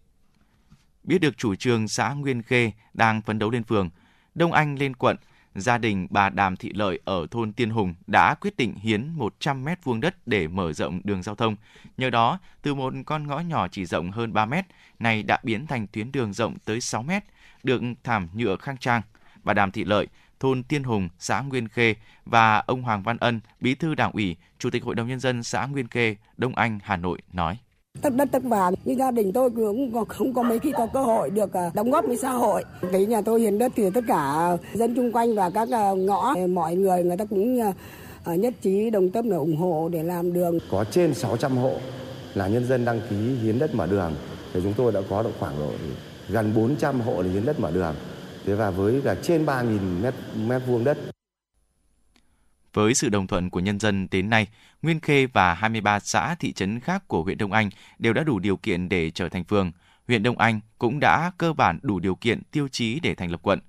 Biết 1.04 1.18
được 1.18 1.38
chủ 1.38 1.56
trương 1.56 1.88
xã 1.88 2.14
Nguyên 2.14 2.44
Khê 2.44 2.72
đang 2.94 3.22
phấn 3.22 3.40
đấu 3.40 3.50
lên 3.50 3.64
phường, 3.64 3.90
Đông 4.38 4.54
Anh 4.54 4.76
lên 4.80 4.96
quận, 4.96 5.18
gia 5.56 5.78
đình 5.78 6.08
bà 6.10 6.30
Đàm 6.30 6.56
Thị 6.56 6.72
Lợi 6.74 7.00
ở 7.06 7.28
thôn 7.32 7.54
Tiên 7.54 7.70
Hùng 7.70 7.96
đã 8.08 8.36
quyết 8.42 8.58
định 8.58 8.76
hiến 8.76 9.10
100 9.10 9.66
mét 9.66 9.84
vuông 9.84 10.00
đất 10.00 10.28
để 10.28 10.48
mở 10.48 10.74
rộng 10.74 11.02
đường 11.04 11.24
giao 11.24 11.36
thông. 11.36 11.56
Nhờ 11.98 12.10
đó, 12.10 12.40
từ 12.62 12.74
một 12.74 12.94
con 13.06 13.28
ngõ 13.28 13.40
nhỏ 13.40 13.68
chỉ 13.68 13.86
rộng 13.86 14.12
hơn 14.12 14.34
3 14.34 14.46
mét, 14.46 14.66
này 15.00 15.24
đã 15.24 15.40
biến 15.44 15.68
thành 15.68 15.88
tuyến 15.88 16.12
đường 16.12 16.34
rộng 16.34 16.58
tới 16.66 16.82
6 16.82 17.04
mét, 17.04 17.24
được 17.64 17.82
thảm 18.04 18.28
nhựa 18.34 18.56
khang 18.56 18.78
trang. 18.78 19.02
Bà 19.44 19.54
Đàm 19.54 19.72
Thị 19.72 19.84
Lợi 19.84 20.08
thôn 20.40 20.64
Tiên 20.64 20.84
Hùng, 20.84 21.10
xã 21.20 21.42
Nguyên 21.42 21.68
Khê 21.68 21.96
và 22.26 22.58
ông 22.58 22.82
Hoàng 22.82 23.04
Văn 23.04 23.18
Ân, 23.18 23.40
Bí 23.62 23.76
thư 23.76 23.96
Đảng 23.96 24.12
ủy, 24.12 24.36
Chủ 24.60 24.70
tịch 24.70 24.84
Hội 24.84 24.96
đồng 24.96 25.08
nhân 25.08 25.20
dân 25.20 25.44
xã 25.44 25.66
Nguyên 25.66 25.88
Khê, 25.88 26.16
Đông 26.38 26.56
Anh, 26.56 26.80
Hà 26.84 26.96
Nội 26.98 27.22
nói 27.34 27.58
tất 28.02 28.16
đất 28.16 28.30
tất 28.32 28.44
vàng. 28.44 28.74
Như 28.86 28.96
gia 29.00 29.12
đình 29.12 29.34
tôi 29.34 29.50
cũng 29.50 30.06
không 30.08 30.34
có 30.34 30.44
mấy 30.44 30.60
khi 30.60 30.72
có 30.72 30.88
cơ 30.94 31.02
hội 31.02 31.30
được 31.30 31.54
à, 31.54 31.72
đóng 31.74 31.92
góp 31.92 32.06
với 32.06 32.18
xã 32.18 32.32
hội. 32.32 32.64
Cái 32.92 33.06
nhà 33.06 33.22
tôi 33.22 33.42
hiến 33.42 33.58
đất 33.58 33.72
thì 33.76 33.84
tất 33.94 34.04
cả 34.08 34.58
dân 34.74 34.96
chung 34.96 35.12
quanh 35.12 35.36
và 35.36 35.50
các 35.50 35.70
à, 35.72 35.92
ngõ 35.92 36.34
à, 36.36 36.48
mọi 36.48 36.76
người 36.76 37.04
người 37.04 37.18
ta 37.18 37.26
cũng 37.26 37.60
nhất 38.26 38.54
trí, 38.62 38.90
đồng 38.90 39.10
tâm 39.10 39.30
để 39.30 39.36
ủng 39.36 39.58
hộ 39.58 39.90
để 39.92 40.04
làm 40.04 40.34
đường. 40.34 40.60
Có 40.72 40.84
trên 40.92 41.14
600 41.14 41.58
hộ 41.58 41.74
là 42.34 42.48
nhân 42.48 42.66
dân 42.66 42.86
đăng 42.86 43.02
ký 43.10 43.16
hiến 43.16 43.60
đất 43.60 43.76
mở 43.76 43.88
đường. 43.88 44.16
Thì 44.54 44.60
chúng 44.64 44.74
tôi 44.78 44.92
đã 44.92 45.02
có 45.10 45.24
được 45.24 45.32
khoảng 45.40 45.60
độ 45.60 45.72
gần 46.30 46.54
400 46.56 47.02
hộ 47.02 47.22
là 47.22 47.30
hiến 47.32 47.46
đất 47.46 47.60
mở 47.60 47.72
đường. 47.72 47.96
Thế 48.46 48.54
và 48.54 48.70
với 48.70 49.02
là 49.04 49.16
trên 49.22 49.46
3.000 49.46 50.02
mét 50.02 50.14
mét 50.48 50.62
vuông 50.68 50.84
đất. 50.84 50.98
Với 52.78 52.94
sự 52.94 53.10
đồng 53.10 53.28
thuận 53.28 53.50
của 53.50 53.60
nhân 53.60 53.80
dân 53.80 54.08
đến 54.12 54.30
nay, 54.30 54.48
Nguyên 54.82 55.00
Khê 55.00 55.26
và 55.26 55.54
23 55.54 56.00
xã 56.00 56.36
thị 56.36 56.54
trấn 56.54 56.80
khác 56.80 57.08
của 57.08 57.24
huyện 57.24 57.38
Đông 57.38 57.52
Anh 57.52 57.70
đều 58.00 58.14
đã 58.14 58.24
đủ 58.24 58.40
điều 58.40 58.58
kiện 58.58 58.90
để 58.90 59.12
trở 59.12 59.30
thành 59.30 59.44
phường. 59.44 59.72
Huyện 60.08 60.24
Đông 60.24 60.38
Anh 60.38 60.60
cũng 60.78 61.00
đã 61.00 61.32
cơ 61.38 61.54
bản 61.54 61.80
đủ 61.82 62.00
điều 62.00 62.16
kiện 62.16 62.42
tiêu 62.52 62.68
chí 62.68 63.00
để 63.00 63.16
thành 63.16 63.32
lập 63.32 63.40
quận. 63.44 63.60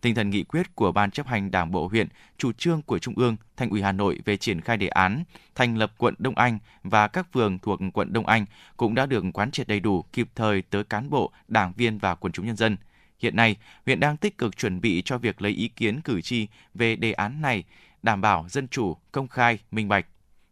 Tinh 0.00 0.14
thần 0.14 0.30
nghị 0.30 0.44
quyết 0.44 0.74
của 0.74 0.92
Ban 0.92 1.10
chấp 1.10 1.26
hành 1.26 1.50
Đảng 1.50 1.70
bộ 1.70 1.88
huyện, 1.88 2.08
chủ 2.38 2.52
trương 2.52 2.82
của 2.82 2.98
Trung 2.98 3.14
ương, 3.16 3.36
Thành 3.56 3.70
ủy 3.70 3.82
Hà 3.82 3.92
Nội 3.92 4.20
về 4.24 4.36
triển 4.36 4.60
khai 4.60 4.76
đề 4.76 4.88
án 4.88 5.24
thành 5.54 5.76
lập 5.76 5.92
quận 5.98 6.14
Đông 6.18 6.34
Anh 6.34 6.58
và 6.82 7.08
các 7.08 7.32
phường 7.32 7.58
thuộc 7.58 7.80
quận 7.94 8.12
Đông 8.12 8.26
Anh 8.26 8.46
cũng 8.76 8.94
đã 8.94 9.06
được 9.06 9.24
quán 9.34 9.50
triệt 9.50 9.68
đầy 9.68 9.80
đủ 9.80 10.04
kịp 10.12 10.28
thời 10.34 10.62
tới 10.62 10.84
cán 10.84 11.10
bộ, 11.10 11.32
đảng 11.48 11.72
viên 11.76 11.98
và 11.98 12.14
quần 12.14 12.32
chúng 12.32 12.46
nhân 12.46 12.56
dân. 12.56 12.76
Hiện 13.20 13.36
nay, 13.36 13.56
huyện 13.86 14.00
đang 14.00 14.16
tích 14.16 14.38
cực 14.38 14.56
chuẩn 14.56 14.80
bị 14.80 15.02
cho 15.04 15.18
việc 15.18 15.42
lấy 15.42 15.52
ý 15.52 15.68
kiến 15.68 16.00
cử 16.00 16.20
tri 16.20 16.46
về 16.74 16.96
đề 16.96 17.12
án 17.12 17.42
này, 17.42 17.64
đảm 18.02 18.20
bảo 18.20 18.46
dân 18.48 18.68
chủ, 18.68 18.96
công 19.12 19.28
khai, 19.28 19.58
minh 19.70 19.88
bạch. 19.88 20.06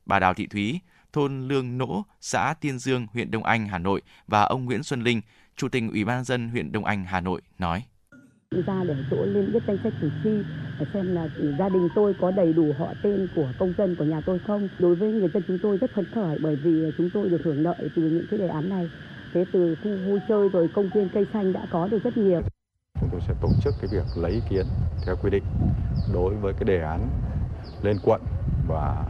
Bà 0.07 0.19
Đào 0.19 0.35
Thị 0.35 0.47
Thúy, 0.47 0.81
thôn 1.13 1.49
Lương 1.49 1.79
Nỗ, 1.79 2.05
xã 2.21 2.55
Tiên 2.61 2.79
Dương, 2.79 3.07
huyện 3.13 3.31
Đông 3.31 3.45
Anh, 3.45 3.69
Hà 3.69 3.79
Nội 3.79 4.03
và 4.27 4.43
ông 4.43 4.65
Nguyễn 4.65 4.83
Xuân 4.83 5.03
Linh, 5.03 5.21
Chủ 5.57 5.69
tịch 5.69 5.83
Ủy 5.93 6.05
ban 6.05 6.25
dân 6.25 6.49
huyện 6.49 6.73
Đông 6.73 6.85
Anh, 6.85 7.05
Hà 7.05 7.21
Nội 7.21 7.41
nói. 7.59 7.85
ra 8.67 8.85
để 8.89 8.95
chỗ 9.11 9.25
lên 9.25 9.51
viết 9.53 9.63
danh 9.67 9.79
sách 9.83 9.93
cử 10.01 10.11
tri 10.25 10.31
để 10.81 10.87
xem 10.95 11.15
là 11.15 11.29
gia 11.59 11.69
đình 11.69 11.89
tôi 11.95 12.15
có 12.21 12.31
đầy 12.31 12.53
đủ 12.53 12.73
họ 12.79 12.95
tên 13.03 13.29
của 13.35 13.53
công 13.59 13.75
dân 13.79 13.97
của 13.99 14.05
nhà 14.05 14.21
tôi 14.27 14.39
không. 14.47 14.69
Đối 14.79 14.95
với 14.95 15.13
người 15.13 15.29
dân 15.35 15.43
chúng 15.47 15.59
tôi 15.63 15.79
rất 15.79 15.91
phấn 15.95 16.07
khởi 16.15 16.39
bởi 16.43 16.57
vì 16.57 16.91
chúng 16.99 17.11
tôi 17.15 17.29
được 17.29 17.41
hưởng 17.45 17.63
lợi 17.63 17.91
từ 17.97 18.03
những 18.03 18.27
cái 18.31 18.39
đề 18.39 18.49
án 18.49 18.69
này. 18.69 18.91
Thế 19.35 19.45
từ 19.53 19.75
khu 19.83 19.91
vui 20.07 20.21
chơi 20.29 20.49
rồi 20.49 20.69
công 20.75 20.91
viên 20.95 21.09
cây 21.15 21.27
xanh 21.33 21.53
đã 21.53 21.67
có 21.71 21.89
được 21.89 22.03
rất 22.05 22.17
nhiều 22.17 22.43
chúng 23.01 23.09
tôi 23.11 23.21
sẽ 23.29 23.35
tổ 23.41 23.49
chức 23.63 23.75
cái 23.81 23.89
việc 23.91 24.05
lấy 24.17 24.33
ý 24.33 24.41
kiến 24.49 24.67
theo 25.07 25.17
quy 25.17 25.31
định 25.31 25.45
đối 26.13 26.35
với 26.35 26.53
cái 26.53 26.65
đề 26.65 26.81
án 26.81 27.09
lên 27.83 27.99
quận 28.03 28.23
và 28.69 29.07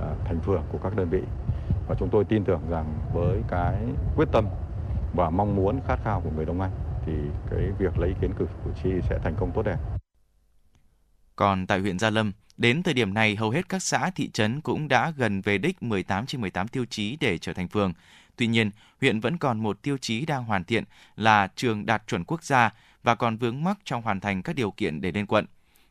à, 0.00 0.08
thành 0.24 0.40
phường 0.40 0.62
của 0.72 0.78
các 0.78 0.96
đơn 0.96 1.08
vị 1.08 1.22
và 1.88 1.94
chúng 1.98 2.08
tôi 2.10 2.24
tin 2.24 2.44
tưởng 2.44 2.60
rằng 2.70 2.98
với 3.12 3.42
cái 3.48 3.76
quyết 4.16 4.28
tâm 4.32 4.46
và 5.14 5.30
mong 5.30 5.56
muốn 5.56 5.80
khát 5.86 5.98
khao 6.04 6.20
của 6.20 6.30
người 6.36 6.44
Đông 6.44 6.60
Anh 6.60 6.70
thì 7.06 7.12
cái 7.50 7.60
việc 7.78 7.98
lấy 7.98 8.08
ý 8.08 8.14
kiến 8.20 8.32
cử 8.38 8.46
cử 8.64 8.70
tri 8.82 8.90
sẽ 9.08 9.18
thành 9.24 9.34
công 9.40 9.52
tốt 9.54 9.62
đẹp. 9.62 9.78
Còn 11.36 11.66
tại 11.66 11.80
huyện 11.80 11.98
Gia 11.98 12.10
Lâm, 12.10 12.32
đến 12.56 12.82
thời 12.82 12.94
điểm 12.94 13.14
này 13.14 13.36
hầu 13.36 13.50
hết 13.50 13.68
các 13.68 13.82
xã 13.82 14.10
thị 14.10 14.30
trấn 14.30 14.60
cũng 14.60 14.88
đã 14.88 15.12
gần 15.16 15.40
về 15.40 15.58
đích 15.58 15.82
18 15.82 16.26
trên 16.26 16.40
18 16.40 16.68
tiêu 16.68 16.84
chí 16.90 17.16
để 17.20 17.38
trở 17.38 17.52
thành 17.52 17.68
phường. 17.68 17.92
Tuy 18.36 18.46
nhiên, 18.46 18.70
huyện 19.00 19.20
vẫn 19.20 19.38
còn 19.38 19.60
một 19.62 19.82
tiêu 19.82 19.96
chí 20.00 20.26
đang 20.26 20.44
hoàn 20.44 20.64
thiện 20.64 20.84
là 21.16 21.48
trường 21.56 21.86
đạt 21.86 22.02
chuẩn 22.06 22.24
quốc 22.24 22.42
gia 22.42 22.70
và 23.02 23.14
còn 23.14 23.36
vướng 23.36 23.64
mắc 23.64 23.78
trong 23.84 24.02
hoàn 24.02 24.20
thành 24.20 24.42
các 24.42 24.56
điều 24.56 24.70
kiện 24.70 25.00
để 25.00 25.12
lên 25.12 25.26
quận. 25.26 25.46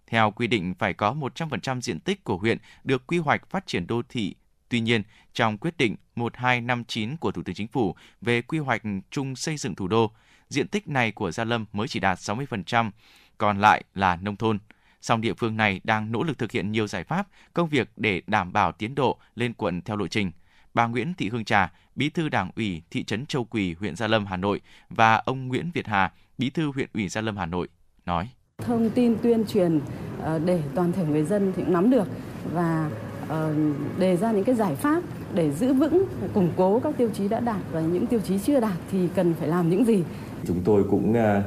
Theo 0.07 0.31
quy 0.31 0.47
định 0.47 0.73
phải 0.79 0.93
có 0.93 1.13
100% 1.13 1.81
diện 1.81 1.99
tích 1.99 2.23
của 2.23 2.37
huyện 2.37 2.57
được 2.83 3.07
quy 3.07 3.17
hoạch 3.17 3.49
phát 3.49 3.67
triển 3.67 3.87
đô 3.87 4.01
thị. 4.09 4.35
Tuy 4.69 4.79
nhiên, 4.79 5.03
trong 5.33 5.57
quyết 5.57 5.77
định 5.77 5.95
1259 6.15 7.17
của 7.17 7.31
Thủ 7.31 7.43
tướng 7.43 7.55
Chính 7.55 7.67
phủ 7.67 7.95
về 8.21 8.41
quy 8.41 8.59
hoạch 8.59 8.81
chung 9.11 9.35
xây 9.35 9.57
dựng 9.57 9.75
thủ 9.75 9.87
đô, 9.87 10.11
diện 10.49 10.67
tích 10.67 10.87
này 10.87 11.11
của 11.11 11.31
Gia 11.31 11.43
Lâm 11.43 11.65
mới 11.73 11.87
chỉ 11.87 11.99
đạt 11.99 12.17
60%, 12.17 12.91
còn 13.37 13.59
lại 13.59 13.83
là 13.93 14.15
nông 14.15 14.35
thôn. 14.35 14.59
Song 15.01 15.21
địa 15.21 15.33
phương 15.33 15.57
này 15.57 15.81
đang 15.83 16.11
nỗ 16.11 16.23
lực 16.23 16.37
thực 16.37 16.51
hiện 16.51 16.71
nhiều 16.71 16.87
giải 16.87 17.03
pháp, 17.03 17.27
công 17.53 17.69
việc 17.69 17.89
để 17.95 18.21
đảm 18.27 18.53
bảo 18.53 18.71
tiến 18.71 18.95
độ 18.95 19.17
lên 19.35 19.53
quận 19.53 19.81
theo 19.81 19.97
lộ 19.97 20.07
trình. 20.07 20.31
Bà 20.73 20.87
Nguyễn 20.87 21.13
Thị 21.13 21.29
Hương 21.29 21.45
Trà, 21.45 21.71
Bí 21.95 22.09
thư 22.09 22.29
Đảng 22.29 22.51
ủy 22.55 22.81
thị 22.91 23.03
trấn 23.03 23.25
Châu 23.25 23.45
Quỳ, 23.45 23.73
huyện 23.73 23.95
Gia 23.95 24.07
Lâm, 24.07 24.25
Hà 24.25 24.37
Nội 24.37 24.61
và 24.89 25.15
ông 25.15 25.47
Nguyễn 25.47 25.71
Việt 25.73 25.87
Hà, 25.87 26.11
Bí 26.37 26.49
thư 26.49 26.71
huyện 26.75 26.89
ủy 26.93 27.09
Gia 27.09 27.21
Lâm, 27.21 27.37
Hà 27.37 27.45
Nội 27.45 27.67
nói: 28.05 28.29
Thông 28.57 28.89
tin 28.89 29.17
tuyên 29.23 29.45
truyền 29.45 29.79
ờ, 30.21 30.39
để 30.39 30.61
toàn 30.75 30.91
thể 30.91 31.05
người 31.05 31.23
dân 31.23 31.53
thì 31.55 31.63
cũng 31.63 31.73
nắm 31.73 31.89
được 31.89 32.07
và 32.53 32.89
ờ, 33.27 33.55
đề 33.99 34.17
ra 34.17 34.31
những 34.31 34.43
cái 34.43 34.55
giải 34.55 34.75
pháp 34.75 35.03
để 35.33 35.51
giữ 35.51 35.73
vững, 35.73 36.05
củng 36.33 36.49
cố 36.57 36.79
các 36.79 36.97
tiêu 36.97 37.09
chí 37.13 37.27
đã 37.27 37.39
đạt 37.39 37.61
và 37.71 37.81
những 37.81 38.07
tiêu 38.07 38.19
chí 38.19 38.39
chưa 38.39 38.59
đạt 38.59 38.77
thì 38.91 39.07
cần 39.15 39.33
phải 39.33 39.47
làm 39.47 39.69
những 39.69 39.85
gì. 39.85 40.03
Chúng 40.47 40.61
tôi 40.65 40.83
cũng 40.89 41.13
à, 41.13 41.43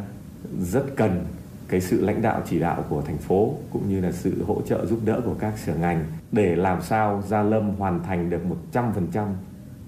rất 0.61 0.85
cần 0.97 1.25
cái 1.69 1.81
sự 1.81 2.05
lãnh 2.05 2.23
đạo 2.23 2.43
chỉ 2.49 2.59
đạo 2.59 2.85
của 2.89 3.03
thành 3.03 3.19
phố 3.19 3.55
cũng 3.73 3.89
như 3.89 4.01
là 4.01 4.13
sự 4.13 4.45
hỗ 4.45 4.63
trợ 4.63 4.87
giúp 4.87 5.01
đỡ 5.05 5.21
của 5.25 5.35
các 5.39 5.59
sở 5.59 5.75
ngành 5.75 6.05
để 6.33 6.57
làm 6.57 6.83
sao 6.83 7.23
Gia 7.29 7.43
Lâm 7.43 7.71
hoàn 7.71 8.03
thành 8.03 8.31
được 8.31 8.41
100% 8.73 9.27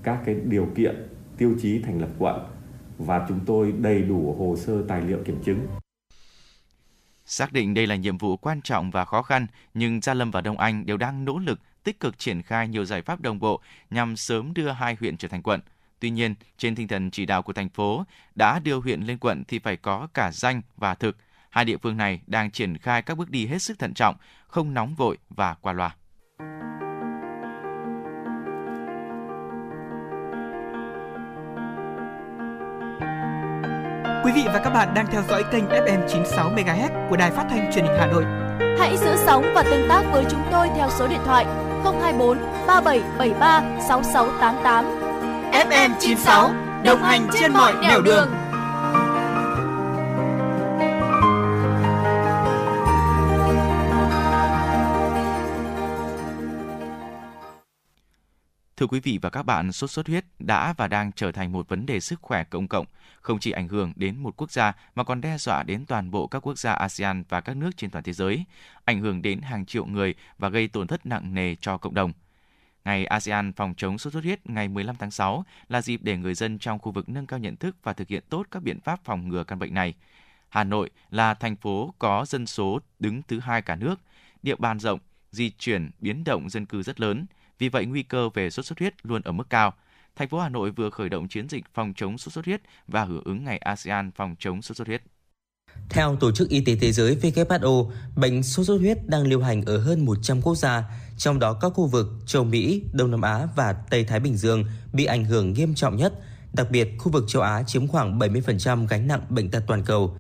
các 0.03 0.19
cái 0.25 0.35
điều 0.45 0.69
kiện 0.75 1.09
tiêu 1.37 1.55
chí 1.63 1.83
thành 1.83 2.01
lập 2.01 2.09
quận 2.19 2.41
và 2.99 3.27
chúng 3.29 3.41
tôi 3.47 3.73
đầy 3.73 4.03
đủ 4.03 4.37
hồ 4.39 4.57
sơ 4.57 4.83
tài 4.89 5.01
liệu 5.01 5.19
kiểm 5.25 5.43
chứng. 5.45 5.67
Xác 7.27 7.53
định 7.53 7.75
đây 7.75 7.87
là 7.87 7.97
nhiệm 7.97 8.19
vụ 8.19 8.37
quan 8.37 8.61
trọng 8.63 8.91
và 8.91 9.05
khó 9.05 9.23
khăn, 9.23 9.47
nhưng 9.75 10.01
Gia 10.01 10.15
Lâm 10.15 10.31
và 10.31 10.41
Đông 10.41 10.59
Anh 10.59 10.87
đều 10.87 10.97
đang 10.97 11.25
nỗ 11.25 11.39
lực 11.39 11.61
tích 11.85 12.01
cực 12.01 12.19
triển 12.19 12.43
khai 12.43 12.69
nhiều 12.69 12.85
giải 12.85 13.03
pháp 13.03 13.21
đồng 13.21 13.39
bộ 13.39 13.61
nhằm 13.91 14.17
sớm 14.17 14.55
đưa 14.55 14.71
hai 14.71 14.97
huyện 15.01 15.17
trở 15.17 15.29
thành 15.29 15.43
quận. 15.43 15.61
Tuy 16.01 16.11
nhiên, 16.11 16.35
trên 16.59 16.75
tinh 16.75 16.89
thần 16.89 17.11
chỉ 17.11 17.27
đạo 17.27 17.43
của 17.43 17.53
thành 17.53 17.69
phố, 17.69 18.05
đã 18.35 18.59
đưa 18.59 18.77
huyện 18.77 19.01
lên 19.01 19.19
quận 19.19 19.45
thì 19.49 19.59
phải 19.59 19.77
có 19.77 20.09
cả 20.15 20.31
danh 20.33 20.63
và 20.77 20.95
thực. 20.95 21.17
Hai 21.51 21.65
địa 21.65 21.77
phương 21.77 21.97
này 21.97 22.21
đang 22.27 22.51
triển 22.51 22.79
khai 22.79 23.03
các 23.03 23.19
bước 23.19 23.31
đi 23.31 23.47
hết 23.47 23.63
sức 23.63 23.79
thận 23.79 23.95
trọng, 23.95 24.17
không 24.47 24.75
nóng 24.75 24.95
vội 24.95 25.19
và 25.31 25.55
qua 25.55 25.73
loa. 25.73 25.97
Quý 34.25 34.33
vị 34.33 34.43
và 34.47 34.61
các 34.65 34.71
bạn 34.71 34.95
đang 34.95 35.07
theo 35.07 35.23
dõi 35.29 35.45
kênh 35.53 35.65
FM 35.65 36.09
96 36.09 36.51
MHz 36.51 37.09
của 37.11 37.17
đài 37.17 37.31
phát 37.31 37.47
thanh 37.51 37.73
truyền 37.75 37.85
hình 37.85 37.97
Hà 37.99 38.07
Nội. 38.07 38.25
Hãy 38.79 38.97
giữ 38.97 39.17
sóng 39.27 39.45
và 39.55 39.63
tương 39.63 39.89
tác 39.89 40.03
với 40.13 40.25
chúng 40.31 40.43
tôi 40.53 40.69
theo 40.77 40.91
số 40.99 41.09
điện 41.09 41.21
thoại 41.25 41.45
024 41.85 42.39
3773 42.67 43.63
6688. 43.89 44.85
FM 45.53 45.91
96 46.01 46.51
đồng 46.85 47.03
hành 47.03 47.29
trên 47.41 47.53
mọi 47.53 47.75
nẻo 47.83 48.03
đường. 48.03 48.29
Thưa 58.77 58.87
quý 58.87 59.01
vị 59.01 59.19
và 59.23 59.31
các 59.31 59.43
bạn, 59.43 59.73
sốt 59.73 59.91
xuất 59.91 60.07
huyết 60.07 60.25
đã 60.39 60.75
và 60.77 60.89
đang 60.89 61.13
trở 61.13 61.33
thành 61.33 61.53
một 61.53 61.69
vấn 61.69 61.87
đề 61.87 62.01
sức 62.01 62.19
khỏe 62.23 62.45
công 62.45 62.69
cộng, 62.69 62.87
không 63.23 63.39
chỉ 63.39 63.51
ảnh 63.51 63.69
hưởng 63.69 63.93
đến 63.97 64.19
một 64.19 64.37
quốc 64.37 64.51
gia 64.51 64.73
mà 64.95 65.05
còn 65.05 65.21
đe 65.21 65.39
dọa 65.39 65.63
đến 65.63 65.87
toàn 65.87 66.11
bộ 66.11 66.27
các 66.27 66.47
quốc 66.47 66.59
gia 66.59 66.73
ASEAN 66.73 67.25
và 67.29 67.41
các 67.41 67.57
nước 67.57 67.71
trên 67.77 67.91
toàn 67.91 68.05
thế 68.05 68.13
giới, 68.13 68.45
ảnh 68.85 69.01
hưởng 69.01 69.23
đến 69.23 69.41
hàng 69.41 69.67
triệu 69.67 69.87
người 69.87 70.15
và 70.39 70.49
gây 70.49 70.69
tổn 70.69 70.87
thất 70.87 71.07
nặng 71.07 71.35
nề 71.35 71.55
cho 71.55 71.79
cộng 71.79 71.95
đồng. 71.95 72.13
Ngày 72.85 73.05
ASEAN 73.05 73.53
phòng 73.53 73.75
chống 73.77 73.99
sốt 73.99 74.13
xuất 74.13 74.25
huyết 74.25 74.51
ngày 74.51 74.69
15 74.69 74.97
tháng 74.97 75.11
6 75.11 75.45
là 75.69 75.83
dịp 75.83 76.01
để 76.03 76.17
người 76.17 76.35
dân 76.35 76.59
trong 76.59 76.79
khu 76.79 76.93
vực 76.93 77.09
nâng 77.09 77.27
cao 77.27 77.39
nhận 77.39 77.57
thức 77.57 77.77
và 77.83 77.93
thực 77.93 78.09
hiện 78.09 78.23
tốt 78.29 78.47
các 78.51 78.63
biện 78.63 78.81
pháp 78.81 79.01
phòng 79.05 79.29
ngừa 79.29 79.45
căn 79.45 79.59
bệnh 79.59 79.75
này. 79.75 79.95
Hà 80.49 80.65
Nội 80.65 80.91
là 81.11 81.35
thành 81.35 81.57
phố 81.57 81.95
có 81.99 82.25
dân 82.29 82.47
số 82.47 82.81
đứng 82.99 83.23
thứ 83.29 83.41
hai 83.41 83.63
cả 83.63 83.77
nước, 83.77 84.01
địa 84.43 84.57
bàn 84.57 84.79
rộng, 84.79 85.01
di 85.31 85.51
chuyển, 85.51 85.91
biến 86.01 86.25
động 86.25 86.51
dân 86.51 86.67
cư 86.67 86.83
rất 86.83 87.01
lớn, 87.01 87.27
vì 87.59 87.69
vậy 87.69 87.87
nguy 87.87 88.03
cơ 88.03 88.29
về 88.29 88.51
sốt 88.51 88.67
xuất 88.67 88.79
huyết 88.79 88.95
luôn 89.07 89.23
ở 89.23 89.33
mức 89.33 89.51
cao. 89.51 89.75
Thành 90.17 90.29
phố 90.29 90.39
Hà 90.39 90.49
Nội 90.49 90.71
vừa 90.71 90.91
khởi 90.91 91.09
động 91.09 91.29
chiến 91.29 91.49
dịch 91.49 91.65
phòng 91.75 91.93
chống 91.97 92.19
sốt 92.19 92.33
xuất 92.33 92.45
huyết 92.45 92.61
và 92.89 93.05
hưởng 93.05 93.23
ứng 93.25 93.45
ngày 93.45 93.59
ASEAN 93.59 94.11
phòng 94.17 94.35
chống 94.39 94.63
sốt 94.63 94.77
xuất 94.77 94.89
huyết. 94.89 95.03
Theo 95.89 96.17
Tổ 96.17 96.33
chức 96.33 96.49
Y 96.49 96.61
tế 96.61 96.77
Thế 96.81 96.93
giới 96.93 97.17
WHO, 97.17 97.91
bệnh 98.17 98.43
sốt 98.43 98.67
xuất 98.67 98.79
huyết 98.79 98.99
đang 99.07 99.27
lưu 99.27 99.43
hành 99.43 99.63
ở 99.65 99.79
hơn 99.79 100.05
100 100.05 100.43
quốc 100.43 100.55
gia, 100.55 100.85
trong 101.17 101.39
đó 101.39 101.59
các 101.61 101.69
khu 101.69 101.87
vực 101.87 102.07
châu 102.27 102.45
Mỹ, 102.45 102.83
Đông 102.93 103.11
Nam 103.11 103.21
Á 103.21 103.47
và 103.57 103.73
Tây 103.73 104.05
Thái 104.05 104.21
Bình 104.21 104.37
Dương 104.37 104.65
bị 104.93 105.05
ảnh 105.05 105.25
hưởng 105.25 105.53
nghiêm 105.53 105.75
trọng 105.75 105.97
nhất. 105.97 106.13
Đặc 106.53 106.67
biệt, 106.71 106.89
khu 106.99 107.13
vực 107.13 107.25
châu 107.29 107.43
Á 107.43 107.63
chiếm 107.67 107.89
khoảng 107.89 108.19
70% 108.19 108.87
gánh 108.87 109.07
nặng 109.07 109.23
bệnh 109.29 109.51
tật 109.51 109.65
toàn 109.67 109.83
cầu. 109.85 110.17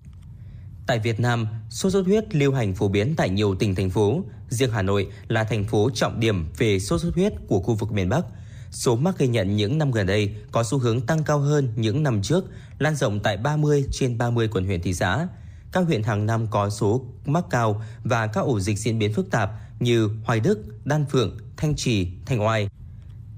Tại 0.86 0.98
Việt 0.98 1.20
Nam, 1.20 1.46
sốt 1.70 1.92
xuất 1.92 2.06
huyết 2.06 2.34
lưu 2.34 2.52
hành 2.52 2.74
phổ 2.74 2.88
biến 2.88 3.14
tại 3.16 3.30
nhiều 3.30 3.54
tỉnh 3.54 3.74
thành 3.74 3.90
phố. 3.90 4.24
Riêng 4.48 4.70
Hà 4.70 4.82
Nội 4.82 5.08
là 5.28 5.44
thành 5.44 5.64
phố 5.64 5.90
trọng 5.94 6.20
điểm 6.20 6.48
về 6.58 6.78
sốt 6.78 7.00
xuất 7.00 7.14
huyết 7.14 7.32
của 7.48 7.60
khu 7.60 7.74
vực 7.74 7.92
miền 7.92 8.08
Bắc. 8.08 8.24
Số 8.72 8.96
mắc 8.96 9.18
ghi 9.18 9.26
nhận 9.26 9.56
những 9.56 9.78
năm 9.78 9.90
gần 9.90 10.06
đây 10.06 10.34
có 10.52 10.62
xu 10.62 10.78
hướng 10.78 11.00
tăng 11.00 11.24
cao 11.24 11.38
hơn 11.38 11.72
những 11.76 12.02
năm 12.02 12.22
trước, 12.22 12.44
lan 12.78 12.96
rộng 12.96 13.20
tại 13.20 13.36
30 13.36 13.84
trên 13.92 14.18
30 14.18 14.48
quận 14.48 14.64
huyện 14.64 14.82
thị 14.82 14.94
xã. 14.94 15.26
các 15.72 15.80
huyện 15.80 16.02
hàng 16.02 16.26
năm 16.26 16.46
có 16.50 16.70
số 16.70 17.04
mắc 17.26 17.44
cao 17.50 17.82
và 18.04 18.26
các 18.26 18.40
ổ 18.40 18.60
dịch 18.60 18.78
diễn 18.78 18.98
biến 18.98 19.12
phức 19.12 19.30
tạp 19.30 19.50
như 19.80 20.10
Hoài 20.24 20.40
Đức, 20.40 20.58
Đan 20.84 21.04
Phượng, 21.06 21.38
Thanh 21.56 21.76
Trì, 21.76 22.08
Thanh 22.26 22.46
Oai. 22.46 22.68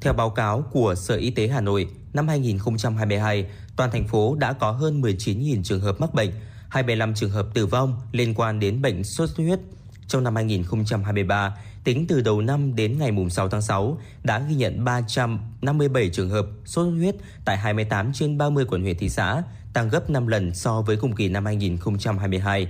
Theo 0.01 0.13
báo 0.13 0.31
cáo 0.31 0.65
của 0.73 0.95
Sở 0.95 1.17
Y 1.17 1.31
tế 1.31 1.49
Hà 1.49 1.61
Nội, 1.61 1.89
năm 2.13 2.29
2022, 2.29 3.47
toàn 3.77 3.91
thành 3.91 4.09
phố 4.09 4.35
đã 4.35 4.53
có 4.53 4.71
hơn 4.71 5.01
19.000 5.01 5.63
trường 5.63 5.81
hợp 5.81 6.01
mắc 6.01 6.15
bệnh, 6.15 6.31
25 6.69 7.15
trường 7.15 7.31
hợp 7.31 7.47
tử 7.55 7.67
vong 7.67 8.01
liên 8.13 8.35
quan 8.35 8.61
đến 8.61 8.83
bệnh 8.83 9.05
sốt 9.05 9.29
xuất 9.29 9.45
huyết. 9.45 9.61
Trong 10.09 10.25
năm 10.25 10.35
2023, 10.35 11.57
tính 11.85 12.07
từ 12.07 12.21
đầu 12.21 12.41
năm 12.41 12.77
đến 12.77 12.99
ngày 12.99 13.13
6 13.31 13.49
tháng 13.49 13.63
6 13.63 13.99
đã 14.23 14.39
ghi 14.39 14.55
nhận 14.55 14.85
357 14.85 16.11
trường 16.11 16.31
hợp 16.31 16.47
sốt 16.65 16.87
xuất 16.87 16.91
huyết 16.91 17.15
tại 17.45 17.57
28 17.57 18.13
trên 18.13 18.39
30 18.39 18.65
quận 18.69 18.83
huyện 18.83 18.99
thị 18.99 19.09
xã, 19.09 19.43
tăng 19.73 19.89
gấp 19.89 20.11
5 20.11 20.27
lần 20.27 20.55
so 20.55 20.83
với 20.83 20.97
cùng 20.97 21.15
kỳ 21.15 21.29
năm 21.29 21.45
2022. 21.45 22.69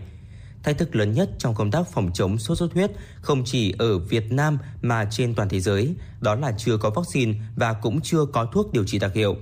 Thách 0.62 0.78
thức 0.78 0.97
lớn 0.97 1.12
nhất 1.12 1.31
trong 1.39 1.55
công 1.55 1.70
tác 1.70 1.89
phòng 1.93 2.11
chống 2.15 2.39
sốt 2.39 2.59
xuất 2.59 2.73
huyết 2.73 2.91
không 3.20 3.43
chỉ 3.45 3.74
ở 3.78 3.99
Việt 3.99 4.32
Nam 4.32 4.59
mà 4.82 5.09
trên 5.11 5.35
toàn 5.35 5.49
thế 5.49 5.61
giới, 5.61 5.95
đó 6.20 6.35
là 6.35 6.53
chưa 6.59 6.77
có 6.77 6.91
vaccine 6.91 7.35
và 7.57 7.73
cũng 7.73 8.01
chưa 8.01 8.24
có 8.32 8.45
thuốc 8.53 8.73
điều 8.73 8.85
trị 8.85 8.99
đặc 8.99 9.15
hiệu. 9.15 9.36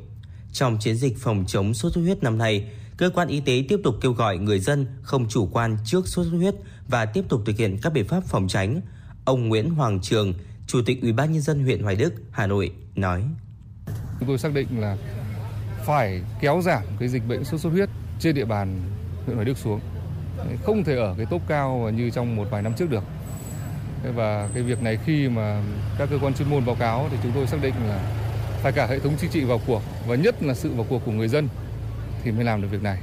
Trong 0.53 0.79
chiến 0.79 0.97
dịch 0.97 1.19
phòng 1.19 1.45
chống 1.49 1.75
sốt 1.75 1.93
xuất 1.93 2.01
huyết 2.01 2.23
năm 2.23 2.39
nay, 2.39 2.71
cơ 2.97 3.11
quan 3.15 3.29
y 3.29 3.41
tế 3.41 3.65
tiếp 3.69 3.81
tục 3.85 3.95
kêu 4.01 4.13
gọi 4.13 4.39
người 4.39 4.59
dân 4.59 4.87
không 5.03 5.29
chủ 5.29 5.49
quan 5.53 5.77
trước 5.85 6.09
sốt 6.09 6.27
xuất 6.27 6.37
huyết 6.37 6.55
và 6.89 7.07
tiếp 7.07 7.25
tục 7.29 7.43
thực 7.47 7.57
hiện 7.57 7.79
các 7.83 7.93
biện 7.93 8.09
pháp 8.09 8.25
phòng 8.25 8.49
tránh. 8.49 8.81
Ông 9.25 9.49
Nguyễn 9.49 9.71
Hoàng 9.71 10.01
Trường, 10.01 10.35
Chủ 10.67 10.83
tịch 10.87 11.03
Ủy 11.03 11.13
ban 11.13 11.33
nhân 11.33 11.43
dân 11.43 11.65
huyện 11.65 11.83
Hoài 11.83 11.97
Đức, 11.97 12.13
Hà 12.31 12.47
Nội 12.47 12.73
nói: 12.95 13.23
Chúng 14.21 14.29
tôi 14.29 14.39
xác 14.39 14.55
định 14.55 14.81
là 14.81 14.97
phải 15.85 16.23
kéo 16.41 16.63
giảm 16.65 16.83
cái 16.99 17.09
dịch 17.09 17.29
bệnh 17.29 17.45
sốt 17.45 17.61
xuất 17.61 17.71
huyết 17.71 17.89
trên 18.21 18.35
địa 18.35 18.45
bàn 18.45 18.81
huyện 19.25 19.37
Hoài 19.37 19.45
Đức 19.45 19.59
xuống. 19.59 19.81
Không 20.63 20.85
thể 20.85 20.97
ở 20.97 21.15
cái 21.17 21.27
tốc 21.27 21.43
cao 21.49 21.91
như 21.97 22.11
trong 22.11 22.37
một 22.37 22.49
vài 22.51 22.63
năm 22.63 22.73
trước 22.79 22.91
được. 22.91 23.05
Và 24.15 24.49
cái 24.55 24.63
việc 24.63 24.83
này 24.83 24.99
khi 25.07 25.29
mà 25.29 25.63
các 25.99 26.09
cơ 26.11 26.19
quan 26.23 26.35
chuyên 26.35 26.51
môn 26.51 26.67
báo 26.67 26.77
cáo 26.77 27.09
thì 27.11 27.17
chúng 27.23 27.33
tôi 27.35 27.47
xác 27.47 27.63
định 27.63 27.75
là 27.89 28.15
phải 28.63 28.73
cả 28.73 28.87
hệ 28.87 28.99
thống 28.99 29.15
chính 29.21 29.31
trị 29.31 29.45
vào 29.45 29.61
cuộc 29.67 29.83
và 30.07 30.15
nhất 30.15 30.43
là 30.43 30.55
sự 30.55 30.73
vào 30.75 30.87
cuộc 30.89 31.03
của 31.05 31.13
người 31.13 31.29
dân 31.29 31.49
thì 32.23 32.33
mới 32.33 32.45
làm 32.45 32.63
được 32.63 32.69
việc 32.71 32.83
này. 32.83 32.99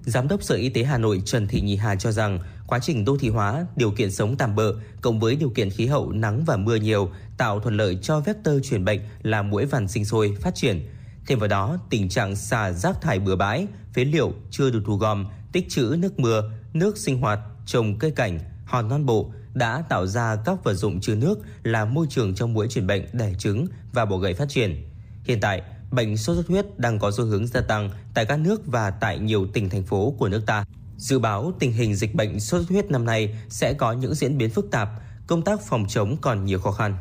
Giám 0.00 0.28
đốc 0.28 0.42
Sở 0.42 0.54
Y 0.54 0.68
tế 0.68 0.84
Hà 0.84 0.98
Nội 0.98 1.22
Trần 1.24 1.48
Thị 1.48 1.60
Nhì 1.60 1.76
Hà 1.76 1.96
cho 1.96 2.12
rằng 2.12 2.38
quá 2.66 2.78
trình 2.78 3.04
đô 3.04 3.16
thị 3.16 3.28
hóa, 3.28 3.66
điều 3.76 3.90
kiện 3.90 4.10
sống 4.10 4.36
tạm 4.36 4.54
bợ 4.54 4.72
cộng 5.00 5.20
với 5.20 5.36
điều 5.36 5.50
kiện 5.50 5.70
khí 5.70 5.86
hậu 5.86 6.12
nắng 6.12 6.44
và 6.44 6.56
mưa 6.56 6.76
nhiều 6.76 7.10
tạo 7.38 7.60
thuận 7.60 7.76
lợi 7.76 7.98
cho 8.02 8.20
vector 8.20 8.54
truyền 8.64 8.84
bệnh 8.84 9.00
là 9.22 9.42
muỗi 9.42 9.66
vằn 9.66 9.88
sinh 9.88 10.04
sôi 10.04 10.36
phát 10.40 10.54
triển. 10.54 10.88
Thêm 11.26 11.38
vào 11.38 11.48
đó, 11.48 11.78
tình 11.90 12.08
trạng 12.08 12.36
xả 12.36 12.72
rác 12.72 13.00
thải 13.00 13.18
bừa 13.18 13.36
bãi, 13.36 13.66
phế 13.94 14.04
liệu 14.04 14.32
chưa 14.50 14.70
được 14.70 14.82
thu 14.86 14.96
gom, 14.96 15.26
tích 15.52 15.68
trữ 15.68 15.96
nước 15.98 16.20
mưa, 16.20 16.50
nước 16.72 16.98
sinh 16.98 17.20
hoạt, 17.20 17.38
trồng 17.66 17.98
cây 17.98 18.10
cảnh, 18.10 18.38
hòn 18.64 18.88
non 18.88 19.06
bộ 19.06 19.32
đã 19.54 19.82
tạo 19.88 20.06
ra 20.06 20.36
các 20.44 20.64
vật 20.64 20.74
dụng 20.74 21.00
chứa 21.00 21.14
nước 21.14 21.38
là 21.62 21.84
môi 21.84 22.06
trường 22.10 22.34
cho 22.34 22.46
muỗi 22.46 22.68
truyền 22.68 22.86
bệnh 22.86 23.04
đẻ 23.12 23.32
trứng 23.38 23.66
và 23.92 24.04
bọ 24.04 24.16
gậy 24.16 24.34
phát 24.34 24.48
triển. 24.48 24.84
Hiện 25.24 25.40
tại, 25.40 25.62
bệnh 25.90 26.16
sốt 26.16 26.36
xuất 26.36 26.46
huyết 26.48 26.78
đang 26.78 26.98
có 26.98 27.10
xu 27.10 27.24
hướng 27.24 27.46
gia 27.46 27.60
tăng 27.60 27.90
tại 28.14 28.24
các 28.24 28.36
nước 28.36 28.66
và 28.66 28.90
tại 28.90 29.18
nhiều 29.18 29.46
tỉnh 29.52 29.70
thành 29.70 29.82
phố 29.82 30.14
của 30.18 30.28
nước 30.28 30.42
ta. 30.46 30.64
Dự 30.96 31.18
báo 31.18 31.52
tình 31.58 31.72
hình 31.72 31.94
dịch 31.94 32.14
bệnh 32.14 32.40
sốt 32.40 32.60
xuất 32.60 32.68
huyết 32.68 32.90
năm 32.90 33.04
nay 33.04 33.34
sẽ 33.48 33.72
có 33.72 33.92
những 33.92 34.14
diễn 34.14 34.38
biến 34.38 34.50
phức 34.50 34.70
tạp, 34.70 34.88
công 35.26 35.42
tác 35.42 35.60
phòng 35.60 35.86
chống 35.88 36.16
còn 36.20 36.44
nhiều 36.44 36.58
khó 36.58 36.70
khăn. 36.70 36.96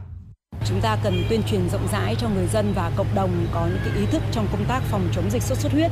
Chúng 0.65 0.81
ta 0.81 0.97
cần 1.03 1.23
tuyên 1.29 1.43
truyền 1.43 1.69
rộng 1.69 1.87
rãi 1.91 2.15
cho 2.19 2.29
người 2.29 2.47
dân 2.47 2.73
và 2.75 2.91
cộng 2.95 3.15
đồng 3.15 3.47
có 3.53 3.67
những 3.67 3.79
cái 3.85 3.97
ý 3.99 4.05
thức 4.05 4.21
trong 4.31 4.47
công 4.51 4.65
tác 4.65 4.83
phòng 4.91 5.09
chống 5.15 5.31
dịch 5.31 5.43
sốt 5.43 5.57
xuất 5.57 5.71
huyết. 5.71 5.91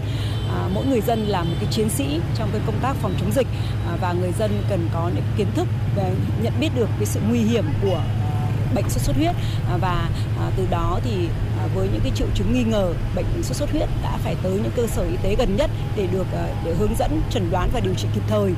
À, 0.50 0.70
mỗi 0.74 0.86
người 0.86 1.02
dân 1.02 1.20
là 1.20 1.44
một 1.44 1.56
cái 1.60 1.68
chiến 1.72 1.90
sĩ 1.90 2.20
trong 2.38 2.50
cái 2.52 2.62
công 2.66 2.80
tác 2.82 2.94
phòng 2.94 3.16
chống 3.20 3.32
dịch 3.32 3.48
à, 3.88 3.98
và 4.02 4.14
người 4.14 4.32
dân 4.40 4.64
cần 4.70 4.90
có 4.94 5.12
những 5.16 5.26
kiến 5.38 5.48
thức 5.56 5.68
về 5.96 6.16
nhận 6.44 6.54
biết 6.60 6.70
được 6.76 6.90
cái 6.98 7.06
sự 7.06 7.20
nguy 7.30 7.40
hiểm 7.40 7.66
của 7.82 8.04
bệnh 8.76 8.90
sốt 8.90 9.04
xuất 9.04 9.16
huyết 9.16 9.36
à, 9.68 9.78
và 9.78 10.10
à, 10.40 10.52
từ 10.58 10.68
đó 10.72 11.00
thì 11.04 11.28
à, 11.58 11.68
với 11.76 11.90
những 11.94 12.02
cái 12.04 12.12
triệu 12.16 12.28
chứng 12.36 12.54
nghi 12.54 12.64
ngờ 12.64 12.94
bệnh 13.16 13.44
sốt 13.44 13.58
xuất 13.58 13.72
huyết 13.72 13.90
đã 14.04 14.18
phải 14.18 14.36
tới 14.44 14.54
những 14.54 14.72
cơ 14.76 14.88
sở 14.88 15.04
y 15.04 15.18
tế 15.24 15.36
gần 15.36 15.56
nhất 15.56 15.70
để 15.96 16.08
được 16.08 16.28
để 16.66 16.76
hướng 16.76 16.96
dẫn 17.00 17.22
chẩn 17.30 17.52
đoán 17.52 17.70
và 17.74 17.80
điều 17.80 17.94
trị 17.94 18.08
kịp 18.16 18.24
thời. 18.28 18.54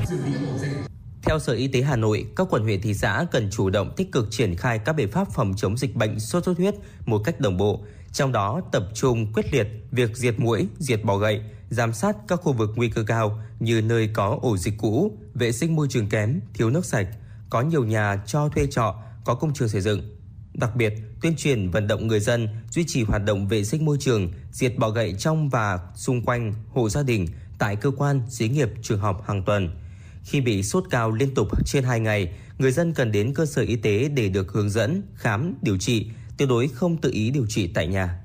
Theo 1.21 1.39
Sở 1.39 1.53
Y 1.53 1.67
tế 1.67 1.81
Hà 1.81 1.95
Nội, 1.95 2.25
các 2.35 2.47
quận 2.49 2.63
huyện 2.63 2.81
thị 2.81 2.93
xã 2.93 3.25
cần 3.31 3.49
chủ 3.51 3.69
động 3.69 3.93
tích 3.95 4.11
cực 4.11 4.27
triển 4.31 4.55
khai 4.55 4.79
các 4.79 4.93
biện 4.93 5.11
pháp 5.11 5.27
phòng 5.33 5.53
chống 5.57 5.77
dịch 5.77 5.95
bệnh 5.95 6.19
sốt 6.19 6.43
xuất 6.43 6.57
huyết 6.57 6.75
một 7.05 7.21
cách 7.25 7.39
đồng 7.39 7.57
bộ, 7.57 7.79
trong 8.11 8.31
đó 8.31 8.61
tập 8.71 8.83
trung 8.93 9.33
quyết 9.33 9.53
liệt 9.53 9.67
việc 9.91 10.17
diệt 10.17 10.39
muỗi, 10.39 10.67
diệt 10.79 11.03
bọ 11.03 11.17
gậy, 11.17 11.41
giám 11.69 11.93
sát 11.93 12.15
các 12.27 12.39
khu 12.43 12.53
vực 12.53 12.69
nguy 12.75 12.89
cơ 12.89 13.03
cao 13.07 13.39
như 13.59 13.81
nơi 13.81 14.09
có 14.13 14.39
ổ 14.41 14.57
dịch 14.57 14.73
cũ, 14.77 15.11
vệ 15.33 15.51
sinh 15.51 15.75
môi 15.75 15.87
trường 15.89 16.09
kém, 16.09 16.39
thiếu 16.53 16.69
nước 16.69 16.85
sạch, 16.85 17.07
có 17.49 17.61
nhiều 17.61 17.83
nhà 17.83 18.21
cho 18.25 18.49
thuê 18.49 18.67
trọ, 18.71 18.95
có 19.25 19.35
công 19.35 19.53
trường 19.53 19.69
xây 19.69 19.81
dựng. 19.81 20.01
Đặc 20.53 20.75
biệt, 20.75 20.93
tuyên 21.21 21.35
truyền 21.35 21.69
vận 21.69 21.87
động 21.87 22.07
người 22.07 22.19
dân 22.19 22.47
duy 22.69 22.83
trì 22.87 23.03
hoạt 23.03 23.25
động 23.25 23.47
vệ 23.47 23.63
sinh 23.63 23.85
môi 23.85 23.97
trường, 23.99 24.31
diệt 24.51 24.77
bọ 24.77 24.89
gậy 24.89 25.15
trong 25.19 25.49
và 25.49 25.79
xung 25.95 26.21
quanh 26.21 26.53
hộ 26.69 26.89
gia 26.89 27.03
đình, 27.03 27.27
tại 27.59 27.75
cơ 27.75 27.91
quan, 27.97 28.21
xí 28.29 28.49
nghiệp, 28.49 28.69
trường 28.81 28.99
học 28.99 29.23
hàng 29.27 29.43
tuần. 29.43 29.69
Khi 30.23 30.41
bị 30.41 30.63
sốt 30.63 30.83
cao 30.89 31.11
liên 31.11 31.33
tục 31.33 31.47
trên 31.65 31.83
2 31.83 31.99
ngày, 31.99 32.33
người 32.57 32.71
dân 32.71 32.93
cần 32.93 33.11
đến 33.11 33.33
cơ 33.33 33.45
sở 33.45 33.61
y 33.61 33.75
tế 33.75 34.09
để 34.09 34.29
được 34.29 34.51
hướng 34.51 34.69
dẫn, 34.69 35.01
khám, 35.15 35.53
điều 35.61 35.77
trị, 35.77 36.07
tuyệt 36.37 36.49
đối 36.49 36.67
không 36.67 36.97
tự 36.97 37.11
ý 37.11 37.29
điều 37.29 37.45
trị 37.49 37.67
tại 37.67 37.87
nhà. 37.87 38.24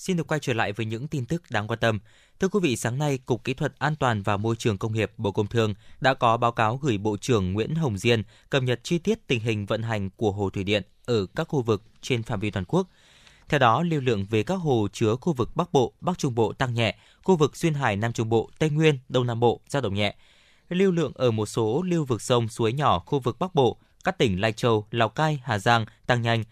Xin 0.00 0.16
được 0.16 0.26
quay 0.26 0.40
trở 0.40 0.52
lại 0.52 0.72
với 0.72 0.86
những 0.86 1.08
tin 1.08 1.26
tức 1.26 1.42
đáng 1.50 1.68
quan 1.68 1.78
tâm. 1.78 1.98
Thưa 2.40 2.48
quý 2.48 2.60
vị, 2.62 2.76
sáng 2.76 2.98
nay, 2.98 3.18
Cục 3.18 3.44
Kỹ 3.44 3.54
thuật 3.54 3.72
An 3.78 3.96
toàn 3.96 4.22
và 4.22 4.36
Môi 4.36 4.56
trường 4.56 4.78
Công 4.78 4.92
nghiệp 4.92 5.12
Bộ 5.16 5.32
Công 5.32 5.46
Thương 5.46 5.74
đã 6.00 6.14
có 6.14 6.36
báo 6.36 6.52
cáo 6.52 6.76
gửi 6.76 6.98
Bộ 6.98 7.16
trưởng 7.16 7.52
Nguyễn 7.52 7.74
Hồng 7.74 7.98
Diên 7.98 8.22
cập 8.50 8.62
nhật 8.62 8.80
chi 8.82 8.98
tiết 8.98 9.26
tình 9.26 9.40
hình 9.40 9.66
vận 9.66 9.82
hành 9.82 10.10
của 10.10 10.32
hồ 10.32 10.50
thủy 10.50 10.64
điện 10.64 10.82
ở 11.06 11.26
các 11.26 11.48
khu 11.48 11.62
vực 11.62 11.82
trên 12.00 12.22
phạm 12.22 12.40
vi 12.40 12.50
toàn 12.50 12.64
quốc. 12.64 12.88
Theo 13.48 13.58
đó, 13.58 13.82
lưu 13.82 14.00
lượng 14.00 14.26
về 14.30 14.42
các 14.42 14.54
hồ 14.54 14.88
chứa 14.92 15.16
khu 15.16 15.32
vực 15.32 15.56
Bắc 15.56 15.72
Bộ, 15.72 15.92
Bắc 16.00 16.18
Trung 16.18 16.34
Bộ 16.34 16.52
tăng 16.52 16.74
nhẹ, 16.74 16.96
khu 17.22 17.36
vực 17.36 17.56
Duyên 17.56 17.74
Hải, 17.74 17.96
Nam 17.96 18.12
Trung 18.12 18.28
Bộ, 18.28 18.50
Tây 18.58 18.70
Nguyên, 18.70 18.98
Đông 19.08 19.26
Nam 19.26 19.40
Bộ 19.40 19.60
dao 19.68 19.82
động 19.82 19.94
nhẹ. 19.94 20.14
Lưu 20.68 20.92
lượng 20.92 21.12
ở 21.14 21.30
một 21.30 21.46
số 21.46 21.82
lưu 21.82 22.04
vực 22.04 22.22
sông, 22.22 22.48
suối 22.48 22.72
nhỏ 22.72 22.98
khu 22.98 23.20
vực 23.20 23.38
Bắc 23.38 23.54
Bộ, 23.54 23.78
các 24.04 24.18
tỉnh 24.18 24.40
Lai 24.40 24.52
Châu, 24.52 24.86
Lào 24.90 25.08
Cai, 25.08 25.40
Hà 25.44 25.58
Giang 25.58 25.86
tăng 26.06 26.22
nhanh, 26.22 26.44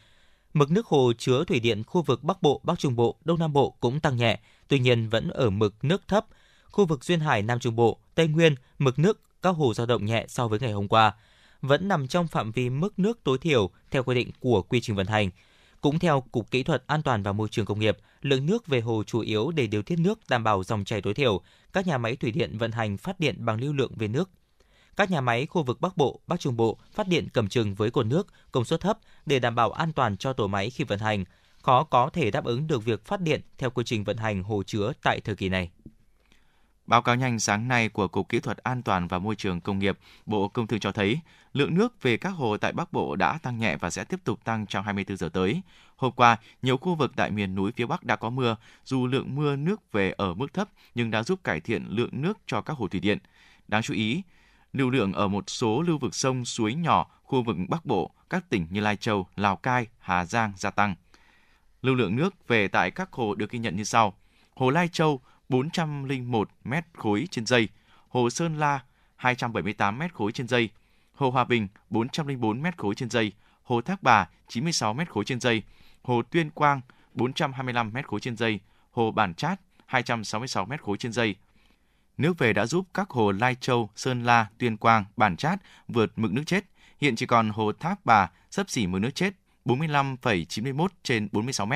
Mực 0.55 0.71
nước 0.71 0.87
hồ 0.87 1.13
chứa 1.19 1.45
thủy 1.45 1.61
điện 1.61 1.83
khu 1.85 2.03
vực 2.03 2.25
Bắc 2.25 2.43
Bộ, 2.43 2.61
Bắc 2.65 2.79
Trung 2.79 2.97
Bộ, 2.97 3.17
Đông 3.25 3.39
Nam 3.39 3.53
Bộ 3.53 3.75
cũng 3.81 4.01
tăng 4.01 4.17
nhẹ, 4.17 4.41
tuy 4.69 4.79
nhiên 4.79 5.09
vẫn 5.09 5.31
ở 5.31 5.51
mực 5.51 5.75
nước 5.83 6.09
thấp. 6.09 6.27
Khu 6.71 6.87
vực 6.87 7.05
duyên 7.05 7.21
hải 7.21 7.43
Nam 7.43 7.61
Trung 7.61 7.77
Bộ, 7.77 7.99
Tây 8.15 8.29
Nguyên, 8.29 8.55
mực 8.79 8.99
nước 8.99 9.21
các 9.43 9.51
hồ 9.57 9.75
dao 9.75 9.87
động 9.87 10.05
nhẹ 10.05 10.25
so 10.29 10.49
với 10.49 10.61
ngày 10.61 10.73
hôm 10.73 10.89
qua, 10.89 11.15
vẫn 11.63 11.89
nằm 11.89 12.09
trong 12.09 12.29
phạm 12.29 12.53
vi 12.53 12.71
mức 12.71 12.99
nước 12.99 13.25
tối 13.25 13.39
thiểu 13.39 13.71
theo 13.91 14.03
quy 14.03 14.15
định 14.15 14.31
của 14.41 14.63
quy 14.63 14.81
trình 14.81 14.97
vận 14.97 15.07
hành. 15.07 15.31
Cũng 15.81 15.99
theo 15.99 16.21
Cục 16.21 16.51
Kỹ 16.51 16.63
thuật 16.63 16.85
An 16.87 17.03
toàn 17.03 17.23
và 17.23 17.33
Môi 17.33 17.49
trường 17.49 17.67
Công 17.67 17.79
nghiệp, 17.79 17.99
lượng 18.23 18.47
nước 18.47 18.67
về 18.67 18.81
hồ 18.81 19.03
chủ 19.07 19.21
yếu 19.21 19.51
để 19.51 19.67
điều 19.67 19.83
tiết 19.83 19.99
nước 19.99 20.19
đảm 20.29 20.45
bảo 20.45 20.65
dòng 20.65 20.85
chảy 20.85 21.03
tối 21.03 21.15
thiểu. 21.15 21.41
Các 21.73 21.87
nhà 21.87 21.99
máy 21.99 22.17
thủy 22.17 22.31
điện 22.31 22.59
vận 22.59 22.73
hành 22.73 22.97
phát 22.97 23.21
điện 23.21 23.37
bằng 23.39 23.61
lưu 23.61 23.73
lượng 23.73 23.93
về 23.97 24.09
nước 24.09 24.31
các 24.99 25.11
nhà 25.11 25.21
máy 25.21 25.47
khu 25.47 25.63
vực 25.63 25.81
Bắc 25.81 25.97
Bộ, 25.97 26.21
Bắc 26.27 26.41
Trung 26.41 26.57
Bộ 26.57 26.79
phát 26.93 27.09
điện 27.09 27.29
cầm 27.33 27.49
chừng 27.49 27.75
với 27.75 27.91
cồn 27.91 28.09
nước 28.09 28.27
công 28.53 28.65
suất 28.65 28.81
thấp 28.81 28.99
để 29.27 29.39
đảm 29.39 29.55
bảo 29.55 29.73
an 29.73 29.93
toàn 29.93 30.17
cho 30.17 30.33
tổ 30.33 30.47
máy 30.47 30.71
khi 30.71 30.85
vận 30.85 30.99
hành, 30.99 31.25
khó 31.63 31.85
có 31.85 32.11
thể 32.13 32.31
đáp 32.31 32.45
ứng 32.45 32.67
được 32.67 32.85
việc 32.85 33.05
phát 33.05 33.21
điện 33.21 33.41
theo 33.59 33.71
quy 33.71 33.85
trình 33.87 34.05
vận 34.05 34.17
hành 34.17 34.43
hồ 34.43 34.63
chứa 34.63 34.93
tại 35.03 35.21
thời 35.21 35.35
kỳ 35.35 35.49
này. 35.49 35.71
Báo 36.87 37.03
cáo 37.03 37.17
nhanh 37.17 37.39
sáng 37.39 37.69
nay 37.69 37.89
của 37.89 38.09
Cục 38.09 38.29
Kỹ 38.29 38.41
thuật 38.41 38.59
An 38.59 38.83
toàn 38.83 39.09
và 39.09 39.19
Môi 39.19 39.37
trường 39.37 39.61
Công 39.61 39.79
nghiệp, 39.79 39.99
Bộ 40.27 40.49
Công 40.49 40.67
Thương 40.67 40.81
cho 40.81 40.93
thấy, 40.93 41.21
lượng 41.53 41.75
nước 41.75 42.03
về 42.03 42.17
các 42.17 42.31
hồ 42.31 42.57
tại 42.57 42.73
Bắc 42.73 42.93
Bộ 42.93 43.17
đã 43.17 43.39
tăng 43.43 43.59
nhẹ 43.59 43.77
và 43.77 43.91
sẽ 43.91 44.05
tiếp 44.05 44.21
tục 44.25 44.45
tăng 44.45 44.67
trong 44.67 44.85
24 44.85 45.17
giờ 45.17 45.29
tới. 45.33 45.63
Hôm 45.97 46.13
qua, 46.13 46.37
nhiều 46.63 46.77
khu 46.77 46.95
vực 46.95 47.13
tại 47.17 47.31
miền 47.31 47.55
núi 47.55 47.73
phía 47.77 47.87
Bắc 47.87 48.05
đã 48.05 48.17
có 48.17 48.31
mưa, 48.31 48.57
dù 48.85 49.07
lượng 49.07 49.35
mưa 49.35 49.57
nước 49.57 49.93
về 49.93 50.15
ở 50.17 50.35
mức 50.35 50.55
thấp 50.55 50.69
nhưng 50.95 51.11
đã 51.11 51.23
giúp 51.23 51.45
cải 51.45 51.61
thiện 51.61 51.87
lượng 51.89 52.11
nước 52.13 52.39
cho 52.47 52.61
các 52.61 52.77
hồ 52.77 52.89
thủy 52.89 53.01
điện. 53.01 53.19
Đáng 53.69 53.83
chú 53.83 53.95
ý, 53.95 54.23
lưu 54.79 54.91
lượng 54.91 55.13
ở 55.13 55.29
một 55.29 55.51
số 55.51 55.83
lưu 55.83 55.99
vực 55.99 56.15
sông, 56.15 56.45
suối 56.45 56.75
nhỏ, 56.75 57.11
khu 57.23 57.43
vực 57.43 57.57
Bắc 57.69 57.87
Bộ, 57.87 58.11
các 58.31 58.51
tỉnh 58.51 58.67
như 58.71 58.81
Lai 58.81 58.97
Châu, 58.97 59.27
Lào 59.37 59.57
Cai, 59.57 59.87
Hà 59.99 60.25
Giang 60.25 60.53
gia 60.57 60.71
tăng. 60.71 60.95
Lưu 61.83 61.95
lượng 61.95 62.17
nước 62.17 62.49
về 62.49 62.69
tại 62.69 62.91
các 62.91 63.13
hồ 63.13 63.35
được 63.35 63.51
ghi 63.51 63.59
nhận 63.59 63.77
như 63.77 63.85
sau. 63.85 64.15
Hồ 64.55 64.71
Lai 64.71 64.89
Châu 64.89 65.21
401 65.49 66.49
m 66.65 66.75
khối 66.97 67.29
trên 67.31 67.47
giây, 67.47 67.69
Hồ 68.09 68.31
Sơn 68.31 68.59
La 68.59 68.81
278 69.17 69.99
m 69.99 70.03
khối 70.13 70.33
trên 70.33 70.49
giây, 70.49 70.69
Hồ 71.15 71.31
Hòa 71.31 71.45
Bình 71.45 71.69
404 71.91 72.63
m 72.63 72.67
khối 72.77 72.95
trên 72.95 73.11
giây, 73.11 73.33
Hồ 73.63 73.81
Thác 73.81 74.03
Bà 74.03 74.29
96 74.49 74.95
m 74.95 75.01
khối 75.09 75.25
trên 75.25 75.41
giây, 75.41 75.63
Hồ 76.03 76.23
Tuyên 76.23 76.51
Quang 76.51 76.81
425 77.15 77.91
m 77.95 77.97
khối 78.03 78.21
trên 78.21 78.37
giây, 78.37 78.61
Hồ 78.91 79.11
Bản 79.11 79.35
Chát 79.35 79.61
266 79.87 80.65
m 80.65 80.73
khối 80.83 80.97
trên 80.97 81.13
giây. 81.13 81.35
Nước 82.19 82.39
về 82.39 82.53
đã 82.53 82.67
giúp 82.67 82.87
các 82.95 83.11
hồ 83.11 83.33
Lai 83.33 83.55
Châu, 83.55 83.91
Sơn 83.97 84.25
La, 84.25 84.47
Tuyên 84.59 84.77
Quang, 84.77 85.05
Bản 85.17 85.37
Chát 85.37 85.59
vượt 85.89 86.19
mực 86.19 86.33
nước 86.33 86.43
chết. 86.47 86.65
Hiện 87.01 87.17
chỉ 87.17 87.27
còn 87.27 87.51
hồ 87.51 87.73
Thác 87.73 88.05
Bà 88.05 88.31
sấp 88.51 88.71
xỉ 88.71 88.87
mực 88.87 89.01
nước 89.01 89.15
chết 89.15 89.35
45,91 89.65 90.89
trên 91.03 91.29
46 91.33 91.67
m. 91.67 91.73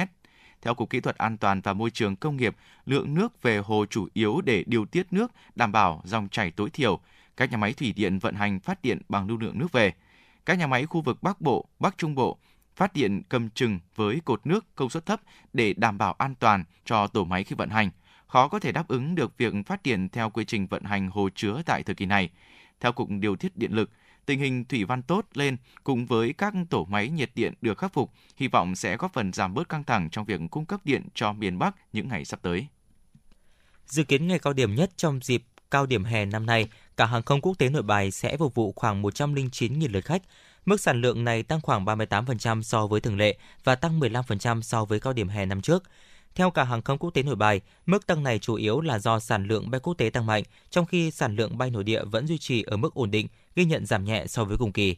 Theo 0.62 0.74
Cục 0.74 0.90
Kỹ 0.90 1.00
thuật 1.00 1.18
An 1.18 1.38
toàn 1.38 1.60
và 1.60 1.72
Môi 1.72 1.90
trường 1.90 2.16
Công 2.16 2.36
nghiệp, 2.36 2.56
lượng 2.86 3.14
nước 3.14 3.42
về 3.42 3.58
hồ 3.58 3.84
chủ 3.90 4.08
yếu 4.12 4.40
để 4.40 4.64
điều 4.66 4.84
tiết 4.84 5.12
nước, 5.12 5.32
đảm 5.54 5.72
bảo 5.72 6.02
dòng 6.04 6.28
chảy 6.28 6.50
tối 6.50 6.70
thiểu. 6.70 7.00
Các 7.36 7.50
nhà 7.50 7.56
máy 7.56 7.72
thủy 7.72 7.92
điện 7.92 8.18
vận 8.18 8.34
hành 8.34 8.60
phát 8.60 8.82
điện 8.82 9.02
bằng 9.08 9.28
lưu 9.28 9.38
lượng 9.38 9.58
nước 9.58 9.72
về. 9.72 9.92
Các 10.46 10.58
nhà 10.58 10.66
máy 10.66 10.86
khu 10.86 11.00
vực 11.00 11.22
Bắc 11.22 11.40
Bộ, 11.40 11.68
Bắc 11.78 11.98
Trung 11.98 12.14
Bộ 12.14 12.38
phát 12.76 12.92
điện 12.94 13.22
cầm 13.28 13.50
chừng 13.50 13.78
với 13.94 14.20
cột 14.24 14.46
nước 14.46 14.74
công 14.74 14.90
suất 14.90 15.06
thấp 15.06 15.20
để 15.52 15.74
đảm 15.76 15.98
bảo 15.98 16.12
an 16.12 16.34
toàn 16.34 16.64
cho 16.84 17.06
tổ 17.06 17.24
máy 17.24 17.44
khi 17.44 17.54
vận 17.56 17.70
hành. 17.70 17.90
Khó 18.32 18.48
có 18.48 18.58
thể 18.58 18.72
đáp 18.72 18.88
ứng 18.88 19.14
được 19.14 19.38
việc 19.38 19.54
phát 19.66 19.82
điện 19.82 20.08
theo 20.08 20.30
quy 20.30 20.44
trình 20.44 20.66
vận 20.66 20.84
hành 20.84 21.10
hồ 21.10 21.28
chứa 21.34 21.62
tại 21.66 21.82
thời 21.82 21.94
kỳ 21.94 22.06
này. 22.06 22.30
Theo 22.80 22.92
Cục 22.92 23.08
Điều 23.10 23.36
tiết 23.36 23.56
Điện 23.56 23.72
lực, 23.72 23.90
tình 24.26 24.40
hình 24.40 24.64
thủy 24.64 24.84
văn 24.84 25.02
tốt 25.02 25.26
lên 25.34 25.56
cùng 25.84 26.06
với 26.06 26.32
các 26.38 26.54
tổ 26.70 26.84
máy 26.84 27.08
nhiệt 27.08 27.30
điện 27.34 27.54
được 27.60 27.78
khắc 27.78 27.92
phục, 27.92 28.10
hy 28.36 28.48
vọng 28.48 28.76
sẽ 28.76 28.96
góp 28.96 29.12
phần 29.12 29.32
giảm 29.32 29.54
bớt 29.54 29.68
căng 29.68 29.84
thẳng 29.84 30.10
trong 30.10 30.24
việc 30.24 30.40
cung 30.50 30.64
cấp 30.64 30.80
điện 30.84 31.08
cho 31.14 31.32
miền 31.32 31.58
Bắc 31.58 31.74
những 31.92 32.08
ngày 32.08 32.24
sắp 32.24 32.42
tới. 32.42 32.66
Dự 33.86 34.04
kiến 34.04 34.28
ngày 34.28 34.38
cao 34.38 34.52
điểm 34.52 34.74
nhất 34.74 34.90
trong 34.96 35.20
dịp 35.22 35.42
cao 35.70 35.86
điểm 35.86 36.04
hè 36.04 36.24
năm 36.24 36.46
nay, 36.46 36.68
cả 36.96 37.06
hàng 37.06 37.22
không 37.22 37.40
quốc 37.40 37.58
tế 37.58 37.68
nội 37.68 37.82
bài 37.82 38.10
sẽ 38.10 38.36
phục 38.36 38.54
vụ 38.54 38.72
khoảng 38.76 39.02
109.000 39.02 39.92
lượt 39.92 40.04
khách. 40.04 40.22
Mức 40.66 40.80
sản 40.80 41.00
lượng 41.00 41.24
này 41.24 41.42
tăng 41.42 41.60
khoảng 41.60 41.84
38% 41.84 42.62
so 42.62 42.86
với 42.86 43.00
thường 43.00 43.18
lệ 43.18 43.38
và 43.64 43.74
tăng 43.74 44.00
15% 44.00 44.60
so 44.62 44.84
với 44.84 45.00
cao 45.00 45.12
điểm 45.12 45.28
hè 45.28 45.46
năm 45.46 45.60
trước. 45.60 45.82
Theo 46.34 46.50
cả 46.50 46.64
hàng 46.64 46.82
không 46.82 46.98
quốc 46.98 47.10
tế 47.10 47.22
nội 47.22 47.36
bài, 47.36 47.60
mức 47.86 48.06
tăng 48.06 48.22
này 48.22 48.38
chủ 48.38 48.54
yếu 48.54 48.80
là 48.80 48.98
do 48.98 49.18
sản 49.18 49.46
lượng 49.46 49.70
bay 49.70 49.80
quốc 49.80 49.94
tế 49.94 50.10
tăng 50.10 50.26
mạnh, 50.26 50.42
trong 50.70 50.86
khi 50.86 51.10
sản 51.10 51.36
lượng 51.36 51.58
bay 51.58 51.70
nội 51.70 51.84
địa 51.84 52.04
vẫn 52.04 52.26
duy 52.26 52.38
trì 52.38 52.62
ở 52.62 52.76
mức 52.76 52.94
ổn 52.94 53.10
định, 53.10 53.28
ghi 53.56 53.64
nhận 53.64 53.86
giảm 53.86 54.04
nhẹ 54.04 54.26
so 54.26 54.44
với 54.44 54.58
cùng 54.58 54.72
kỳ. 54.72 54.96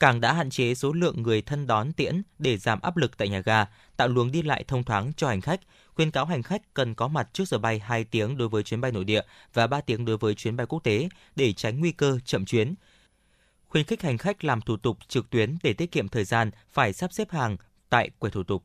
Cảng 0.00 0.20
đã 0.20 0.32
hạn 0.32 0.50
chế 0.50 0.74
số 0.74 0.92
lượng 0.92 1.22
người 1.22 1.42
thân 1.42 1.66
đón 1.66 1.92
tiễn 1.92 2.22
để 2.38 2.56
giảm 2.56 2.80
áp 2.80 2.96
lực 2.96 3.16
tại 3.16 3.28
nhà 3.28 3.40
ga, 3.40 3.64
tạo 3.96 4.08
luồng 4.08 4.32
đi 4.32 4.42
lại 4.42 4.64
thông 4.68 4.84
thoáng 4.84 5.12
cho 5.16 5.28
hành 5.28 5.40
khách, 5.40 5.60
khuyên 5.94 6.10
cáo 6.10 6.24
hành 6.26 6.42
khách 6.42 6.74
cần 6.74 6.94
có 6.94 7.08
mặt 7.08 7.28
trước 7.32 7.48
giờ 7.48 7.58
bay 7.58 7.78
2 7.78 8.04
tiếng 8.04 8.36
đối 8.36 8.48
với 8.48 8.62
chuyến 8.62 8.80
bay 8.80 8.92
nội 8.92 9.04
địa 9.04 9.22
và 9.54 9.66
3 9.66 9.80
tiếng 9.80 10.04
đối 10.04 10.16
với 10.16 10.34
chuyến 10.34 10.56
bay 10.56 10.66
quốc 10.66 10.84
tế 10.84 11.08
để 11.36 11.52
tránh 11.52 11.80
nguy 11.80 11.92
cơ 11.92 12.18
chậm 12.24 12.44
chuyến. 12.44 12.74
Khuyến 13.68 13.84
khích 13.84 14.02
hành 14.02 14.18
khách 14.18 14.44
làm 14.44 14.60
thủ 14.60 14.76
tục 14.76 14.98
trực 15.08 15.30
tuyến 15.30 15.56
để 15.62 15.72
tiết 15.72 15.92
kiệm 15.92 16.08
thời 16.08 16.24
gian 16.24 16.50
phải 16.72 16.92
sắp 16.92 17.12
xếp 17.12 17.30
hàng 17.30 17.56
tại 17.88 18.10
quầy 18.18 18.30
thủ 18.30 18.42
tục. 18.42 18.64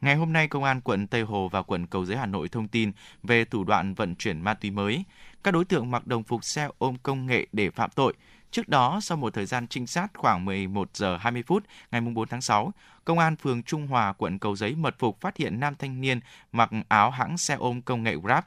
Ngày 0.00 0.14
hôm 0.14 0.32
nay, 0.32 0.48
Công 0.48 0.64
an 0.64 0.80
quận 0.80 1.06
Tây 1.06 1.22
Hồ 1.22 1.48
và 1.48 1.62
quận 1.62 1.86
Cầu 1.86 2.04
Giấy 2.04 2.16
Hà 2.16 2.26
Nội 2.26 2.48
thông 2.48 2.68
tin 2.68 2.92
về 3.22 3.44
thủ 3.44 3.64
đoạn 3.64 3.94
vận 3.94 4.14
chuyển 4.14 4.40
ma 4.40 4.54
túy 4.54 4.70
mới. 4.70 5.04
Các 5.44 5.54
đối 5.54 5.64
tượng 5.64 5.90
mặc 5.90 6.06
đồng 6.06 6.22
phục 6.22 6.44
xe 6.44 6.68
ôm 6.78 6.96
công 7.02 7.26
nghệ 7.26 7.46
để 7.52 7.70
phạm 7.70 7.90
tội. 7.90 8.14
Trước 8.50 8.68
đó, 8.68 9.00
sau 9.02 9.18
một 9.18 9.34
thời 9.34 9.46
gian 9.46 9.68
trinh 9.68 9.86
sát 9.86 10.08
khoảng 10.14 10.44
11 10.44 10.90
giờ 10.94 11.16
20 11.16 11.42
phút 11.46 11.64
ngày 11.90 12.00
4 12.00 12.28
tháng 12.28 12.40
6, 12.40 12.72
Công 13.04 13.18
an 13.18 13.36
phường 13.36 13.62
Trung 13.62 13.86
Hòa, 13.86 14.12
quận 14.12 14.38
Cầu 14.38 14.56
Giấy 14.56 14.74
mật 14.74 14.94
phục 14.98 15.20
phát 15.20 15.36
hiện 15.36 15.60
nam 15.60 15.74
thanh 15.78 16.00
niên 16.00 16.20
mặc 16.52 16.70
áo 16.88 17.10
hãng 17.10 17.38
xe 17.38 17.54
ôm 17.54 17.82
công 17.82 18.02
nghệ 18.02 18.16
Grab 18.16 18.44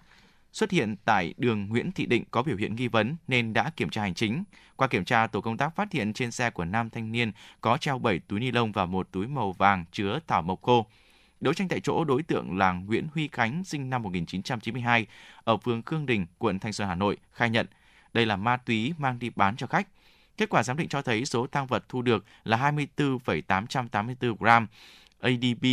xuất 0.54 0.72
hiện 0.72 0.96
tại 1.06 1.34
đường 1.38 1.70
Nguyễn 1.70 1.92
Thị 1.92 2.06
Định 2.06 2.24
có 2.32 2.44
biểu 2.44 2.58
hiện 2.58 2.76
nghi 2.76 2.88
vấn 2.88 3.16
nên 3.28 3.54
đã 3.54 3.72
kiểm 3.76 3.90
tra 3.90 4.02
hành 4.02 4.14
chính. 4.14 4.44
Qua 4.76 4.88
kiểm 4.88 5.06
tra, 5.06 5.28
tổ 5.28 5.42
công 5.42 5.58
tác 5.58 5.76
phát 5.76 5.92
hiện 5.92 6.14
trên 6.14 6.32
xe 6.32 6.50
của 6.50 6.66
nam 6.66 6.90
thanh 6.90 7.12
niên 7.12 7.32
có 7.62 7.78
treo 7.78 8.00
7 8.00 8.20
túi 8.20 8.40
ni 8.40 8.52
lông 8.52 8.72
và 8.72 8.86
một 8.86 9.08
túi 9.12 9.28
màu 9.28 9.52
vàng 9.52 9.86
chứa 9.92 10.20
thảo 10.28 10.42
mộc 10.42 10.62
khô. 10.62 10.86
Đấu 11.42 11.54
tranh 11.54 11.68
tại 11.68 11.80
chỗ, 11.80 12.04
đối 12.04 12.24
tượng 12.24 12.58
là 12.58 12.72
Nguyễn 12.72 13.08
Huy 13.14 13.30
Khánh, 13.32 13.64
sinh 13.64 13.90
năm 13.90 14.04
1992, 14.04 15.08
ở 15.44 15.58
phường 15.58 15.82
Khương 15.82 16.06
Đình, 16.06 16.26
quận 16.38 16.60
Thanh 16.60 16.74
Xuân, 16.74 16.88
Hà 16.88 16.96
Nội, 16.96 17.18
khai 17.32 17.50
nhận 17.50 17.68
đây 18.14 18.26
là 18.26 18.36
ma 18.36 18.58
túy 18.58 18.94
mang 18.98 19.20
đi 19.20 19.30
bán 19.36 19.56
cho 19.56 19.68
khách. 19.68 19.88
Kết 20.38 20.50
quả 20.50 20.64
giám 20.64 20.78
định 20.78 20.88
cho 20.90 21.02
thấy 21.02 21.26
số 21.26 21.48
tăng 21.48 21.68
vật 21.68 21.86
thu 21.90 22.02
được 22.02 22.26
là 22.44 22.58
24,884 22.58 24.36
gram 24.40 24.68
ADB 25.20 25.66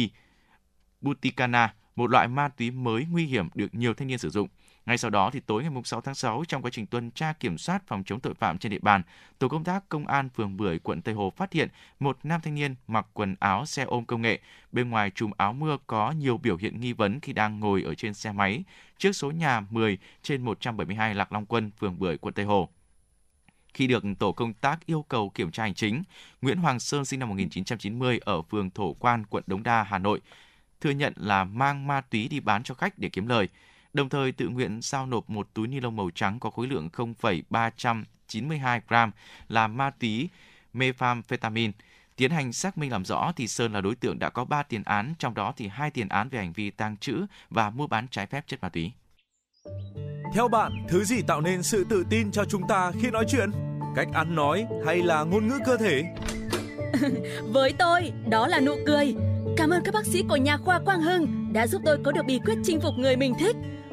Buticana, 1.00 1.74
một 1.96 2.10
loại 2.10 2.28
ma 2.28 2.48
túy 2.48 2.70
mới 2.70 3.06
nguy 3.10 3.26
hiểm 3.26 3.48
được 3.54 3.74
nhiều 3.74 3.94
thanh 3.94 4.08
niên 4.08 4.18
sử 4.18 4.30
dụng. 4.30 4.48
Ngay 4.86 4.98
sau 4.98 5.10
đó 5.10 5.30
thì 5.30 5.40
tối 5.40 5.62
ngày 5.62 5.82
6 5.84 6.00
tháng 6.00 6.14
6 6.14 6.44
trong 6.48 6.62
quá 6.62 6.70
trình 6.70 6.86
tuần 6.86 7.10
tra 7.10 7.32
kiểm 7.32 7.58
soát 7.58 7.82
phòng 7.86 8.04
chống 8.06 8.20
tội 8.20 8.34
phạm 8.34 8.58
trên 8.58 8.72
địa 8.72 8.78
bàn, 8.78 9.02
tổ 9.38 9.48
công 9.48 9.64
tác 9.64 9.88
công 9.88 10.06
an 10.06 10.28
phường 10.28 10.56
Bưởi 10.56 10.78
quận 10.78 11.02
Tây 11.02 11.14
Hồ 11.14 11.32
phát 11.36 11.52
hiện 11.52 11.68
một 12.00 12.18
nam 12.22 12.40
thanh 12.40 12.54
niên 12.54 12.74
mặc 12.86 13.06
quần 13.12 13.36
áo 13.40 13.66
xe 13.66 13.82
ôm 13.82 14.04
công 14.04 14.22
nghệ, 14.22 14.40
bên 14.72 14.90
ngoài 14.90 15.10
trùm 15.10 15.30
áo 15.36 15.52
mưa 15.52 15.76
có 15.86 16.10
nhiều 16.10 16.38
biểu 16.38 16.56
hiện 16.56 16.80
nghi 16.80 16.92
vấn 16.92 17.20
khi 17.20 17.32
đang 17.32 17.60
ngồi 17.60 17.82
ở 17.82 17.94
trên 17.94 18.14
xe 18.14 18.32
máy 18.32 18.64
trước 18.98 19.12
số 19.12 19.30
nhà 19.30 19.60
10 19.70 19.98
trên 20.22 20.42
172 20.42 21.14
Lạc 21.14 21.32
Long 21.32 21.46
Quân, 21.46 21.70
phường 21.80 21.98
Bưởi 21.98 22.18
quận 22.18 22.34
Tây 22.34 22.44
Hồ. 22.44 22.68
Khi 23.74 23.86
được 23.86 24.04
tổ 24.18 24.32
công 24.32 24.54
tác 24.54 24.86
yêu 24.86 25.04
cầu 25.08 25.30
kiểm 25.30 25.50
tra 25.50 25.62
hành 25.62 25.74
chính, 25.74 26.02
Nguyễn 26.42 26.58
Hoàng 26.58 26.80
Sơn 26.80 27.04
sinh 27.04 27.20
năm 27.20 27.28
1990 27.28 28.20
ở 28.24 28.42
phường 28.42 28.70
Thổ 28.70 28.92
Quan, 28.92 29.26
quận 29.26 29.44
Đống 29.46 29.62
Đa, 29.62 29.82
Hà 29.82 29.98
Nội, 29.98 30.20
thừa 30.80 30.90
nhận 30.90 31.12
là 31.16 31.44
mang 31.44 31.86
ma 31.86 32.00
túy 32.00 32.28
đi 32.28 32.40
bán 32.40 32.62
cho 32.62 32.74
khách 32.74 32.98
để 32.98 33.08
kiếm 33.08 33.26
lời 33.26 33.48
đồng 33.96 34.08
thời 34.08 34.32
tự 34.32 34.48
nguyện 34.48 34.78
giao 34.82 35.06
nộp 35.06 35.30
một 35.30 35.48
túi 35.54 35.68
ni 35.68 35.80
lông 35.80 35.96
màu 35.96 36.10
trắng 36.14 36.40
có 36.40 36.50
khối 36.50 36.66
lượng 36.66 36.88
0,392 36.92 38.80
gram 38.88 39.10
là 39.48 39.66
ma 39.66 39.90
túy 39.90 40.28
methamphetamine. 40.72 41.72
Tiến 42.16 42.30
hành 42.30 42.52
xác 42.52 42.78
minh 42.78 42.92
làm 42.92 43.04
rõ 43.04 43.32
thì 43.36 43.48
Sơn 43.48 43.72
là 43.72 43.80
đối 43.80 43.94
tượng 43.94 44.18
đã 44.18 44.30
có 44.30 44.44
3 44.44 44.62
tiền 44.62 44.82
án, 44.84 45.14
trong 45.18 45.34
đó 45.34 45.52
thì 45.56 45.68
hai 45.68 45.90
tiền 45.90 46.08
án 46.08 46.28
về 46.28 46.38
hành 46.38 46.52
vi 46.52 46.70
tàng 46.70 46.96
trữ 46.96 47.26
và 47.50 47.70
mua 47.70 47.86
bán 47.86 48.06
trái 48.10 48.26
phép 48.26 48.46
chất 48.46 48.62
ma 48.62 48.68
túy. 48.68 48.92
Theo 50.34 50.48
bạn, 50.48 50.86
thứ 50.88 51.04
gì 51.04 51.22
tạo 51.26 51.40
nên 51.40 51.62
sự 51.62 51.84
tự 51.90 52.04
tin 52.10 52.30
cho 52.30 52.44
chúng 52.44 52.68
ta 52.68 52.92
khi 53.00 53.10
nói 53.10 53.24
chuyện? 53.28 53.50
Cách 53.96 54.08
ăn 54.12 54.34
nói 54.34 54.66
hay 54.86 55.02
là 55.02 55.24
ngôn 55.24 55.48
ngữ 55.48 55.58
cơ 55.66 55.76
thể? 55.76 56.04
Với 57.52 57.72
tôi, 57.78 58.12
đó 58.28 58.46
là 58.46 58.60
nụ 58.60 58.76
cười. 58.86 59.14
Cảm 59.56 59.70
ơn 59.70 59.82
các 59.84 59.94
bác 59.94 60.06
sĩ 60.06 60.22
của 60.28 60.36
nhà 60.36 60.56
khoa 60.56 60.80
Quang 60.84 61.02
Hưng 61.02 61.52
đã 61.52 61.66
giúp 61.66 61.82
tôi 61.84 61.98
có 62.04 62.12
được 62.12 62.22
bí 62.26 62.40
quyết 62.44 62.54
chinh 62.64 62.80
phục 62.80 62.94
người 62.98 63.16
mình 63.16 63.34
thích. 63.38 63.56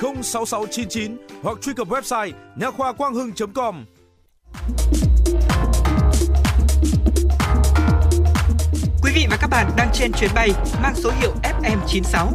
06699 0.00 1.16
hoặc 1.42 1.58
truy 1.62 1.72
cập 1.74 1.88
website 1.88 2.32
nha 2.56 2.70
khoa 2.70 2.92
quang 2.92 3.14
hưng.com. 3.14 3.84
Quý 9.02 9.12
vị 9.14 9.26
và 9.30 9.36
các 9.40 9.50
bạn 9.50 9.70
đang 9.76 9.88
trên 9.92 10.12
chuyến 10.12 10.30
bay 10.34 10.50
mang 10.82 10.94
số 10.94 11.10
hiệu 11.20 11.32
FM96. 11.42 12.26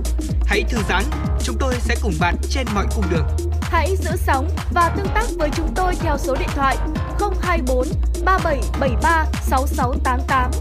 Hãy 0.45 0.63
thư 0.69 0.77
giãn, 0.89 1.03
chúng 1.43 1.55
tôi 1.59 1.73
sẽ 1.79 1.95
cùng 2.01 2.13
bạn 2.19 2.35
trên 2.49 2.67
mọi 2.75 2.85
cung 2.95 3.05
đường. 3.11 3.25
Hãy 3.61 3.95
giữ 3.95 4.11
sóng 4.15 4.49
và 4.73 4.93
tương 4.97 5.07
tác 5.15 5.25
với 5.37 5.49
chúng 5.55 5.73
tôi 5.75 5.95
theo 5.95 6.17
số 6.17 6.35
điện 6.39 6.49
thoại 6.55 6.77
024 7.41 7.87
3773 8.25 9.25
6688. 9.41 10.51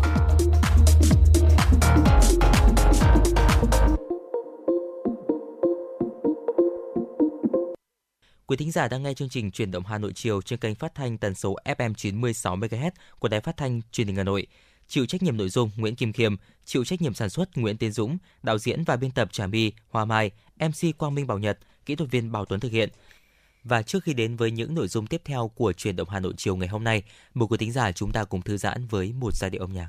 Quý 8.46 8.56
thính 8.56 8.70
giả 8.70 8.88
đang 8.88 9.02
nghe 9.02 9.14
chương 9.14 9.28
trình 9.28 9.50
Chuyển 9.50 9.70
động 9.70 9.84
Hà 9.86 9.98
Nội 9.98 10.12
chiều 10.14 10.42
trên 10.42 10.58
kênh 10.58 10.74
phát 10.74 10.94
thanh 10.94 11.18
tần 11.18 11.34
số 11.34 11.56
FM 11.64 11.94
96 11.94 12.56
MHz 12.56 12.90
của 13.18 13.28
Đài 13.28 13.40
Phát 13.40 13.56
thanh 13.56 13.80
Truyền 13.92 14.06
hình 14.06 14.16
Hà 14.16 14.22
Nội. 14.22 14.46
chịu 14.88 15.06
trách 15.06 15.22
nhiệm 15.22 15.36
nội 15.36 15.48
dung 15.48 15.70
Nguyễn 15.76 15.96
Kim 15.96 16.12
Khiêm, 16.12 16.36
chịu 16.64 16.84
trách 16.84 17.02
nhiệm 17.02 17.14
sản 17.14 17.30
xuất 17.30 17.56
Nguyễn 17.56 17.76
Tiến 17.76 17.92
Dũng, 17.92 18.18
đạo 18.42 18.58
diễn 18.58 18.84
và 18.84 18.96
biên 18.96 19.10
tập 19.10 19.28
Trà 19.32 19.46
My, 19.46 19.72
Hoa 19.90 20.04
Mai, 20.04 20.30
MC 20.60 20.98
Quang 20.98 21.14
Minh 21.14 21.26
Bảo 21.26 21.38
Nhật, 21.38 21.58
kỹ 21.86 21.96
thuật 21.96 22.10
viên 22.10 22.32
Bảo 22.32 22.44
Tuấn 22.44 22.60
thực 22.60 22.72
hiện. 22.72 22.88
Và 23.64 23.82
trước 23.82 24.04
khi 24.04 24.14
đến 24.14 24.36
với 24.36 24.50
những 24.50 24.74
nội 24.74 24.88
dung 24.88 25.06
tiếp 25.06 25.22
theo 25.24 25.50
của 25.54 25.72
truyền 25.72 25.96
động 25.96 26.08
Hà 26.08 26.20
Nội 26.20 26.32
chiều 26.36 26.56
ngày 26.56 26.68
hôm 26.68 26.84
nay, 26.84 27.02
mời 27.34 27.46
quý 27.50 27.56
thính 27.56 27.72
giả 27.72 27.92
chúng 27.92 28.12
ta 28.12 28.24
cùng 28.24 28.42
thư 28.42 28.56
giãn 28.56 28.86
với 28.86 29.12
một 29.12 29.34
giai 29.34 29.50
điệu 29.50 29.60
âm 29.60 29.72
nhạc. 29.72 29.88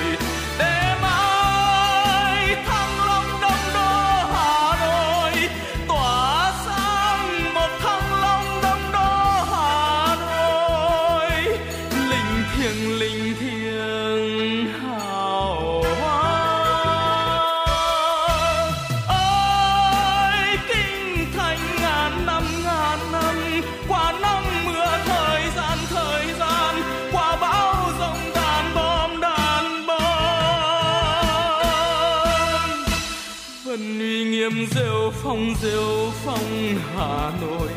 Phong 35.31 35.53
diêu 35.61 36.11
phong 36.25 36.75
hà 36.95 37.31
nội. 37.41 37.69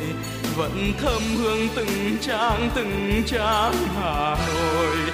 Vẫn 0.57 0.93
thơm 0.99 1.23
hương 1.37 1.69
từng 1.75 2.17
trang 2.21 2.71
từng 2.75 3.23
trang 3.27 3.75
hà 3.97 4.37
nội. 4.49 5.14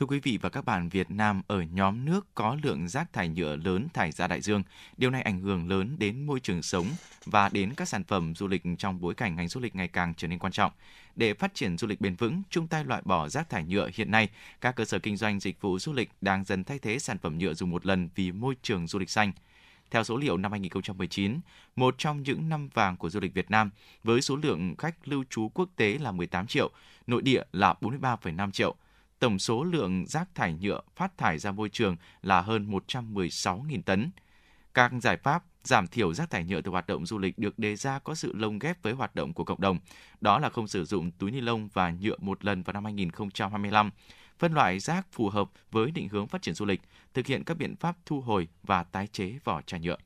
Thưa 0.00 0.06
quý 0.06 0.20
vị 0.20 0.38
và 0.42 0.48
các 0.48 0.64
bạn, 0.64 0.88
Việt 0.88 1.10
Nam 1.10 1.42
ở 1.46 1.62
nhóm 1.62 2.04
nước 2.04 2.26
có 2.34 2.56
lượng 2.62 2.88
rác 2.88 3.12
thải 3.12 3.28
nhựa 3.28 3.56
lớn 3.56 3.88
thải 3.94 4.12
ra 4.12 4.26
đại 4.26 4.40
dương. 4.40 4.62
Điều 4.96 5.10
này 5.10 5.22
ảnh 5.22 5.40
hưởng 5.40 5.68
lớn 5.68 5.96
đến 5.98 6.26
môi 6.26 6.40
trường 6.40 6.62
sống 6.62 6.86
và 7.24 7.48
đến 7.48 7.74
các 7.76 7.88
sản 7.88 8.04
phẩm 8.04 8.34
du 8.34 8.48
lịch 8.48 8.62
trong 8.78 9.00
bối 9.00 9.14
cảnh 9.14 9.36
ngành 9.36 9.48
du 9.48 9.60
lịch 9.60 9.76
ngày 9.76 9.88
càng 9.88 10.14
trở 10.16 10.28
nên 10.28 10.38
quan 10.38 10.52
trọng. 10.52 10.72
Để 11.16 11.34
phát 11.34 11.54
triển 11.54 11.78
du 11.78 11.86
lịch 11.86 12.00
bền 12.00 12.14
vững, 12.14 12.42
chung 12.50 12.66
tay 12.66 12.84
loại 12.84 13.02
bỏ 13.04 13.28
rác 13.28 13.50
thải 13.50 13.64
nhựa 13.64 13.90
hiện 13.94 14.10
nay, 14.10 14.28
các 14.60 14.76
cơ 14.76 14.84
sở 14.84 14.98
kinh 14.98 15.16
doanh 15.16 15.40
dịch 15.40 15.60
vụ 15.60 15.78
du 15.78 15.92
lịch 15.92 16.10
đang 16.20 16.44
dần 16.44 16.64
thay 16.64 16.78
thế 16.78 16.98
sản 16.98 17.18
phẩm 17.18 17.38
nhựa 17.38 17.54
dùng 17.54 17.70
một 17.70 17.86
lần 17.86 18.08
vì 18.14 18.32
môi 18.32 18.56
trường 18.62 18.86
du 18.86 18.98
lịch 18.98 19.10
xanh. 19.10 19.32
Theo 19.90 20.04
số 20.04 20.16
liệu 20.16 20.36
năm 20.36 20.52
2019, 20.52 21.40
một 21.76 21.94
trong 21.98 22.22
những 22.22 22.48
năm 22.48 22.68
vàng 22.74 22.96
của 22.96 23.10
du 23.10 23.20
lịch 23.20 23.34
Việt 23.34 23.50
Nam 23.50 23.70
với 24.04 24.20
số 24.20 24.36
lượng 24.36 24.74
khách 24.78 25.08
lưu 25.08 25.24
trú 25.30 25.48
quốc 25.48 25.68
tế 25.76 25.98
là 25.98 26.12
18 26.12 26.46
triệu, 26.46 26.70
nội 27.06 27.22
địa 27.22 27.42
là 27.52 27.74
43,5 27.80 28.50
triệu. 28.50 28.76
Tổng 29.20 29.38
số 29.38 29.64
lượng 29.64 30.06
rác 30.06 30.34
thải 30.34 30.52
nhựa 30.52 30.80
phát 30.96 31.18
thải 31.18 31.38
ra 31.38 31.52
môi 31.52 31.68
trường 31.68 31.96
là 32.22 32.40
hơn 32.40 32.70
116.000 32.70 33.82
tấn. 33.82 34.10
Các 34.74 34.92
giải 35.02 35.16
pháp 35.16 35.44
giảm 35.64 35.86
thiểu 35.86 36.14
rác 36.14 36.30
thải 36.30 36.44
nhựa 36.44 36.60
từ 36.60 36.70
hoạt 36.70 36.86
động 36.86 37.06
du 37.06 37.18
lịch 37.18 37.38
được 37.38 37.58
đề 37.58 37.76
ra 37.76 37.98
có 37.98 38.14
sự 38.14 38.32
lồng 38.36 38.58
ghép 38.58 38.82
với 38.82 38.92
hoạt 38.92 39.14
động 39.14 39.32
của 39.32 39.44
cộng 39.44 39.60
đồng. 39.60 39.78
Đó 40.20 40.38
là 40.38 40.48
không 40.48 40.68
sử 40.68 40.84
dụng 40.84 41.10
túi 41.10 41.30
ni 41.30 41.40
lông 41.40 41.68
và 41.72 41.90
nhựa 41.90 42.16
một 42.18 42.44
lần 42.44 42.62
vào 42.62 42.72
năm 42.72 42.84
2025, 42.84 43.90
phân 44.38 44.52
loại 44.52 44.78
rác 44.78 45.06
phù 45.12 45.28
hợp 45.28 45.50
với 45.70 45.90
định 45.90 46.08
hướng 46.08 46.26
phát 46.26 46.42
triển 46.42 46.54
du 46.54 46.64
lịch, 46.64 46.80
thực 47.14 47.26
hiện 47.26 47.44
các 47.44 47.56
biện 47.56 47.76
pháp 47.76 47.96
thu 48.06 48.20
hồi 48.20 48.48
và 48.62 48.82
tái 48.82 49.06
chế 49.06 49.38
vỏ 49.44 49.62
chai 49.62 49.80
nhựa. 49.80 49.96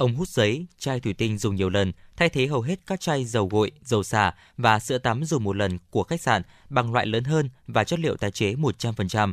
Ống 0.00 0.14
hút 0.14 0.28
giấy, 0.28 0.66
chai 0.78 1.00
thủy 1.00 1.14
tinh 1.14 1.38
dùng 1.38 1.56
nhiều 1.56 1.70
lần, 1.70 1.92
thay 2.16 2.28
thế 2.28 2.46
hầu 2.46 2.62
hết 2.62 2.80
các 2.86 3.00
chai 3.00 3.24
dầu 3.24 3.48
gội, 3.48 3.70
dầu 3.82 4.02
xả 4.02 4.34
và 4.56 4.78
sữa 4.78 4.98
tắm 4.98 5.24
dùng 5.24 5.44
một 5.44 5.56
lần 5.56 5.78
của 5.90 6.02
khách 6.02 6.20
sạn 6.20 6.42
bằng 6.68 6.92
loại 6.92 7.06
lớn 7.06 7.24
hơn 7.24 7.50
và 7.66 7.84
chất 7.84 7.98
liệu 7.98 8.16
tái 8.16 8.30
chế 8.30 8.54
100%. 8.54 9.32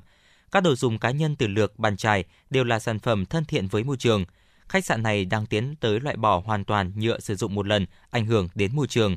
Các 0.51 0.63
đồ 0.63 0.75
dùng 0.75 0.99
cá 0.99 1.11
nhân 1.11 1.35
từ 1.35 1.47
lược, 1.47 1.79
bàn 1.79 1.97
chải 1.97 2.23
đều 2.49 2.63
là 2.63 2.79
sản 2.79 2.99
phẩm 2.99 3.25
thân 3.25 3.45
thiện 3.45 3.67
với 3.67 3.83
môi 3.83 3.97
trường. 3.97 4.25
Khách 4.69 4.85
sạn 4.85 5.03
này 5.03 5.25
đang 5.25 5.45
tiến 5.45 5.75
tới 5.75 5.99
loại 5.99 6.15
bỏ 6.15 6.41
hoàn 6.45 6.65
toàn 6.65 6.91
nhựa 6.95 7.19
sử 7.19 7.35
dụng 7.35 7.55
một 7.55 7.67
lần, 7.67 7.85
ảnh 8.09 8.25
hưởng 8.25 8.47
đến 8.55 8.75
môi 8.75 8.87
trường. 8.87 9.15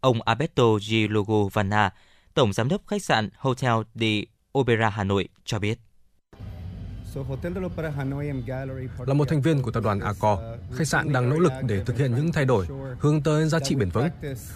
Ông 0.00 0.22
Alberto 0.22 0.78
Gilogo 0.82 1.48
Vanna, 1.52 1.90
Tổng 2.34 2.52
Giám 2.52 2.68
đốc 2.68 2.86
khách 2.86 3.02
sạn 3.02 3.28
Hotel 3.36 3.74
de 3.94 4.22
Opera 4.58 4.88
Hà 4.90 5.04
Nội 5.04 5.28
cho 5.44 5.58
biết. 5.58 5.78
Là 9.06 9.14
một 9.14 9.28
thành 9.28 9.42
viên 9.42 9.62
của 9.62 9.70
tập 9.70 9.84
đoàn 9.84 10.00
Accor, 10.00 10.38
khách 10.74 10.88
sạn 10.88 11.12
đang 11.12 11.30
nỗ 11.30 11.38
lực 11.38 11.52
để 11.66 11.84
thực 11.84 11.98
hiện 11.98 12.14
những 12.14 12.32
thay 12.32 12.44
đổi 12.44 12.66
hướng 12.98 13.22
tới 13.22 13.48
giá 13.48 13.60
trị 13.60 13.74
bền 13.74 13.88
vững. 13.88 14.08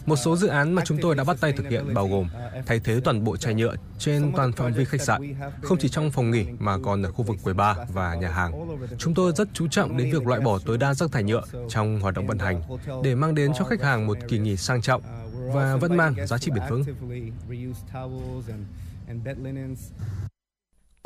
Một 0.06 0.16
số 0.16 0.36
dự 0.36 0.48
án 0.48 0.72
mà 0.72 0.82
chúng 0.84 0.98
tôi 1.02 1.14
đã 1.14 1.24
bắt 1.24 1.36
tay 1.40 1.52
thực 1.52 1.68
hiện 1.68 1.94
bao 1.94 2.08
gồm 2.08 2.28
thay 2.66 2.80
thế 2.80 3.00
toàn 3.04 3.24
bộ 3.24 3.36
chai 3.36 3.54
nhựa 3.54 3.74
trên 3.98 4.32
toàn 4.36 4.52
phạm 4.52 4.72
vi 4.72 4.84
khách 4.84 5.00
sạn, 5.00 5.34
không 5.62 5.78
chỉ 5.78 5.88
trong 5.88 6.10
phòng 6.10 6.30
nghỉ 6.30 6.46
mà 6.58 6.76
còn 6.84 7.02
ở 7.02 7.12
khu 7.12 7.24
vực 7.24 7.36
quầy 7.42 7.54
bar 7.54 7.76
và 7.92 8.14
nhà 8.14 8.30
hàng. 8.30 8.78
Chúng 8.98 9.14
tôi 9.14 9.32
rất 9.36 9.48
chú 9.52 9.68
trọng 9.68 9.96
đến 9.96 10.10
việc 10.12 10.26
loại 10.26 10.40
bỏ 10.40 10.58
tối 10.58 10.78
đa 10.78 10.94
rác 10.94 11.12
thải 11.12 11.22
nhựa 11.22 11.42
trong 11.68 12.00
hoạt 12.00 12.14
động 12.14 12.26
vận 12.26 12.38
hành 12.38 12.62
để 13.02 13.14
mang 13.14 13.34
đến 13.34 13.52
cho 13.58 13.64
khách 13.64 13.82
hàng 13.82 14.06
một 14.06 14.18
kỳ 14.28 14.38
nghỉ 14.38 14.56
sang 14.56 14.82
trọng 14.82 15.02
và 15.54 15.76
vẫn 15.76 15.96
mang 15.96 16.14
giá 16.26 16.38
trị 16.38 16.50
bền 16.50 16.62
vững 16.70 16.84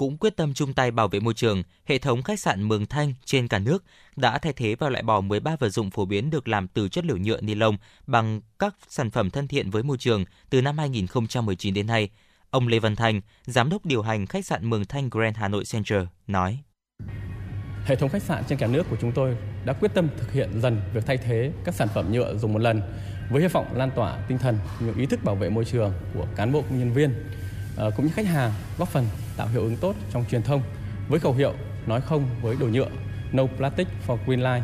cũng 0.01 0.17
quyết 0.17 0.37
tâm 0.37 0.55
chung 0.55 0.73
tay 0.73 0.91
bảo 0.91 1.09
vệ 1.09 1.21
môi 1.21 1.35
trường, 1.35 1.63
hệ 1.85 1.99
thống 1.99 2.23
khách 2.23 2.41
sạn 2.41 2.63
Mường 2.63 2.87
Thanh 2.87 3.15
trên 3.25 3.49
cả 3.49 3.59
nước 3.59 3.85
đã 4.17 4.39
thay 4.39 4.53
thế 4.53 4.75
và 4.75 4.89
loại 4.89 5.03
bỏ 5.03 5.21
13 5.21 5.57
vật 5.57 5.69
dụng 5.69 5.91
phổ 5.91 6.05
biến 6.05 6.31
được 6.31 6.49
làm 6.49 6.69
từ 6.69 6.89
chất 6.89 7.05
liệu 7.05 7.17
nhựa 7.17 7.41
ni 7.41 7.55
lông 7.55 7.77
bằng 8.07 8.41
các 8.59 8.75
sản 8.89 9.11
phẩm 9.11 9.31
thân 9.31 9.49
thiện 9.49 9.71
với 9.71 9.83
môi 9.83 9.99
trường 9.99 10.25
từ 10.51 10.63
năm 10.63 10.79
2019 10.79 11.75
đến 11.75 11.87
nay. 11.87 12.09
Ông 12.51 12.69
Lê 12.69 12.79
Văn 12.79 12.97
Thành, 12.97 13.21
giám 13.47 13.71
đốc 13.71 13.87
điều 13.87 14.03
hành 14.03 14.27
khách 14.27 14.47
sạn 14.47 14.71
Mường 14.71 14.85
Thanh 14.85 15.11
Grand 15.11 15.37
Hà 15.37 15.49
Nội 15.49 15.65
Center 15.73 16.03
nói: 16.27 16.59
Hệ 17.85 17.97
thống 17.97 18.09
khách 18.09 18.23
sạn 18.23 18.45
trên 18.49 18.59
cả 18.59 18.67
nước 18.67 18.87
của 18.91 18.97
chúng 19.01 19.13
tôi 19.13 19.37
đã 19.65 19.73
quyết 19.73 19.95
tâm 19.95 20.09
thực 20.19 20.33
hiện 20.33 20.61
dần 20.61 20.81
việc 20.95 21.07
thay 21.07 21.17
thế 21.17 21.53
các 21.65 21.75
sản 21.75 21.89
phẩm 21.95 22.13
nhựa 22.13 22.37
dùng 22.37 22.53
một 22.53 22.59
lần 22.59 22.83
với 23.31 23.43
hy 23.43 23.49
vọng 23.49 23.67
lan 23.75 23.91
tỏa 23.97 24.25
tinh 24.29 24.39
thần 24.39 24.59
những 24.81 24.97
ý 24.97 25.07
thức 25.07 25.25
bảo 25.25 25.35
vệ 25.35 25.51
môi 25.51 25.65
trường 25.65 25.93
của 26.15 26.27
cán 26.37 26.53
bộ 26.53 26.63
công 26.63 26.79
nhân 26.79 26.93
viên 26.93 27.15
Ờ, 27.77 27.91
cũng 27.97 28.07
như 28.07 28.13
khách 28.13 28.27
hàng 28.27 28.53
góp 28.79 28.89
phần 28.89 29.07
tạo 29.37 29.49
hiệu 29.49 29.63
ứng 29.63 29.77
tốt 29.77 29.95
trong 30.13 30.25
truyền 30.31 30.43
thông 30.43 30.63
với 31.09 31.21
khẩu 31.21 31.35
hiệu 31.35 31.55
nói 31.87 32.01
không 32.01 32.29
với 32.43 32.57
đồ 32.57 32.67
nhựa, 32.67 32.89
No 33.33 33.47
Plastic 33.47 33.87
for 34.07 34.17
Green 34.27 34.41
Line. 34.41 34.63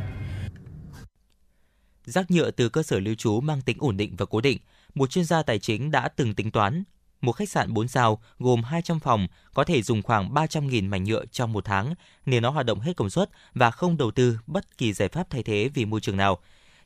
Rác 2.04 2.30
nhựa 2.30 2.50
từ 2.50 2.68
cơ 2.68 2.82
sở 2.82 3.00
lưu 3.00 3.14
trú 3.14 3.40
mang 3.40 3.60
tính 3.60 3.76
ổn 3.80 3.96
định 3.96 4.16
và 4.16 4.26
cố 4.26 4.40
định. 4.40 4.58
Một 4.94 5.10
chuyên 5.10 5.24
gia 5.24 5.42
tài 5.42 5.58
chính 5.58 5.90
đã 5.90 6.08
từng 6.08 6.34
tính 6.34 6.50
toán, 6.50 6.84
một 7.20 7.32
khách 7.32 7.48
sạn 7.48 7.74
4 7.74 7.88
sao 7.88 8.20
gồm 8.38 8.62
200 8.62 9.00
phòng 9.00 9.26
có 9.54 9.64
thể 9.64 9.82
dùng 9.82 10.02
khoảng 10.02 10.34
300.000 10.34 10.88
mảnh 10.88 11.04
nhựa 11.04 11.24
trong 11.26 11.52
một 11.52 11.64
tháng, 11.64 11.94
nếu 12.26 12.40
nó 12.40 12.50
hoạt 12.50 12.66
động 12.66 12.80
hết 12.80 12.96
công 12.96 13.10
suất 13.10 13.30
và 13.54 13.70
không 13.70 13.96
đầu 13.96 14.10
tư 14.10 14.38
bất 14.46 14.78
kỳ 14.78 14.92
giải 14.92 15.08
pháp 15.08 15.30
thay 15.30 15.42
thế 15.42 15.70
vì 15.74 15.84
môi 15.84 16.00
trường 16.00 16.16
nào. 16.16 16.38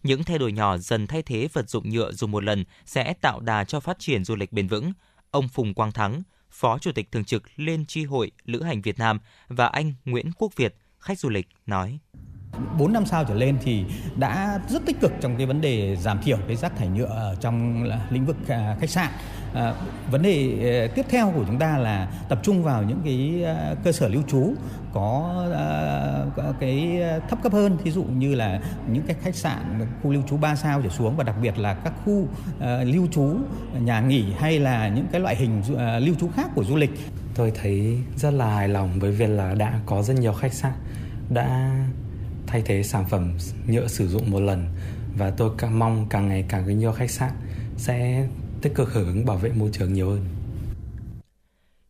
Những 0.03 0.25
thay 0.25 0.39
đổi 0.39 0.53
nhỏ 0.53 0.77
dần 0.77 1.07
thay 1.07 1.23
thế 1.23 1.49
vật 1.53 1.69
dụng 1.69 1.91
nhựa 1.91 2.13
dùng 2.13 2.31
một 2.31 2.45
lần 2.45 2.65
sẽ 2.87 3.15
tạo 3.21 3.41
đà 3.41 3.65
cho 3.65 3.81
phát 3.81 3.99
triển 3.99 4.25
du 4.25 4.37
lịch 4.37 4.53
bền 4.53 4.69
vững. 4.69 4.93
Ông 5.31 5.49
Phùng 5.49 5.75
Quang 5.75 5.93
Thắng, 5.93 6.23
Phó 6.51 6.79
Chủ 6.79 6.93
tịch 6.93 7.13
Thường 7.13 7.25
trực 7.25 7.43
Liên 7.57 7.87
tri 7.87 8.05
hội 8.05 8.31
Lữ 8.45 8.63
hành 8.63 8.83
Việt 8.83 8.99
Nam 8.99 9.21
và 9.49 9.67
anh 9.67 9.95
Nguyễn 10.05 10.31
Quốc 10.39 10.57
Việt, 10.57 10.77
khách 10.99 11.19
du 11.19 11.29
lịch, 11.29 11.49
nói. 11.67 11.99
4 12.79 12.93
năm 12.93 13.07
sao 13.07 13.25
trở 13.25 13.35
lên 13.35 13.59
thì 13.63 13.85
đã 14.17 14.61
rất 14.69 14.83
tích 14.87 15.01
cực 15.01 15.13
trong 15.21 15.37
cái 15.37 15.47
vấn 15.47 15.61
đề 15.61 15.97
giảm 15.97 16.19
thiểu 16.23 16.39
cái 16.47 16.57
rác 16.57 16.77
thải 16.77 16.89
nhựa 16.89 17.05
ở 17.05 17.37
trong 17.41 17.85
lĩnh 18.11 18.27
vực 18.27 18.37
à, 18.49 18.77
khách 18.81 18.91
sạn. 18.91 19.11
À, 19.55 19.75
vấn 20.11 20.23
đề 20.23 20.57
à, 20.87 20.93
tiếp 20.95 21.07
theo 21.09 21.33
của 21.35 21.45
chúng 21.47 21.59
ta 21.59 21.79
là 21.79 22.09
tập 22.29 22.41
trung 22.43 22.63
vào 22.63 22.83
những 22.83 23.01
cái 23.05 23.45
à, 23.45 23.75
cơ 23.85 23.93
sở 23.93 24.09
lưu 24.09 24.23
trú 24.29 24.55
có, 24.93 25.45
cái 26.61 27.03
thấp 27.29 27.39
cấp 27.43 27.53
hơn, 27.53 27.79
thí 27.85 27.91
dụ 27.91 28.03
như 28.03 28.35
là 28.35 28.61
những 28.93 29.03
cái 29.07 29.17
khách 29.23 29.35
sạn 29.35 29.87
khu 30.03 30.13
lưu 30.13 30.23
trú 30.29 30.37
3 30.37 30.57
sao 30.57 30.83
trở 30.83 30.89
xuống 30.89 31.17
và 31.17 31.25
đặc 31.25 31.37
biệt 31.43 31.59
là 31.59 31.75
các 31.75 31.93
khu 32.05 32.13
uh, 32.13 32.29
lưu 32.85 33.07
trú 33.13 33.37
nhà 33.81 34.01
nghỉ 34.01 34.25
hay 34.39 34.59
là 34.59 34.89
những 34.89 35.07
cái 35.13 35.21
loại 35.21 35.37
hình 35.37 35.63
uh, 35.73 35.79
lưu 36.03 36.15
trú 36.21 36.29
khác 36.37 36.51
của 36.55 36.65
du 36.65 36.77
lịch. 36.77 36.91
Tôi 37.35 37.53
thấy 37.61 37.99
rất 38.17 38.31
là 38.31 38.55
hài 38.55 38.69
lòng 38.69 38.91
với 38.99 39.13
việc 39.13 39.31
là 39.31 39.55
đã 39.55 39.81
có 39.87 40.03
rất 40.03 40.15
nhiều 40.15 40.33
khách 40.33 40.53
sạn 40.53 40.73
đã 41.31 41.71
thay 42.51 42.63
thế 42.63 42.83
sản 42.83 43.05
phẩm 43.11 43.33
nhựa 43.67 43.89
sử 43.89 44.09
dụng 44.09 44.31
một 44.31 44.41
lần 44.41 44.67
và 45.17 45.31
tôi 45.31 45.51
càng 45.59 45.79
mong 45.79 46.07
càng 46.11 46.29
ngày 46.29 46.45
càng 46.49 46.65
có 46.67 46.73
nhiều 46.73 46.93
khách 46.93 47.11
sạn 47.11 47.33
sẽ 47.77 48.29
tích 48.63 48.75
cực 48.75 48.93
hưởng 48.93 49.07
ứng 49.07 49.25
bảo 49.25 49.37
vệ 49.37 49.53
môi 49.53 49.71
trường 49.73 49.93
nhiều 49.93 50.11
hơn. 50.11 50.25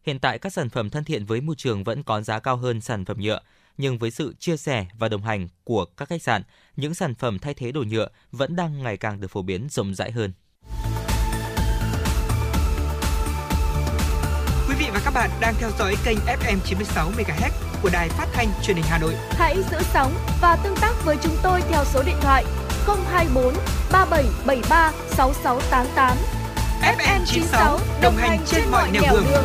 Hiện 0.02 0.18
tại 0.18 0.38
các 0.38 0.52
sản 0.52 0.68
phẩm 0.68 0.90
thân 0.90 1.04
thiện 1.04 1.24
với 1.24 1.40
môi 1.40 1.56
trường 1.58 1.84
vẫn 1.84 2.02
có 2.02 2.20
giá 2.20 2.40
cao 2.40 2.56
hơn 2.56 2.80
sản 2.80 3.04
phẩm 3.04 3.20
nhựa, 3.20 3.40
nhưng 3.78 3.98
với 3.98 4.10
sự 4.10 4.34
chia 4.38 4.56
sẻ 4.56 4.86
và 4.98 5.08
đồng 5.08 5.22
hành 5.22 5.48
của 5.64 5.84
các 5.84 6.08
khách 6.08 6.22
sạn, 6.22 6.42
những 6.76 6.94
sản 6.94 7.14
phẩm 7.14 7.38
thay 7.38 7.54
thế 7.54 7.72
đồ 7.72 7.82
nhựa 7.82 8.08
vẫn 8.32 8.56
đang 8.56 8.82
ngày 8.82 8.96
càng 8.96 9.20
được 9.20 9.28
phổ 9.30 9.42
biến 9.42 9.68
rộng 9.70 9.94
rãi 9.94 10.10
hơn. 10.10 10.32
Vị 14.80 14.86
và 14.92 15.00
các 15.04 15.14
bạn 15.14 15.30
đang 15.40 15.54
theo 15.58 15.70
dõi 15.78 15.94
kênh 16.04 16.18
FM 16.18 16.58
96 16.64 17.10
MHz 17.10 17.50
của 17.82 17.90
đài 17.92 18.08
phát 18.08 18.26
thanh 18.32 18.48
truyền 18.62 18.76
hình 18.76 18.86
Hà 18.88 18.98
Nội. 18.98 19.14
Hãy 19.30 19.56
giữ 19.70 19.78
sóng 19.82 20.12
và 20.40 20.56
tương 20.64 20.76
tác 20.80 20.92
với 21.04 21.16
chúng 21.22 21.36
tôi 21.42 21.60
theo 21.70 21.84
số 21.84 22.02
điện 22.06 22.16
thoại 22.20 22.44
024 22.86 23.54
3773 23.92 24.92
6688. 25.08 26.16
FM 26.98 27.24
96 27.26 27.78
đồng 28.02 28.16
hành 28.16 28.38
trên 28.46 28.62
mọi 28.70 28.90
nẻo 28.90 29.02
đường. 29.12 29.24
đường. 29.30 29.44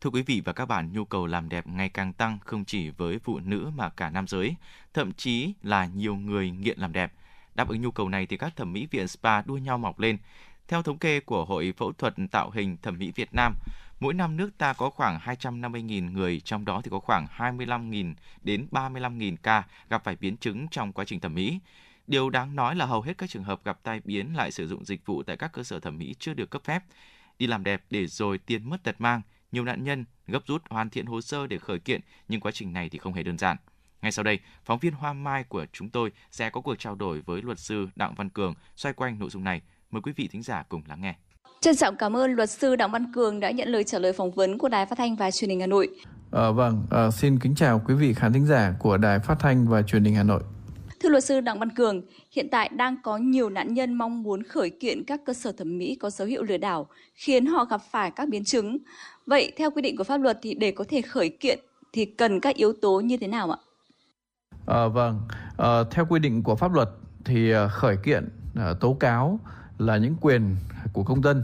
Thưa 0.00 0.10
quý 0.10 0.22
vị 0.22 0.42
và 0.44 0.52
các 0.52 0.66
bạn, 0.66 0.92
nhu 0.92 1.04
cầu 1.04 1.26
làm 1.26 1.48
đẹp 1.48 1.66
ngày 1.66 1.88
càng 1.88 2.12
tăng 2.12 2.38
không 2.44 2.64
chỉ 2.64 2.90
với 2.90 3.18
phụ 3.24 3.38
nữ 3.38 3.70
mà 3.76 3.88
cả 3.88 4.10
nam 4.10 4.26
giới, 4.26 4.56
thậm 4.94 5.12
chí 5.12 5.54
là 5.62 5.86
nhiều 5.86 6.16
người 6.16 6.50
nghiện 6.50 6.78
làm 6.78 6.92
đẹp. 6.92 7.12
Đáp 7.56 7.68
ứng 7.68 7.80
nhu 7.80 7.90
cầu 7.90 8.08
này 8.08 8.26
thì 8.26 8.36
các 8.36 8.56
thẩm 8.56 8.72
mỹ 8.72 8.86
viện 8.90 9.08
spa 9.08 9.42
đua 9.42 9.56
nhau 9.58 9.78
mọc 9.78 9.98
lên. 9.98 10.18
Theo 10.68 10.82
thống 10.82 10.98
kê 10.98 11.20
của 11.20 11.44
Hội 11.44 11.74
Phẫu 11.76 11.92
thuật 11.92 12.14
Tạo 12.30 12.50
hình 12.50 12.76
Thẩm 12.82 12.98
mỹ 12.98 13.12
Việt 13.14 13.34
Nam, 13.34 13.54
mỗi 14.00 14.14
năm 14.14 14.36
nước 14.36 14.50
ta 14.58 14.72
có 14.72 14.90
khoảng 14.90 15.18
250.000 15.18 16.12
người, 16.12 16.40
trong 16.40 16.64
đó 16.64 16.80
thì 16.84 16.90
có 16.90 17.00
khoảng 17.00 17.26
25.000 17.36 18.14
đến 18.42 18.66
35.000 18.70 19.36
ca 19.42 19.64
gặp 19.90 20.04
phải 20.04 20.16
biến 20.16 20.36
chứng 20.36 20.68
trong 20.68 20.92
quá 20.92 21.04
trình 21.04 21.20
thẩm 21.20 21.34
mỹ. 21.34 21.58
Điều 22.06 22.30
đáng 22.30 22.56
nói 22.56 22.76
là 22.76 22.86
hầu 22.86 23.02
hết 23.02 23.18
các 23.18 23.30
trường 23.30 23.44
hợp 23.44 23.64
gặp 23.64 23.78
tai 23.82 24.00
biến 24.04 24.36
lại 24.36 24.50
sử 24.50 24.68
dụng 24.68 24.84
dịch 24.84 25.06
vụ 25.06 25.22
tại 25.22 25.36
các 25.36 25.52
cơ 25.52 25.62
sở 25.62 25.80
thẩm 25.80 25.98
mỹ 25.98 26.14
chưa 26.18 26.34
được 26.34 26.50
cấp 26.50 26.62
phép. 26.64 26.82
Đi 27.38 27.46
làm 27.46 27.64
đẹp 27.64 27.82
để 27.90 28.06
rồi 28.06 28.38
tiền 28.38 28.70
mất 28.70 28.82
tật 28.82 29.00
mang, 29.00 29.22
nhiều 29.52 29.64
nạn 29.64 29.84
nhân 29.84 30.04
gấp 30.26 30.46
rút 30.46 30.62
hoàn 30.70 30.90
thiện 30.90 31.06
hồ 31.06 31.20
sơ 31.20 31.46
để 31.46 31.58
khởi 31.58 31.78
kiện, 31.78 32.00
nhưng 32.28 32.40
quá 32.40 32.52
trình 32.52 32.72
này 32.72 32.88
thì 32.88 32.98
không 32.98 33.12
hề 33.12 33.22
đơn 33.22 33.38
giản. 33.38 33.56
Ngay 34.02 34.12
sau 34.12 34.22
đây, 34.22 34.38
phóng 34.64 34.78
viên 34.78 34.92
Hoa 34.92 35.12
Mai 35.12 35.44
của 35.44 35.66
chúng 35.72 35.90
tôi 35.90 36.12
sẽ 36.30 36.50
có 36.50 36.60
cuộc 36.60 36.74
trao 36.78 36.94
đổi 36.94 37.20
với 37.20 37.42
luật 37.42 37.58
sư 37.58 37.88
Đặng 37.96 38.14
Văn 38.14 38.30
Cường 38.30 38.54
xoay 38.76 38.92
quanh 38.92 39.18
nội 39.18 39.30
dung 39.30 39.44
này. 39.44 39.60
Mời 39.90 40.02
quý 40.02 40.12
vị 40.16 40.28
thính 40.32 40.42
giả 40.42 40.64
cùng 40.68 40.82
lắng 40.88 41.00
nghe. 41.00 41.14
Trân 41.60 41.76
trọng 41.76 41.96
cảm 41.96 42.16
ơn 42.16 42.32
luật 42.32 42.50
sư 42.50 42.76
Đặng 42.76 42.90
Văn 42.90 43.12
Cường 43.12 43.40
đã 43.40 43.50
nhận 43.50 43.68
lời 43.68 43.84
trả 43.84 43.98
lời 43.98 44.12
phỏng 44.12 44.30
vấn 44.30 44.58
của 44.58 44.68
Đài 44.68 44.86
Phát 44.86 44.98
thanh 44.98 45.16
và 45.16 45.30
Truyền 45.30 45.50
hình 45.50 45.60
Hà 45.60 45.66
Nội. 45.66 45.88
À, 46.32 46.50
vâng, 46.50 46.86
à, 46.90 47.10
xin 47.10 47.38
kính 47.38 47.54
chào 47.54 47.82
quý 47.86 47.94
vị 47.94 48.14
khán 48.14 48.32
thính 48.32 48.46
giả 48.46 48.74
của 48.78 48.96
Đài 48.96 49.18
Phát 49.18 49.36
thanh 49.40 49.68
và 49.68 49.82
Truyền 49.82 50.04
hình 50.04 50.14
Hà 50.14 50.22
Nội. 50.22 50.42
Thưa 51.00 51.08
luật 51.08 51.24
sư 51.24 51.40
Đặng 51.40 51.58
Văn 51.58 51.70
Cường, 51.70 52.02
hiện 52.32 52.48
tại 52.50 52.68
đang 52.68 52.96
có 53.02 53.16
nhiều 53.16 53.50
nạn 53.50 53.74
nhân 53.74 53.94
mong 53.94 54.22
muốn 54.22 54.42
khởi 54.42 54.70
kiện 54.70 55.04
các 55.04 55.20
cơ 55.26 55.32
sở 55.32 55.52
thẩm 55.52 55.78
mỹ 55.78 55.96
có 56.00 56.10
dấu 56.10 56.28
hiệu 56.28 56.42
lừa 56.42 56.56
đảo, 56.56 56.86
khiến 57.14 57.46
họ 57.46 57.64
gặp 57.64 57.80
phải 57.90 58.10
các 58.10 58.28
biến 58.28 58.44
chứng. 58.44 58.78
Vậy 59.26 59.52
theo 59.56 59.70
quy 59.70 59.82
định 59.82 59.96
của 59.96 60.04
pháp 60.04 60.16
luật 60.16 60.38
thì 60.42 60.54
để 60.54 60.70
có 60.70 60.84
thể 60.88 61.02
khởi 61.02 61.28
kiện 61.28 61.58
thì 61.92 62.04
cần 62.04 62.40
các 62.40 62.56
yếu 62.56 62.72
tố 62.72 63.00
như 63.00 63.16
thế 63.16 63.26
nào 63.26 63.50
ạ? 63.50 63.58
À, 64.66 64.86
vâng, 64.86 65.20
à, 65.56 65.68
theo 65.90 66.06
quy 66.06 66.18
định 66.20 66.42
của 66.42 66.56
pháp 66.56 66.72
luật 66.72 66.90
thì 67.24 67.50
ờ, 67.50 67.68
khởi 67.68 67.96
kiện 67.96 68.28
à, 68.54 68.72
tố 68.80 68.94
cáo 68.94 69.40
là 69.78 69.96
những 69.96 70.16
quyền 70.20 70.56
của 70.92 71.04
công 71.04 71.22
dân 71.22 71.42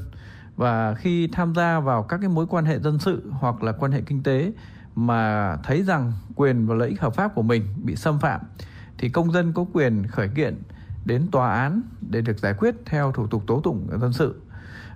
và 0.57 0.95
khi 0.95 1.29
tham 1.33 1.55
gia 1.55 1.81
vào 1.81 2.03
các 2.03 2.17
cái 2.17 2.29
mối 2.29 2.47
quan 2.47 2.65
hệ 2.65 2.79
dân 2.79 2.99
sự 2.99 3.31
hoặc 3.31 3.63
là 3.63 3.73
quan 3.73 3.93
hệ 3.93 4.01
kinh 4.01 4.23
tế 4.23 4.53
mà 4.95 5.57
thấy 5.57 5.83
rằng 5.83 6.13
quyền 6.37 6.67
và 6.67 6.75
lợi 6.75 6.89
ích 6.89 7.01
hợp 7.01 7.15
pháp 7.15 7.35
của 7.35 7.43
mình 7.43 7.63
bị 7.85 7.97
xâm 7.97 8.19
phạm 8.19 8.41
thì 8.99 9.09
công 9.09 9.33
dân 9.33 9.53
có 9.53 9.67
quyền 9.73 10.07
khởi 10.07 10.29
kiện 10.29 10.63
đến 11.05 11.27
tòa 11.33 11.55
án 11.55 11.83
để 12.11 12.21
được 12.21 12.39
giải 12.39 12.55
quyết 12.55 12.75
theo 12.87 13.13
thủ 13.13 13.27
tục 13.27 13.43
tố 13.47 13.61
tụng 13.61 13.89
dân 14.01 14.13
sự. 14.13 14.41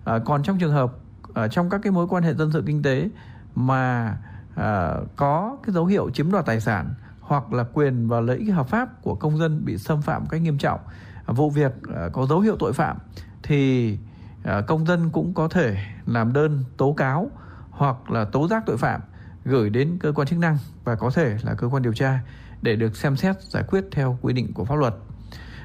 À, 0.04 0.18
còn 0.24 0.42
trong 0.42 0.58
trường 0.58 0.72
hợp 0.72 0.92
à, 1.34 1.48
trong 1.48 1.70
các 1.70 1.80
cái 1.82 1.92
mối 1.92 2.06
quan 2.08 2.22
hệ 2.22 2.34
dân 2.34 2.52
sự 2.52 2.62
kinh 2.66 2.82
tế 2.82 3.08
mà 3.54 4.16
à, 4.54 4.94
có 5.16 5.56
cái 5.62 5.74
dấu 5.74 5.86
hiệu 5.86 6.10
chiếm 6.10 6.32
đoạt 6.32 6.46
tài 6.46 6.60
sản 6.60 6.94
hoặc 7.26 7.52
là 7.52 7.64
quyền 7.72 8.08
và 8.08 8.20
lợi 8.20 8.36
ích 8.36 8.54
hợp 8.54 8.68
pháp 8.68 9.02
của 9.02 9.14
công 9.14 9.38
dân 9.38 9.64
bị 9.64 9.78
xâm 9.78 10.02
phạm 10.02 10.22
một 10.22 10.28
cách 10.30 10.42
nghiêm 10.42 10.58
trọng, 10.58 10.80
vụ 11.26 11.50
việc 11.50 11.72
ờ, 11.94 12.10
có 12.12 12.26
dấu 12.26 12.40
hiệu 12.40 12.56
tội 12.58 12.72
phạm 12.72 12.96
thì 13.42 13.98
ờ, 14.44 14.62
công 14.62 14.86
dân 14.86 15.10
cũng 15.10 15.34
có 15.34 15.48
thể 15.48 15.76
làm 16.06 16.32
đơn 16.32 16.64
tố 16.76 16.92
cáo 16.92 17.30
hoặc 17.70 18.10
là 18.10 18.24
tố 18.24 18.48
giác 18.48 18.62
tội 18.66 18.76
phạm 18.76 19.00
gửi 19.44 19.70
đến 19.70 19.98
cơ 20.00 20.12
quan 20.12 20.28
chức 20.28 20.38
năng 20.38 20.58
và 20.84 20.94
có 20.94 21.10
thể 21.10 21.36
là 21.42 21.54
cơ 21.54 21.68
quan 21.68 21.82
điều 21.82 21.92
tra 21.92 22.20
để 22.62 22.76
được 22.76 22.96
xem 22.96 23.16
xét 23.16 23.42
giải 23.42 23.62
quyết 23.68 23.84
theo 23.92 24.18
quy 24.22 24.32
định 24.32 24.52
của 24.54 24.64
pháp 24.64 24.74
luật. 24.74 24.94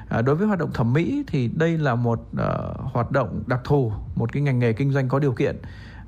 À, 0.08 0.22
đối 0.22 0.36
với 0.36 0.46
hoạt 0.46 0.58
động 0.58 0.70
thẩm 0.74 0.92
mỹ 0.92 1.24
thì 1.26 1.48
đây 1.48 1.78
là 1.78 1.94
một 1.94 2.20
uh, 2.20 2.92
hoạt 2.92 3.10
động 3.10 3.42
đặc 3.46 3.60
thù, 3.64 3.92
một 4.14 4.32
cái 4.32 4.42
ngành 4.42 4.58
nghề 4.58 4.72
kinh 4.72 4.92
doanh 4.92 5.08
có 5.08 5.18
điều 5.18 5.32
kiện. 5.32 5.56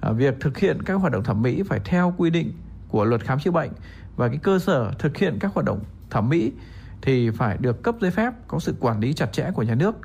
À, 0.01 0.11
việc 0.13 0.41
thực 0.41 0.59
hiện 0.59 0.83
các 0.83 0.95
hoạt 0.95 1.13
động 1.13 1.25
thẩm 1.25 1.43
mỹ 1.43 1.63
phải 1.63 1.81
theo 1.85 2.15
quy 2.17 2.31
định 2.31 2.53
của 2.89 3.05
luật 3.05 3.25
khám 3.25 3.41
chữa 3.41 3.51
bệnh 3.51 3.71
và 4.17 4.29
cái 4.29 4.39
cơ 4.43 4.59
sở 4.59 4.93
thực 4.99 5.17
hiện 5.17 5.39
các 5.41 5.55
hoạt 5.55 5.67
động 5.67 5.81
thẩm 6.11 6.29
mỹ 6.29 6.53
thì 7.03 7.31
phải 7.31 7.57
được 7.61 7.83
cấp 7.83 7.95
giấy 8.01 8.11
phép, 8.11 8.33
có 8.49 8.59
sự 8.59 8.75
quản 8.81 9.01
lý 9.01 9.13
chặt 9.13 9.33
chẽ 9.33 9.51
của 9.55 9.63
nhà 9.63 9.75
nước. 9.75 9.97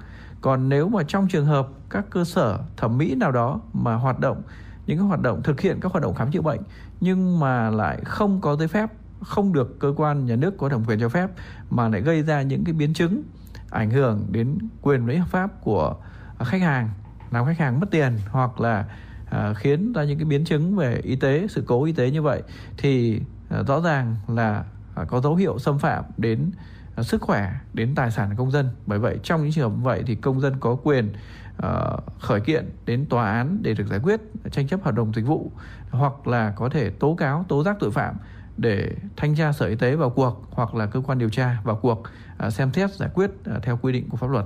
Còn 0.42 0.70
nếu 0.70 0.90
mà 0.90 1.04
trong 1.04 1.28
trường 1.28 1.46
hợp 1.46 1.68
các 1.90 2.06
cơ 2.10 2.24
sở 2.24 2.60
thẩm 2.78 2.98
mỹ 2.98 3.16
nào 3.16 3.32
đó 3.32 3.62
mà 3.74 3.96
hoạt 3.96 4.20
động, 4.20 4.42
những 4.88 4.98
cái 4.98 5.08
hoạt 5.08 5.22
động 5.22 5.42
thực 5.44 5.62
hiện 5.62 5.80
các 5.82 5.92
hoạt 5.92 6.04
động 6.04 6.16
khám 6.16 6.32
chữa 6.32 6.42
bệnh 6.42 6.60
nhưng 7.02 7.40
mà 7.40 7.70
lại 7.70 8.02
không 8.04 8.42
có 8.42 8.56
giấy 8.56 8.68
phép, 8.68 8.90
không 9.22 9.54
được 9.54 9.80
cơ 9.80 9.94
quan 9.98 10.26
nhà 10.26 10.36
nước 10.36 10.58
có 10.58 10.70
thẩm 10.70 10.86
quyền 10.86 11.00
cho 11.00 11.10
phép 11.10 11.30
mà 11.70 11.90
lại 11.90 12.02
gây 12.02 12.24
ra 12.24 12.42
những 12.42 12.64
cái 12.64 12.74
biến 12.74 12.94
chứng 12.94 13.24
ảnh 13.70 13.90
hưởng 13.90 14.26
đến 14.32 14.58
quyền 14.82 15.08
lợi 15.08 15.18
hợp 15.18 15.28
pháp 15.28 15.62
của 15.62 15.96
khách 16.40 16.62
hàng 16.62 16.90
làm 17.32 17.46
khách 17.46 17.58
hàng 17.60 17.80
mất 17.80 17.92
tiền 17.92 18.18
hoặc 18.30 18.60
là 18.60 18.86
à, 19.30 19.54
khiến 19.54 19.94
ra 19.94 20.04
những 20.04 20.18
cái 20.18 20.26
biến 20.26 20.46
chứng 20.46 20.76
về 20.76 21.00
y 21.04 21.16
tế 21.16 21.48
sự 21.50 21.64
cố 21.68 21.84
y 21.84 21.92
tế 21.92 22.12
như 22.12 22.22
vậy 22.22 22.42
thì 22.78 23.22
à, 23.50 23.64
rõ 23.68 23.82
ràng 23.82 24.16
là 24.28 24.64
à, 24.96 25.04
có 25.04 25.22
dấu 25.22 25.36
hiệu 25.36 25.60
xâm 25.60 25.80
phạm 25.80 26.04
đến 26.18 26.52
à, 26.96 27.04
sức 27.04 27.22
khỏe 27.22 27.54
đến 27.74 27.96
tài 27.96 28.12
sản 28.12 28.30
của 28.30 28.36
công 28.44 28.52
dân 28.52 28.70
bởi 28.86 29.00
vậy 29.00 29.20
trong 29.24 29.44
những 29.44 29.52
trường 29.52 29.70
hợp 29.70 29.84
vậy 29.84 30.04
thì 30.06 30.16
công 30.16 30.40
dân 30.40 30.56
có 30.60 30.76
quyền 30.84 31.14
uh, 31.58 32.04
khởi 32.20 32.42
kiện 32.42 32.70
đến 32.86 33.06
tòa 33.06 33.32
án 33.32 33.58
để 33.62 33.74
được 33.74 33.88
giải 33.88 34.00
quyết 34.04 34.22
tranh 34.52 34.68
chấp 34.68 34.84
hợp 34.84 34.96
đồng 34.96 35.14
dịch 35.14 35.26
vụ 35.26 35.52
hoặc 35.92 36.28
là 36.28 36.54
có 36.56 36.70
thể 36.70 36.90
tố 36.90 37.16
cáo 37.16 37.46
tố 37.48 37.64
giác 37.64 37.78
tội 37.80 37.92
phạm 37.92 38.16
để 38.58 38.92
thanh 39.18 39.36
tra 39.36 39.52
sở 39.52 39.66
y 39.66 39.76
tế 39.76 39.96
vào 39.96 40.10
cuộc 40.10 40.48
hoặc 40.52 40.76
là 40.76 40.86
cơ 40.86 41.02
quan 41.02 41.18
điều 41.18 41.30
tra 41.30 41.58
vào 41.64 41.76
cuộc 41.76 42.04
uh, 42.46 42.54
xem 42.54 42.74
xét 42.74 42.94
giải 42.94 43.10
quyết 43.14 43.30
uh, 43.30 43.64
theo 43.64 43.80
quy 43.82 43.94
định 43.94 44.10
của 44.10 44.18
pháp 44.18 44.30
luật. 44.30 44.46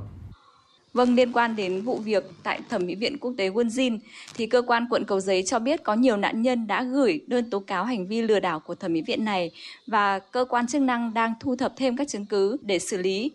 Vâng, 0.93 1.15
liên 1.15 1.31
quan 1.31 1.55
đến 1.55 1.81
vụ 1.81 1.97
việc 1.97 2.23
tại 2.43 2.59
Thẩm 2.69 2.85
mỹ 2.85 2.95
viện 2.95 3.17
quốc 3.17 3.33
tế 3.37 3.49
Wonjin 3.49 3.99
thì 4.35 4.47
cơ 4.47 4.61
quan 4.61 4.87
quận 4.89 5.05
Cầu 5.05 5.19
Giấy 5.19 5.43
cho 5.43 5.59
biết 5.59 5.83
có 5.83 5.93
nhiều 5.93 6.17
nạn 6.17 6.41
nhân 6.41 6.67
đã 6.67 6.83
gửi 6.83 7.21
đơn 7.27 7.49
tố 7.49 7.59
cáo 7.59 7.85
hành 7.85 8.07
vi 8.07 8.21
lừa 8.21 8.39
đảo 8.39 8.59
của 8.59 8.75
thẩm 8.75 8.93
mỹ 8.93 9.01
viện 9.01 9.25
này 9.25 9.51
và 9.87 10.19
cơ 10.19 10.45
quan 10.49 10.67
chức 10.67 10.81
năng 10.81 11.13
đang 11.13 11.33
thu 11.39 11.55
thập 11.55 11.73
thêm 11.77 11.97
các 11.97 12.07
chứng 12.07 12.25
cứ 12.25 12.57
để 12.61 12.79
xử 12.79 12.97
lý. 12.97 13.31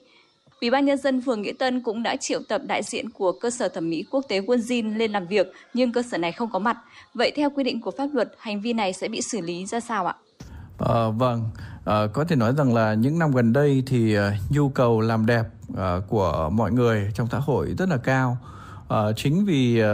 Ủy 0.60 0.70
ban 0.70 0.84
nhân 0.84 0.98
dân 0.98 1.22
phường 1.22 1.42
Nghĩa 1.42 1.52
Tân 1.52 1.80
cũng 1.80 2.02
đã 2.02 2.16
triệu 2.16 2.40
tập 2.48 2.62
đại 2.66 2.82
diện 2.82 3.10
của 3.10 3.32
cơ 3.32 3.50
sở 3.50 3.68
thẩm 3.68 3.90
mỹ 3.90 4.04
quốc 4.10 4.24
tế 4.28 4.40
Wonjin 4.40 4.96
lên 4.96 5.12
làm 5.12 5.26
việc 5.26 5.52
nhưng 5.74 5.92
cơ 5.92 6.02
sở 6.02 6.18
này 6.18 6.32
không 6.32 6.50
có 6.50 6.58
mặt. 6.58 6.76
Vậy 7.14 7.32
theo 7.36 7.50
quy 7.50 7.64
định 7.64 7.80
của 7.80 7.90
pháp 7.90 8.08
luật, 8.12 8.34
hành 8.38 8.60
vi 8.60 8.72
này 8.72 8.92
sẽ 8.92 9.08
bị 9.08 9.20
xử 9.22 9.40
lý 9.40 9.66
ra 9.66 9.80
sao 9.80 10.06
ạ? 10.06 10.14
À, 10.78 11.08
vâng, 11.18 11.44
à, 11.88 12.06
có 12.06 12.24
thể 12.24 12.36
nói 12.36 12.54
rằng 12.56 12.74
là 12.74 12.94
những 12.94 13.18
năm 13.18 13.30
gần 13.30 13.52
đây 13.52 13.82
thì 13.86 14.18
uh, 14.18 14.22
nhu 14.50 14.68
cầu 14.68 15.00
làm 15.00 15.26
đẹp 15.26 15.44
uh, 15.72 15.78
của 16.08 16.50
mọi 16.52 16.72
người 16.72 17.10
trong 17.14 17.28
xã 17.30 17.38
hội 17.38 17.74
rất 17.78 17.88
là 17.88 17.96
cao. 17.96 18.38
Uh, 18.82 19.16
chính 19.16 19.44
vì 19.44 19.82
uh, 19.82 19.88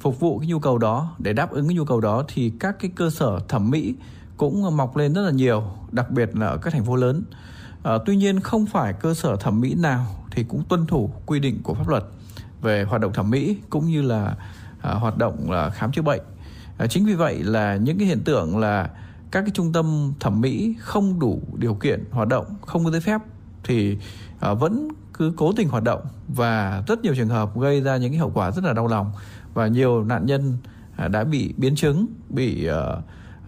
phục 0.00 0.20
vụ 0.20 0.38
cái 0.38 0.48
nhu 0.48 0.58
cầu 0.58 0.78
đó 0.78 1.14
để 1.18 1.32
đáp 1.32 1.50
ứng 1.50 1.68
cái 1.68 1.76
nhu 1.76 1.84
cầu 1.84 2.00
đó 2.00 2.24
thì 2.28 2.52
các 2.60 2.76
cái 2.80 2.90
cơ 2.96 3.10
sở 3.10 3.40
thẩm 3.48 3.70
mỹ 3.70 3.94
cũng 4.36 4.76
mọc 4.76 4.96
lên 4.96 5.12
rất 5.12 5.22
là 5.22 5.30
nhiều, 5.30 5.62
đặc 5.92 6.10
biệt 6.10 6.36
là 6.36 6.46
ở 6.46 6.56
các 6.56 6.72
thành 6.72 6.84
phố 6.84 6.96
lớn. 6.96 7.22
À, 7.82 7.92
tuy 8.06 8.16
nhiên 8.16 8.40
không 8.40 8.66
phải 8.66 8.92
cơ 8.92 9.14
sở 9.14 9.36
thẩm 9.36 9.60
mỹ 9.60 9.74
nào 9.74 10.06
thì 10.30 10.44
cũng 10.44 10.62
tuân 10.68 10.86
thủ 10.86 11.10
quy 11.26 11.40
định 11.40 11.60
của 11.62 11.74
pháp 11.74 11.88
luật 11.88 12.04
về 12.62 12.84
hoạt 12.84 13.00
động 13.00 13.12
thẩm 13.12 13.30
mỹ 13.30 13.56
cũng 13.70 13.86
như 13.86 14.02
là 14.02 14.36
à, 14.80 14.94
hoạt 14.94 15.18
động 15.18 15.50
là 15.50 15.70
khám 15.70 15.92
chữa 15.92 16.02
bệnh. 16.02 16.22
À, 16.78 16.86
chính 16.86 17.06
vì 17.06 17.14
vậy 17.14 17.42
là 17.42 17.76
những 17.76 17.98
cái 17.98 18.06
hiện 18.06 18.24
tượng 18.24 18.58
là 18.58 18.88
các 19.32 19.40
cái 19.40 19.50
trung 19.54 19.72
tâm 19.72 20.12
thẩm 20.20 20.40
mỹ 20.40 20.74
không 20.78 21.20
đủ 21.20 21.42
điều 21.56 21.74
kiện 21.74 22.04
hoạt 22.10 22.28
động, 22.28 22.44
không 22.66 22.84
có 22.84 22.90
giấy 22.90 23.00
phép 23.00 23.20
thì 23.64 23.98
uh, 24.50 24.60
vẫn 24.60 24.88
cứ 25.14 25.32
cố 25.36 25.52
tình 25.56 25.68
hoạt 25.68 25.82
động 25.84 26.02
và 26.28 26.82
rất 26.86 27.02
nhiều 27.02 27.14
trường 27.14 27.28
hợp 27.28 27.58
gây 27.58 27.80
ra 27.80 27.96
những 27.96 28.10
cái 28.10 28.18
hậu 28.18 28.30
quả 28.34 28.50
rất 28.50 28.64
là 28.64 28.72
đau 28.72 28.86
lòng 28.86 29.12
và 29.54 29.66
nhiều 29.66 30.04
nạn 30.04 30.26
nhân 30.26 30.56
uh, 31.04 31.10
đã 31.10 31.24
bị 31.24 31.54
biến 31.56 31.76
chứng, 31.76 32.06
bị 32.28 32.68
uh, 32.68 32.98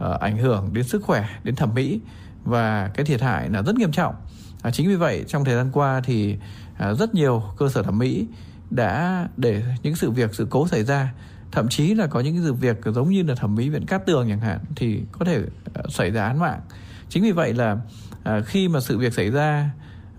uh, 0.04 0.20
ảnh 0.20 0.38
hưởng 0.38 0.70
đến 0.72 0.84
sức 0.84 1.02
khỏe, 1.02 1.28
đến 1.44 1.54
thẩm 1.54 1.74
mỹ 1.74 2.00
và 2.44 2.90
cái 2.94 3.06
thiệt 3.06 3.20
hại 3.20 3.50
là 3.50 3.62
rất 3.62 3.76
nghiêm 3.76 3.92
trọng. 3.92 4.14
À, 4.62 4.70
chính 4.70 4.88
vì 4.88 4.96
vậy 4.96 5.24
trong 5.28 5.44
thời 5.44 5.54
gian 5.54 5.70
qua 5.72 6.00
thì 6.04 6.36
à, 6.78 6.94
rất 6.94 7.14
nhiều 7.14 7.42
cơ 7.56 7.68
sở 7.68 7.82
thẩm 7.82 7.98
mỹ 7.98 8.26
đã 8.70 9.28
để 9.36 9.62
những 9.82 9.96
sự 9.96 10.10
việc 10.10 10.34
sự 10.34 10.46
cố 10.50 10.68
xảy 10.68 10.84
ra 10.84 11.12
thậm 11.54 11.68
chí 11.68 11.94
là 11.94 12.06
có 12.06 12.20
những 12.20 12.34
cái 12.34 12.42
sự 12.44 12.52
việc 12.52 12.80
giống 12.84 13.10
như 13.10 13.22
là 13.22 13.34
thẩm 13.34 13.54
mỹ 13.54 13.68
viện 13.68 13.86
cát 13.86 14.06
tường 14.06 14.26
chẳng 14.28 14.40
hạn, 14.40 14.58
thì 14.76 15.00
có 15.12 15.24
thể 15.24 15.40
ờ, 15.74 15.82
xảy 15.88 16.10
ra 16.10 16.26
án 16.26 16.38
mạng. 16.38 16.60
Chính 17.08 17.22
vì 17.22 17.32
vậy 17.32 17.54
là 17.54 17.78
ờ, 18.24 18.42
khi 18.42 18.68
mà 18.68 18.80
sự 18.80 18.98
việc 18.98 19.14
xảy 19.14 19.30
ra 19.30 19.70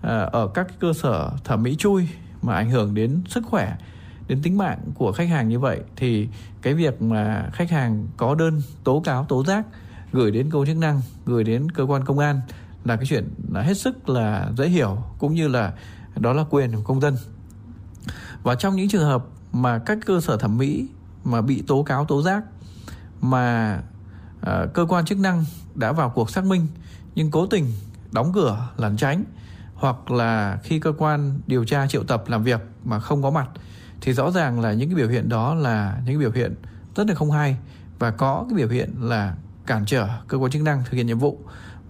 ờ, 0.02 0.28
ở 0.32 0.48
các 0.54 0.66
cơ 0.80 0.92
sở 0.92 1.30
thẩm 1.44 1.62
mỹ 1.62 1.76
chui 1.78 2.08
mà 2.42 2.54
ảnh 2.54 2.70
hưởng 2.70 2.94
đến 2.94 3.22
sức 3.28 3.44
khỏe, 3.44 3.76
đến 4.28 4.42
tính 4.42 4.58
mạng 4.58 4.78
của 4.94 5.12
khách 5.12 5.28
hàng 5.28 5.48
như 5.48 5.58
vậy, 5.58 5.80
thì 5.96 6.28
cái 6.62 6.74
việc 6.74 7.02
mà 7.02 7.50
khách 7.52 7.70
hàng 7.70 8.06
có 8.16 8.34
đơn 8.34 8.62
tố 8.84 9.00
cáo, 9.00 9.24
tố 9.24 9.44
giác, 9.44 9.66
gửi 10.12 10.30
đến 10.30 10.50
cơ 10.50 10.58
quan 10.58 10.66
chức 10.66 10.76
năng, 10.76 11.00
gửi 11.26 11.44
đến 11.44 11.70
cơ 11.70 11.84
quan 11.84 12.04
công 12.04 12.18
an 12.18 12.40
là 12.84 12.96
cái 12.96 13.06
chuyện 13.06 13.28
là 13.52 13.62
hết 13.62 13.78
sức 13.78 14.08
là 14.08 14.50
dễ 14.58 14.68
hiểu, 14.68 14.98
cũng 15.18 15.34
như 15.34 15.48
là 15.48 15.72
đó 16.16 16.32
là 16.32 16.44
quyền 16.50 16.72
của 16.72 16.82
công 16.82 17.00
dân. 17.00 17.16
Và 18.42 18.54
trong 18.54 18.76
những 18.76 18.88
trường 18.88 19.04
hợp 19.04 19.24
mà 19.52 19.78
các 19.78 19.98
cơ 20.06 20.20
sở 20.20 20.36
thẩm 20.36 20.58
mỹ 20.58 20.88
mà 21.26 21.40
bị 21.40 21.62
tố 21.66 21.82
cáo 21.82 22.04
tố 22.04 22.22
giác 22.22 22.44
mà 23.20 23.78
uh, 24.40 24.74
cơ 24.74 24.86
quan 24.88 25.04
chức 25.04 25.18
năng 25.18 25.44
đã 25.74 25.92
vào 25.92 26.10
cuộc 26.10 26.30
xác 26.30 26.44
minh 26.44 26.66
nhưng 27.14 27.30
cố 27.30 27.46
tình 27.46 27.72
đóng 28.12 28.32
cửa 28.34 28.68
lẩn 28.76 28.96
tránh 28.96 29.24
hoặc 29.74 30.10
là 30.10 30.58
khi 30.62 30.78
cơ 30.78 30.92
quan 30.98 31.40
điều 31.46 31.64
tra 31.64 31.86
triệu 31.86 32.04
tập 32.04 32.24
làm 32.28 32.44
việc 32.44 32.60
mà 32.84 33.00
không 33.00 33.22
có 33.22 33.30
mặt 33.30 33.48
thì 34.00 34.12
rõ 34.12 34.30
ràng 34.30 34.60
là 34.60 34.72
những 34.72 34.88
cái 34.88 34.96
biểu 34.96 35.08
hiện 35.08 35.28
đó 35.28 35.54
là 35.54 35.96
những 35.96 36.14
cái 36.14 36.18
biểu 36.18 36.30
hiện 36.30 36.54
rất 36.96 37.06
là 37.08 37.14
không 37.14 37.30
hay 37.30 37.56
và 37.98 38.10
có 38.10 38.46
cái 38.48 38.56
biểu 38.56 38.68
hiện 38.68 38.94
là 39.00 39.34
cản 39.66 39.86
trở 39.86 40.08
cơ 40.28 40.38
quan 40.38 40.50
chức 40.50 40.62
năng 40.62 40.84
thực 40.84 40.92
hiện 40.92 41.06
nhiệm 41.06 41.18
vụ 41.18 41.38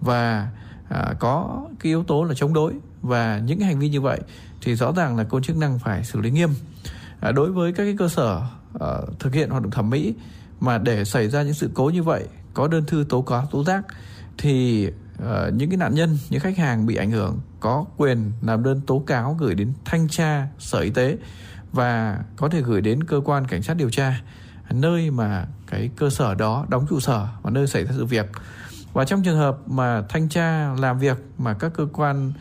và 0.01 0.47
à, 0.89 1.13
có 1.19 1.65
cái 1.79 1.89
yếu 1.89 2.03
tố 2.03 2.23
là 2.23 2.33
chống 2.33 2.53
đối 2.53 2.73
và 3.01 3.39
những 3.39 3.59
cái 3.59 3.67
hành 3.67 3.79
vi 3.79 3.89
như 3.89 4.01
vậy 4.01 4.19
thì 4.61 4.75
rõ 4.75 4.91
ràng 4.91 5.17
là 5.17 5.23
cơ 5.23 5.29
quan 5.29 5.43
chức 5.43 5.57
năng 5.57 5.79
phải 5.79 6.03
xử 6.03 6.21
lý 6.21 6.31
nghiêm. 6.31 6.49
À, 7.19 7.31
đối 7.31 7.51
với 7.51 7.73
các 7.73 7.83
cái 7.83 7.95
cơ 7.99 8.07
sở 8.07 8.41
uh, 8.83 9.19
thực 9.19 9.33
hiện 9.33 9.49
hoạt 9.49 9.63
động 9.63 9.71
thẩm 9.71 9.89
mỹ. 9.89 10.13
Mà 10.59 10.77
để 10.77 11.05
xảy 11.05 11.29
ra 11.29 11.41
những 11.43 11.53
sự 11.53 11.69
cố 11.73 11.89
như 11.89 12.03
vậy 12.03 12.25
có 12.53 12.67
đơn 12.67 12.85
thư 12.87 13.05
tố 13.09 13.21
cáo 13.21 13.45
tố 13.51 13.63
giác 13.63 13.85
thì 14.37 14.87
uh, 14.87 15.53
những 15.53 15.69
cái 15.69 15.77
nạn 15.77 15.95
nhân 15.95 16.17
những 16.29 16.41
khách 16.41 16.57
hàng 16.57 16.85
bị 16.85 16.95
ảnh 16.95 17.11
hưởng 17.11 17.39
có 17.59 17.85
quyền 17.97 18.31
làm 18.41 18.63
đơn 18.63 18.81
tố 18.87 18.99
cáo 18.99 19.33
gửi 19.39 19.55
đến 19.55 19.73
thanh 19.85 20.07
tra 20.07 20.47
sở 20.59 20.79
y 20.79 20.89
tế 20.89 21.17
và 21.71 22.19
có 22.35 22.49
thể 22.49 22.61
gửi 22.61 22.81
đến 22.81 23.03
cơ 23.03 23.21
quan 23.25 23.47
cảnh 23.47 23.63
sát 23.63 23.77
điều 23.77 23.89
tra 23.89 24.21
nơi 24.71 25.11
mà 25.11 25.45
cái 25.67 25.89
cơ 25.95 26.09
sở 26.09 26.35
đó 26.35 26.65
đóng 26.69 26.85
trụ 26.89 26.99
sở 26.99 27.27
và 27.41 27.49
nơi 27.49 27.67
xảy 27.67 27.85
ra 27.85 27.91
sự 27.95 28.05
việc. 28.05 28.25
Và 28.93 29.05
trong 29.05 29.23
trường 29.23 29.37
hợp 29.37 29.57
mà 29.65 30.03
thanh 30.09 30.29
tra 30.29 30.75
làm 30.79 30.99
việc 30.99 31.17
mà 31.37 31.53
các 31.53 31.71
cơ 31.73 31.87
quan 31.93 32.33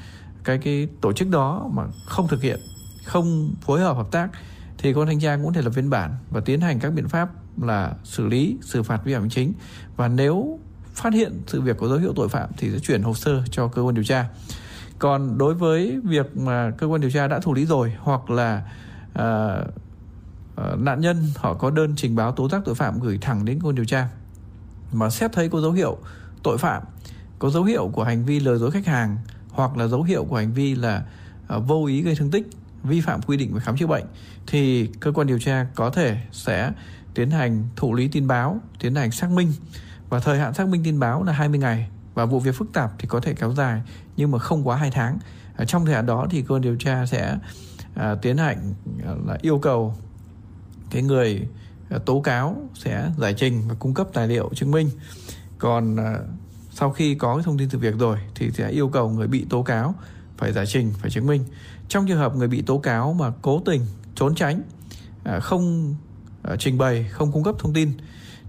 cái 0.44 0.58
cái 0.58 0.88
tổ 1.00 1.12
chức 1.12 1.28
đó 1.30 1.68
mà 1.72 1.82
không 2.06 2.28
thực 2.28 2.42
hiện 2.42 2.60
không 3.04 3.54
phối 3.60 3.80
hợp 3.80 3.96
hợp 3.96 4.08
tác 4.10 4.28
thì 4.86 4.92
cơ 4.92 5.00
quan 5.00 5.06
thanh 5.06 5.20
tra 5.20 5.36
cũng 5.42 5.52
thể 5.52 5.62
lập 5.62 5.72
biên 5.76 5.90
bản 5.90 6.14
và 6.30 6.40
tiến 6.40 6.60
hành 6.60 6.78
các 6.78 6.90
biện 6.90 7.08
pháp 7.08 7.28
là 7.62 7.94
xử 8.04 8.26
lý 8.26 8.56
xử 8.62 8.82
phạt 8.82 9.04
vi 9.04 9.12
phạm 9.12 9.22
hành 9.22 9.30
chính. 9.30 9.52
Và 9.96 10.08
nếu 10.08 10.58
phát 10.94 11.12
hiện 11.12 11.42
sự 11.46 11.60
việc 11.60 11.76
có 11.76 11.88
dấu 11.88 11.98
hiệu 11.98 12.12
tội 12.16 12.28
phạm 12.28 12.50
thì 12.56 12.70
sẽ 12.70 12.78
chuyển 12.78 13.02
hồ 13.02 13.14
sơ 13.14 13.42
cho 13.50 13.68
cơ 13.68 13.82
quan 13.82 13.94
điều 13.94 14.04
tra. 14.04 14.28
Còn 14.98 15.38
đối 15.38 15.54
với 15.54 16.00
việc 16.04 16.36
mà 16.36 16.70
cơ 16.78 16.86
quan 16.86 17.00
điều 17.00 17.10
tra 17.10 17.28
đã 17.28 17.38
thủ 17.38 17.54
lý 17.54 17.66
rồi 17.66 17.92
hoặc 17.98 18.30
là 18.30 18.62
uh, 19.18 19.74
uh, 20.72 20.78
nạn 20.78 21.00
nhân 21.00 21.16
họ 21.36 21.54
có 21.54 21.70
đơn 21.70 21.94
trình 21.96 22.16
báo 22.16 22.32
tố 22.32 22.48
giác 22.48 22.62
tội 22.64 22.74
phạm 22.74 23.00
gửi 23.00 23.18
thẳng 23.20 23.44
đến 23.44 23.60
cơ 23.60 23.68
quan 23.68 23.74
điều 23.74 23.84
tra 23.84 24.08
mà 24.92 25.10
xét 25.10 25.32
thấy 25.32 25.48
có 25.48 25.60
dấu 25.60 25.72
hiệu 25.72 25.98
tội 26.42 26.58
phạm 26.58 26.82
có 27.38 27.50
dấu 27.50 27.64
hiệu 27.64 27.90
của 27.92 28.04
hành 28.04 28.24
vi 28.24 28.40
lừa 28.40 28.58
dối 28.58 28.70
khách 28.70 28.86
hàng 28.86 29.16
hoặc 29.50 29.76
là 29.76 29.86
dấu 29.86 30.02
hiệu 30.02 30.24
của 30.24 30.36
hành 30.36 30.52
vi 30.52 30.74
là 30.74 31.04
uh, 31.56 31.62
vô 31.66 31.86
ý 31.86 32.02
gây 32.02 32.14
thương 32.14 32.30
tích 32.30 32.46
vi 32.86 33.00
phạm 33.00 33.22
quy 33.22 33.36
định 33.36 33.54
về 33.54 33.60
khám 33.60 33.76
chữa 33.76 33.86
bệnh 33.86 34.04
thì 34.46 34.90
cơ 35.00 35.12
quan 35.12 35.26
điều 35.26 35.38
tra 35.38 35.66
có 35.74 35.90
thể 35.90 36.16
sẽ 36.32 36.72
tiến 37.14 37.30
hành 37.30 37.64
thụ 37.76 37.94
lý 37.94 38.08
tin 38.08 38.26
báo, 38.26 38.60
tiến 38.80 38.94
hành 38.94 39.10
xác 39.10 39.30
minh 39.30 39.52
và 40.08 40.20
thời 40.20 40.38
hạn 40.38 40.54
xác 40.54 40.68
minh 40.68 40.84
tin 40.84 41.00
báo 41.00 41.22
là 41.24 41.32
20 41.32 41.58
ngày 41.58 41.88
và 42.14 42.24
vụ 42.24 42.40
việc 42.40 42.54
phức 42.54 42.72
tạp 42.72 42.92
thì 42.98 43.08
có 43.08 43.20
thể 43.20 43.34
kéo 43.34 43.52
dài 43.52 43.82
nhưng 44.16 44.30
mà 44.30 44.38
không 44.38 44.68
quá 44.68 44.76
2 44.76 44.90
tháng. 44.90 45.18
Ở 45.56 45.64
trong 45.64 45.86
thời 45.86 45.94
hạn 45.94 46.06
đó 46.06 46.26
thì 46.30 46.42
cơ 46.42 46.54
quan 46.54 46.62
điều 46.62 46.76
tra 46.76 47.06
sẽ 47.06 47.38
à, 47.94 48.14
tiến 48.22 48.36
hành 48.36 48.74
à, 49.06 49.12
là 49.26 49.38
yêu 49.42 49.58
cầu 49.58 49.94
cái 50.90 51.02
người 51.02 51.48
à, 51.90 51.98
tố 52.06 52.20
cáo 52.20 52.56
sẽ 52.74 53.10
giải 53.18 53.34
trình 53.34 53.62
và 53.68 53.74
cung 53.78 53.94
cấp 53.94 54.06
tài 54.12 54.28
liệu 54.28 54.50
chứng 54.54 54.70
minh. 54.70 54.90
Còn 55.58 55.96
à, 55.96 56.18
sau 56.70 56.90
khi 56.90 57.14
có 57.14 57.34
cái 57.36 57.42
thông 57.44 57.58
tin 57.58 57.70
sự 57.70 57.78
việc 57.78 57.94
rồi 57.98 58.18
thì 58.34 58.50
sẽ 58.50 58.68
yêu 58.68 58.88
cầu 58.88 59.10
người 59.10 59.26
bị 59.26 59.46
tố 59.50 59.62
cáo 59.62 59.94
phải 60.36 60.52
giải 60.52 60.66
trình, 60.66 60.92
phải 60.98 61.10
chứng 61.10 61.26
minh. 61.26 61.44
Trong 61.88 62.06
trường 62.06 62.18
hợp 62.18 62.36
người 62.36 62.48
bị 62.48 62.62
tố 62.62 62.78
cáo 62.78 63.12
mà 63.12 63.32
cố 63.42 63.62
tình 63.64 63.82
trốn 64.14 64.34
tránh, 64.34 64.62
à, 65.24 65.40
không 65.40 65.94
à, 66.42 66.56
trình 66.58 66.78
bày, 66.78 67.08
không 67.12 67.32
cung 67.32 67.44
cấp 67.44 67.54
thông 67.58 67.74
tin 67.74 67.92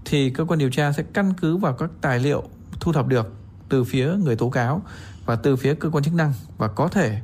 thì 0.04 0.30
cơ 0.30 0.44
quan 0.44 0.58
điều 0.58 0.70
tra 0.70 0.92
sẽ 0.92 1.02
căn 1.12 1.32
cứ 1.40 1.56
vào 1.56 1.72
các 1.72 1.90
tài 2.00 2.18
liệu 2.18 2.42
thu 2.80 2.92
thập 2.92 3.06
được 3.06 3.34
từ 3.68 3.84
phía 3.84 4.12
người 4.24 4.36
tố 4.36 4.50
cáo 4.50 4.82
và 5.26 5.36
từ 5.36 5.56
phía 5.56 5.74
cơ 5.74 5.90
quan 5.90 6.04
chức 6.04 6.14
năng 6.14 6.32
và 6.58 6.68
có 6.68 6.88
thể 6.88 7.20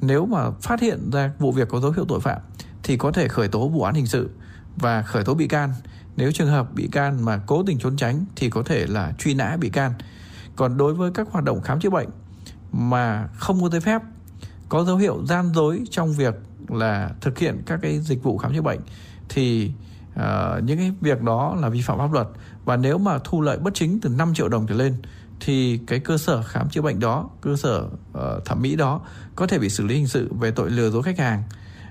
nếu 0.00 0.26
mà 0.26 0.50
phát 0.50 0.80
hiện 0.80 1.10
ra 1.12 1.32
vụ 1.38 1.52
việc 1.52 1.68
có 1.68 1.80
dấu 1.80 1.90
hiệu 1.90 2.04
tội 2.08 2.20
phạm 2.20 2.40
thì 2.82 2.96
có 2.96 3.12
thể 3.12 3.28
khởi 3.28 3.48
tố 3.48 3.68
vụ 3.68 3.82
án 3.82 3.94
hình 3.94 4.06
sự 4.06 4.30
và 4.76 5.02
khởi 5.02 5.24
tố 5.24 5.34
bị 5.34 5.48
can. 5.48 5.72
Nếu 6.16 6.32
trường 6.32 6.48
hợp 6.48 6.74
bị 6.74 6.88
can 6.92 7.24
mà 7.24 7.40
cố 7.46 7.62
tình 7.62 7.78
trốn 7.78 7.96
tránh 7.96 8.24
thì 8.36 8.50
có 8.50 8.62
thể 8.62 8.86
là 8.86 9.12
truy 9.18 9.34
nã 9.34 9.56
bị 9.60 9.68
can. 9.70 9.92
Còn 10.56 10.76
đối 10.76 10.94
với 10.94 11.10
các 11.14 11.28
hoạt 11.30 11.44
động 11.44 11.62
khám 11.62 11.80
chữa 11.80 11.90
bệnh 11.90 12.08
mà 12.72 13.28
không 13.34 13.62
có 13.62 13.68
giấy 13.68 13.80
phép, 13.80 14.02
có 14.68 14.84
dấu 14.84 14.96
hiệu 14.96 15.26
gian 15.26 15.52
dối 15.54 15.84
trong 15.90 16.12
việc 16.12 16.34
là 16.68 17.10
thực 17.20 17.38
hiện 17.38 17.62
các 17.66 17.78
cái 17.82 18.00
dịch 18.00 18.22
vụ 18.22 18.38
khám 18.38 18.54
chữa 18.54 18.62
bệnh 18.62 18.80
thì 19.28 19.72
uh, 20.14 20.64
những 20.64 20.78
cái 20.78 20.92
việc 21.00 21.22
đó 21.22 21.56
là 21.60 21.68
vi 21.68 21.82
phạm 21.82 21.98
pháp 21.98 22.12
luật 22.12 22.28
và 22.64 22.76
nếu 22.76 22.98
mà 22.98 23.18
thu 23.24 23.40
lợi 23.40 23.58
bất 23.58 23.74
chính 23.74 24.00
từ 24.00 24.08
5 24.08 24.34
triệu 24.34 24.48
đồng 24.48 24.66
trở 24.66 24.74
lên 24.74 24.94
thì 25.40 25.80
cái 25.86 25.98
cơ 25.98 26.18
sở 26.18 26.42
khám 26.42 26.68
chữa 26.68 26.82
bệnh 26.82 27.00
đó, 27.00 27.30
cơ 27.40 27.56
sở 27.56 27.86
uh, 28.12 28.44
thẩm 28.44 28.62
mỹ 28.62 28.76
đó 28.76 29.00
có 29.36 29.46
thể 29.46 29.58
bị 29.58 29.68
xử 29.68 29.86
lý 29.86 29.94
hình 29.94 30.08
sự 30.08 30.32
về 30.40 30.50
tội 30.50 30.70
lừa 30.70 30.90
dối 30.90 31.02
khách 31.02 31.18
hàng. 31.18 31.42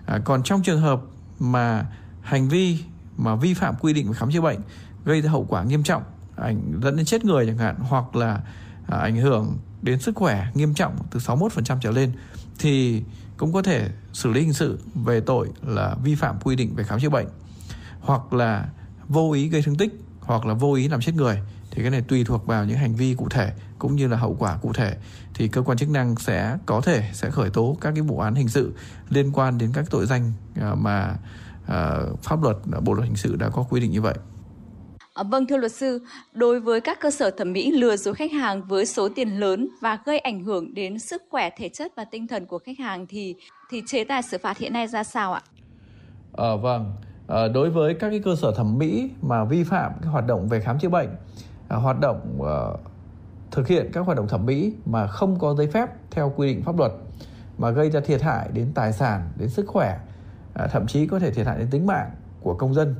À, 0.05 0.19
còn 0.25 0.43
trong 0.43 0.63
trường 0.63 0.81
hợp 0.81 1.01
mà 1.39 1.85
hành 2.21 2.49
vi 2.49 2.79
mà 3.17 3.35
vi 3.35 3.53
phạm 3.53 3.75
quy 3.81 3.93
định 3.93 4.07
về 4.07 4.13
khám 4.13 4.31
chữa 4.31 4.41
bệnh 4.41 4.59
gây 5.05 5.21
ra 5.21 5.31
hậu 5.31 5.45
quả 5.49 5.63
nghiêm 5.63 5.83
trọng, 5.83 6.03
ảnh 6.35 6.79
dẫn 6.83 6.95
đến 6.95 7.05
chết 7.05 7.25
người 7.25 7.45
chẳng 7.45 7.57
hạn 7.57 7.75
hoặc 7.79 8.15
là 8.15 8.41
à, 8.87 8.97
ảnh 8.97 9.15
hưởng 9.15 9.57
đến 9.81 9.99
sức 9.99 10.15
khỏe 10.15 10.47
nghiêm 10.53 10.73
trọng 10.73 10.95
từ 11.11 11.19
61% 11.19 11.77
trở 11.81 11.91
lên 11.91 12.11
thì 12.59 13.03
cũng 13.37 13.53
có 13.53 13.61
thể 13.61 13.89
xử 14.13 14.31
lý 14.31 14.41
hình 14.41 14.53
sự 14.53 14.79
về 14.95 15.19
tội 15.19 15.49
là 15.65 15.95
vi 16.03 16.15
phạm 16.15 16.39
quy 16.43 16.55
định 16.55 16.75
về 16.75 16.83
khám 16.83 16.99
chữa 16.99 17.09
bệnh, 17.09 17.27
hoặc 17.99 18.33
là 18.33 18.69
vô 19.07 19.31
ý 19.31 19.49
gây 19.49 19.61
thương 19.61 19.77
tích, 19.77 19.91
hoặc 20.19 20.45
là 20.45 20.53
vô 20.53 20.73
ý 20.73 20.87
làm 20.87 21.01
chết 21.01 21.15
người 21.15 21.41
thì 21.71 21.81
cái 21.81 21.91
này 21.91 22.01
tùy 22.01 22.23
thuộc 22.23 22.47
vào 22.47 22.65
những 22.65 22.77
hành 22.77 22.95
vi 22.95 23.13
cụ 23.13 23.29
thể 23.29 23.53
cũng 23.79 23.95
như 23.95 24.07
là 24.07 24.17
hậu 24.17 24.35
quả 24.39 24.57
cụ 24.57 24.73
thể 24.73 24.97
thì 25.33 25.47
cơ 25.47 25.61
quan 25.61 25.77
chức 25.77 25.89
năng 25.89 26.15
sẽ 26.15 26.57
có 26.65 26.81
thể 26.81 27.09
sẽ 27.13 27.29
khởi 27.29 27.49
tố 27.49 27.77
các 27.81 27.91
cái 27.95 28.01
vụ 28.01 28.19
án 28.19 28.35
hình 28.35 28.47
sự 28.47 28.73
liên 29.09 29.31
quan 29.33 29.57
đến 29.57 29.71
các 29.73 29.85
tội 29.89 30.05
danh 30.05 30.33
à, 30.61 30.75
mà 30.75 31.15
à, 31.67 31.97
pháp 32.23 32.43
luật, 32.43 32.57
bộ 32.83 32.93
luật 32.93 33.07
hình 33.07 33.17
sự 33.17 33.35
đã 33.35 33.49
có 33.49 33.63
quy 33.63 33.81
định 33.81 33.91
như 33.91 34.01
vậy. 34.01 34.15
Ờ, 35.17 35.23
vâng 35.23 35.45
thưa 35.45 35.57
luật 35.57 35.71
sư, 35.71 36.01
đối 36.33 36.59
với 36.59 36.81
các 36.81 36.97
cơ 37.01 37.11
sở 37.11 37.31
thẩm 37.31 37.53
mỹ 37.53 37.71
lừa 37.71 37.95
dối 37.95 38.13
khách 38.13 38.31
hàng 38.31 38.61
với 38.61 38.85
số 38.85 39.09
tiền 39.15 39.29
lớn 39.39 39.67
và 39.81 39.99
gây 40.05 40.19
ảnh 40.19 40.43
hưởng 40.43 40.73
đến 40.73 40.99
sức 40.99 41.23
khỏe 41.31 41.49
thể 41.57 41.69
chất 41.69 41.91
và 41.95 42.05
tinh 42.05 42.27
thần 42.27 42.45
của 42.45 42.59
khách 42.59 42.79
hàng 42.79 43.05
thì 43.09 43.35
thì 43.69 43.83
chế 43.87 44.03
tài 44.03 44.21
xử 44.21 44.37
phạt 44.37 44.57
hiện 44.57 44.73
nay 44.73 44.87
ra 44.87 45.03
sao 45.03 45.33
ạ? 45.33 45.41
À, 46.37 46.55
vâng, 46.61 46.93
à, 47.27 47.47
đối 47.47 47.69
với 47.69 47.93
các 47.93 48.09
cái 48.09 48.19
cơ 48.19 48.35
sở 48.35 48.51
thẩm 48.51 48.77
mỹ 48.77 49.09
mà 49.21 49.43
vi 49.43 49.63
phạm 49.63 49.91
cái 50.01 50.11
hoạt 50.11 50.27
động 50.27 50.47
về 50.47 50.59
khám 50.59 50.79
chữa 50.79 50.89
bệnh, 50.89 51.09
à, 51.67 51.77
hoạt 51.77 51.99
động 51.99 52.41
à, 52.45 52.57
thực 53.51 53.67
hiện 53.67 53.89
các 53.93 54.01
hoạt 54.01 54.17
động 54.17 54.27
thẩm 54.27 54.45
mỹ 54.45 54.73
mà 54.85 55.07
không 55.07 55.39
có 55.39 55.55
giấy 55.55 55.67
phép 55.67 55.89
theo 56.11 56.33
quy 56.35 56.47
định 56.47 56.63
pháp 56.63 56.77
luật 56.77 56.91
mà 57.57 57.69
gây 57.69 57.89
ra 57.89 57.99
thiệt 57.99 58.21
hại 58.21 58.49
đến 58.53 58.71
tài 58.75 58.93
sản, 58.93 59.29
đến 59.37 59.49
sức 59.49 59.67
khỏe, 59.67 59.99
à, 60.53 60.67
thậm 60.67 60.87
chí 60.87 61.07
có 61.07 61.19
thể 61.19 61.31
thiệt 61.31 61.47
hại 61.47 61.57
đến 61.57 61.67
tính 61.71 61.87
mạng 61.87 62.09
của 62.41 62.53
công 62.53 62.73
dân 62.73 62.95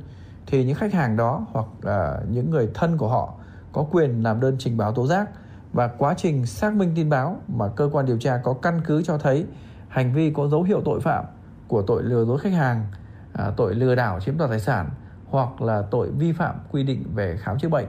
thì 0.50 0.64
những 0.64 0.74
khách 0.74 0.92
hàng 0.92 1.16
đó 1.16 1.46
hoặc 1.52 1.66
là 1.82 2.20
những 2.30 2.50
người 2.50 2.68
thân 2.74 2.98
của 2.98 3.08
họ 3.08 3.34
có 3.72 3.86
quyền 3.92 4.22
làm 4.22 4.40
đơn 4.40 4.56
trình 4.58 4.76
báo 4.76 4.92
tố 4.92 5.06
giác 5.06 5.30
và 5.72 5.88
quá 5.88 6.14
trình 6.16 6.46
xác 6.46 6.74
minh 6.74 6.92
tin 6.96 7.10
báo 7.10 7.36
mà 7.48 7.68
cơ 7.68 7.90
quan 7.92 8.06
điều 8.06 8.18
tra 8.18 8.40
có 8.44 8.52
căn 8.52 8.80
cứ 8.86 9.02
cho 9.02 9.18
thấy 9.18 9.46
hành 9.88 10.14
vi 10.14 10.30
có 10.30 10.48
dấu 10.48 10.62
hiệu 10.62 10.82
tội 10.84 11.00
phạm 11.00 11.24
của 11.68 11.82
tội 11.82 12.02
lừa 12.02 12.24
dối 12.24 12.38
khách 12.38 12.52
hàng, 12.52 12.86
à, 13.32 13.50
tội 13.56 13.74
lừa 13.74 13.94
đảo 13.94 14.20
chiếm 14.20 14.38
đoạt 14.38 14.50
tài 14.50 14.60
sản 14.60 14.90
hoặc 15.26 15.62
là 15.62 15.82
tội 15.90 16.10
vi 16.10 16.32
phạm 16.32 16.54
quy 16.70 16.82
định 16.82 17.04
về 17.14 17.36
khám 17.40 17.58
chữa 17.58 17.68
bệnh 17.68 17.86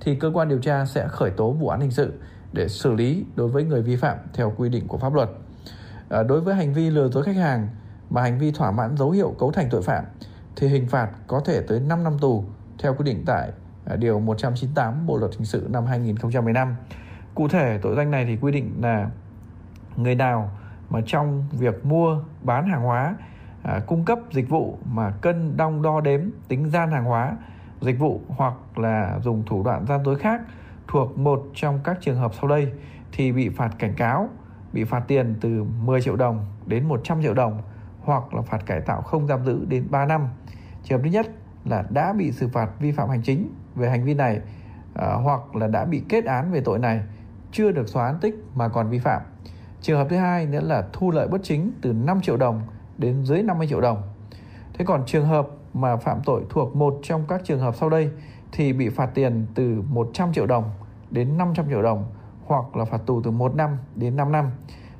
thì 0.00 0.14
cơ 0.14 0.30
quan 0.34 0.48
điều 0.48 0.58
tra 0.58 0.84
sẽ 0.84 1.08
khởi 1.08 1.30
tố 1.30 1.50
vụ 1.50 1.68
án 1.68 1.80
hình 1.80 1.90
sự 1.90 2.12
để 2.52 2.68
xử 2.68 2.92
lý 2.92 3.24
đối 3.36 3.48
với 3.48 3.64
người 3.64 3.82
vi 3.82 3.96
phạm 3.96 4.16
theo 4.34 4.52
quy 4.56 4.68
định 4.68 4.88
của 4.88 4.98
pháp 4.98 5.14
luật. 5.14 5.30
À, 6.08 6.22
đối 6.22 6.40
với 6.40 6.54
hành 6.54 6.74
vi 6.74 6.90
lừa 6.90 7.08
dối 7.08 7.22
khách 7.22 7.36
hàng 7.36 7.68
mà 8.10 8.22
hành 8.22 8.38
vi 8.38 8.52
thỏa 8.52 8.70
mãn 8.70 8.96
dấu 8.96 9.10
hiệu 9.10 9.34
cấu 9.38 9.52
thành 9.52 9.68
tội 9.70 9.82
phạm 9.82 10.04
thì 10.56 10.68
hình 10.68 10.88
phạt 10.88 11.10
có 11.26 11.40
thể 11.44 11.60
tới 11.68 11.80
5 11.80 12.04
năm 12.04 12.18
tù 12.20 12.44
theo 12.78 12.94
quy 12.94 13.04
định 13.04 13.22
tại 13.26 13.50
à, 13.84 13.96
điều 13.96 14.20
198 14.20 15.06
Bộ 15.06 15.16
luật 15.16 15.32
hình 15.32 15.44
sự 15.44 15.66
năm 15.70 15.86
2015. 15.86 16.74
Cụ 17.34 17.48
thể 17.48 17.78
tội 17.82 17.96
danh 17.96 18.10
này 18.10 18.24
thì 18.24 18.36
quy 18.36 18.52
định 18.52 18.74
là 18.80 19.10
người 19.96 20.14
nào 20.14 20.50
mà 20.90 21.00
trong 21.06 21.44
việc 21.52 21.84
mua 21.84 22.22
bán 22.42 22.68
hàng 22.68 22.82
hóa 22.82 23.16
à, 23.62 23.80
cung 23.86 24.04
cấp 24.04 24.18
dịch 24.32 24.48
vụ 24.48 24.78
mà 24.84 25.10
cân 25.10 25.56
đong 25.56 25.82
đo 25.82 26.00
đếm 26.00 26.20
tính 26.48 26.70
gian 26.70 26.90
hàng 26.90 27.04
hóa 27.04 27.36
dịch 27.80 27.98
vụ 27.98 28.20
hoặc 28.28 28.78
là 28.78 29.18
dùng 29.22 29.42
thủ 29.46 29.62
đoạn 29.62 29.86
gian 29.86 30.04
dối 30.04 30.18
khác 30.18 30.40
thuộc 30.88 31.18
một 31.18 31.42
trong 31.54 31.80
các 31.84 31.98
trường 32.00 32.16
hợp 32.16 32.32
sau 32.40 32.48
đây 32.48 32.72
thì 33.12 33.32
bị 33.32 33.48
phạt 33.48 33.70
cảnh 33.78 33.94
cáo, 33.94 34.28
bị 34.72 34.84
phạt 34.84 35.00
tiền 35.08 35.34
từ 35.40 35.64
10 35.84 36.02
triệu 36.02 36.16
đồng 36.16 36.46
đến 36.66 36.88
100 36.88 37.22
triệu 37.22 37.34
đồng 37.34 37.62
hoặc 38.04 38.34
là 38.34 38.42
phạt 38.42 38.66
cải 38.66 38.80
tạo 38.80 39.02
không 39.02 39.26
giam 39.26 39.44
giữ 39.44 39.64
đến 39.68 39.86
3 39.90 40.06
năm. 40.06 40.28
Trường 40.82 40.98
hợp 40.98 41.02
thứ 41.04 41.10
nhất 41.10 41.26
là 41.64 41.84
đã 41.90 42.12
bị 42.12 42.32
xử 42.32 42.48
phạt 42.48 42.70
vi 42.80 42.92
phạm 42.92 43.08
hành 43.08 43.22
chính 43.22 43.54
về 43.74 43.90
hành 43.90 44.04
vi 44.04 44.14
này 44.14 44.40
à, 44.94 45.14
hoặc 45.14 45.56
là 45.56 45.66
đã 45.66 45.84
bị 45.84 46.02
kết 46.08 46.24
án 46.24 46.52
về 46.52 46.60
tội 46.60 46.78
này 46.78 47.00
chưa 47.52 47.72
được 47.72 47.88
xóa 47.88 48.06
án 48.06 48.18
tích 48.20 48.34
mà 48.54 48.68
còn 48.68 48.88
vi 48.90 48.98
phạm. 48.98 49.22
Trường 49.80 49.98
hợp 49.98 50.06
thứ 50.10 50.16
hai 50.16 50.46
nữa 50.46 50.60
là 50.60 50.84
thu 50.92 51.10
lợi 51.10 51.28
bất 51.28 51.40
chính 51.42 51.72
từ 51.82 51.92
5 51.92 52.20
triệu 52.20 52.36
đồng 52.36 52.62
đến 52.98 53.24
dưới 53.24 53.42
50 53.42 53.66
triệu 53.66 53.80
đồng. 53.80 54.02
Thế 54.74 54.84
còn 54.84 55.02
trường 55.06 55.26
hợp 55.26 55.48
mà 55.74 55.96
phạm 55.96 56.20
tội 56.24 56.42
thuộc 56.50 56.76
một 56.76 56.98
trong 57.02 57.24
các 57.28 57.40
trường 57.44 57.60
hợp 57.60 57.74
sau 57.76 57.90
đây 57.90 58.10
thì 58.52 58.72
bị 58.72 58.88
phạt 58.88 59.10
tiền 59.14 59.46
từ 59.54 59.82
100 59.88 60.32
triệu 60.32 60.46
đồng 60.46 60.70
đến 61.10 61.38
500 61.38 61.66
triệu 61.68 61.82
đồng 61.82 62.04
hoặc 62.46 62.76
là 62.76 62.84
phạt 62.84 63.00
tù 63.06 63.22
từ 63.22 63.30
1 63.30 63.54
năm 63.54 63.76
đến 63.96 64.16
5 64.16 64.32
năm. 64.32 64.50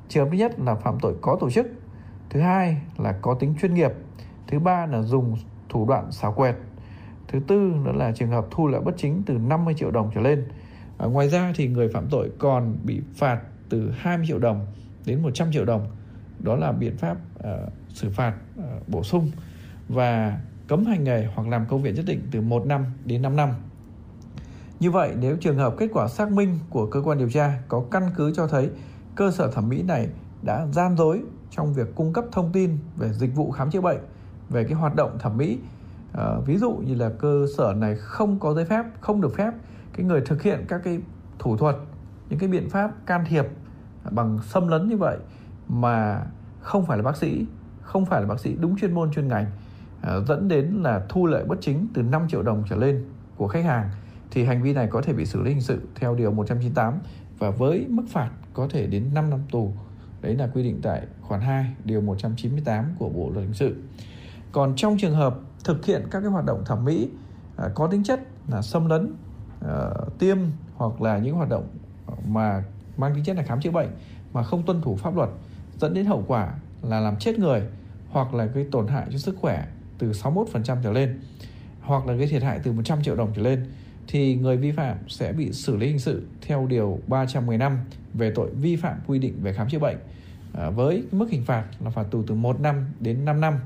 Trường 0.09 0.25
hợp 0.25 0.29
thứ 0.31 0.37
nhất 0.37 0.59
là 0.59 0.75
phạm 0.75 0.99
tội 0.99 1.15
có 1.21 1.37
tổ 1.39 1.49
chức, 1.49 1.67
thứ 2.33 2.39
hai 2.39 2.77
là 2.97 3.11
có 3.21 3.33
tính 3.33 3.55
chuyên 3.61 3.73
nghiệp, 3.73 3.91
thứ 4.47 4.59
ba 4.59 4.85
là 4.85 5.01
dùng 5.01 5.37
thủ 5.69 5.85
đoạn 5.85 6.11
xảo 6.11 6.31
quyệt, 6.31 6.55
thứ 7.27 7.39
tư 7.47 7.73
đó 7.85 7.91
là 7.91 8.11
trường 8.11 8.29
hợp 8.29 8.45
thu 8.51 8.67
lợi 8.67 8.81
bất 8.81 8.93
chính 8.97 9.23
từ 9.25 9.37
50 9.37 9.73
triệu 9.77 9.91
đồng 9.91 10.11
trở 10.15 10.21
lên. 10.21 10.47
À, 10.97 11.05
ngoài 11.05 11.29
ra 11.29 11.53
thì 11.55 11.67
người 11.67 11.89
phạm 11.93 12.07
tội 12.09 12.31
còn 12.39 12.77
bị 12.83 13.01
phạt 13.15 13.41
từ 13.69 13.91
20 13.97 14.25
triệu 14.27 14.39
đồng 14.39 14.65
đến 15.05 15.21
100 15.21 15.51
triệu 15.51 15.65
đồng. 15.65 15.87
Đó 16.39 16.55
là 16.55 16.71
biện 16.71 16.97
pháp 16.97 17.17
uh, 17.39 17.45
xử 17.89 18.09
phạt 18.09 18.33
uh, 18.59 18.89
bổ 18.89 19.03
sung 19.03 19.31
và 19.89 20.39
cấm 20.67 20.85
hành 20.85 21.03
nghề 21.03 21.27
hoặc 21.35 21.47
làm 21.47 21.65
công 21.65 21.81
việc 21.81 21.95
nhất 21.95 22.05
định 22.07 22.21
từ 22.31 22.41
1 22.41 22.65
năm 22.65 22.85
đến 23.05 23.21
5 23.21 23.35
năm. 23.35 23.49
Như 24.79 24.91
vậy, 24.91 25.13
nếu 25.19 25.37
trường 25.37 25.57
hợp 25.57 25.73
kết 25.77 25.89
quả 25.93 26.07
xác 26.07 26.31
minh 26.31 26.59
của 26.69 26.85
cơ 26.85 27.01
quan 27.01 27.17
điều 27.17 27.29
tra 27.29 27.59
có 27.67 27.83
căn 27.91 28.09
cứ 28.15 28.33
cho 28.35 28.47
thấy 28.47 28.69
cơ 29.15 29.31
sở 29.31 29.51
thẩm 29.51 29.69
mỹ 29.69 29.83
này 29.83 30.07
đã 30.41 30.65
gian 30.71 30.97
dối 30.97 31.21
trong 31.55 31.73
việc 31.73 31.95
cung 31.95 32.13
cấp 32.13 32.25
thông 32.31 32.51
tin 32.51 32.77
về 32.97 33.13
dịch 33.13 33.35
vụ 33.35 33.51
khám 33.51 33.71
chữa 33.71 33.81
bệnh, 33.81 33.99
về 34.49 34.63
cái 34.63 34.73
hoạt 34.73 34.95
động 34.95 35.17
thẩm 35.19 35.37
mỹ, 35.37 35.59
à, 36.13 36.25
ví 36.45 36.57
dụ 36.57 36.71
như 36.71 36.95
là 36.95 37.09
cơ 37.19 37.45
sở 37.57 37.73
này 37.77 37.95
không 37.95 38.39
có 38.39 38.53
giấy 38.53 38.65
phép, 38.65 38.83
không 39.01 39.21
được 39.21 39.35
phép 39.35 39.51
cái 39.93 40.05
người 40.05 40.21
thực 40.21 40.41
hiện 40.41 40.65
các 40.67 40.81
cái 40.83 40.99
thủ 41.39 41.57
thuật 41.57 41.75
những 42.29 42.39
cái 42.39 42.49
biện 42.49 42.69
pháp 42.69 42.91
can 43.05 43.25
thiệp 43.29 43.45
bằng 44.11 44.39
xâm 44.43 44.67
lấn 44.67 44.89
như 44.89 44.97
vậy 44.97 45.17
mà 45.67 46.25
không 46.61 46.85
phải 46.85 46.97
là 46.97 47.03
bác 47.03 47.17
sĩ 47.17 47.45
không 47.81 48.05
phải 48.05 48.21
là 48.21 48.27
bác 48.27 48.39
sĩ 48.39 48.55
đúng 48.59 48.77
chuyên 48.77 48.93
môn 48.93 49.11
chuyên 49.11 49.27
ngành 49.27 49.45
à, 50.01 50.19
dẫn 50.27 50.47
đến 50.47 50.65
là 50.83 51.05
thu 51.09 51.25
lợi 51.25 51.43
bất 51.45 51.57
chính 51.61 51.87
từ 51.93 52.01
5 52.01 52.27
triệu 52.29 52.43
đồng 52.43 52.63
trở 52.69 52.75
lên 52.75 53.05
của 53.37 53.47
khách 53.47 53.65
hàng 53.65 53.89
thì 54.31 54.43
hành 54.43 54.63
vi 54.63 54.73
này 54.73 54.87
có 54.91 55.01
thể 55.01 55.13
bị 55.13 55.25
xử 55.25 55.41
lý 55.41 55.49
hình 55.49 55.61
sự 55.61 55.81
theo 55.95 56.15
điều 56.15 56.31
198 56.31 56.93
và 57.39 57.49
với 57.49 57.85
mức 57.89 58.03
phạt 58.09 58.29
có 58.53 58.67
thể 58.69 58.87
đến 58.87 59.13
5 59.13 59.29
năm 59.29 59.39
tù. 59.51 59.73
Đấy 60.23 60.35
là 60.35 60.47
quy 60.53 60.63
định 60.63 60.79
tại 60.83 61.01
khoản 61.21 61.41
2 61.41 61.73
điều 61.85 62.01
198 62.01 62.95
của 62.99 63.09
Bộ 63.09 63.29
luật 63.33 63.45
hình 63.45 63.53
sự. 63.53 63.75
Còn 64.51 64.73
trong 64.75 64.97
trường 64.97 65.15
hợp 65.15 65.35
thực 65.63 65.85
hiện 65.85 66.03
các 66.11 66.19
cái 66.19 66.29
hoạt 66.29 66.45
động 66.45 66.63
thẩm 66.65 66.85
mỹ 66.85 67.09
à, 67.57 67.69
có 67.75 67.87
tính 67.87 68.03
chất 68.03 68.19
là 68.47 68.61
xâm 68.61 68.89
lấn 68.89 69.15
à, 69.67 69.89
tiêm 70.19 70.37
hoặc 70.75 71.01
là 71.01 71.17
những 71.17 71.35
hoạt 71.35 71.49
động 71.49 71.67
mà 72.27 72.63
mang 72.97 73.15
tính 73.15 73.23
chất 73.23 73.35
là 73.37 73.43
khám 73.43 73.61
chữa 73.61 73.71
bệnh 73.71 73.89
mà 74.33 74.43
không 74.43 74.63
tuân 74.63 74.81
thủ 74.81 74.95
pháp 74.95 75.15
luật 75.15 75.29
dẫn 75.77 75.93
đến 75.93 76.05
hậu 76.05 76.23
quả 76.27 76.53
là 76.81 76.99
làm 76.99 77.15
chết 77.19 77.39
người 77.39 77.61
hoặc 78.09 78.33
là 78.33 78.45
gây 78.45 78.67
tổn 78.71 78.87
hại 78.87 79.07
cho 79.11 79.17
sức 79.17 79.35
khỏe 79.41 79.67
từ 79.97 80.11
61% 80.11 80.45
trở 80.83 80.91
lên 80.91 81.21
hoặc 81.81 82.07
là 82.07 82.13
gây 82.13 82.27
thiệt 82.27 82.43
hại 82.43 82.59
từ 82.63 82.71
100 82.71 83.03
triệu 83.03 83.15
đồng 83.15 83.31
trở 83.35 83.41
lên 83.41 83.65
thì 84.07 84.35
người 84.35 84.57
vi 84.57 84.71
phạm 84.71 84.97
sẽ 85.07 85.33
bị 85.33 85.51
xử 85.51 85.77
lý 85.77 85.87
hình 85.87 85.99
sự 85.99 86.23
theo 86.41 86.67
điều 86.67 86.99
315 87.07 87.77
về 88.13 88.31
tội 88.35 88.49
vi 88.49 88.75
phạm 88.75 88.97
quy 89.07 89.19
định 89.19 89.33
về 89.41 89.53
khám 89.53 89.69
chữa 89.69 89.79
bệnh 89.79 89.97
à, 90.53 90.69
với 90.69 91.03
mức 91.11 91.29
hình 91.29 91.45
phạt 91.45 91.65
là 91.79 91.89
phạt 91.89 92.03
tù 92.11 92.23
từ 92.27 92.35
1 92.35 92.59
năm 92.59 92.85
đến 92.99 93.25
5 93.25 93.41
năm. 93.41 93.59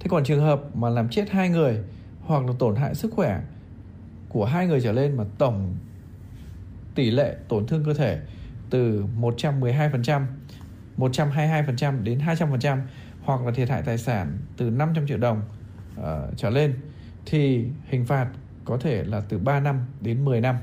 Thế 0.00 0.06
còn 0.10 0.24
trường 0.24 0.40
hợp 0.40 0.76
mà 0.76 0.88
làm 0.88 1.08
chết 1.08 1.30
hai 1.30 1.48
người 1.48 1.78
hoặc 2.20 2.46
là 2.46 2.52
tổn 2.58 2.76
hại 2.76 2.94
sức 2.94 3.12
khỏe 3.14 3.40
của 4.28 4.44
hai 4.44 4.66
người 4.66 4.80
trở 4.80 4.92
lên 4.92 5.16
mà 5.16 5.24
tổng 5.38 5.76
tỷ 6.94 7.10
lệ 7.10 7.36
tổn 7.48 7.66
thương 7.66 7.84
cơ 7.84 7.94
thể 7.94 8.20
từ 8.70 9.04
112%, 9.20 10.26
122% 10.98 12.02
đến 12.02 12.18
200% 12.18 12.78
hoặc 13.22 13.44
là 13.44 13.52
thiệt 13.52 13.68
hại 13.68 13.82
tài 13.82 13.98
sản 13.98 14.38
từ 14.56 14.70
500 14.70 15.06
triệu 15.06 15.18
đồng 15.18 15.42
uh, 16.00 16.04
trở 16.36 16.50
lên 16.50 16.74
thì 17.26 17.64
hình 17.86 18.04
phạt 18.04 18.28
có 18.68 18.76
thể 18.80 19.04
là 19.04 19.22
từ 19.28 19.38
3 19.38 19.60
năm 19.60 19.80
đến 20.00 20.24
10 20.24 20.40
năm. 20.40 20.56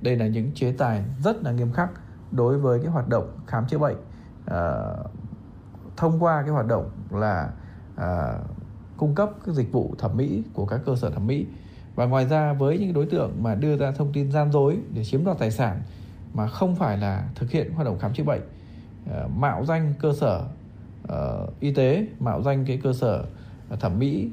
Đây 0.00 0.16
là 0.16 0.26
những 0.26 0.50
chế 0.54 0.72
tài 0.72 1.04
rất 1.24 1.42
là 1.42 1.52
nghiêm 1.52 1.72
khắc 1.72 1.90
đối 2.32 2.58
với 2.58 2.80
cái 2.82 2.88
hoạt 2.88 3.08
động 3.08 3.38
khám 3.46 3.66
chữa 3.66 3.78
bệnh 3.78 3.96
à, 4.46 4.72
thông 5.96 6.22
qua 6.22 6.42
cái 6.42 6.50
hoạt 6.50 6.66
động 6.66 6.90
là 7.10 7.50
à, 7.96 8.38
cung 8.96 9.14
cấp 9.14 9.30
các 9.46 9.54
dịch 9.54 9.72
vụ 9.72 9.94
thẩm 9.98 10.16
mỹ 10.16 10.42
của 10.52 10.66
các 10.66 10.80
cơ 10.86 10.96
sở 10.96 11.10
thẩm 11.10 11.26
mỹ 11.26 11.46
và 11.94 12.06
ngoài 12.06 12.26
ra 12.26 12.52
với 12.52 12.78
những 12.78 12.92
đối 12.92 13.06
tượng 13.06 13.42
mà 13.42 13.54
đưa 13.54 13.76
ra 13.76 13.90
thông 13.90 14.12
tin 14.12 14.32
gian 14.32 14.52
dối 14.52 14.78
để 14.94 15.04
chiếm 15.04 15.24
đoạt 15.24 15.38
tài 15.38 15.50
sản 15.50 15.82
mà 16.34 16.46
không 16.46 16.76
phải 16.76 16.98
là 16.98 17.28
thực 17.34 17.50
hiện 17.50 17.72
hoạt 17.72 17.86
động 17.86 17.98
khám 17.98 18.14
chữa 18.14 18.24
bệnh 18.24 18.42
à, 19.12 19.28
mạo 19.36 19.64
danh 19.64 19.94
cơ 20.00 20.12
sở 20.20 20.44
à, 21.08 21.18
y 21.60 21.74
tế 21.74 22.06
mạo 22.20 22.42
danh 22.42 22.64
cái 22.66 22.80
cơ 22.82 22.92
sở 22.92 23.24
thẩm 23.80 23.98
mỹ 23.98 24.30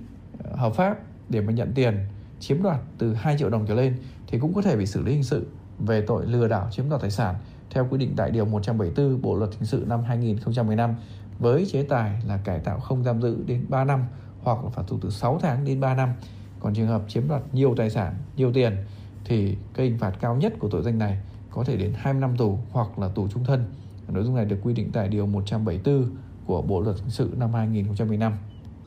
hợp 0.54 0.74
pháp 0.74 0.98
để 1.30 1.42
mà 1.42 1.54
nhận 1.54 1.72
tiền 1.76 1.98
chiếm 2.40 2.64
đoạt 2.64 2.80
từ 2.98 3.14
2 3.14 3.38
triệu 3.38 3.50
đồng 3.50 3.66
trở 3.68 3.76
lên 3.76 3.98
thì 4.28 4.40
cũng 4.40 4.54
có 4.54 4.62
thể 4.62 4.78
bị 4.78 4.86
xử 4.86 5.04
lý 5.04 5.12
hình 5.12 5.24
sự 5.24 5.48
về 5.80 6.02
tội 6.02 6.26
lừa 6.26 6.48
đảo 6.48 6.68
chiếm 6.72 6.90
đoạt 6.90 7.02
tài 7.02 7.12
sản 7.12 7.36
theo 7.70 7.88
quy 7.90 7.98
định 7.98 8.14
tại 8.16 8.32
điều 8.32 8.46
174 8.46 9.22
Bộ 9.22 9.36
luật 9.36 9.52
hình 9.52 9.66
sự 9.66 9.86
năm 9.88 10.04
2015 10.04 10.96
với 11.40 11.66
chế 11.72 11.84
tài 11.84 12.22
là 12.28 12.38
cải 12.38 12.60
tạo 12.60 12.80
không 12.80 13.04
giam 13.04 13.22
giữ 13.22 13.44
đến 13.46 13.66
3 13.70 13.84
năm 13.84 14.06
hoặc 14.42 14.64
là 14.64 14.70
phạt 14.70 14.84
tù 14.88 14.98
từ 15.02 15.10
6 15.10 15.40
tháng 15.42 15.66
đến 15.66 15.80
3 15.80 15.96
năm. 15.96 16.14
Còn 16.60 16.74
trường 16.74 16.88
hợp 16.88 17.02
chiếm 17.08 17.28
đoạt 17.28 17.42
nhiều 17.54 17.76
tài 17.78 17.90
sản, 17.90 18.16
nhiều 18.36 18.54
tiền 18.54 18.78
thì 19.26 19.58
cái 19.74 19.86
hình 19.86 19.98
phạt 19.98 20.12
cao 20.22 20.36
nhất 20.36 20.54
của 20.60 20.70
tội 20.70 20.84
danh 20.84 21.00
này 21.00 21.20
có 21.52 21.64
thể 21.64 21.78
đến 21.78 21.94
20 21.96 22.22
năm 22.22 22.38
tù 22.38 22.60
hoặc 22.72 23.00
là 23.00 23.08
tù 23.08 23.28
trung 23.28 23.44
thân. 23.44 23.66
Nội 24.08 24.24
dung 24.24 24.36
này 24.36 24.46
được 24.46 24.58
quy 24.64 24.74
định 24.74 24.90
tại 24.94 25.08
điều 25.08 25.26
174 25.26 26.10
của 26.46 26.62
Bộ 26.62 26.82
luật 26.82 26.96
hình 26.98 27.10
sự 27.10 27.34
năm 27.38 27.54
2015. 27.54 28.34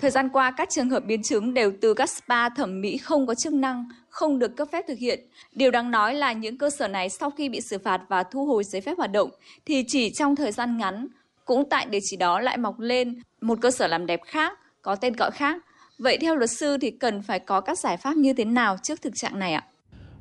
Thời 0.01 0.11
gian 0.11 0.29
qua, 0.29 0.51
các 0.51 0.69
trường 0.71 0.91
hợp 0.91 1.05
biến 1.07 1.23
chứng 1.23 1.55
đều 1.55 1.73
từ 1.81 1.95
các 1.95 2.11
spa 2.11 2.49
thẩm 2.49 2.81
mỹ 2.81 2.99
không 2.99 3.27
có 3.27 3.35
chức 3.35 3.53
năng, 3.53 3.85
không 4.09 4.39
được 4.39 4.57
cấp 4.57 4.69
phép 4.73 4.85
thực 4.89 4.99
hiện. 4.99 5.21
Điều 5.53 5.71
đáng 5.71 5.91
nói 5.91 6.15
là 6.15 6.33
những 6.33 6.59
cơ 6.59 6.71
sở 6.71 6.89
này 6.89 7.09
sau 7.09 7.31
khi 7.31 7.49
bị 7.49 7.61
xử 7.61 7.79
phạt 7.79 8.01
và 8.09 8.23
thu 8.23 8.47
hồi 8.47 8.65
giấy 8.65 8.81
phép 8.81 8.99
hoạt 8.99 9.13
động 9.13 9.31
thì 9.67 9.85
chỉ 9.87 10.11
trong 10.11 10.37
thời 10.37 10.53
gian 10.53 10.79
ngắn, 10.79 11.07
cũng 11.45 11.65
tại 11.71 11.87
địa 11.87 11.99
chỉ 12.03 12.17
đó 12.17 12.41
lại 12.41 12.57
mọc 12.57 12.81
lên 12.81 13.19
một 13.41 13.59
cơ 13.63 13.71
sở 13.71 13.87
làm 13.87 14.07
đẹp 14.07 14.21
khác, 14.27 14.59
có 14.83 14.95
tên 14.95 15.13
gọi 15.13 15.31
khác. 15.31 15.63
Vậy 15.99 16.19
theo 16.21 16.37
luật 16.37 16.51
sư 16.51 16.77
thì 16.81 16.91
cần 16.91 17.23
phải 17.23 17.39
có 17.39 17.61
các 17.61 17.79
giải 17.79 17.97
pháp 17.97 18.17
như 18.17 18.33
thế 18.33 18.45
nào 18.45 18.77
trước 18.83 19.03
thực 19.03 19.13
trạng 19.17 19.39
này 19.39 19.53
ạ? 19.53 19.65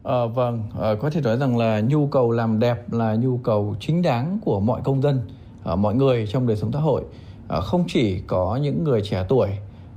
À, 0.04 0.26
vâng, 0.36 0.64
à, 0.82 0.90
có 1.02 1.10
thể 1.10 1.22
nói 1.22 1.38
rằng 1.38 1.58
là 1.58 1.80
nhu 1.80 2.08
cầu 2.08 2.32
làm 2.32 2.60
đẹp 2.60 2.94
là 2.94 3.16
nhu 3.16 3.38
cầu 3.38 3.76
chính 3.80 4.02
đáng 4.02 4.40
của 4.46 4.60
mọi 4.60 4.82
công 4.84 5.02
dân, 5.02 5.22
à, 5.66 5.76
mọi 5.76 5.96
người 5.96 6.28
trong 6.32 6.48
đời 6.48 6.58
sống 6.58 6.72
xã 6.74 6.80
hội. 6.80 7.04
À, 7.50 7.62
không 7.62 7.86
chỉ 7.88 8.22
có 8.28 8.60
những 8.62 8.84
người 8.84 9.02
trẻ 9.02 9.26
tuổi 9.30 9.50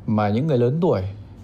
mà 0.06 0.28
những 0.28 0.46
người 0.46 0.58
lớn 0.58 0.78
tuổi 0.80 1.02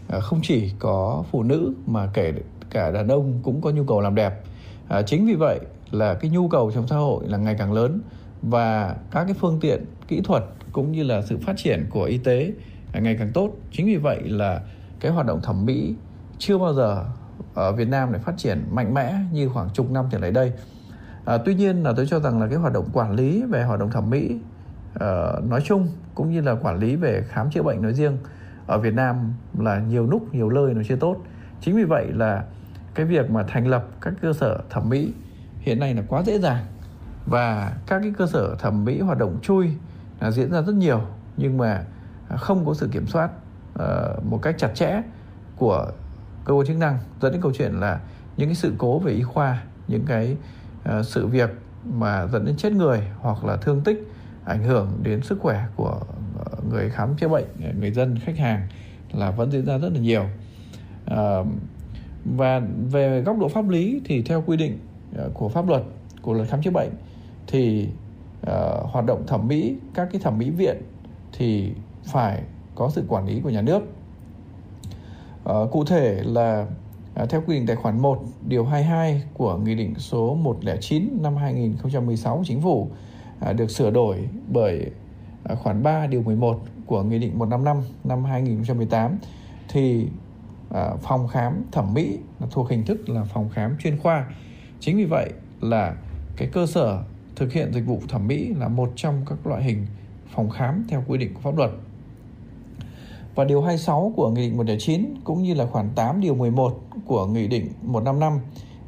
à, 0.09 0.21
không 0.21 0.41
chỉ 0.43 0.71
có 0.79 1.25
phụ 1.31 1.43
nữ 1.43 1.73
mà 1.87 2.07
kể 2.15 2.33
cả 2.71 2.91
đàn 2.91 3.09
ông 3.09 3.41
cũng 3.43 3.61
có 3.61 3.71
nhu 3.71 3.85
cầu 3.85 4.01
làm 4.01 4.15
đẹp. 4.15 4.43
À, 4.89 5.03
chính 5.03 5.27
vì 5.27 5.35
vậy 5.35 5.61
là 5.91 6.15
cái 6.15 6.31
nhu 6.31 6.49
cầu 6.49 6.71
trong 6.75 6.89
xã 6.89 6.97
hội 6.97 7.25
là 7.29 7.39
ngày 7.39 7.57
càng 7.59 7.73
lớn 7.73 8.01
và 8.43 8.97
các 9.11 9.25
cái 9.25 9.35
phương 9.35 9.59
tiện 9.61 9.85
kỹ 10.09 10.21
thuật 10.25 10.45
cũng 10.73 10.93
như 10.93 11.03
là 11.03 11.23
sự 11.23 11.39
phát 11.39 11.57
triển 11.57 11.87
của 11.91 12.03
y 12.05 12.19
tế 12.19 12.53
ngày 12.93 13.17
càng 13.19 13.31
tốt. 13.35 13.51
Chính 13.73 13.87
vì 13.87 13.97
vậy 13.97 14.21
là 14.25 14.61
cái 15.01 15.13
hoạt 15.13 15.27
động 15.27 15.41
thẩm 15.43 15.67
mỹ 15.67 15.95
chưa 16.39 16.59
bao 16.59 16.75
giờ 16.75 17.05
ở 17.55 17.73
Việt 17.73 17.89
Nam 17.89 18.13
lại 18.13 18.21
phát 18.25 18.35
triển 18.37 18.65
mạnh 18.71 18.95
mẽ 18.95 19.15
như 19.33 19.49
khoảng 19.49 19.71
chục 19.71 19.91
năm 19.91 20.05
trở 20.13 20.19
lại 20.19 20.31
đây. 20.31 20.53
À, 21.25 21.39
tuy 21.45 21.55
nhiên 21.55 21.83
là 21.83 21.93
tôi 21.97 22.07
cho 22.07 22.21
rằng 22.21 22.41
là 22.41 22.47
cái 22.47 22.57
hoạt 22.57 22.73
động 22.73 22.89
quản 22.93 23.13
lý 23.13 23.43
về 23.43 23.63
hoạt 23.63 23.81
động 23.81 23.91
thẩm 23.91 24.11
mỹ 24.11 24.37
uh, 24.95 25.45
nói 25.45 25.61
chung 25.65 25.89
cũng 26.15 26.31
như 26.31 26.41
là 26.41 26.55
quản 26.55 26.79
lý 26.79 26.97
về 26.97 27.25
khám 27.29 27.51
chữa 27.51 27.63
bệnh 27.63 27.83
nói 27.83 27.93
riêng 27.93 28.17
ở 28.67 28.79
Việt 28.79 28.95
Nam 28.95 29.33
là 29.59 29.81
nhiều 29.81 30.07
lúc 30.07 30.35
nhiều 30.35 30.51
nơi 30.51 30.75
nó 30.75 30.83
chưa 30.89 30.97
tốt. 30.97 31.17
Chính 31.61 31.77
vì 31.77 31.85
vậy 31.85 32.07
là 32.13 32.45
cái 32.95 33.07
việc 33.07 33.31
mà 33.31 33.43
thành 33.43 33.67
lập 33.67 33.87
các 34.01 34.15
cơ 34.23 34.33
sở 34.33 34.61
thẩm 34.71 34.89
mỹ 34.89 35.13
hiện 35.59 35.81
nay 35.81 35.95
là 35.95 36.03
quá 36.09 36.23
dễ 36.23 36.39
dàng. 36.39 36.65
Và 37.27 37.77
các 37.87 38.01
cái 38.03 38.13
cơ 38.19 38.27
sở 38.27 38.57
thẩm 38.59 38.85
mỹ 38.85 39.01
hoạt 39.01 39.19
động 39.19 39.39
chui 39.43 39.71
là 40.21 40.31
diễn 40.31 40.53
ra 40.53 40.63
rất 40.63 40.75
nhiều 40.75 41.01
nhưng 41.37 41.59
mà 41.59 41.85
không 42.37 42.67
có 42.67 42.75
sự 42.75 42.89
kiểm 42.93 43.07
soát 43.07 43.31
uh, 43.75 44.25
một 44.25 44.39
cách 44.43 44.55
chặt 44.59 44.71
chẽ 44.75 45.03
của 45.57 45.91
cơ 46.45 46.55
quan 46.55 46.67
chức 46.67 46.77
năng 46.77 46.99
dẫn 47.21 47.33
đến 47.33 47.43
câu 47.43 47.53
chuyện 47.59 47.73
là 47.73 48.01
những 48.37 48.49
cái 48.49 48.55
sự 48.55 48.73
cố 48.79 48.99
về 48.99 49.13
y 49.13 49.23
khoa 49.23 49.63
những 49.89 50.05
cái 50.07 50.37
uh, 50.89 51.07
sự 51.07 51.27
việc 51.27 51.51
mà 51.85 52.27
dẫn 52.27 52.45
đến 52.45 52.57
chết 52.57 52.73
người 52.73 53.03
hoặc 53.21 53.45
là 53.45 53.57
thương 53.57 53.81
tích 53.85 54.13
ảnh 54.45 54.63
hưởng 54.63 54.99
đến 55.03 55.23
sức 55.23 55.39
khỏe 55.41 55.65
của 55.77 56.01
người 56.71 56.91
khám 56.91 57.17
chữa 57.17 57.29
bệnh 57.29 57.45
người 57.81 57.91
dân 57.91 58.19
khách 58.19 58.39
hàng 58.39 58.69
là 59.13 59.31
vẫn 59.31 59.51
diễn 59.51 59.67
ra 59.67 59.79
rất 59.79 59.93
là 59.93 60.01
nhiều. 60.01 60.25
À, 61.07 61.43
và 62.25 62.63
về 62.91 63.21
góc 63.21 63.39
độ 63.39 63.49
pháp 63.49 63.69
lý 63.69 64.01
thì 64.05 64.23
theo 64.23 64.43
quy 64.47 64.57
định 64.57 64.79
ờ, 65.17 65.31
của 65.35 65.49
pháp 65.49 65.69
luật 65.69 65.83
của 66.23 66.33
luật 66.33 66.49
khám 66.49 66.63
chữa 66.63 66.71
bệnh 66.71 66.91
thì 67.47 67.89
uh, 68.43 68.51
hoạt 68.83 69.07
động 69.07 69.25
thẩm 69.27 69.49
mỹ 69.49 69.77
các 69.95 70.09
cái 70.13 70.21
thẩm 70.25 70.39
mỹ 70.39 70.51
viện 70.51 70.77
thì 71.33 71.73
phải 72.05 72.43
có 72.75 72.91
sự 72.91 73.05
quản 73.09 73.27
lý 73.27 73.41
của 73.41 73.51
nhà 73.51 73.63
nước. 73.63 73.83
Uh, 75.51 75.73
cụ 75.73 75.85
thể 75.85 76.23
là 76.25 76.67
uh, 77.23 77.31
theo 77.31 77.43
quy 77.47 77.55
định 77.55 77.67
tài 77.67 77.77
khoản 77.77 78.03
1 78.03 78.25
điều 78.49 78.65
22 78.65 79.23
của 79.35 79.57
nghị 79.57 79.75
định 79.75 79.95
số 79.99 80.35
109 80.35 81.19
năm 81.23 81.37
2016 81.37 82.43
chính 82.47 82.61
phủ 82.61 82.89
uh, 83.51 83.57
được 83.57 83.71
sửa 83.71 83.91
đổi 83.91 84.29
bởi 84.53 84.91
À, 85.49 85.55
khoản 85.55 85.83
3 85.83 86.07
điều 86.07 86.23
11 86.23 86.61
của 86.87 87.03
Nghị 87.03 87.19
định 87.19 87.39
155 87.39 87.83
năm 88.05 88.25
2018 88.25 89.19
thì 89.69 90.07
à, 90.71 90.91
phòng 91.03 91.29
khám 91.29 91.63
thẩm 91.73 91.95
mỹ 91.95 92.19
là 92.41 92.47
thuộc 92.51 92.71
hình 92.71 92.85
thức 92.85 93.09
là 93.09 93.25
phòng 93.25 93.49
khám 93.55 93.77
chuyên 93.79 93.99
khoa. 93.99 94.27
Chính 94.81 94.97
vì 94.97 95.05
vậy 95.05 95.33
là 95.61 95.97
cái 96.37 96.49
cơ 96.53 96.67
sở 96.67 97.03
thực 97.37 97.53
hiện 97.53 97.73
dịch 97.73 97.87
vụ 97.87 98.01
thẩm 98.09 98.27
mỹ 98.27 98.55
là 98.59 98.69
một 98.69 98.93
trong 98.97 99.25
các 99.27 99.47
loại 99.47 99.63
hình 99.63 99.87
phòng 100.35 100.51
khám 100.51 100.85
theo 100.89 101.05
quy 101.07 101.19
định 101.19 101.35
của 101.35 101.41
pháp 101.41 101.57
luật. 101.57 101.71
Và 103.35 103.45
điều 103.45 103.63
26 103.63 104.13
của 104.17 104.31
Nghị 104.31 104.49
định 104.49 104.57
109 104.57 105.15
cũng 105.25 105.43
như 105.43 105.55
là 105.55 105.67
khoản 105.67 105.91
8 105.95 106.21
điều 106.21 106.35
11 106.35 106.81
của 107.07 107.27
Nghị 107.27 107.49
định 107.49 107.69
155 107.83 108.39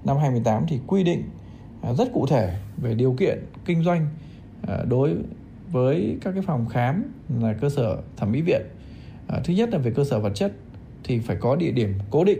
năm 0.04 0.16
2018 0.16 0.64
thì 0.68 0.80
quy 0.86 1.04
định 1.04 1.22
à, 1.82 1.92
rất 1.94 2.08
cụ 2.12 2.26
thể 2.26 2.54
về 2.76 2.94
điều 2.94 3.12
kiện 3.12 3.38
kinh 3.64 3.84
doanh 3.84 4.08
đối 4.88 5.14
với 5.72 6.18
các 6.20 6.32
cái 6.32 6.42
phòng 6.42 6.66
khám 6.68 7.04
là 7.40 7.52
cơ 7.52 7.68
sở 7.68 8.02
thẩm 8.16 8.32
mỹ 8.32 8.42
viện. 8.42 8.62
À, 9.28 9.40
thứ 9.44 9.54
nhất 9.54 9.68
là 9.72 9.78
về 9.78 9.90
cơ 9.90 10.04
sở 10.04 10.20
vật 10.20 10.32
chất 10.34 10.52
thì 11.04 11.18
phải 11.18 11.36
có 11.36 11.56
địa 11.56 11.70
điểm 11.70 11.94
cố 12.10 12.24
định 12.24 12.38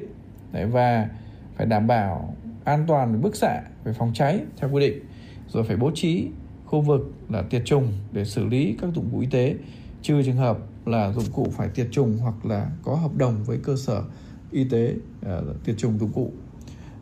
Đấy, 0.52 0.66
và 0.66 1.08
phải 1.56 1.66
đảm 1.66 1.86
bảo 1.86 2.34
an 2.64 2.84
toàn 2.88 3.22
bức 3.22 3.36
xạ 3.36 3.62
về 3.84 3.92
phòng 3.92 4.12
cháy 4.14 4.40
theo 4.56 4.70
quy 4.72 4.80
định. 4.80 5.00
Rồi 5.48 5.64
phải 5.64 5.76
bố 5.76 5.90
trí 5.94 6.28
khu 6.66 6.80
vực 6.80 7.12
là 7.28 7.42
tiệt 7.42 7.62
trùng 7.64 7.92
để 8.12 8.24
xử 8.24 8.46
lý 8.46 8.76
các 8.80 8.90
dụng 8.94 9.08
cụ 9.12 9.18
y 9.18 9.26
tế 9.26 9.54
trừ 10.02 10.22
trường 10.22 10.36
hợp 10.36 10.58
là 10.86 11.12
dụng 11.12 11.24
cụ 11.34 11.46
phải 11.52 11.68
tiệt 11.68 11.86
trùng 11.90 12.18
hoặc 12.18 12.46
là 12.46 12.70
có 12.82 12.94
hợp 12.94 13.16
đồng 13.16 13.44
với 13.44 13.58
cơ 13.62 13.76
sở 13.76 14.02
y 14.50 14.64
tế 14.64 14.94
à, 15.26 15.40
tiệt 15.64 15.78
trùng 15.78 15.98
dụng 15.98 16.12
cụ. 16.12 16.32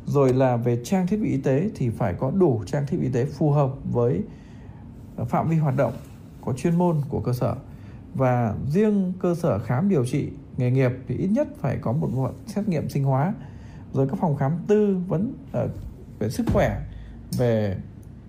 Rồi 0.07 0.35
là 0.35 0.57
về 0.57 0.79
trang 0.85 1.07
thiết 1.07 1.17
bị 1.17 1.31
y 1.31 1.41
tế 1.41 1.71
thì 1.75 1.91
phải 1.91 2.15
có 2.15 2.31
đủ 2.31 2.63
trang 2.67 2.87
thiết 2.87 2.97
bị 2.97 3.07
y 3.07 3.13
tế 3.13 3.25
phù 3.25 3.51
hợp 3.51 3.71
với 3.93 4.21
à, 5.17 5.25
phạm 5.25 5.49
vi 5.49 5.57
hoạt 5.57 5.77
động 5.77 5.93
có 6.47 6.53
chuyên 6.53 6.79
môn 6.79 7.01
của 7.09 7.21
cơ 7.21 7.33
sở. 7.33 7.57
Và 8.15 8.55
riêng 8.69 9.13
cơ 9.21 9.35
sở 9.35 9.59
khám 9.59 9.89
điều 9.89 10.07
trị 10.07 10.29
nghề 10.57 10.71
nghiệp 10.71 10.91
thì 11.09 11.17
ít 11.17 11.29
nhất 11.29 11.49
phải 11.61 11.79
có 11.81 11.93
một 11.93 12.11
bộ 12.15 12.31
xét 12.47 12.69
nghiệm 12.69 12.89
sinh 12.89 13.05
hóa. 13.05 13.35
Rồi 13.93 14.09
các 14.09 14.19
phòng 14.21 14.37
khám 14.37 14.53
tư 14.67 14.99
vấn 15.09 15.33
ở 15.53 15.69
về 16.19 16.31
sức 16.31 16.47
khỏe 16.53 16.83
về 17.39 17.77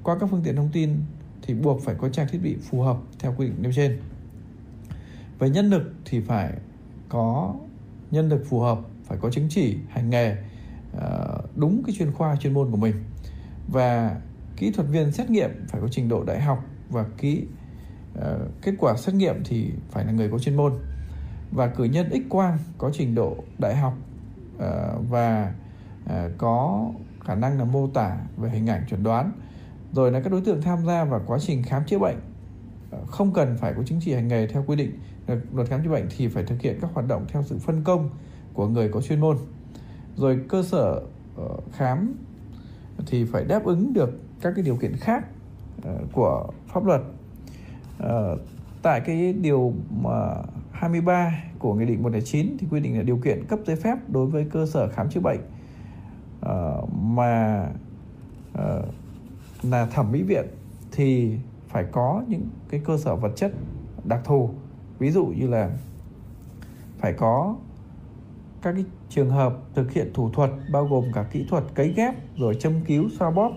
qua 0.03 0.18
các 0.19 0.30
phương 0.31 0.41
tiện 0.44 0.56
thông 0.56 0.69
tin 0.73 0.95
thì 1.41 1.53
buộc 1.53 1.81
phải 1.81 1.95
có 1.95 2.10
trang 2.10 2.27
thiết 2.31 2.39
bị 2.44 2.56
phù 2.69 2.81
hợp 2.81 2.98
theo 3.19 3.34
quy 3.38 3.48
định 3.48 3.56
nêu 3.61 3.72
trên. 3.76 3.99
Về 5.39 5.49
nhân 5.49 5.69
lực 5.69 5.94
thì 6.06 6.19
phải 6.19 6.53
có 7.10 7.56
nhân 8.11 8.30
lực 8.30 8.45
phù 8.49 8.60
hợp 8.60 8.80
phải 9.03 9.18
có 9.22 9.30
chứng 9.30 9.48
chỉ 9.49 9.77
hành 9.89 10.10
nghề 10.10 10.35
ờ, 10.98 11.41
đúng 11.56 11.84
cái 11.84 11.95
chuyên 11.99 12.11
khoa 12.11 12.35
chuyên 12.35 12.53
môn 12.53 12.72
của 12.72 12.77
mình. 12.77 12.95
Và 13.68 14.22
kỹ 14.57 14.72
thuật 14.72 14.88
viên 14.88 15.11
xét 15.11 15.30
nghiệm 15.30 15.49
phải 15.68 15.81
có 15.81 15.88
trình 15.91 16.10
độ 16.10 16.23
đại 16.23 16.41
học 16.41 16.65
và 16.89 17.06
kỹ 17.18 17.44
uh, 17.44 17.66
Ờ, 18.18 18.39
kết 18.61 18.73
quả 18.80 18.98
xét 18.98 19.15
nghiệm 19.15 19.44
thì 19.45 19.72
phải 19.91 20.06
là 20.06 20.11
người 20.11 20.30
có 20.30 20.39
chuyên 20.39 20.56
môn. 20.56 20.73
Và 21.52 21.68
cử 21.68 21.84
nhân 21.84 22.10
X 22.11 22.30
quang 22.30 22.57
có 22.77 22.91
trình 22.94 23.15
độ 23.15 23.35
đại 23.60 23.76
học 23.76 23.94
uh, 24.56 24.64
và 25.10 25.53
uh, 26.06 26.11
có 26.38 26.89
khả 27.26 27.35
năng 27.35 27.60
là 27.60 27.65
mô 27.65 27.88
tả 27.88 28.18
về 28.38 28.49
hình 28.49 28.68
ảnh 28.68 28.84
chuẩn 28.89 29.03
đoán. 29.03 29.31
Rồi 29.94 30.11
là 30.11 30.19
các 30.19 30.31
đối 30.31 30.41
tượng 30.41 30.61
tham 30.61 30.85
gia 30.85 31.03
vào 31.03 31.22
quá 31.26 31.39
trình 31.39 31.64
khám 31.64 31.85
chữa 31.85 31.99
bệnh 31.99 32.18
không 33.07 33.34
cần 33.34 33.57
phải 33.57 33.73
có 33.73 33.84
chứng 33.84 33.99
chỉ 34.02 34.14
hành 34.14 34.27
nghề 34.27 34.48
theo 34.48 34.64
quy 34.68 34.76
định. 34.76 34.99
Luật 35.53 35.69
khám 35.69 35.84
chữa 35.84 35.89
bệnh 35.89 36.07
thì 36.18 36.27
phải 36.27 36.44
thực 36.44 36.61
hiện 36.61 36.77
các 36.81 36.91
hoạt 36.94 37.07
động 37.07 37.26
theo 37.27 37.44
sự 37.44 37.60
phân 37.60 37.84
công 37.84 38.10
của 38.53 38.68
người 38.68 38.89
có 38.89 39.02
chuyên 39.02 39.19
môn. 39.19 39.38
Rồi 40.15 40.39
cơ 40.49 40.64
sở 40.64 41.02
khám 41.73 42.14
thì 43.06 43.26
phải 43.26 43.44
đáp 43.44 43.65
ứng 43.65 43.94
được 43.94 44.10
các 44.41 44.53
cái 44.56 44.65
điều 44.65 44.76
kiện 44.76 44.95
khác 44.95 45.26
của 46.11 46.48
pháp 46.68 46.85
luật 46.85 47.02
uh, 48.03 48.40
tại 48.82 49.02
cái 49.02 49.34
điều 49.34 49.74
mà 49.90 50.36
23 50.72 51.44
của 51.60 51.74
Nghị 51.74 51.86
định 51.86 52.03
109 52.03 52.57
thì 52.60 52.68
quy 52.72 52.80
định 52.80 52.98
là 52.98 53.03
điều 53.03 53.18
kiện 53.18 53.45
cấp 53.48 53.60
giấy 53.65 53.76
phép 53.76 53.95
đối 54.07 54.26
với 54.26 54.45
cơ 54.52 54.65
sở 54.65 54.90
khám 54.90 55.10
chữa 55.10 55.19
bệnh. 55.19 55.40
Uh, 56.45 56.94
mà 56.94 57.65
uh, 58.53 58.86
là 59.64 59.86
thẩm 59.86 60.11
mỹ 60.11 60.22
viện 60.22 60.45
thì 60.91 61.38
phải 61.68 61.86
có 61.91 62.24
những 62.28 62.49
cái 62.69 62.82
cơ 62.86 62.98
sở 62.98 63.15
vật 63.15 63.32
chất 63.36 63.52
đặc 64.03 64.22
thù. 64.26 64.49
Ví 64.99 65.11
dụ 65.11 65.26
như 65.26 65.48
là 65.48 65.69
phải 66.99 67.14
có 67.14 67.56
các 68.61 68.72
cái 68.72 68.86
trường 69.10 69.30
hợp 69.30 69.57
thực 69.76 69.91
hiện 69.91 70.11
thủ 70.14 70.30
thuật 70.30 70.52
bao 70.72 70.86
gồm 70.86 71.03
cả 71.14 71.26
kỹ 71.32 71.45
thuật 71.49 71.64
cấy 71.74 71.94
ghép 71.95 72.38
rồi 72.38 72.56
châm 72.60 72.74
cứu 72.88 73.10
xoa 73.19 73.32
bóp 73.32 73.52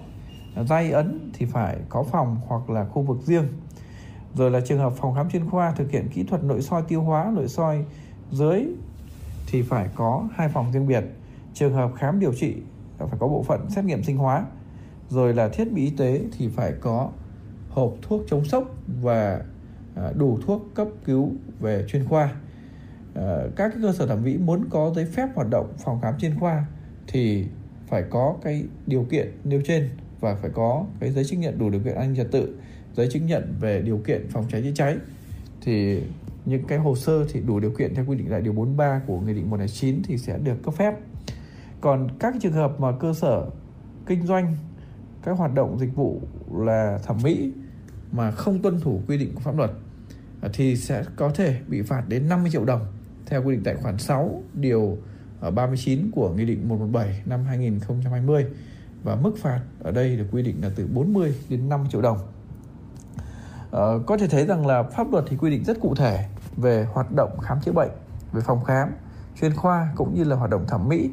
dây 0.57 0.91
ấn 0.91 1.31
thì 1.35 1.47
phải 1.47 1.79
có 1.89 2.03
phòng 2.03 2.37
hoặc 2.47 2.71
là 2.71 2.85
khu 2.85 3.03
vực 3.03 3.19
riêng 3.23 3.49
rồi 4.35 4.51
là 4.51 4.61
trường 4.61 4.78
hợp 4.78 4.93
phòng 4.97 5.15
khám 5.15 5.31
chuyên 5.31 5.51
khoa 5.51 5.73
thực 5.73 5.90
hiện 5.90 6.09
kỹ 6.09 6.23
thuật 6.23 6.44
nội 6.44 6.62
soi 6.62 6.82
tiêu 6.89 7.02
hóa, 7.02 7.32
nội 7.35 7.48
soi 7.48 7.85
dưới 8.32 8.66
thì 9.47 9.62
phải 9.62 9.89
có 9.94 10.28
hai 10.35 10.48
phòng 10.48 10.73
riêng 10.73 10.86
biệt. 10.86 11.05
Trường 11.55 11.74
hợp 11.74 11.90
khám 11.97 12.20
điều 12.20 12.35
trị 12.35 12.57
phải 12.98 13.19
có 13.19 13.28
bộ 13.28 13.43
phận 13.43 13.70
xét 13.70 13.85
nghiệm 13.85 14.02
sinh 14.02 14.16
hóa. 14.16 14.44
Rồi 15.09 15.35
là 15.35 15.48
thiết 15.48 15.73
bị 15.73 15.85
y 15.85 15.90
tế 15.90 16.20
thì 16.39 16.48
phải 16.48 16.73
có 16.81 17.11
hộp 17.70 17.94
thuốc 18.02 18.23
chống 18.28 18.44
sốc 18.44 18.65
và 19.02 19.40
à, 19.97 20.12
đủ 20.16 20.39
thuốc 20.47 20.66
cấp 20.74 20.89
cứu 21.05 21.32
về 21.61 21.85
chuyên 21.89 22.05
khoa. 22.05 22.35
À, 23.15 23.39
các 23.57 23.73
cơ 23.82 23.93
sở 23.93 24.07
thẩm 24.07 24.24
mỹ 24.24 24.36
muốn 24.36 24.65
có 24.70 24.93
giấy 24.97 25.05
phép 25.05 25.28
hoạt 25.35 25.48
động 25.51 25.73
phòng 25.85 26.01
khám 26.01 26.15
chuyên 26.19 26.39
khoa 26.40 26.65
thì 27.07 27.47
phải 27.89 28.05
có 28.11 28.36
cái 28.43 28.65
điều 28.86 29.05
kiện 29.11 29.32
nêu 29.44 29.61
trên 29.66 29.90
và 30.20 30.35
phải 30.35 30.51
có 30.55 30.85
cái 31.01 31.11
giấy 31.11 31.24
chứng 31.24 31.40
nhận 31.40 31.59
đủ 31.59 31.70
điều 31.70 31.81
kiện 31.81 31.94
an 31.94 32.07
ninh 32.07 32.16
trật 32.16 32.32
tự 32.32 32.55
giấy 33.01 33.09
chứng 33.13 33.27
nhận 33.27 33.55
về 33.61 33.83
điều 33.83 33.99
kiện 33.99 34.29
phòng 34.29 34.47
cháy 34.51 34.63
chữa 34.63 34.73
cháy, 34.75 34.97
thì 35.61 36.03
những 36.45 36.65
cái 36.65 36.79
hồ 36.79 36.97
sơ 36.97 37.25
thì 37.33 37.41
đủ 37.41 37.61
điều 37.61 37.71
kiện 37.71 37.95
theo 37.95 38.05
quy 38.09 38.17
định 38.17 38.27
tại 38.31 38.41
điều 38.41 38.53
43 38.53 39.01
của 39.07 39.21
Nghị 39.21 39.35
định 39.35 39.51
109 39.51 40.03
thì 40.05 40.19
sẽ 40.19 40.39
được 40.39 40.63
cấp 40.63 40.75
phép. 40.75 40.95
Còn 41.81 42.09
các 42.19 42.35
trường 42.41 42.53
hợp 42.53 42.81
mà 42.81 42.93
cơ 43.01 43.15
sở 43.15 43.47
kinh 44.07 44.27
doanh 44.27 44.57
các 45.23 45.39
hoạt 45.39 45.55
động 45.55 45.79
dịch 45.79 45.95
vụ 45.95 46.21
là 46.53 46.99
thẩm 47.07 47.17
mỹ 47.25 47.53
mà 48.13 48.31
không 48.31 48.63
tuân 48.63 48.81
thủ 48.81 49.01
quy 49.09 49.19
định 49.19 49.35
của 49.35 49.41
pháp 49.41 49.57
luật, 49.57 49.71
thì 50.53 50.77
sẽ 50.77 51.05
có 51.17 51.31
thể 51.31 51.61
bị 51.69 51.83
phạt 51.83 52.05
đến 52.09 52.29
50 52.29 52.51
triệu 52.51 52.65
đồng 52.65 52.87
theo 53.27 53.45
quy 53.45 53.55
định 53.55 53.65
tại 53.65 53.77
khoản 53.77 53.99
6 53.99 54.43
điều 54.55 54.99
ờ, 55.41 55.51
39 55.51 56.11
của 56.15 56.35
Nghị 56.35 56.45
định 56.45 56.69
117 56.69 57.23
năm 57.27 57.45
2020 57.45 58.47
và 59.03 59.17
mức 59.17 59.33
phạt 59.39 59.61
ở 59.83 59.91
đây 59.91 60.17
được 60.17 60.27
quy 60.33 60.43
định 60.43 60.57
là 60.63 60.71
từ 60.77 60.87
40 60.87 61.35
đến 61.49 61.69
5 61.69 61.87
triệu 61.91 62.03
đồng. 62.03 62.19
Ờ, 63.71 64.01
có 64.07 64.17
thể 64.17 64.29
thấy 64.29 64.47
rằng 64.47 64.67
là 64.67 64.83
pháp 64.83 65.13
luật 65.13 65.25
thì 65.29 65.37
quy 65.37 65.51
định 65.51 65.65
rất 65.65 65.81
cụ 65.81 65.95
thể 65.95 66.29
về 66.57 66.87
hoạt 66.93 67.13
động 67.13 67.39
khám 67.41 67.61
chữa 67.61 67.73
bệnh, 67.73 67.91
về 68.33 68.41
phòng 68.41 68.65
khám, 68.65 68.89
chuyên 69.41 69.57
khoa 69.57 69.93
cũng 69.97 70.15
như 70.15 70.25
là 70.25 70.37
hoạt 70.37 70.51
động 70.51 70.65
thẩm 70.69 70.89
mỹ 70.89 71.11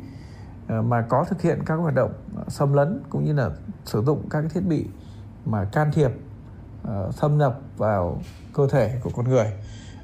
ờ, 0.68 0.82
mà 0.82 1.02
có 1.02 1.26
thực 1.30 1.42
hiện 1.42 1.60
các 1.66 1.76
hoạt 1.76 1.96
động 1.96 2.14
ờ, 2.36 2.44
xâm 2.48 2.74
lấn 2.74 3.04
cũng 3.10 3.26
như 3.26 3.34
là 3.34 3.50
sử 3.86 4.04
dụng 4.04 4.30
các 4.30 4.44
thiết 4.54 4.66
bị 4.68 4.86
mà 5.46 5.66
can 5.66 5.92
thiệp 5.94 6.12
xâm 7.12 7.38
nhập 7.38 7.60
vào 7.78 8.22
cơ 8.54 8.68
thể 8.72 9.00
của 9.04 9.10
con 9.16 9.30
người. 9.30 9.54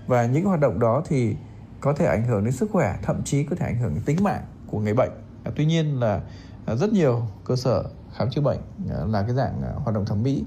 Và 0.07 0.25
những 0.25 0.45
hoạt 0.45 0.59
động 0.59 0.79
đó 0.79 1.01
thì 1.05 1.35
có 1.81 1.93
thể 1.93 2.05
ảnh 2.05 2.25
hưởng 2.25 2.43
đến 2.43 2.53
sức 2.53 2.69
khỏe 2.71 2.97
thậm 3.01 3.21
chí 3.23 3.43
có 3.43 3.55
thể 3.55 3.65
ảnh 3.65 3.77
hưởng 3.77 3.93
đến 3.93 4.03
tính 4.05 4.23
mạng 4.23 4.41
của 4.67 4.79
người 4.79 4.93
bệnh. 4.93 5.11
Tuy 5.55 5.65
nhiên 5.65 5.99
là 5.99 6.21
rất 6.67 6.93
nhiều 6.93 7.21
cơ 7.45 7.55
sở 7.55 7.83
khám 8.13 8.29
chữa 8.29 8.41
bệnh 8.41 8.59
là 8.87 9.21
cái 9.21 9.35
dạng 9.35 9.61
hoạt 9.75 9.95
động 9.95 10.05
thẩm 10.05 10.23
mỹ 10.23 10.43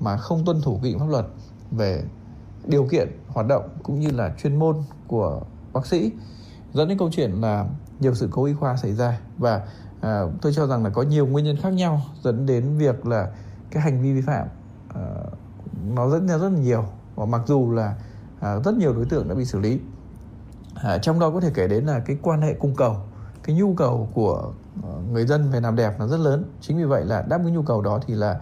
mà 0.00 0.16
không 0.16 0.44
tuân 0.44 0.60
thủ 0.62 0.78
quy 0.82 0.90
định 0.90 0.98
pháp 0.98 1.08
luật 1.08 1.26
về 1.70 2.04
điều 2.66 2.86
kiện 2.90 3.08
hoạt 3.28 3.46
động 3.46 3.68
cũng 3.82 4.00
như 4.00 4.10
là 4.10 4.34
chuyên 4.42 4.58
môn 4.58 4.76
của 5.06 5.40
bác 5.72 5.86
sĩ. 5.86 6.12
Dẫn 6.72 6.88
đến 6.88 6.98
câu 6.98 7.10
chuyện 7.12 7.30
là 7.40 7.66
nhiều 8.00 8.14
sự 8.14 8.28
cố 8.30 8.44
y 8.44 8.54
khoa 8.54 8.76
xảy 8.76 8.92
ra 8.92 9.20
và 9.38 9.66
à, 10.00 10.22
tôi 10.42 10.52
cho 10.54 10.66
rằng 10.66 10.84
là 10.84 10.90
có 10.90 11.02
nhiều 11.02 11.26
nguyên 11.26 11.44
nhân 11.44 11.56
khác 11.56 11.70
nhau 11.70 12.02
dẫn 12.22 12.46
đến 12.46 12.78
việc 12.78 13.06
là 13.06 13.30
cái 13.70 13.82
hành 13.82 14.02
vi 14.02 14.12
vi 14.12 14.20
phạm 14.20 14.48
à, 14.94 15.04
nó 15.94 16.08
dẫn 16.08 16.28
ra 16.28 16.38
rất 16.38 16.48
là 16.48 16.58
nhiều 16.58 16.84
và 17.14 17.24
mặc 17.26 17.40
dù 17.46 17.72
là 17.72 17.94
à, 18.40 18.56
rất 18.64 18.74
nhiều 18.74 18.94
đối 18.94 19.04
tượng 19.04 19.28
đã 19.28 19.34
bị 19.34 19.44
xử 19.44 19.58
lý. 19.58 19.80
À, 20.74 20.98
trong 20.98 21.18
đó 21.18 21.30
có 21.30 21.40
thể 21.40 21.50
kể 21.54 21.68
đến 21.68 21.84
là 21.84 22.00
cái 22.00 22.18
quan 22.22 22.42
hệ 22.42 22.54
cung 22.54 22.74
cầu 22.76 22.96
cái 23.42 23.56
nhu 23.56 23.74
cầu 23.74 24.08
của 24.14 24.52
à, 24.82 24.90
người 25.12 25.26
dân 25.26 25.50
về 25.50 25.60
làm 25.60 25.76
đẹp 25.76 26.00
là 26.00 26.06
rất 26.06 26.20
lớn. 26.20 26.44
Chính 26.60 26.76
vì 26.76 26.84
vậy 26.84 27.04
là 27.04 27.22
đáp 27.22 27.40
ứng 27.44 27.54
nhu 27.54 27.62
cầu 27.62 27.82
đó 27.82 28.00
thì 28.06 28.14
là 28.14 28.40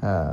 à, 0.00 0.26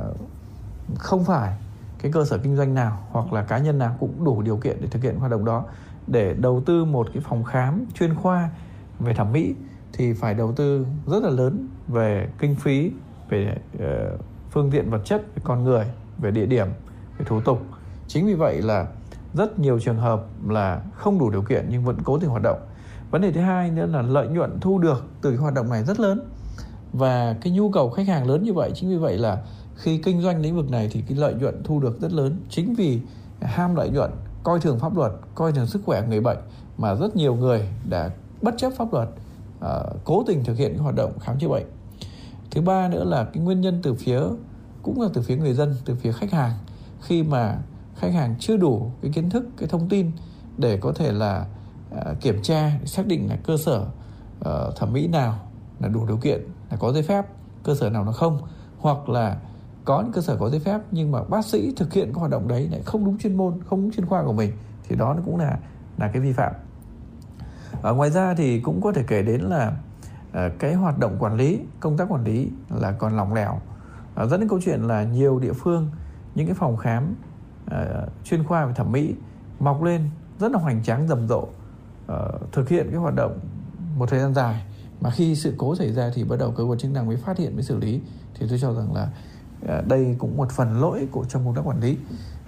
không 0.98 1.24
phải 1.24 1.58
cái 1.98 2.12
cơ 2.12 2.24
sở 2.24 2.38
kinh 2.38 2.56
doanh 2.56 2.74
nào 2.74 3.06
hoặc 3.10 3.32
là 3.32 3.42
cá 3.42 3.58
nhân 3.58 3.78
nào 3.78 3.96
cũng 4.00 4.24
đủ 4.24 4.42
điều 4.42 4.56
kiện 4.56 4.76
để 4.80 4.88
thực 4.90 5.02
hiện 5.02 5.18
hoạt 5.18 5.30
động 5.30 5.44
đó. 5.44 5.64
Để 6.06 6.34
đầu 6.34 6.62
tư 6.66 6.84
một 6.84 7.08
cái 7.14 7.22
phòng 7.28 7.44
khám 7.44 7.84
chuyên 7.94 8.14
khoa 8.14 8.50
về 8.98 9.14
thẩm 9.14 9.32
mỹ 9.32 9.54
thì 9.92 10.12
phải 10.12 10.34
đầu 10.34 10.52
tư 10.52 10.86
rất 11.06 11.22
là 11.22 11.30
lớn 11.30 11.68
về 11.88 12.28
kinh 12.38 12.54
phí 12.54 12.92
về 13.28 13.56
uh, 13.76 14.20
phương 14.50 14.70
tiện 14.70 14.90
vật 14.90 15.00
chất 15.04 15.22
về 15.34 15.42
con 15.44 15.64
người 15.64 15.86
về 16.18 16.30
địa 16.30 16.46
điểm 16.46 16.66
về 17.18 17.24
thủ 17.28 17.40
tục. 17.40 17.62
Chính 18.06 18.26
vì 18.26 18.34
vậy 18.34 18.62
là 18.62 18.86
rất 19.34 19.58
nhiều 19.58 19.80
trường 19.80 19.98
hợp 19.98 20.26
là 20.48 20.82
không 20.94 21.18
đủ 21.18 21.30
điều 21.30 21.42
kiện 21.42 21.66
nhưng 21.68 21.84
vẫn 21.84 21.96
cố 22.04 22.18
tình 22.18 22.30
hoạt 22.30 22.42
động. 22.42 22.58
Vấn 23.10 23.22
đề 23.22 23.32
thứ 23.32 23.40
hai 23.40 23.70
nữa 23.70 23.86
là 23.86 24.02
lợi 24.02 24.28
nhuận 24.28 24.60
thu 24.60 24.78
được 24.78 25.06
từ 25.22 25.30
cái 25.30 25.38
hoạt 25.38 25.54
động 25.54 25.70
này 25.70 25.84
rất 25.84 26.00
lớn. 26.00 26.20
Và 26.92 27.36
cái 27.40 27.52
nhu 27.52 27.70
cầu 27.70 27.90
khách 27.90 28.08
hàng 28.08 28.26
lớn 28.26 28.42
như 28.42 28.52
vậy 28.52 28.70
chính 28.74 28.90
vì 28.90 28.96
vậy 28.96 29.18
là 29.18 29.42
khi 29.78 29.98
kinh 29.98 30.22
doanh 30.22 30.40
lĩnh 30.40 30.56
vực 30.56 30.70
này 30.70 30.88
thì 30.92 31.02
cái 31.08 31.18
lợi 31.18 31.34
nhuận 31.34 31.62
thu 31.64 31.80
được 31.80 32.00
rất 32.00 32.12
lớn. 32.12 32.40
Chính 32.50 32.74
vì 32.74 33.00
ham 33.40 33.74
lợi 33.74 33.90
nhuận 33.90 34.10
coi 34.42 34.60
thường 34.60 34.78
pháp 34.78 34.96
luật 34.96 35.12
coi 35.34 35.52
thường 35.52 35.66
sức 35.66 35.82
khỏe 35.84 36.02
người 36.08 36.20
bệnh 36.20 36.38
mà 36.78 36.94
rất 36.94 37.16
nhiều 37.16 37.34
người 37.34 37.68
đã 37.88 38.10
bất 38.42 38.54
chấp 38.58 38.72
pháp 38.76 38.92
luật 38.92 39.08
à, 39.60 39.82
cố 40.04 40.24
tình 40.26 40.44
thực 40.44 40.58
hiện 40.58 40.72
cái 40.72 40.82
hoạt 40.82 40.94
động 40.94 41.18
khám 41.18 41.38
chữa 41.38 41.48
bệnh. 41.48 41.66
Thứ 42.50 42.60
ba 42.60 42.88
nữa 42.88 43.04
là 43.04 43.24
cái 43.24 43.42
nguyên 43.42 43.60
nhân 43.60 43.80
từ 43.82 43.94
phía 43.94 44.20
cũng 44.82 45.00
là 45.00 45.08
từ 45.14 45.22
phía 45.22 45.36
người 45.36 45.54
dân 45.54 45.74
từ 45.84 45.94
phía 45.94 46.12
khách 46.12 46.32
hàng. 46.32 46.52
Khi 47.00 47.22
mà 47.22 47.58
khách 47.96 48.12
hàng 48.12 48.34
chưa 48.40 48.56
đủ 48.56 48.90
cái 49.02 49.10
kiến 49.14 49.30
thức 49.30 49.46
cái 49.56 49.68
thông 49.68 49.88
tin 49.88 50.10
để 50.56 50.76
có 50.76 50.92
thể 50.92 51.12
là 51.12 51.46
à, 51.96 52.14
kiểm 52.20 52.42
tra 52.42 52.72
xác 52.84 53.06
định 53.06 53.28
là 53.28 53.36
cơ 53.36 53.56
sở 53.56 53.86
à, 54.44 54.52
thẩm 54.76 54.92
mỹ 54.92 55.06
nào 55.06 55.38
là 55.80 55.88
đủ 55.88 56.06
điều 56.06 56.16
kiện 56.16 56.40
là 56.70 56.76
có 56.76 56.92
giấy 56.92 57.02
phép 57.02 57.26
cơ 57.64 57.74
sở 57.74 57.90
nào 57.90 58.04
nó 58.04 58.12
không 58.12 58.38
hoặc 58.78 59.08
là 59.08 59.36
có 59.88 60.00
những 60.00 60.12
cơ 60.12 60.20
sở 60.20 60.36
có 60.36 60.50
giấy 60.50 60.60
phép, 60.60 60.80
nhưng 60.90 61.10
mà 61.10 61.22
bác 61.22 61.44
sĩ 61.44 61.72
thực 61.76 61.92
hiện 61.92 62.12
các 62.12 62.18
hoạt 62.18 62.30
động 62.30 62.48
đấy 62.48 62.68
lại 62.72 62.82
không 62.84 63.04
đúng 63.04 63.18
chuyên 63.18 63.36
môn, 63.36 63.54
không 63.66 63.82
đúng 63.82 63.92
chuyên 63.92 64.06
khoa 64.06 64.22
của 64.22 64.32
mình, 64.32 64.52
thì 64.88 64.96
đó 64.96 65.14
nó 65.14 65.22
cũng 65.24 65.36
là 65.36 65.58
là 65.98 66.08
cái 66.08 66.22
vi 66.22 66.32
phạm. 66.32 66.52
Ở 67.82 67.94
ngoài 67.94 68.10
ra 68.10 68.34
thì 68.34 68.60
cũng 68.60 68.80
có 68.80 68.92
thể 68.92 69.02
kể 69.08 69.22
đến 69.22 69.40
là 69.40 69.72
ờ, 70.32 70.50
cái 70.58 70.74
hoạt 70.74 70.98
động 70.98 71.16
quản 71.18 71.36
lý, 71.36 71.60
công 71.80 71.96
tác 71.96 72.12
quản 72.12 72.24
lý 72.24 72.50
là 72.70 72.92
còn 72.92 73.16
lỏng 73.16 73.34
lẻo. 73.34 73.60
Dẫn 74.16 74.40
đến 74.40 74.48
câu 74.48 74.60
chuyện 74.64 74.82
là 74.82 75.02
nhiều 75.02 75.38
địa 75.38 75.52
phương, 75.52 75.90
những 76.34 76.46
cái 76.46 76.54
phòng 76.54 76.76
khám 76.76 77.14
ờ, 77.66 78.08
chuyên 78.24 78.44
khoa 78.44 78.66
về 78.66 78.72
thẩm 78.74 78.92
mỹ 78.92 79.14
mọc 79.60 79.82
lên 79.82 80.10
rất 80.38 80.52
là 80.52 80.58
hoành 80.58 80.82
tráng, 80.82 81.08
rầm 81.08 81.28
rộ 81.28 81.48
ờ, 82.06 82.38
thực 82.52 82.68
hiện 82.68 82.86
cái 82.90 83.00
hoạt 83.00 83.14
động 83.14 83.38
một 83.96 84.10
thời 84.10 84.20
gian 84.20 84.34
dài. 84.34 84.64
Mà 85.00 85.10
khi 85.10 85.34
sự 85.34 85.54
cố 85.58 85.76
xảy 85.76 85.92
ra 85.92 86.10
thì 86.14 86.24
bắt 86.24 86.36
đầu 86.38 86.52
cơ 86.56 86.64
quan 86.64 86.78
chức 86.78 86.90
năng 86.90 87.06
mới 87.06 87.16
phát 87.16 87.38
hiện, 87.38 87.54
mới 87.54 87.62
xử 87.62 87.76
lý. 87.76 88.00
Thì 88.34 88.46
tôi 88.48 88.58
cho 88.58 88.74
rằng 88.74 88.94
là 88.94 89.08
à, 89.66 89.82
đây 89.88 90.16
cũng 90.18 90.36
một 90.36 90.50
phần 90.50 90.80
lỗi 90.80 91.08
của 91.10 91.24
trong 91.24 91.44
công 91.44 91.54
tác 91.54 91.62
quản 91.64 91.80
lý. 91.80 91.96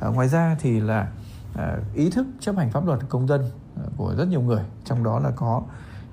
À, 0.00 0.08
ngoài 0.08 0.28
ra 0.28 0.56
thì 0.60 0.80
là 0.80 1.08
à, 1.54 1.76
ý 1.94 2.10
thức 2.10 2.26
chấp 2.40 2.56
hành 2.56 2.70
pháp 2.70 2.86
luật 2.86 3.00
công 3.08 3.28
dân 3.28 3.50
của 3.96 4.14
rất 4.18 4.28
nhiều 4.28 4.40
người 4.40 4.62
trong 4.84 5.04
đó 5.04 5.18
là 5.18 5.30
có 5.36 5.62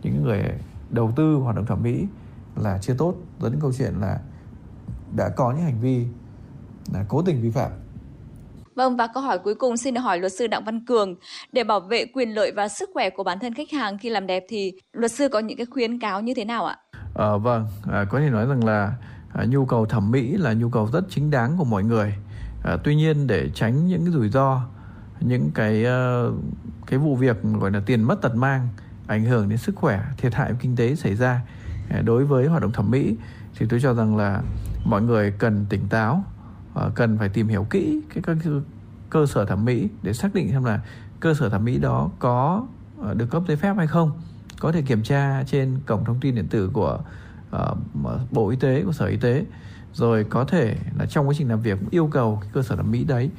những 0.03 0.23
người 0.23 0.43
đầu 0.89 1.11
tư 1.15 1.35
hoạt 1.35 1.55
động 1.55 1.65
thẩm 1.65 1.83
mỹ 1.83 2.05
là 2.55 2.79
chưa 2.81 2.93
tốt 2.93 3.15
dẫn 3.39 3.51
đến 3.51 3.61
câu 3.61 3.71
chuyện 3.77 3.93
là 4.01 4.19
đã 5.15 5.29
có 5.29 5.51
những 5.51 5.63
hành 5.63 5.81
vi 5.81 6.05
là 6.93 7.05
cố 7.07 7.21
tình 7.21 7.41
vi 7.41 7.51
phạm. 7.51 7.71
Vâng 8.75 8.97
và 8.97 9.07
câu 9.13 9.23
hỏi 9.23 9.39
cuối 9.39 9.55
cùng 9.55 9.77
xin 9.77 9.93
được 9.93 10.01
hỏi 10.01 10.19
luật 10.19 10.33
sư 10.33 10.47
Đặng 10.47 10.63
Văn 10.63 10.85
Cường. 10.85 11.15
Để 11.51 11.63
bảo 11.63 11.79
vệ 11.79 12.05
quyền 12.05 12.29
lợi 12.29 12.51
và 12.55 12.67
sức 12.67 12.89
khỏe 12.93 13.09
của 13.09 13.23
bản 13.23 13.39
thân 13.39 13.53
khách 13.53 13.71
hàng 13.71 13.97
khi 13.97 14.09
làm 14.09 14.27
đẹp 14.27 14.43
thì 14.49 14.73
luật 14.91 15.11
sư 15.11 15.29
có 15.29 15.39
những 15.39 15.57
cái 15.57 15.65
khuyến 15.65 15.99
cáo 15.99 16.21
như 16.21 16.33
thế 16.33 16.45
nào 16.45 16.65
ạ? 16.65 16.77
À, 17.15 17.37
vâng, 17.37 17.67
à, 17.91 18.05
có 18.09 18.19
thể 18.19 18.29
nói 18.29 18.45
rằng 18.45 18.65
là 18.65 18.93
à, 19.37 19.45
nhu 19.45 19.65
cầu 19.65 19.85
thẩm 19.85 20.11
mỹ 20.11 20.37
là 20.37 20.53
nhu 20.53 20.69
cầu 20.69 20.89
rất 20.93 21.05
chính 21.09 21.31
đáng 21.31 21.57
của 21.57 21.65
mọi 21.65 21.83
người. 21.83 22.13
À, 22.63 22.77
tuy 22.83 22.95
nhiên 22.95 23.27
để 23.27 23.49
tránh 23.53 23.87
những 23.87 24.05
cái 24.05 24.13
rủi 24.13 24.29
ro, 24.29 24.61
những 25.19 25.51
cái 25.53 25.85
uh, 25.85 26.33
cái 26.87 26.99
vụ 26.99 27.15
việc 27.15 27.37
gọi 27.59 27.71
là 27.71 27.81
tiền 27.85 28.03
mất 28.03 28.21
tật 28.21 28.35
mang 28.35 28.67
ảnh 29.07 29.23
hưởng 29.23 29.49
đến 29.49 29.57
sức 29.57 29.75
khỏe, 29.75 30.01
thiệt 30.17 30.33
hại 30.33 30.53
kinh 30.59 30.75
tế 30.75 30.95
xảy 30.95 31.15
ra 31.15 31.41
à, 31.89 32.01
đối 32.01 32.25
với 32.25 32.47
hoạt 32.47 32.61
động 32.61 32.71
thẩm 32.71 32.91
mỹ 32.91 33.15
thì 33.57 33.65
tôi 33.69 33.79
cho 33.79 33.93
rằng 33.93 34.17
là 34.17 34.41
mọi 34.85 35.01
người 35.01 35.31
cần 35.31 35.65
tỉnh 35.69 35.87
táo 35.89 36.23
Ờ, 36.77 36.91
cần 36.95 37.17
phải 37.17 37.29
tìm 37.29 37.47
hiểu 37.47 37.63
kỹ 37.69 38.01
cái 38.13 38.23
các 38.23 38.37
cơ 39.09 39.25
sở 39.25 39.45
thẩm 39.45 39.65
mỹ 39.65 39.87
để 40.01 40.13
xác 40.13 40.33
định 40.33 40.51
xem 40.51 40.63
là 40.63 40.81
cơ 41.19 41.33
sở 41.33 41.49
thẩm 41.49 41.65
mỹ 41.65 41.77
đó 41.77 42.09
có 42.19 42.65
ờ, 43.01 43.13
được 43.13 43.29
cấp 43.29 43.43
giấy 43.47 43.57
phép 43.57 43.73
hay 43.77 43.87
không 43.87 44.11
có 44.59 44.71
thể 44.71 44.81
kiểm 44.81 45.03
tra 45.03 45.43
trên 45.43 45.79
cổng 45.85 46.05
thông 46.05 46.19
tin 46.19 46.35
điện 46.35 46.47
tử 46.47 46.69
của 46.73 46.99
uh, 47.61 47.77
bộ 48.31 48.49
y 48.49 48.57
tế 48.57 48.83
của 48.83 48.91
sở 48.91 49.05
y 49.05 49.17
tế 49.17 49.45
rồi 49.93 50.23
có 50.23 50.45
thể 50.45 50.75
là 50.99 51.05
trong 51.05 51.27
quá 51.27 51.33
trình 51.37 51.49
làm 51.49 51.61
việc 51.61 51.79
yêu 51.91 52.07
cầu 52.07 52.37
cái 52.41 52.49
cơ 52.53 52.63
sở 52.63 52.75
thẩm 52.75 52.91
mỹ 52.91 53.03
đấy 53.03 53.29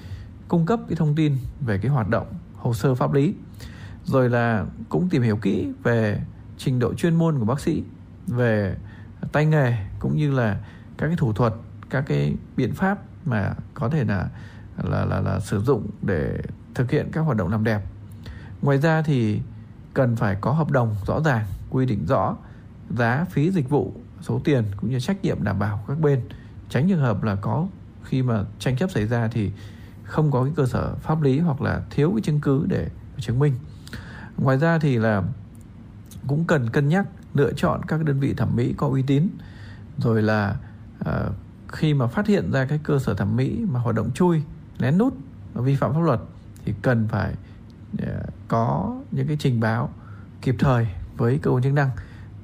cung 0.49 0.66
cấp 0.66 0.81
cái 0.89 0.97
thông 0.97 1.15
tin 1.15 1.36
về 1.61 1.78
cái 1.78 1.90
hoạt 1.90 2.09
động 2.09 2.27
hồ 2.57 2.74
sơ 2.74 2.95
pháp 2.95 3.12
lý 3.12 3.35
rồi 4.05 4.31
là 4.31 4.66
cũng 4.89 5.09
tìm 5.09 5.23
hiểu 5.23 5.36
kỹ 5.36 5.69
về 5.82 6.20
trình 6.57 6.78
độ 6.78 6.95
chuyên 6.95 7.15
môn 7.15 7.39
của 7.39 7.45
bác 7.45 7.61
sĩ 7.61 7.82
về 8.27 8.77
tay 9.32 9.47
nghề 9.47 9.77
cũng 9.99 10.16
như 10.16 10.31
là 10.31 10.61
các 10.99 11.07
cái 11.07 11.16
thủ 11.16 11.32
thuật 11.32 11.55
các 11.90 12.05
cái 12.07 12.35
biện 12.57 12.74
pháp 12.74 12.99
mà 13.24 13.55
có 13.74 13.89
thể 13.89 14.05
là 14.05 14.28
là 14.85 15.05
là, 15.05 15.20
là 15.20 15.40
sử 15.40 15.61
dụng 15.61 15.90
để 16.03 16.39
thực 16.74 16.90
hiện 16.90 17.09
các 17.12 17.20
hoạt 17.20 17.36
động 17.36 17.49
làm 17.49 17.65
đẹp. 17.65 17.81
Ngoài 18.62 18.78
ra 18.78 19.03
thì 19.03 19.40
cần 19.95 20.16
phải 20.16 20.36
có 20.40 20.53
hợp 20.53 20.70
đồng 20.70 20.97
rõ 21.07 21.20
ràng 21.24 21.47
quy 21.70 21.86
định 21.86 22.07
rõ 22.07 22.36
giá 22.97 23.24
phí 23.31 23.51
dịch 23.51 23.69
vụ 23.69 23.93
số 24.23 24.40
tiền 24.45 24.65
cũng 24.77 24.90
như 24.90 25.01
trách 25.01 25.23
nhiệm 25.23 25.45
đảm 25.45 25.59
bảo 25.59 25.85
các 25.89 26.01
bên. 26.01 26.20
Tránh 26.69 26.89
trường 26.89 27.01
hợp 27.01 27.23
là 27.23 27.35
có 27.35 27.66
khi 28.05 28.23
mà 28.23 28.45
tranh 28.59 28.77
chấp 28.77 28.90
xảy 28.90 29.07
ra 29.07 29.28
thì 29.28 29.51
không 30.03 30.31
có 30.31 30.45
cái 30.45 30.53
cơ 30.57 30.66
sở 30.66 30.95
pháp 30.95 31.23
lý 31.23 31.39
hoặc 31.39 31.62
là 31.62 31.82
thiếu 31.90 32.12
cái 32.15 32.23
chứng 32.23 32.40
cứ 32.40 32.66
để 32.69 32.89
chứng 33.19 33.39
minh. 33.39 33.55
Ngoài 34.36 34.59
ra 34.59 34.78
thì 34.78 34.99
là 34.99 35.23
cũng 36.27 36.45
cần 36.45 36.70
cân 36.70 36.89
nhắc 36.89 37.07
lựa 37.35 37.53
chọn 37.53 37.81
các 37.89 38.05
đơn 38.05 38.20
vị 38.20 38.35
thẩm 38.35 38.57
mỹ 38.57 38.74
có 38.77 38.89
uy 38.89 39.03
tín. 39.03 39.28
Rồi 39.99 40.23
là 40.23 40.57
uh, 41.01 41.32
khi 41.69 41.95
mà 41.95 42.07
phát 42.07 42.27
hiện 42.27 42.53
ra 42.53 42.65
cái 42.65 42.81
cơ 42.82 42.99
sở 42.99 43.15
thẩm 43.15 43.36
mỹ 43.36 43.65
mà 43.70 43.81
hoạt 43.81 43.97
động 43.97 44.11
chui 44.15 44.43
lén 44.78 44.99
nút 44.99 45.15
vi 45.55 45.77
phạm 45.77 45.95
pháp 45.95 46.01
luật 46.01 46.20
thì 46.65 46.74
cần 46.82 47.09
phải 47.09 47.35
uh, 48.03 48.09
có 48.49 48.97
những 49.11 49.27
cái 49.27 49.36
trình 49.40 49.61
báo 49.61 49.90
kịp 50.43 50.55
thời 50.59 50.89
với 51.16 51.39
cơ 51.43 51.51
quan 51.51 51.62
chức 51.62 51.73
năng 51.73 51.90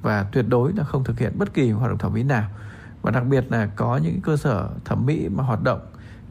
và 0.05 0.23
tuyệt 0.23 0.45
đối 0.47 0.73
là 0.73 0.83
không 0.83 1.03
thực 1.03 1.19
hiện 1.19 1.33
bất 1.39 1.53
kỳ 1.53 1.71
hoạt 1.71 1.89
động 1.89 1.97
thẩm 1.97 2.13
mỹ 2.13 2.23
nào. 2.23 2.49
Và 3.01 3.11
đặc 3.11 3.25
biệt 3.25 3.51
là 3.51 3.65
có 3.65 3.97
những 3.97 4.21
cơ 4.21 4.37
sở 4.37 4.69
thẩm 4.85 5.05
mỹ 5.05 5.29
mà 5.29 5.43
hoạt 5.43 5.63
động 5.63 5.79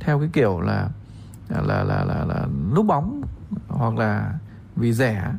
theo 0.00 0.18
cái 0.18 0.28
kiểu 0.32 0.60
là 0.60 0.88
là 1.48 1.60
là 1.60 1.84
là, 1.84 2.04
là, 2.04 2.24
là 2.24 2.46
núp 2.74 2.86
bóng 2.86 3.22
hoặc 3.68 3.94
là 3.94 4.38
vì 4.76 4.92
rẻ 4.92 5.32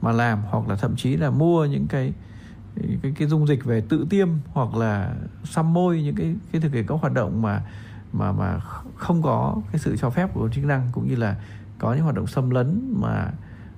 mà 0.00 0.12
làm 0.12 0.42
hoặc 0.42 0.68
là 0.68 0.76
thậm 0.76 0.96
chí 0.96 1.16
là 1.16 1.30
mua 1.30 1.64
những 1.64 1.86
cái 1.86 2.12
cái 3.02 3.12
cái 3.16 3.28
dung 3.28 3.48
dịch 3.48 3.64
về 3.64 3.80
tự 3.88 4.06
tiêm 4.10 4.28
hoặc 4.52 4.74
là 4.74 5.14
xăm 5.44 5.72
môi 5.72 6.02
những 6.02 6.16
cái 6.16 6.36
cái 6.52 6.60
thực 6.60 6.72
hiện 6.72 6.86
các 6.86 6.94
hoạt 7.00 7.12
động 7.12 7.42
mà 7.42 7.62
mà 8.12 8.32
mà 8.32 8.58
không 8.96 9.22
có 9.22 9.56
cái 9.72 9.78
sự 9.78 9.96
cho 9.96 10.10
phép 10.10 10.34
của 10.34 10.48
chức 10.48 10.64
năng 10.64 10.88
cũng 10.92 11.08
như 11.08 11.16
là 11.16 11.36
có 11.78 11.94
những 11.94 12.02
hoạt 12.02 12.14
động 12.14 12.26
xâm 12.26 12.50
lấn 12.50 12.94
mà 13.00 13.30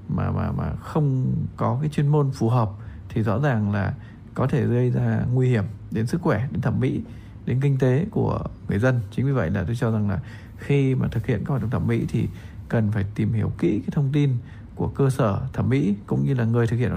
mà 0.09 0.31
mà 0.31 0.53
mà 0.53 0.73
không 0.81 1.35
có 1.57 1.79
cái 1.81 1.91
chuyên 1.91 2.09
môn 2.09 2.31
phù 2.31 2.49
hợp 2.49 2.71
thì 3.15 3.23
rõ 3.23 3.39
ràng 3.39 3.73
là 3.73 3.95
có 4.35 4.47
thể 4.47 4.67
gây 4.67 4.91
ra 4.91 5.25
nguy 5.33 5.49
hiểm 5.49 5.65
đến 5.91 6.07
sức 6.07 6.21
khỏe 6.21 6.49
đến 6.53 6.61
thẩm 6.61 6.81
mỹ 6.81 7.01
đến 7.47 7.61
kinh 7.63 7.79
tế 7.79 8.07
của 8.11 8.41
người 8.69 8.79
dân 8.79 9.01
chính 9.11 9.27
vì 9.27 9.33
vậy 9.33 9.51
là 9.51 9.65
tôi 9.67 9.77
cho 9.77 9.91
rằng 9.91 10.11
là 10.11 10.21
khi 10.59 10.95
mà 10.95 11.09
thực 11.09 11.27
hiện 11.27 11.39
các 11.39 11.49
hoạt 11.49 11.63
động 11.63 11.71
thẩm 11.71 11.87
mỹ 11.87 12.05
thì 12.09 12.29
cần 12.69 12.93
phải 12.93 13.05
tìm 13.15 13.33
hiểu 13.33 13.53
kỹ 13.59 13.79
cái 13.79 13.91
thông 13.93 14.11
tin 14.13 14.31
của 14.75 14.89
cơ 14.89 15.11
sở 15.11 15.41
thẩm 15.53 15.69
mỹ 15.69 15.95
cũng 16.07 16.25
như 16.25 16.35
là 16.35 16.45
người 16.45 16.67
thực 16.67 16.77
hiện 16.77 16.91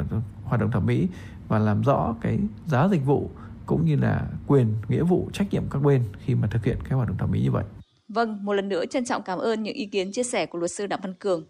hoạt 0.44 0.61
động 0.61 0.72
thẩm 0.72 0.85
mỹ 0.85 1.07
và 1.48 1.60
làm 1.60 1.81
rõ 1.81 2.15
cái 2.22 2.39
giá 2.65 2.88
dịch 2.91 3.06
vụ 3.06 3.30
cũng 3.65 3.85
như 3.85 3.95
là 3.95 4.27
quyền 4.48 4.73
nghĩa 4.88 5.03
vụ 5.03 5.30
trách 5.34 5.48
nhiệm 5.52 5.64
các 5.72 5.80
bên 5.80 6.03
khi 6.26 6.35
mà 6.35 6.48
thực 6.48 6.65
hiện 6.65 6.77
cái 6.84 6.98
hoạt 6.98 7.07
động 7.07 7.18
thẩm 7.18 7.31
mỹ 7.31 7.41
như 7.41 7.52
vậy. 7.52 7.64
Vâng, 8.10 8.45
một 8.45 8.53
lần 8.53 8.69
nữa 8.69 8.85
trân 8.85 9.06
trọng 9.06 9.22
cảm 9.23 9.39
ơn 9.39 9.64
những 9.64 9.76
ý 9.76 9.85
kiến 9.85 10.11
chia 10.11 10.23
sẻ 10.23 10.45
của 10.45 10.60
luật 10.60 10.72
sư 10.72 10.88
Đặng 10.88 10.99
Văn 11.03 11.14
Cường. 11.14 11.45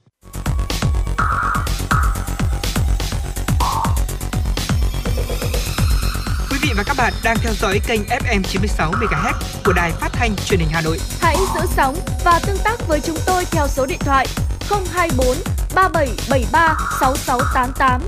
Và 6.78 6.84
các 6.84 6.98
bạn 6.98 7.14
đang 7.24 7.38
theo 7.41 7.54
dõi 7.54 7.80
kênh 7.88 8.02
FM 8.02 8.41
96 8.44 8.91
MHz 8.91 9.34
của 9.66 9.74
đài 9.74 9.91
phát 9.91 10.10
thanh 10.14 10.36
truyền 10.36 10.60
hình 10.60 10.70
Hà 10.72 10.82
Nội. 10.82 10.99
Hãy 11.22 11.36
giữ 11.56 11.62
sóng 11.76 11.95
và 12.26 12.40
tương 12.48 12.58
tác 12.64 12.88
với 12.88 12.99
chúng 12.99 13.18
tôi 13.26 13.45
theo 13.45 13.68
số 13.68 13.86
điện 13.86 13.99
thoại 13.99 14.28
024 14.70 15.38
3773 15.76 16.78
6688. 16.99 18.02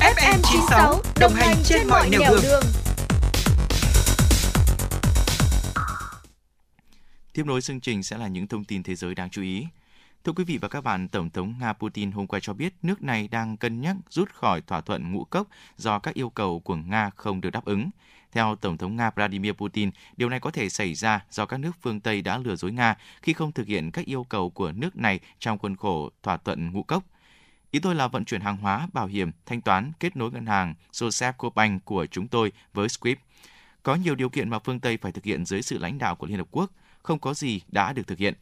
FM 0.00 0.38
96 0.42 1.00
đồng 1.20 1.32
hành 1.34 1.56
trên 1.64 1.88
mọi 1.88 2.08
nẻo 2.10 2.20
đường. 2.30 2.40
đường. 2.42 2.62
Tiếp 7.32 7.46
nối 7.46 7.60
chương 7.60 7.80
trình 7.80 8.02
sẽ 8.02 8.18
là 8.18 8.28
những 8.28 8.46
thông 8.46 8.64
tin 8.64 8.82
thế 8.82 8.94
giới 8.94 9.14
đáng 9.14 9.30
chú 9.30 9.42
ý. 9.42 9.66
Thưa 10.24 10.32
quý 10.32 10.44
vị 10.44 10.58
và 10.58 10.68
các 10.68 10.80
bạn, 10.80 11.08
Tổng 11.08 11.30
thống 11.30 11.54
Nga 11.60 11.72
Putin 11.72 12.12
hôm 12.12 12.26
qua 12.26 12.40
cho 12.40 12.52
biết 12.52 12.74
nước 12.82 13.02
này 13.02 13.28
đang 13.28 13.56
cân 13.56 13.80
nhắc 13.80 13.96
rút 14.10 14.32
khỏi 14.32 14.60
thỏa 14.60 14.80
thuận 14.80 15.12
ngũ 15.12 15.24
cốc 15.24 15.48
do 15.76 15.98
các 15.98 16.14
yêu 16.14 16.30
cầu 16.30 16.60
của 16.60 16.76
Nga 16.76 17.10
không 17.16 17.40
được 17.40 17.50
đáp 17.50 17.64
ứng. 17.64 17.90
Theo 18.32 18.56
Tổng 18.56 18.76
thống 18.76 18.96
Nga 18.96 19.10
Vladimir 19.10 19.52
Putin, 19.52 19.90
điều 20.16 20.28
này 20.28 20.40
có 20.40 20.50
thể 20.50 20.68
xảy 20.68 20.94
ra 20.94 21.24
do 21.30 21.46
các 21.46 21.60
nước 21.60 21.72
phương 21.82 22.00
Tây 22.00 22.22
đã 22.22 22.38
lừa 22.38 22.56
dối 22.56 22.72
Nga 22.72 22.96
khi 23.22 23.32
không 23.32 23.52
thực 23.52 23.66
hiện 23.66 23.90
các 23.90 24.04
yêu 24.04 24.24
cầu 24.24 24.50
của 24.50 24.72
nước 24.72 24.96
này 24.96 25.20
trong 25.38 25.58
khuôn 25.58 25.76
khổ 25.76 26.10
thỏa 26.22 26.36
thuận 26.36 26.72
ngũ 26.72 26.82
cốc. 26.82 27.04
Ý 27.70 27.80
tôi 27.80 27.94
là 27.94 28.08
vận 28.08 28.24
chuyển 28.24 28.40
hàng 28.40 28.56
hóa, 28.56 28.88
bảo 28.92 29.06
hiểm, 29.06 29.30
thanh 29.46 29.60
toán, 29.60 29.92
kết 30.00 30.16
nối 30.16 30.32
ngân 30.32 30.46
hàng 30.46 30.74
Joseph 30.92 31.32
Cobank 31.32 31.84
của 31.84 32.06
chúng 32.06 32.28
tôi 32.28 32.52
với 32.72 32.88
Swift. 32.88 33.16
Có 33.82 33.94
nhiều 33.94 34.14
điều 34.14 34.28
kiện 34.28 34.50
mà 34.50 34.58
phương 34.58 34.80
Tây 34.80 34.96
phải 34.96 35.12
thực 35.12 35.24
hiện 35.24 35.44
dưới 35.44 35.62
sự 35.62 35.78
lãnh 35.78 35.98
đạo 35.98 36.16
của 36.16 36.26
Liên 36.26 36.38
Hợp 36.38 36.48
Quốc, 36.50 36.70
không 37.02 37.18
có 37.18 37.34
gì 37.34 37.60
đã 37.68 37.92
được 37.92 38.06
thực 38.06 38.18
hiện. 38.18 38.34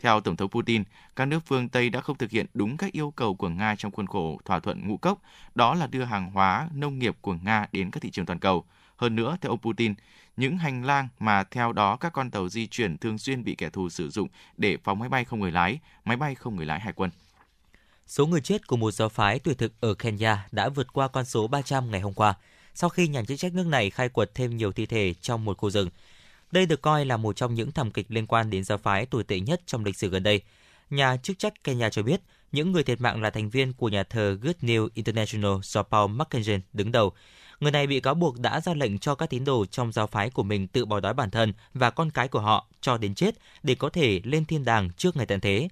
Theo 0.00 0.20
Tổng 0.20 0.36
thống 0.36 0.50
Putin, 0.50 0.84
các 1.16 1.24
nước 1.24 1.40
phương 1.46 1.68
Tây 1.68 1.90
đã 1.90 2.00
không 2.00 2.18
thực 2.18 2.30
hiện 2.30 2.46
đúng 2.54 2.76
các 2.76 2.92
yêu 2.92 3.10
cầu 3.10 3.34
của 3.34 3.48
Nga 3.48 3.74
trong 3.78 3.92
khuôn 3.92 4.06
khổ 4.06 4.40
thỏa 4.44 4.60
thuận 4.60 4.88
ngũ 4.88 4.96
cốc, 4.96 5.22
đó 5.54 5.74
là 5.74 5.86
đưa 5.86 6.04
hàng 6.04 6.30
hóa 6.30 6.68
nông 6.74 6.98
nghiệp 6.98 7.16
của 7.20 7.34
Nga 7.42 7.66
đến 7.72 7.90
các 7.90 8.02
thị 8.02 8.10
trường 8.10 8.26
toàn 8.26 8.38
cầu. 8.38 8.64
Hơn 8.96 9.16
nữa, 9.16 9.36
theo 9.40 9.50
ông 9.50 9.58
Putin, 9.58 9.94
những 10.36 10.58
hành 10.58 10.84
lang 10.84 11.08
mà 11.18 11.44
theo 11.44 11.72
đó 11.72 11.96
các 11.96 12.12
con 12.12 12.30
tàu 12.30 12.48
di 12.48 12.66
chuyển 12.66 12.98
thường 12.98 13.18
xuyên 13.18 13.44
bị 13.44 13.54
kẻ 13.54 13.70
thù 13.70 13.88
sử 13.88 14.08
dụng 14.08 14.28
để 14.56 14.76
phóng 14.84 14.98
máy 14.98 15.08
bay 15.08 15.24
không 15.24 15.40
người 15.40 15.52
lái, 15.52 15.78
máy 16.04 16.16
bay 16.16 16.34
không 16.34 16.56
người 16.56 16.66
lái 16.66 16.80
hải 16.80 16.92
quân. 16.92 17.10
Số 18.06 18.26
người 18.26 18.40
chết 18.40 18.66
của 18.66 18.76
một 18.76 18.90
giáo 18.90 19.08
phái 19.08 19.38
tuyệt 19.38 19.58
thực 19.58 19.80
ở 19.80 19.94
Kenya 19.94 20.46
đã 20.52 20.68
vượt 20.68 20.92
qua 20.92 21.08
con 21.08 21.24
số 21.24 21.48
300 21.48 21.90
ngày 21.90 22.00
hôm 22.00 22.12
qua, 22.12 22.34
sau 22.74 22.90
khi 22.90 23.08
nhà 23.08 23.22
chức 23.24 23.38
trách 23.38 23.54
nước 23.54 23.66
này 23.66 23.90
khai 23.90 24.08
quật 24.08 24.34
thêm 24.34 24.56
nhiều 24.56 24.72
thi 24.72 24.86
thể 24.86 25.14
trong 25.20 25.44
một 25.44 25.58
khu 25.58 25.70
rừng. 25.70 25.88
Đây 26.52 26.66
được 26.66 26.82
coi 26.82 27.04
là 27.04 27.16
một 27.16 27.36
trong 27.36 27.54
những 27.54 27.72
thảm 27.72 27.90
kịch 27.90 28.06
liên 28.08 28.26
quan 28.26 28.50
đến 28.50 28.64
giáo 28.64 28.78
phái 28.78 29.06
tồi 29.06 29.24
tệ 29.24 29.40
nhất 29.40 29.62
trong 29.66 29.84
lịch 29.84 29.96
sử 29.96 30.08
gần 30.08 30.22
đây. 30.22 30.42
Nhà 30.90 31.16
chức 31.16 31.38
trách 31.38 31.64
Kenya 31.64 31.90
cho 31.90 32.02
biết, 32.02 32.20
những 32.52 32.72
người 32.72 32.82
thiệt 32.82 33.00
mạng 33.00 33.22
là 33.22 33.30
thành 33.30 33.50
viên 33.50 33.72
của 33.72 33.88
nhà 33.88 34.02
thờ 34.02 34.38
Good 34.42 34.56
News 34.60 34.88
International 34.94 35.52
do 35.62 35.82
Paul 35.82 36.10
McKenzie 36.10 36.60
đứng 36.72 36.92
đầu. 36.92 37.12
Người 37.60 37.72
này 37.72 37.86
bị 37.86 38.00
cáo 38.00 38.14
buộc 38.14 38.38
đã 38.38 38.60
ra 38.60 38.74
lệnh 38.74 38.98
cho 38.98 39.14
các 39.14 39.30
tín 39.30 39.44
đồ 39.44 39.66
trong 39.66 39.92
giáo 39.92 40.06
phái 40.06 40.30
của 40.30 40.42
mình 40.42 40.68
tự 40.68 40.84
bỏ 40.84 41.00
đói 41.00 41.14
bản 41.14 41.30
thân 41.30 41.52
và 41.74 41.90
con 41.90 42.10
cái 42.10 42.28
của 42.28 42.40
họ 42.40 42.66
cho 42.80 42.98
đến 42.98 43.14
chết 43.14 43.34
để 43.62 43.74
có 43.74 43.88
thể 43.88 44.20
lên 44.24 44.44
thiên 44.44 44.64
đàng 44.64 44.90
trước 44.96 45.16
ngày 45.16 45.26
tận 45.26 45.40
thế. 45.40 45.68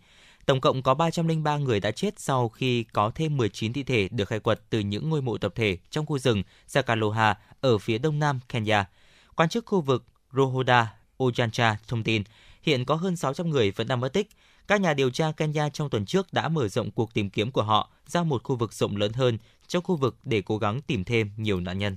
Tổng 0.47 0.61
cộng 0.61 0.83
có 0.83 0.95
303 0.95 1.57
người 1.57 1.81
đã 1.81 1.91
chết 1.91 2.21
sau 2.21 2.49
khi 2.49 2.83
có 2.83 3.11
thêm 3.15 3.37
19 3.37 3.73
thi 3.73 3.83
thể 3.83 4.09
được 4.11 4.29
khai 4.29 4.41
quật 4.41 4.61
từ 4.71 4.81
những 4.81 5.11
ngôi 5.11 5.23
mộ 5.23 5.39
tập 5.39 5.53
thể 5.55 5.79
trong 5.91 6.07
khu 6.07 6.19
rừng 6.19 6.43
Sakaloha 6.67 7.37
ở 7.61 7.79
phía 7.79 7.99
đông 7.99 8.19
nam 8.19 8.41
Kenya. 8.49 8.85
Quan 9.37 9.49
chức 9.49 9.67
khu 9.67 9.81
vực 9.81 10.05
Rohoda 10.33 10.95
Ojancha 11.19 11.75
thông 11.89 12.03
tin, 12.03 12.23
hiện 12.63 12.85
có 12.85 12.95
hơn 12.95 13.17
600 13.17 13.51
người 13.51 13.71
vẫn 13.71 13.89
đang 13.89 14.01
mất 14.01 14.13
tích. 14.13 14.29
Các 14.69 14.81
nhà 14.81 14.95
điều 14.95 15.11
tra 15.11 15.33
Kenya 15.33 15.69
trong 15.69 15.91
tuần 15.91 16.07
trước 16.07 16.33
đã 16.33 16.49
mở 16.49 16.69
rộng 16.69 16.91
cuộc 16.91 17.15
tìm 17.15 17.31
kiếm 17.31 17.53
của 17.53 17.63
họ 17.63 17.91
ra 18.07 18.23
một 18.23 18.43
khu 18.43 18.57
vực 18.57 18.73
rộng 18.73 18.97
lớn 18.97 19.13
hơn 19.13 19.39
trong 19.67 19.83
khu 19.83 19.97
vực 19.97 20.17
để 20.25 20.43
cố 20.43 20.59
gắng 20.59 20.81
tìm 20.81 21.05
thêm 21.05 21.31
nhiều 21.37 21.61
nạn 21.61 21.79
nhân. 21.79 21.97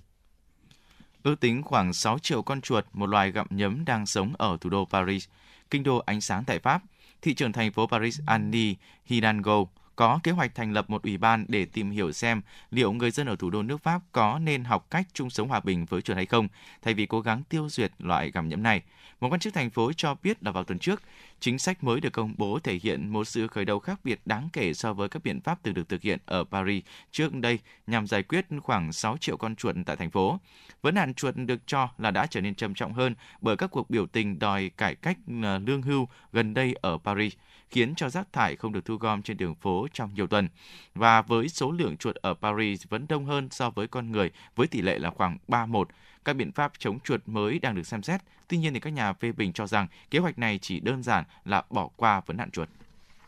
Ước 1.23 1.39
tính 1.39 1.63
khoảng 1.63 1.93
6 1.93 2.19
triệu 2.19 2.41
con 2.41 2.61
chuột, 2.61 2.85
một 2.93 3.05
loài 3.05 3.31
gặm 3.31 3.47
nhấm 3.49 3.85
đang 3.85 4.05
sống 4.05 4.33
ở 4.37 4.57
thủ 4.61 4.69
đô 4.69 4.85
Paris, 4.85 5.27
kinh 5.69 5.83
đô 5.83 5.97
ánh 5.97 6.21
sáng 6.21 6.43
tại 6.43 6.59
Pháp. 6.59 6.81
Thị 7.21 7.33
trưởng 7.33 7.51
thành 7.51 7.71
phố 7.71 7.87
Paris 7.87 8.19
Annie 8.25 8.75
Hidalgo 9.05 9.65
có 10.02 10.19
kế 10.23 10.32
hoạch 10.32 10.56
thành 10.56 10.73
lập 10.73 10.90
một 10.90 11.03
ủy 11.03 11.18
ban 11.18 11.45
để 11.48 11.65
tìm 11.65 11.91
hiểu 11.91 12.11
xem 12.11 12.41
liệu 12.72 12.91
người 12.91 13.11
dân 13.11 13.28
ở 13.28 13.36
thủ 13.36 13.49
đô 13.49 13.64
nước 13.64 13.84
Pháp 13.84 14.02
có 14.11 14.40
nên 14.40 14.64
học 14.64 14.88
cách 14.90 15.07
chung 15.14 15.30
sống 15.30 15.48
hòa 15.48 15.60
bình 15.60 15.86
với 15.86 16.02
chuột 16.02 16.15
hay 16.15 16.26
không, 16.26 16.48
thay 16.82 16.94
vì 16.94 17.06
cố 17.06 17.22
gắng 17.22 17.44
tiêu 17.49 17.69
diệt 17.69 17.91
loại 17.99 18.32
gặm 18.32 18.49
nhấm 18.49 18.64
này. 18.64 18.82
Một 19.19 19.30
quan 19.30 19.40
chức 19.40 19.53
thành 19.53 19.69
phố 19.69 19.91
cho 19.94 20.15
biết 20.23 20.44
là 20.44 20.52
vào 20.52 20.64
tuần 20.64 20.80
trước, 20.80 21.02
chính 21.40 21.60
sách 21.60 21.84
mới 21.84 21.99
được 21.99 22.14
công 22.14 22.34
bố 22.38 22.60
thể 22.60 22.80
hiện 22.84 23.10
một 23.10 23.23
sự 23.23 23.48
khởi 23.48 23.65
đầu 23.65 23.80
khác 23.80 23.99
biệt 24.03 24.22
đáng 24.26 24.49
kể 24.53 24.73
so 24.73 24.94
với 24.94 25.10
các 25.10 25.23
biện 25.23 25.41
pháp 25.41 25.60
từng 25.64 25.73
được 25.73 25.90
thực 25.90 26.02
hiện 26.02 26.19
ở 26.26 26.44
Paris 26.44 26.84
trước 27.11 27.34
đây 27.34 27.60
nhằm 27.88 28.07
giải 28.07 28.23
quyết 28.23 28.45
khoảng 28.61 28.91
6 28.91 29.18
triệu 29.18 29.38
con 29.38 29.56
chuột 29.56 29.76
tại 29.86 29.95
thành 29.95 30.11
phố. 30.11 30.40
Vấn 30.82 30.95
nạn 30.95 31.14
chuột 31.14 31.36
được 31.36 31.68
cho 31.68 31.90
là 31.98 32.11
đã 32.11 32.26
trở 32.26 32.41
nên 32.41 32.56
trầm 32.56 32.73
trọng 32.73 32.94
hơn 32.94 33.15
bởi 33.41 33.57
các 33.57 33.72
cuộc 33.72 33.90
biểu 33.90 34.06
tình 34.06 34.40
đòi 34.40 34.72
cải 34.78 34.95
cách 34.95 35.18
ờ, 35.44 35.57
lương 35.57 35.82
hưu 35.82 36.07
gần 36.34 36.53
đây 36.53 36.76
ở 36.82 36.98
Paris 37.03 37.34
khiến 37.72 37.95
cho 37.95 38.10
rác 38.10 38.34
thải 38.34 38.56
không 38.56 38.72
được 38.72 38.85
thu 38.85 38.95
gom 38.95 39.22
trên 39.22 39.38
đường 39.38 39.56
phố 39.56 39.88
trong 39.93 40.14
nhiều 40.14 40.27
tuần. 40.27 40.49
Và 40.95 41.22
với 41.22 41.49
số 41.49 41.72
lượng 41.72 41.98
chuột 41.98 42.15
ở 42.15 42.34
Paris 42.34 42.84
vẫn 42.89 43.06
đông 43.10 43.26
hơn 43.26 43.49
so 43.52 43.69
với 43.69 43.88
con 43.88 44.11
người 44.11 44.31
với 44.56 44.68
tỷ 44.68 44.81
lệ 44.81 44.99
là 44.99 45.10
khoảng 45.10 45.38
3-1, 45.48 45.84
các 46.26 46.34
biện 46.34 46.52
pháp 46.52 46.72
chống 46.80 46.99
chuột 46.99 47.22
mới 47.26 47.60
đang 47.60 47.76
được 47.76 47.88
xem 47.88 48.03
xét. 48.03 48.22
Tuy 48.48 48.57
nhiên 48.57 48.73
thì 48.73 48.80
các 48.80 48.89
nhà 48.89 49.14
phê 49.14 49.31
bình 49.31 49.53
cho 49.53 49.68
rằng 49.68 49.88
kế 50.11 50.19
hoạch 50.19 50.39
này 50.39 50.60
chỉ 50.61 50.80
đơn 50.80 51.03
giản 51.03 51.23
là 51.45 51.64
bỏ 51.69 51.89
qua 51.95 52.22
vấn 52.26 52.38
nạn 52.38 52.52
chuột. 52.52 52.69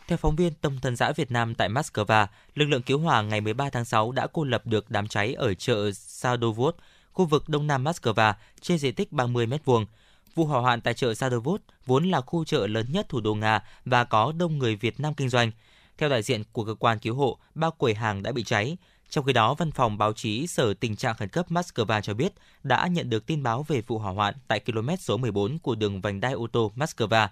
Theo 0.07 0.17
phóng 0.17 0.35
viên 0.35 0.53
Tông 0.53 0.79
Thân 0.81 0.95
Giã 0.95 1.11
Việt 1.11 1.31
Nam 1.31 1.55
tại 1.55 1.69
Moscow, 1.69 2.27
lực 2.55 2.65
lượng 2.65 2.81
cứu 2.81 2.99
hỏa 2.99 3.21
ngày 3.21 3.41
13 3.41 3.69
tháng 3.69 3.85
6 3.85 4.11
đã 4.11 4.27
cô 4.33 4.43
lập 4.43 4.65
được 4.65 4.89
đám 4.89 5.07
cháy 5.07 5.33
ở 5.33 5.53
chợ 5.53 5.91
Sadovod, 5.91 6.75
khu 7.13 7.25
vực 7.25 7.49
đông 7.49 7.67
nam 7.67 7.83
Moscow, 7.83 8.33
trên 8.61 8.77
diện 8.77 8.95
tích 8.95 9.11
30 9.11 9.47
m2. 9.47 9.85
Vụ 10.35 10.45
hỏa 10.45 10.61
hoạn 10.61 10.81
tại 10.81 10.93
chợ 10.93 11.13
Sadovod 11.13 11.61
vốn 11.85 12.09
là 12.09 12.21
khu 12.21 12.45
chợ 12.45 12.67
lớn 12.67 12.85
nhất 12.89 13.09
thủ 13.09 13.21
đô 13.21 13.35
Nga 13.35 13.63
và 13.85 14.03
có 14.03 14.33
đông 14.37 14.57
người 14.57 14.75
Việt 14.75 14.99
Nam 14.99 15.13
kinh 15.13 15.29
doanh. 15.29 15.51
Theo 15.97 16.09
đại 16.09 16.23
diện 16.23 16.43
của 16.51 16.65
cơ 16.65 16.75
quan 16.79 16.99
cứu 16.99 17.15
hộ, 17.15 17.37
ba 17.55 17.69
quầy 17.69 17.93
hàng 17.93 18.23
đã 18.23 18.31
bị 18.31 18.43
cháy. 18.43 18.77
Trong 19.09 19.25
khi 19.25 19.33
đó, 19.33 19.53
văn 19.53 19.71
phòng 19.71 19.97
báo 19.97 20.13
chí 20.13 20.47
Sở 20.47 20.73
Tình 20.73 20.95
trạng 20.95 21.15
Khẩn 21.15 21.29
cấp 21.29 21.45
Moscow 21.49 22.01
cho 22.01 22.13
biết 22.13 22.33
đã 22.63 22.87
nhận 22.87 23.09
được 23.09 23.25
tin 23.25 23.43
báo 23.43 23.65
về 23.67 23.81
vụ 23.87 23.97
hỏa 23.99 24.11
hoạn 24.11 24.33
tại 24.47 24.59
km 24.59 24.89
số 24.99 25.17
14 25.17 25.59
của 25.59 25.75
đường 25.75 26.01
vành 26.01 26.19
đai 26.19 26.33
ô 26.33 26.47
tô 26.47 26.71
Moscow. 26.75 27.27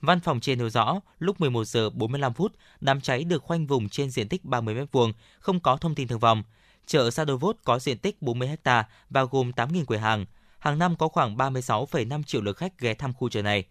Văn 0.00 0.20
phòng 0.20 0.40
trên 0.40 0.58
nêu 0.58 0.70
rõ, 0.70 1.00
lúc 1.18 1.40
11 1.40 1.64
giờ 1.64 1.90
45 1.90 2.32
phút, 2.32 2.52
đám 2.80 3.00
cháy 3.00 3.24
được 3.24 3.42
khoanh 3.42 3.66
vùng 3.66 3.88
trên 3.88 4.10
diện 4.10 4.28
tích 4.28 4.44
30 4.44 4.74
m2, 4.74 5.12
không 5.38 5.60
có 5.60 5.76
thông 5.76 5.94
tin 5.94 6.08
thương 6.08 6.18
vong. 6.18 6.42
Chợ 6.86 7.10
Sadovod 7.10 7.56
có 7.64 7.78
diện 7.78 7.98
tích 7.98 8.22
40 8.22 8.56
ha 8.64 8.88
và 9.10 9.24
gồm 9.24 9.50
8.000 9.50 9.84
quầy 9.84 10.00
hàng. 10.00 10.26
Hàng 10.62 10.78
năm 10.78 10.96
có 10.96 11.08
khoảng 11.08 11.36
36,5 11.36 12.22
triệu 12.22 12.40
lượt 12.40 12.56
khách 12.56 12.78
ghé 12.78 12.94
thăm 12.94 13.12
khu 13.12 13.28
chợ 13.28 13.42
này. 13.42 13.64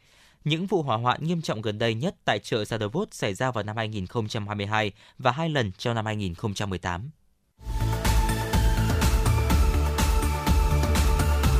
Những 0.43 0.67
vụ 0.67 0.81
hỏa 0.81 0.97
hoạn 0.97 1.23
nghiêm 1.23 1.41
trọng 1.41 1.61
gần 1.61 1.77
đây 1.79 1.93
nhất 1.93 2.15
tại 2.25 2.39
chợ 2.39 2.65
Sadovod 2.65 3.07
xảy 3.11 3.33
ra 3.33 3.51
vào 3.51 3.63
năm 3.63 3.77
2022 3.77 4.91
và 5.17 5.31
hai 5.31 5.49
lần 5.49 5.71
trong 5.77 5.95
năm 5.95 6.05
2018. 6.05 7.09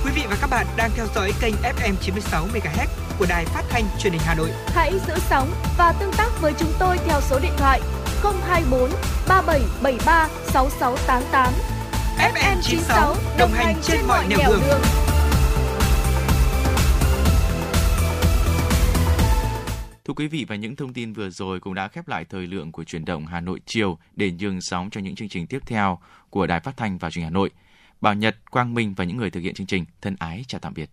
Quý 0.05 0.11
vị 0.15 0.21
và 0.29 0.37
các 0.41 0.49
bạn 0.49 0.65
đang 0.77 0.91
theo 0.95 1.05
dõi 1.15 1.31
kênh 1.41 1.53
FM 1.55 1.95
96 2.01 2.47
MHz 2.47 2.87
của 3.19 3.25
đài 3.29 3.45
phát 3.45 3.63
thanh 3.69 3.83
truyền 3.99 4.13
hình 4.13 4.21
Hà 4.25 4.35
Nội. 4.35 4.49
Hãy 4.67 4.93
giữ 5.07 5.13
sóng 5.29 5.51
và 5.77 5.93
tương 5.99 6.13
tác 6.17 6.29
với 6.41 6.53
chúng 6.59 6.71
tôi 6.79 6.97
theo 7.05 7.21
số 7.21 7.39
điện 7.39 7.53
thoại 7.57 7.81
024 8.23 8.89
3773 9.27 10.29
6688. 10.43 11.53
FM 12.17 12.61
96 12.61 13.15
đồng 13.37 13.51
hành 13.51 13.75
trên 13.83 13.99
mọi 14.07 14.27
nẻo 14.27 14.39
đường. 14.47 14.61
đường. 14.67 15.10
Thưa 20.11 20.15
quý 20.15 20.27
vị 20.27 20.45
và 20.47 20.55
những 20.55 20.75
thông 20.75 20.93
tin 20.93 21.13
vừa 21.13 21.29
rồi 21.29 21.59
cũng 21.59 21.73
đã 21.73 21.87
khép 21.87 22.07
lại 22.07 22.25
thời 22.25 22.47
lượng 22.47 22.71
của 22.71 22.83
truyền 22.83 23.05
động 23.05 23.25
Hà 23.25 23.39
Nội 23.39 23.59
chiều 23.65 23.97
để 24.15 24.31
nhường 24.31 24.61
sóng 24.61 24.89
cho 24.89 25.01
những 25.01 25.15
chương 25.15 25.29
trình 25.29 25.47
tiếp 25.47 25.59
theo 25.65 25.99
của 26.29 26.47
Đài 26.47 26.59
Phát 26.59 26.77
thanh 26.77 26.97
và 26.97 27.11
Truyền 27.11 27.23
hình 27.23 27.33
Hà 27.33 27.33
Nội. 27.33 27.49
Bảo 28.01 28.13
Nhật, 28.13 28.51
Quang 28.51 28.73
Minh 28.73 28.93
và 28.97 29.03
những 29.03 29.17
người 29.17 29.29
thực 29.29 29.39
hiện 29.39 29.53
chương 29.53 29.67
trình 29.67 29.85
thân 30.01 30.15
ái 30.19 30.45
chào 30.47 30.59
tạm 30.59 30.73
biệt. 30.73 30.89